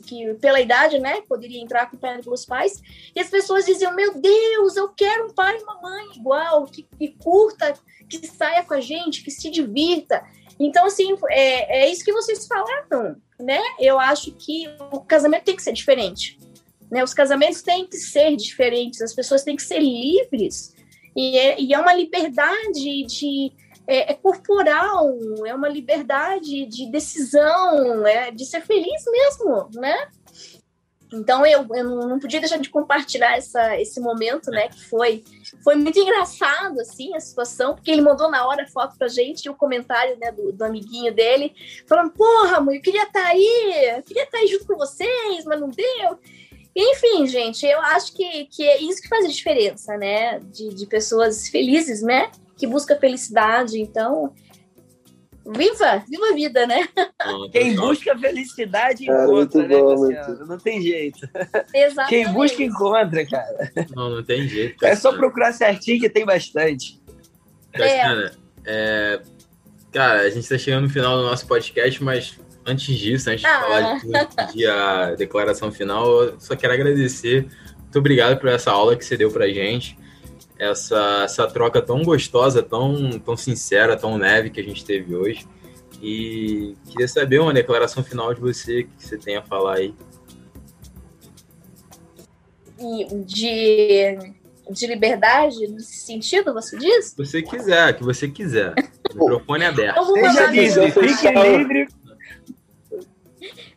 que 0.06 0.34
pela 0.34 0.60
idade, 0.60 0.98
né, 0.98 1.20
poderia 1.22 1.60
entrar 1.60 1.82
acompanhado 1.82 2.22
pelos 2.22 2.44
pais, 2.44 2.80
e 3.14 3.20
as 3.20 3.28
pessoas 3.28 3.66
diziam: 3.66 3.94
Meu 3.94 4.14
Deus, 4.14 4.76
eu 4.76 4.88
quero 4.88 5.26
um 5.26 5.34
pai 5.34 5.56
e 5.58 5.62
uma 5.62 5.80
mãe 5.80 6.06
igual, 6.16 6.64
que, 6.66 6.86
que 6.98 7.08
curta, 7.22 7.74
que 8.08 8.26
saia 8.26 8.64
com 8.64 8.74
a 8.74 8.80
gente, 8.80 9.22
que 9.22 9.30
se 9.30 9.50
divirta. 9.50 10.24
Então, 10.58 10.86
assim, 10.86 11.16
é, 11.30 11.84
é 11.84 11.90
isso 11.90 12.04
que 12.04 12.12
vocês 12.12 12.46
falaram, 12.46 13.16
né? 13.38 13.60
Eu 13.78 13.98
acho 13.98 14.32
que 14.32 14.66
o 14.92 15.00
casamento 15.00 15.44
tem 15.44 15.56
que 15.56 15.62
ser 15.62 15.72
diferente. 15.72 16.38
Né? 16.90 17.04
Os 17.04 17.14
casamentos 17.14 17.62
têm 17.62 17.86
que 17.86 17.96
ser 17.96 18.36
diferentes, 18.36 19.00
as 19.00 19.14
pessoas 19.14 19.44
têm 19.44 19.56
que 19.56 19.62
ser 19.62 19.78
livres. 19.78 20.74
E 21.16 21.38
é, 21.38 21.60
e 21.60 21.72
é 21.72 21.78
uma 21.78 21.94
liberdade 21.94 23.04
de, 23.04 23.52
é, 23.90 24.12
é, 24.12 24.14
corporal, 24.14 25.12
é 25.44 25.52
uma 25.52 25.68
liberdade 25.68 26.64
de 26.66 26.88
decisão, 26.88 28.06
é 28.06 28.30
de 28.30 28.46
ser 28.46 28.60
feliz 28.60 29.02
mesmo, 29.10 29.68
né? 29.74 30.08
Então 31.12 31.44
eu, 31.44 31.66
eu 31.74 31.84
não 32.06 32.20
podia 32.20 32.38
deixar 32.38 32.58
de 32.58 32.70
compartilhar 32.70 33.36
essa, 33.36 33.80
esse 33.80 33.98
momento, 33.98 34.48
né? 34.52 34.68
Que 34.68 34.88
foi, 34.88 35.24
foi 35.64 35.74
muito 35.74 35.98
engraçado, 35.98 36.80
assim, 36.80 37.16
a 37.16 37.20
situação, 37.20 37.74
porque 37.74 37.90
ele 37.90 38.00
mandou 38.00 38.30
na 38.30 38.46
hora 38.46 38.62
a 38.62 38.68
foto 38.68 38.96
pra 38.96 39.08
gente 39.08 39.46
e 39.46 39.50
o 39.50 39.56
comentário 39.56 40.16
né, 40.20 40.30
do, 40.30 40.52
do 40.52 40.64
amiguinho 40.64 41.12
dele, 41.12 41.52
falando, 41.88 42.12
porra, 42.12 42.60
mãe, 42.60 42.76
eu 42.76 42.82
queria 42.82 43.02
estar 43.02 43.26
aí, 43.26 43.96
eu 43.96 44.04
queria 44.04 44.22
estar 44.22 44.38
aí 44.38 44.46
junto 44.46 44.68
com 44.68 44.76
vocês, 44.76 45.44
mas 45.44 45.60
não 45.60 45.68
deu. 45.68 46.16
Enfim, 46.76 47.26
gente, 47.26 47.66
eu 47.66 47.80
acho 47.80 48.14
que, 48.14 48.44
que 48.44 48.62
é 48.62 48.80
isso 48.80 49.02
que 49.02 49.08
faz 49.08 49.24
a 49.24 49.28
diferença, 49.28 49.96
né? 49.96 50.38
De, 50.38 50.72
de 50.72 50.86
pessoas 50.86 51.48
felizes, 51.48 52.02
né? 52.02 52.30
Que 52.60 52.66
busca 52.66 52.94
felicidade. 52.94 53.80
Então, 53.80 54.34
Viva! 55.46 56.04
Viva 56.08 56.28
a 56.30 56.34
vida, 56.34 56.66
né? 56.66 56.86
Quem 57.50 57.74
busca 57.74 58.16
felicidade 58.16 59.04
encontra, 59.04 59.64
é, 59.64 59.68
né, 59.68 59.78
bom, 59.78 60.46
Não 60.46 60.58
tem 60.58 60.82
jeito. 60.82 61.28
Exatamente. 61.74 62.08
Quem 62.08 62.32
busca 62.32 62.62
encontra, 62.62 63.26
cara. 63.26 63.72
Não, 63.96 64.10
não 64.10 64.22
tem 64.22 64.46
jeito. 64.46 64.84
É 64.84 64.94
só 64.94 65.12
procurar 65.12 65.52
certinho 65.52 65.98
que 65.98 66.10
tem 66.10 66.26
bastante. 66.26 67.00
Cassiana, 67.72 68.32
é. 68.64 69.16
é... 69.16 69.22
Cara, 69.90 70.20
a 70.20 70.28
gente 70.28 70.40
está 70.40 70.58
chegando 70.58 70.84
no 70.84 70.90
final 70.90 71.16
do 71.16 71.24
nosso 71.24 71.46
podcast, 71.46 72.04
mas 72.04 72.38
antes 72.66 72.96
disso, 72.96 73.30
antes 73.30 73.44
ah. 73.44 73.56
de 73.56 73.62
falar 73.62 73.94
de 73.94 74.00
tudo, 74.02 74.52
de 74.52 74.66
a 74.66 75.14
declaração 75.14 75.72
final, 75.72 76.22
eu 76.22 76.38
só 76.38 76.54
quero 76.54 76.74
agradecer. 76.74 77.48
Muito 77.78 77.98
obrigado 77.98 78.38
por 78.38 78.50
essa 78.50 78.70
aula 78.70 78.94
que 78.94 79.04
você 79.04 79.16
deu 79.16 79.30
pra 79.32 79.48
gente 79.48 79.98
essa, 80.60 81.22
essa 81.24 81.46
troca 81.46 81.80
tão 81.80 82.02
gostosa, 82.02 82.62
tão, 82.62 83.18
tão 83.18 83.34
sincera, 83.34 83.96
tão 83.96 84.18
leve 84.18 84.50
que 84.50 84.60
a 84.60 84.62
gente 84.62 84.84
teve 84.84 85.16
hoje. 85.16 85.46
E 86.02 86.76
queria 86.86 87.08
saber 87.08 87.40
uma 87.40 87.52
declaração 87.52 88.04
final 88.04 88.34
de 88.34 88.40
você 88.40 88.84
que 88.84 88.90
você 88.98 89.16
tem 89.16 89.36
a 89.36 89.42
falar 89.42 89.76
aí. 89.76 89.94
De, 93.24 94.18
de 94.70 94.86
liberdade, 94.86 95.66
nesse 95.66 95.96
sentido, 96.04 96.52
você 96.52 96.76
diz? 96.76 97.06
Se 97.06 97.16
você 97.16 97.42
quiser, 97.42 97.96
que 97.96 98.04
você 98.04 98.28
quiser. 98.28 98.74
O 99.14 99.18
microfone 99.18 99.64
é 99.64 99.66
aberto. 99.68 100.04
Seja 100.12 100.46
livre, 100.46 100.90
fique 100.90 101.30
livre. 101.30 101.88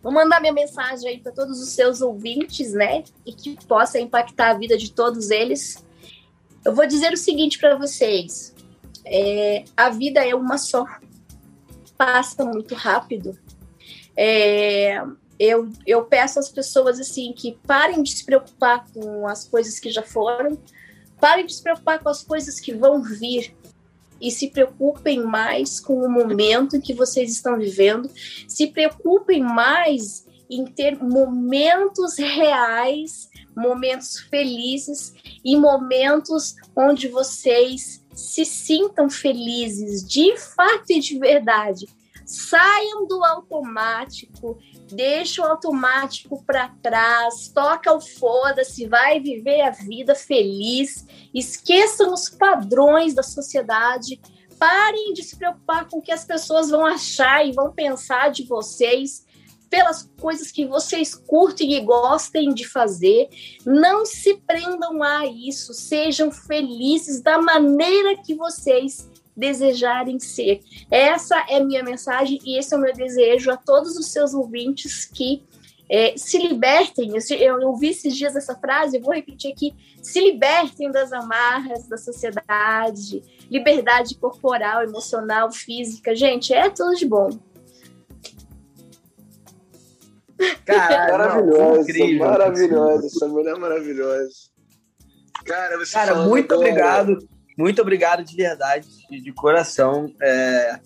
Vou 0.02 0.12
mandar 0.12 0.42
minha 0.42 0.54
mensagem 0.54 1.10
aí 1.10 1.20
para 1.20 1.32
todos 1.32 1.62
os 1.62 1.70
seus 1.70 2.02
ouvintes, 2.02 2.74
né? 2.74 3.04
E 3.26 3.34
que 3.34 3.58
possa 3.66 4.00
impactar 4.00 4.52
a 4.52 4.54
vida 4.54 4.78
de 4.78 4.92
todos 4.92 5.32
eles. 5.32 5.84
Eu 6.66 6.74
vou 6.74 6.88
dizer 6.88 7.12
o 7.14 7.18
seguinte 7.18 7.60
para 7.60 7.76
vocês: 7.76 8.54
é, 9.06 9.66
a 9.76 9.90
vida 9.90 10.26
é 10.26 10.34
uma 10.34 10.58
só, 10.58 10.86
passa 11.98 12.46
muito 12.46 12.74
rápido. 12.74 13.38
É, 14.16 15.02
eu, 15.40 15.70
eu 15.86 16.06
peço 16.06 16.40
às 16.40 16.50
pessoas 16.50 17.00
assim 17.00 17.34
que 17.34 17.58
parem 17.68 18.02
de 18.02 18.12
se 18.12 18.26
preocupar 18.26 18.86
com 18.94 19.28
as 19.28 19.46
coisas 19.46 19.80
que 19.80 19.90
já 19.90 20.04
foram, 20.04 20.58
parem 21.20 21.46
de 21.46 21.54
se 21.54 21.64
preocupar 21.64 22.00
com 22.00 22.10
as 22.10 22.24
coisas 22.24 22.60
que 22.60 22.74
vão 22.74 23.02
vir. 23.02 23.56
E 24.22 24.32
se 24.32 24.50
preocupem 24.50 25.22
mais 25.22 25.82
com 25.82 25.96
o 25.96 26.10
momento 26.10 26.78
em 26.78 26.82
que 26.82 26.94
vocês 26.94 27.30
estão 27.30 27.58
vivendo, 27.58 28.10
se 28.48 28.68
preocupem 28.68 29.42
mais 29.42 30.26
em 30.50 30.64
ter 30.64 30.98
momentos 31.04 32.18
reais 32.18 33.28
momentos 33.56 34.20
felizes 34.20 35.14
e 35.44 35.56
momentos 35.56 36.56
onde 36.76 37.08
vocês 37.08 38.04
se 38.14 38.46
sintam 38.46 39.10
felizes 39.10 40.08
de 40.08 40.38
fato 40.38 40.92
e 40.92 41.00
de 41.00 41.18
verdade. 41.18 41.88
Saiam 42.26 43.06
do 43.06 43.24
automático, 43.24 44.58
deixa 44.90 45.42
o 45.42 45.46
automático 45.46 46.42
para 46.46 46.70
trás, 46.82 47.50
toca 47.50 47.94
o 47.94 48.00
foda-se, 48.00 48.88
vai 48.88 49.20
viver 49.20 49.62
a 49.62 49.72
vida 49.72 50.16
feliz, 50.16 51.06
esqueçam 51.34 52.14
os 52.14 52.30
padrões 52.30 53.14
da 53.14 53.24
sociedade, 53.24 54.22
parem 54.58 55.14
de 55.14 55.22
se 55.22 55.36
preocupar 55.36 55.90
com 55.90 55.98
o 55.98 56.02
que 56.02 56.12
as 56.12 56.24
pessoas 56.24 56.70
vão 56.70 56.86
achar 56.86 57.46
e 57.46 57.52
vão 57.52 57.74
pensar 57.74 58.32
de 58.32 58.44
vocês 58.44 59.26
pelas 59.74 60.08
coisas 60.22 60.52
que 60.52 60.68
vocês 60.68 61.16
curtem 61.16 61.74
e 61.74 61.80
gostem 61.80 62.54
de 62.54 62.64
fazer. 62.64 63.28
Não 63.66 64.06
se 64.06 64.36
prendam 64.46 65.02
a 65.02 65.26
isso, 65.26 65.74
sejam 65.74 66.30
felizes 66.30 67.24
da 67.24 67.42
maneira 67.42 68.16
que 68.24 68.36
vocês 68.36 69.10
desejarem 69.36 70.20
ser. 70.20 70.60
Essa 70.92 71.44
é 71.50 71.60
minha 71.60 71.82
mensagem 71.82 72.40
e 72.46 72.60
esse 72.60 72.72
é 72.72 72.78
o 72.78 72.80
meu 72.80 72.94
desejo 72.94 73.50
a 73.50 73.58
todos 73.58 73.98
os 73.98 74.12
seus 74.12 74.36
ouvintes 74.36 75.08
que 75.08 75.44
é, 75.90 76.16
se 76.18 76.38
libertem. 76.38 77.12
Eu, 77.16 77.38
eu 77.40 77.68
ouvi 77.68 77.88
esses 77.88 78.16
dias 78.16 78.36
essa 78.36 78.56
frase, 78.56 78.98
eu 78.98 79.02
vou 79.02 79.12
repetir 79.12 79.52
aqui: 79.52 79.74
se 80.04 80.20
libertem 80.20 80.92
das 80.92 81.12
amarras 81.12 81.88
da 81.88 81.98
sociedade, 81.98 83.24
liberdade 83.50 84.14
corporal, 84.20 84.84
emocional, 84.84 85.52
física. 85.52 86.16
Gente, 86.16 86.54
é 86.54 86.70
tudo 86.70 86.94
de 86.94 87.08
bom. 87.08 87.32
Caralho, 90.66 91.12
maravilhosa, 91.12 91.82
incrível, 91.82 92.28
maravilhosa, 92.28 93.08
essa 93.08 93.28
mulher 93.28 93.56
é 93.56 93.60
maravilhosa. 93.60 94.34
Cara, 95.46 95.78
você 95.78 95.94
Cara, 95.94 96.16
muito 96.16 96.54
agora. 96.54 96.70
obrigado, 96.70 97.30
muito 97.58 97.82
obrigado 97.82 98.24
de 98.24 98.36
verdade, 98.36 98.88
de, 99.10 99.22
de 99.22 99.34
coração. 99.34 100.14
É, 100.22 100.80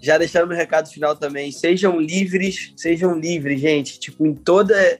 já 0.00 0.16
deixando 0.16 0.48
meu 0.48 0.56
recado 0.56 0.88
final 0.88 1.16
também, 1.16 1.52
sejam 1.52 1.98
livres, 2.00 2.72
sejam 2.76 3.18
livres, 3.18 3.60
gente, 3.60 3.98
tipo, 3.98 4.26
em 4.26 4.34
toda 4.34 4.98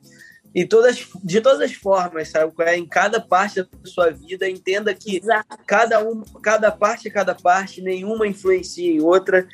em 0.55 0.67
todas, 0.67 1.07
de 1.23 1.41
todas 1.41 1.61
as 1.61 1.73
formas, 1.75 2.31
sabe? 2.31 2.53
É, 2.61 2.77
em 2.77 2.87
cada 2.87 3.21
parte 3.21 3.63
da 3.63 3.69
sua 3.85 4.11
vida, 4.11 4.49
entenda 4.49 4.95
que 4.95 5.21
cada 5.67 6.03
um, 6.03 6.23
cada 6.43 6.73
parte 6.73 7.07
é 7.07 7.11
cada 7.11 7.35
parte, 7.35 7.83
nenhuma 7.83 8.27
influencia 8.27 8.91
em 8.91 9.01
outra. 9.01 9.47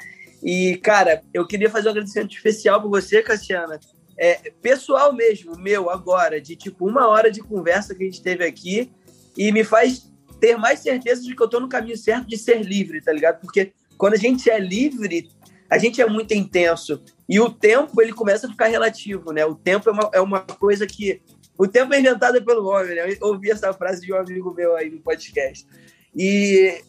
E, 0.42 0.76
cara, 0.82 1.22
eu 1.32 1.46
queria 1.46 1.68
fazer 1.68 1.88
um 1.88 1.90
agradecimento 1.90 2.34
especial 2.34 2.80
para 2.80 2.88
você, 2.88 3.22
Cassiana, 3.22 3.78
é, 4.16 4.52
pessoal 4.62 5.12
mesmo, 5.12 5.56
meu, 5.56 5.90
agora, 5.90 6.40
de 6.40 6.56
tipo 6.56 6.86
uma 6.86 7.08
hora 7.08 7.30
de 7.30 7.40
conversa 7.40 7.94
que 7.94 8.02
a 8.02 8.06
gente 8.06 8.22
teve 8.22 8.44
aqui 8.44 8.90
e 9.36 9.50
me 9.50 9.64
faz 9.64 10.10
ter 10.40 10.56
mais 10.56 10.80
certeza 10.80 11.22
de 11.22 11.34
que 11.34 11.42
eu 11.42 11.48
tô 11.48 11.58
no 11.60 11.68
caminho 11.68 11.96
certo 11.96 12.26
de 12.26 12.36
ser 12.36 12.62
livre, 12.62 13.00
tá 13.00 13.12
ligado? 13.12 13.40
Porque 13.40 13.72
quando 13.96 14.14
a 14.14 14.18
gente 14.18 14.50
é 14.50 14.58
livre, 14.58 15.30
a 15.68 15.78
gente 15.78 16.00
é 16.00 16.06
muito 16.06 16.32
intenso 16.32 17.02
e 17.28 17.40
o 17.40 17.50
tempo 17.50 18.00
ele 18.00 18.12
começa 18.12 18.46
a 18.46 18.50
ficar 18.50 18.66
relativo, 18.66 19.32
né? 19.32 19.44
O 19.44 19.54
tempo 19.54 19.88
é 19.88 19.92
uma, 19.92 20.10
é 20.14 20.20
uma 20.20 20.40
coisa 20.40 20.86
que. 20.86 21.20
O 21.56 21.68
tempo 21.68 21.94
é 21.94 22.00
inventado 22.00 22.44
pelo 22.44 22.66
homem, 22.66 22.96
né? 22.96 23.12
Eu 23.12 23.28
ouvi 23.28 23.50
essa 23.50 23.72
frase 23.72 24.04
de 24.04 24.12
um 24.12 24.16
amigo 24.16 24.52
meu 24.52 24.76
aí 24.76 24.90
no 24.90 25.00
podcast. 25.00 25.66
E 26.14 26.82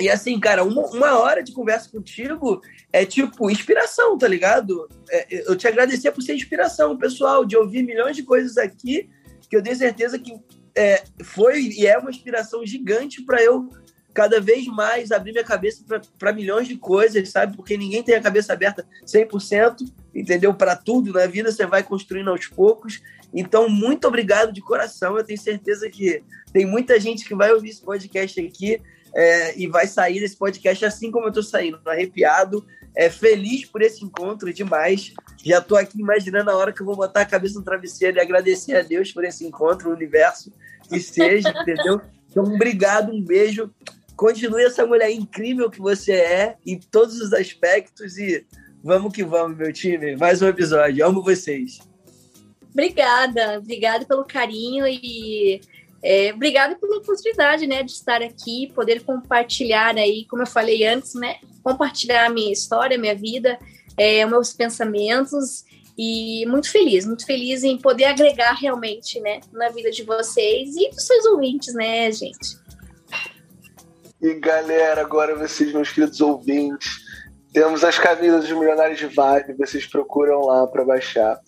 e 0.00 0.08
assim, 0.08 0.38
cara, 0.38 0.62
uma, 0.62 0.86
uma 0.86 1.18
hora 1.18 1.42
de 1.42 1.52
conversa 1.52 1.90
contigo 1.90 2.62
é 2.92 3.04
tipo 3.04 3.50
inspiração, 3.50 4.16
tá 4.16 4.26
ligado? 4.26 4.88
É, 5.10 5.50
eu 5.50 5.56
te 5.56 5.68
agradecer 5.68 6.10
por 6.12 6.22
ser 6.22 6.34
inspiração, 6.34 6.96
pessoal, 6.96 7.44
de 7.44 7.56
ouvir 7.56 7.82
milhões 7.82 8.16
de 8.16 8.22
coisas 8.22 8.56
aqui, 8.56 9.08
que 9.48 9.56
eu 9.56 9.62
tenho 9.62 9.76
certeza 9.76 10.18
que 10.18 10.38
é, 10.76 11.02
foi 11.22 11.60
e 11.60 11.86
é 11.86 11.98
uma 11.98 12.10
inspiração 12.10 12.64
gigante 12.64 13.22
para 13.22 13.42
eu 13.42 13.68
cada 14.14 14.40
vez 14.40 14.66
mais 14.66 15.12
abrir 15.12 15.32
minha 15.32 15.44
cabeça 15.44 15.84
para 16.18 16.32
milhões 16.32 16.66
de 16.66 16.76
coisas, 16.76 17.28
sabe? 17.28 17.54
Porque 17.56 17.76
ninguém 17.76 18.02
tem 18.02 18.14
a 18.14 18.20
cabeça 18.20 18.52
aberta 18.52 18.86
100%, 19.06 19.76
entendeu? 20.14 20.52
Para 20.54 20.74
tudo 20.74 21.12
na 21.12 21.26
vida 21.26 21.52
você 21.52 21.66
vai 21.66 21.82
construindo 21.82 22.30
aos 22.30 22.46
poucos. 22.46 23.00
Então, 23.32 23.68
muito 23.68 24.08
obrigado 24.08 24.52
de 24.52 24.60
coração. 24.60 25.16
Eu 25.16 25.24
tenho 25.24 25.38
certeza 25.38 25.88
que 25.88 26.22
tem 26.52 26.66
muita 26.66 26.98
gente 26.98 27.24
que 27.24 27.34
vai 27.34 27.52
ouvir 27.52 27.70
esse 27.70 27.82
podcast 27.82 28.40
aqui 28.40 28.80
é, 29.14 29.58
e 29.58 29.66
vai 29.66 29.86
sair 29.86 30.20
desse 30.20 30.36
podcast 30.36 30.84
assim 30.84 31.10
como 31.10 31.26
eu 31.26 31.30
estou 31.30 31.42
saindo, 31.42 31.80
arrepiado, 31.86 32.66
é, 32.98 33.08
feliz 33.08 33.64
por 33.64 33.80
esse 33.80 34.04
encontro 34.04 34.52
demais. 34.52 35.14
Já 35.44 35.58
estou 35.58 35.78
aqui 35.78 36.00
imaginando 36.00 36.50
a 36.50 36.56
hora 36.56 36.72
que 36.72 36.82
eu 36.82 36.86
vou 36.86 36.96
botar 36.96 37.20
a 37.20 37.24
cabeça 37.24 37.56
no 37.56 37.64
travesseiro 37.64 38.18
e 38.18 38.20
agradecer 38.20 38.76
a 38.76 38.82
Deus 38.82 39.12
por 39.12 39.24
esse 39.24 39.46
encontro, 39.46 39.88
o 39.88 39.94
universo, 39.94 40.52
que 40.88 40.98
seja, 40.98 41.48
entendeu? 41.62 42.00
Então, 42.28 42.42
obrigado, 42.42 43.12
um 43.12 43.22
beijo. 43.22 43.72
Continue 44.16 44.64
essa 44.64 44.84
mulher 44.84 45.12
incrível 45.12 45.70
que 45.70 45.78
você 45.78 46.10
é 46.10 46.56
em 46.66 46.76
todos 46.76 47.20
os 47.20 47.32
aspectos 47.32 48.18
e 48.18 48.44
vamos 48.82 49.12
que 49.12 49.22
vamos, 49.22 49.56
meu 49.56 49.72
time. 49.72 50.16
Mais 50.16 50.42
um 50.42 50.48
episódio. 50.48 51.06
Amo 51.06 51.22
vocês. 51.22 51.78
Obrigada, 52.72 53.60
obrigada 53.60 54.04
pelo 54.06 54.24
carinho 54.24 54.84
e 54.88 55.60
é, 56.02 56.32
obrigada 56.32 56.76
pela 56.76 56.98
oportunidade, 56.98 57.66
né, 57.66 57.82
de 57.82 57.92
estar 57.92 58.22
aqui, 58.22 58.70
poder 58.74 59.02
compartilhar 59.02 59.96
aí, 59.96 60.24
como 60.26 60.42
eu 60.42 60.46
falei 60.46 60.86
antes, 60.86 61.14
né, 61.14 61.36
compartilhar 61.62 62.26
a 62.26 62.30
minha 62.30 62.52
história, 62.52 62.98
minha 62.98 63.16
vida, 63.16 63.58
é, 63.96 64.24
meus 64.24 64.52
pensamentos 64.52 65.64
e 65.96 66.46
muito 66.46 66.70
feliz, 66.70 67.04
muito 67.04 67.26
feliz 67.26 67.64
em 67.64 67.76
poder 67.76 68.04
agregar 68.04 68.52
realmente, 68.52 69.20
né, 69.20 69.40
na 69.52 69.68
vida 69.70 69.90
de 69.90 70.04
vocês 70.04 70.76
e 70.76 70.88
dos 70.90 71.04
seus 71.04 71.24
ouvintes, 71.26 71.74
né, 71.74 72.10
gente. 72.12 72.56
E 74.22 74.34
galera, 74.34 75.00
agora 75.00 75.34
vocês, 75.36 75.72
meus 75.72 75.90
queridos 75.90 76.20
ouvintes, 76.20 76.88
temos 77.52 77.82
as 77.82 77.98
camisas 77.98 78.42
dos 78.46 78.56
Milionários 78.56 78.98
de 78.98 79.06
Vibe, 79.06 79.54
vocês 79.58 79.86
procuram 79.86 80.42
lá 80.42 80.66
para 80.68 80.84
baixar, 80.84 81.40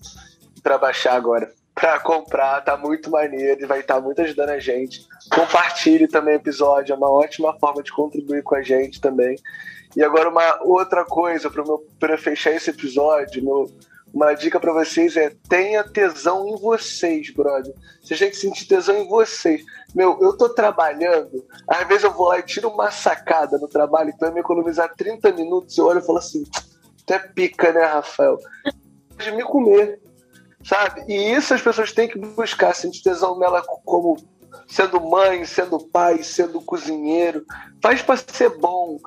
para 0.62 0.76
baixar 0.76 1.14
agora 1.14 1.52
para 1.80 1.98
comprar, 2.00 2.60
tá 2.62 2.76
muito 2.76 3.10
maneiro 3.10 3.62
e 3.62 3.66
vai 3.66 3.80
estar 3.80 3.94
tá 3.94 4.00
muito 4.00 4.20
ajudando 4.20 4.50
a 4.50 4.58
gente. 4.58 5.06
Compartilhe 5.34 6.06
também 6.06 6.34
o 6.34 6.36
episódio, 6.36 6.92
é 6.92 6.96
uma 6.96 7.10
ótima 7.10 7.58
forma 7.58 7.82
de 7.82 7.90
contribuir 7.90 8.42
com 8.42 8.54
a 8.54 8.62
gente 8.62 9.00
também. 9.00 9.36
E 9.96 10.04
agora 10.04 10.28
uma 10.28 10.62
outra 10.62 11.04
coisa 11.04 11.50
para 11.98 12.18
fechar 12.18 12.52
esse 12.52 12.70
episódio, 12.70 13.42
meu, 13.42 13.66
uma 14.12 14.34
dica 14.34 14.60
para 14.60 14.72
vocês 14.72 15.16
é 15.16 15.32
tenha 15.48 15.82
tesão 15.82 16.46
em 16.46 16.56
vocês, 16.56 17.30
brother. 17.30 17.74
Vocês 18.02 18.20
têm 18.20 18.30
que 18.30 18.36
sentir 18.36 18.66
tesão 18.66 18.96
em 18.96 19.08
vocês. 19.08 19.62
Meu, 19.94 20.18
eu 20.20 20.36
tô 20.36 20.48
trabalhando, 20.48 21.44
às 21.66 21.88
vezes 21.88 22.04
eu 22.04 22.12
vou 22.12 22.28
lá 22.28 22.38
e 22.38 22.42
tiro 22.42 22.68
uma 22.68 22.90
sacada 22.90 23.56
no 23.58 23.66
trabalho, 23.66 24.10
então 24.10 24.28
vai 24.28 24.34
me 24.34 24.40
economizar 24.40 24.94
30 24.94 25.32
minutos, 25.32 25.76
eu 25.78 25.86
olho 25.86 26.00
e 26.00 26.06
falo 26.06 26.18
assim, 26.18 26.44
Tu 27.06 27.14
é 27.14 27.18
pica, 27.18 27.72
né, 27.72 27.84
Rafael? 27.84 28.38
De 29.16 29.32
me 29.32 29.42
comer, 29.42 30.00
sabe? 30.64 31.04
E 31.08 31.32
isso 31.32 31.54
as 31.54 31.62
pessoas 31.62 31.92
têm 31.92 32.08
que 32.08 32.18
buscar, 32.18 32.74
sentir 32.74 33.02
tesão 33.02 33.38
nela 33.38 33.62
como 33.84 34.16
sendo 34.66 35.00
mãe, 35.00 35.44
sendo 35.44 35.78
pai, 35.78 36.22
sendo 36.22 36.60
cozinheiro. 36.60 37.44
Faz 37.82 38.02
para 38.02 38.16
ser 38.16 38.50
bom. 38.58 38.98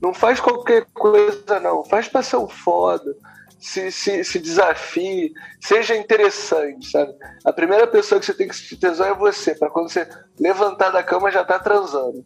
Não 0.00 0.12
faz 0.12 0.40
qualquer 0.40 0.86
coisa, 0.92 1.60
não. 1.60 1.84
Faz 1.84 2.08
para 2.08 2.22
ser 2.22 2.36
um 2.36 2.48
foda. 2.48 3.14
Se, 3.60 3.92
se, 3.92 4.24
se 4.24 4.40
desafie, 4.40 5.32
seja 5.60 5.94
interessante, 5.94 6.90
sabe? 6.90 7.14
A 7.44 7.52
primeira 7.52 7.86
pessoa 7.86 8.18
que 8.18 8.26
você 8.26 8.34
tem 8.34 8.48
que 8.48 8.56
sentir 8.56 8.76
tesão 8.76 9.06
é 9.06 9.14
você, 9.14 9.54
para 9.54 9.70
quando 9.70 9.88
você 9.88 10.08
levantar 10.38 10.90
da 10.90 11.02
cama 11.02 11.30
já 11.30 11.44
tá 11.44 11.60
transando. 11.60 12.24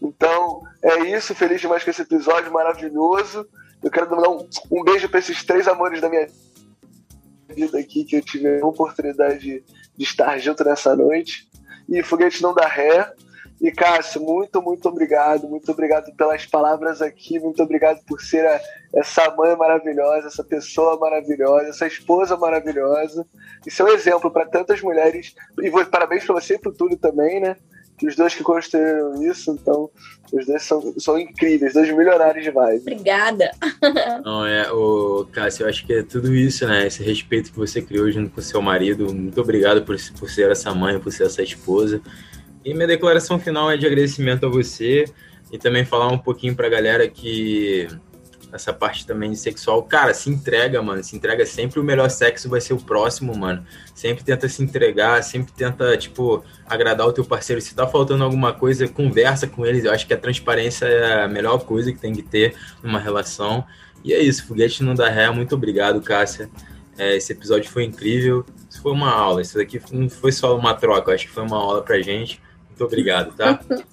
Então, 0.00 0.62
é 0.82 1.00
isso. 1.00 1.34
Feliz 1.34 1.60
demais 1.60 1.84
com 1.84 1.90
esse 1.90 2.02
episódio 2.02 2.50
maravilhoso. 2.50 3.46
Eu 3.82 3.90
quero 3.90 4.10
mandar 4.10 4.30
um, 4.30 4.48
um 4.70 4.82
beijo 4.82 5.08
para 5.10 5.18
esses 5.18 5.44
três 5.44 5.68
amores 5.68 6.00
da 6.00 6.08
minha 6.08 6.26
vida 7.52 7.78
aqui, 7.78 8.04
que 8.04 8.16
eu 8.16 8.22
tive 8.22 8.60
a 8.60 8.66
oportunidade 8.66 9.62
de, 9.96 10.04
estar 10.04 10.38
junto 10.38 10.64
nessa 10.64 10.96
noite 10.96 11.48
e 11.88 12.02
Foguete 12.02 12.42
Não 12.42 12.54
Dá 12.54 12.66
Ré. 12.66 13.12
E 13.60 13.70
Cássio, 13.70 14.20
muito, 14.20 14.60
muito 14.60 14.88
obrigado, 14.88 15.48
muito 15.48 15.70
obrigado 15.70 16.12
pelas 16.16 16.44
palavras 16.44 17.00
aqui, 17.00 17.38
muito 17.38 17.62
obrigado 17.62 18.02
por 18.04 18.20
ser 18.20 18.44
a, 18.44 18.60
essa 18.92 19.30
mãe 19.36 19.54
maravilhosa, 19.54 20.26
essa 20.26 20.42
pessoa 20.42 20.98
maravilhosa, 20.98 21.68
essa 21.68 21.86
esposa 21.86 22.36
maravilhosa. 22.36 23.24
Isso 23.64 23.80
é 23.82 23.84
um 23.84 23.94
exemplo 23.94 24.32
para 24.32 24.46
tantas 24.46 24.82
mulheres. 24.82 25.36
E 25.60 25.70
vou, 25.70 25.86
parabéns 25.86 26.24
para 26.24 26.34
você 26.34 26.54
e 26.54 26.58
para 26.58 26.72
o 26.72 26.74
Túlio 26.74 26.98
também, 26.98 27.38
né? 27.38 27.56
Que 28.02 28.08
os 28.08 28.16
dois 28.16 28.34
que 28.34 28.42
construíram 28.42 29.22
isso, 29.22 29.52
então, 29.52 29.88
os 30.32 30.44
dois 30.44 30.60
são, 30.64 30.92
são 30.98 31.16
incríveis, 31.16 31.72
dois 31.72 31.88
milionários 31.88 32.42
de 32.42 32.50
vibe. 32.50 32.80
Obrigada. 32.80 33.52
Não, 34.26 34.44
é, 34.44 34.72
o 34.72 35.24
Cássio, 35.30 35.62
eu 35.62 35.68
acho 35.68 35.86
que 35.86 35.92
é 35.92 36.02
tudo 36.02 36.34
isso, 36.34 36.66
né? 36.66 36.88
Esse 36.88 37.00
respeito 37.00 37.52
que 37.52 37.56
você 37.56 37.80
criou 37.80 38.10
junto 38.10 38.28
com 38.30 38.40
seu 38.40 38.60
marido. 38.60 39.14
Muito 39.14 39.40
obrigado 39.40 39.84
por, 39.84 39.94
por 40.18 40.28
ser 40.28 40.50
essa 40.50 40.74
mãe, 40.74 40.98
por 40.98 41.12
ser 41.12 41.26
essa 41.26 41.44
esposa. 41.44 42.02
E 42.64 42.74
minha 42.74 42.88
declaração 42.88 43.38
final 43.38 43.70
é 43.70 43.76
de 43.76 43.86
agradecimento 43.86 44.46
a 44.46 44.48
você 44.48 45.04
e 45.52 45.56
também 45.56 45.84
falar 45.84 46.08
um 46.08 46.18
pouquinho 46.18 46.56
pra 46.56 46.68
galera 46.68 47.06
que 47.06 47.86
essa 48.52 48.72
parte 48.72 49.06
também 49.06 49.34
sexual, 49.34 49.82
cara, 49.82 50.12
se 50.12 50.28
entrega, 50.28 50.82
mano, 50.82 51.02
se 51.02 51.16
entrega 51.16 51.46
sempre 51.46 51.80
o 51.80 51.84
melhor 51.84 52.10
sexo 52.10 52.48
vai 52.48 52.60
ser 52.60 52.74
o 52.74 52.78
próximo, 52.78 53.34
mano. 53.36 53.64
Sempre 53.94 54.22
tenta 54.22 54.48
se 54.48 54.62
entregar, 54.62 55.22
sempre 55.22 55.52
tenta, 55.52 55.96
tipo, 55.96 56.44
agradar 56.66 57.06
o 57.06 57.12
teu 57.12 57.24
parceiro. 57.24 57.62
Se 57.62 57.74
tá 57.74 57.86
faltando 57.86 58.22
alguma 58.22 58.52
coisa, 58.52 58.86
conversa 58.86 59.46
com 59.46 59.64
eles. 59.64 59.84
Eu 59.84 59.92
acho 59.92 60.06
que 60.06 60.12
a 60.12 60.18
transparência 60.18 60.84
é 60.84 61.24
a 61.24 61.28
melhor 61.28 61.64
coisa 61.64 61.90
que 61.92 61.98
tem 61.98 62.12
que 62.12 62.22
ter 62.22 62.54
numa 62.82 62.98
relação. 62.98 63.64
E 64.04 64.12
é 64.12 64.20
isso, 64.20 64.46
foguete 64.46 64.82
não 64.82 64.94
dá 64.94 65.08
ré. 65.08 65.30
Muito 65.30 65.54
obrigado, 65.54 66.00
Cássia. 66.02 66.50
É, 66.98 67.16
esse 67.16 67.32
episódio 67.32 67.70
foi 67.70 67.84
incrível. 67.84 68.44
Isso 68.68 68.82
foi 68.82 68.92
uma 68.92 69.10
aula. 69.10 69.40
Isso 69.40 69.56
daqui 69.56 69.80
não 69.92 70.10
foi 70.10 70.30
só 70.30 70.56
uma 70.58 70.74
troca, 70.74 71.10
eu 71.10 71.14
acho 71.14 71.26
que 71.26 71.32
foi 71.32 71.42
uma 71.42 71.56
aula 71.56 71.82
pra 71.82 72.02
gente. 72.02 72.40
Muito 72.68 72.84
obrigado, 72.84 73.34
tá? 73.34 73.60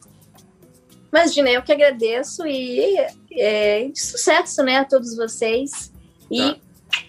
Imagina, 1.11 1.49
eu 1.49 1.61
que 1.61 1.71
agradeço 1.71 2.45
e 2.45 2.95
é, 3.31 3.89
sucesso 3.95 4.63
né, 4.63 4.77
a 4.77 4.85
todos 4.85 5.15
vocês. 5.15 5.91
E 6.29 6.53
tá. 6.53 6.59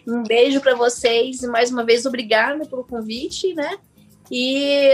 um 0.07 0.23
beijo 0.23 0.61
para 0.61 0.75
vocês. 0.75 1.43
E 1.43 1.47
mais 1.47 1.71
uma 1.71 1.85
vez, 1.85 2.07
obrigada 2.07 2.65
pelo 2.67 2.85
convite, 2.85 3.55
né? 3.55 3.79
E 4.31 4.89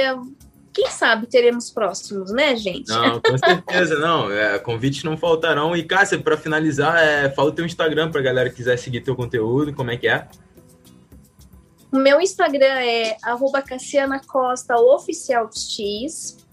quem 0.77 0.91
sabe 0.91 1.27
teremos 1.27 1.70
próximos, 1.70 2.31
né, 2.33 2.57
gente? 2.57 2.89
Não, 2.89 3.20
com 3.20 3.39
certeza, 3.39 3.99
não. 3.99 4.31
É, 4.31 4.59
convites 4.59 5.05
não 5.05 5.16
faltarão. 5.16 5.77
E, 5.77 5.83
Cássia, 5.83 6.19
para 6.19 6.37
finalizar, 6.37 6.99
é, 6.99 7.31
fala 7.31 7.49
o 7.49 7.53
teu 7.53 7.65
Instagram 7.65 8.11
para 8.11 8.20
galera 8.20 8.51
que 8.51 8.57
quiser 8.57 8.77
seguir 8.77 9.01
teu 9.03 9.15
conteúdo, 9.16 9.73
como 9.73 9.91
é 9.91 9.97
que 9.97 10.09
é? 10.09 10.27
O 11.93 11.99
meu 11.99 12.20
Instagram 12.20 12.81
é 12.81 13.16
arroba 13.23 13.62
Cassiana 13.62 14.20
Costa 14.20 14.77
Oficial 14.77 15.49
X. 15.51 16.45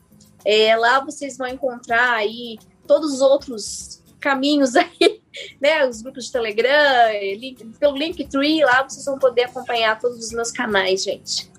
É, 0.45 0.76
lá 0.76 0.99
vocês 0.99 1.38
vão 1.38 1.48
encontrar 1.48 2.14
aí 2.14 2.57
todos 2.88 3.14
os 3.14 3.22
outros 3.22 4.03
caminhos 4.20 4.76
aí, 4.78 5.22
né? 5.61 5.88
Os 5.88 6.02
grupos 6.02 6.26
de 6.26 6.32
Telegram, 6.32 7.11
link, 7.38 7.65
pelo 7.80 7.98
Linktree, 7.98 8.64
lá 8.64 8.84
vocês 8.84 9.06
vão 9.06 9.20
poder 9.20 9.44
acompanhar 9.44 9.99
todos 9.99 10.18
os 10.18 10.32
meus 10.32 10.52
canais, 10.52 11.03
gente. 11.03 11.52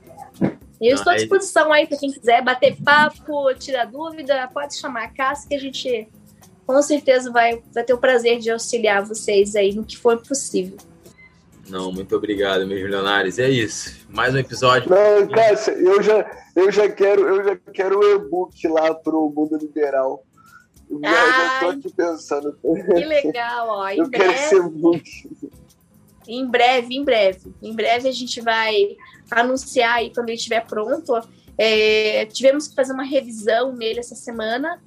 E 0.80 0.88
eu 0.88 0.96
estou 0.96 1.12
à 1.12 1.16
disposição 1.16 1.72
aí 1.72 1.86
para 1.86 1.96
quem 1.96 2.12
quiser 2.12 2.42
bater 2.42 2.76
papo, 2.82 3.54
tirar 3.54 3.86
dúvida, 3.86 4.48
pode 4.52 4.76
chamar 4.76 5.04
a 5.04 5.08
Cássia 5.08 5.48
que 5.48 5.54
a 5.54 5.60
gente 5.60 6.08
com 6.66 6.80
certeza 6.82 7.30
vai, 7.30 7.62
vai 7.72 7.84
ter 7.84 7.92
o 7.92 7.98
prazer 7.98 8.38
de 8.38 8.50
auxiliar 8.50 9.04
vocês 9.04 9.54
aí 9.54 9.74
no 9.74 9.84
que 9.84 9.96
for 9.96 10.20
possível. 10.22 10.76
Não, 11.68 11.92
muito 11.92 12.14
obrigado, 12.14 12.66
meus 12.66 12.82
milionários. 12.82 13.38
É 13.38 13.48
isso. 13.48 14.06
Mais 14.08 14.34
um 14.34 14.38
episódio. 14.38 14.90
Não, 14.90 15.26
Cássia, 15.28 15.72
eu 15.72 16.02
já, 16.02 16.30
eu 16.54 16.70
já 16.70 16.88
quero, 16.90 17.22
eu 17.26 17.44
já 17.44 17.56
quero 17.72 17.98
o 17.98 18.14
e-book 18.16 18.68
lá 18.68 18.94
pro 18.94 19.30
mundo 19.34 19.56
liberal. 19.56 20.24
Eu 20.90 21.00
já 21.02 21.60
tô 21.60 21.68
aqui 21.70 21.92
pensando. 21.92 22.58
Que 22.62 23.04
legal, 23.04 23.68
ó. 23.68 23.88
Em 23.90 23.98
eu 23.98 24.08
breve, 24.08 24.24
quero 24.24 24.44
esse 24.44 24.56
e-book. 24.56 25.04
Em 26.28 26.46
breve, 26.46 26.94
em 26.96 27.04
breve. 27.04 27.54
Em 27.62 27.74
breve 27.74 28.08
a 28.08 28.12
gente 28.12 28.40
vai 28.40 28.96
anunciar 29.30 29.96
aí 29.96 30.12
quando 30.12 30.28
ele 30.28 30.36
estiver 30.36 30.64
pronto. 30.66 31.12
É, 31.56 32.26
tivemos 32.26 32.68
que 32.68 32.74
fazer 32.74 32.92
uma 32.92 33.04
revisão 33.04 33.72
nele 33.72 34.00
essa 34.00 34.14
semana 34.14 34.80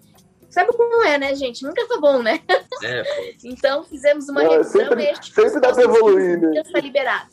Sabe 0.57 0.75
como 0.75 1.03
é, 1.03 1.19
né, 1.19 1.35
gente? 1.35 1.61
Nunca 1.61 1.87
tá 1.87 1.99
bom, 1.99 2.23
né? 2.23 2.39
É, 2.81 3.03
então 3.45 3.83
fizemos 3.83 4.27
uma 4.27 4.41
Não, 4.41 4.49
revisão 4.53 4.81
sempre, 4.81 5.03
e 5.03 5.23
sempre 5.23 5.59
dá 5.59 5.71
pra 5.71 5.83
evoluir, 5.83 6.41
né? 6.41 6.61
Está 6.61 6.79
liberado. 6.79 7.29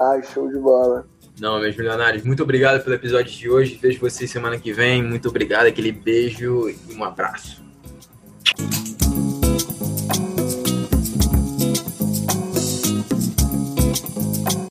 Ai, 0.00 0.22
show 0.22 0.48
de 0.48 0.56
bola. 0.60 1.04
Não, 1.40 1.58
meus 1.58 1.76
milionários, 1.76 2.22
muito 2.22 2.44
obrigado 2.44 2.84
pelo 2.84 2.94
episódio 2.94 3.32
de 3.32 3.50
hoje. 3.50 3.76
Vejo 3.82 3.98
vocês 3.98 4.30
semana 4.30 4.60
que 4.60 4.72
vem. 4.72 5.02
Muito 5.02 5.28
obrigado, 5.28 5.66
aquele 5.66 5.90
beijo 5.90 6.68
e 6.68 6.94
um 6.94 7.02
abraço. 7.02 7.63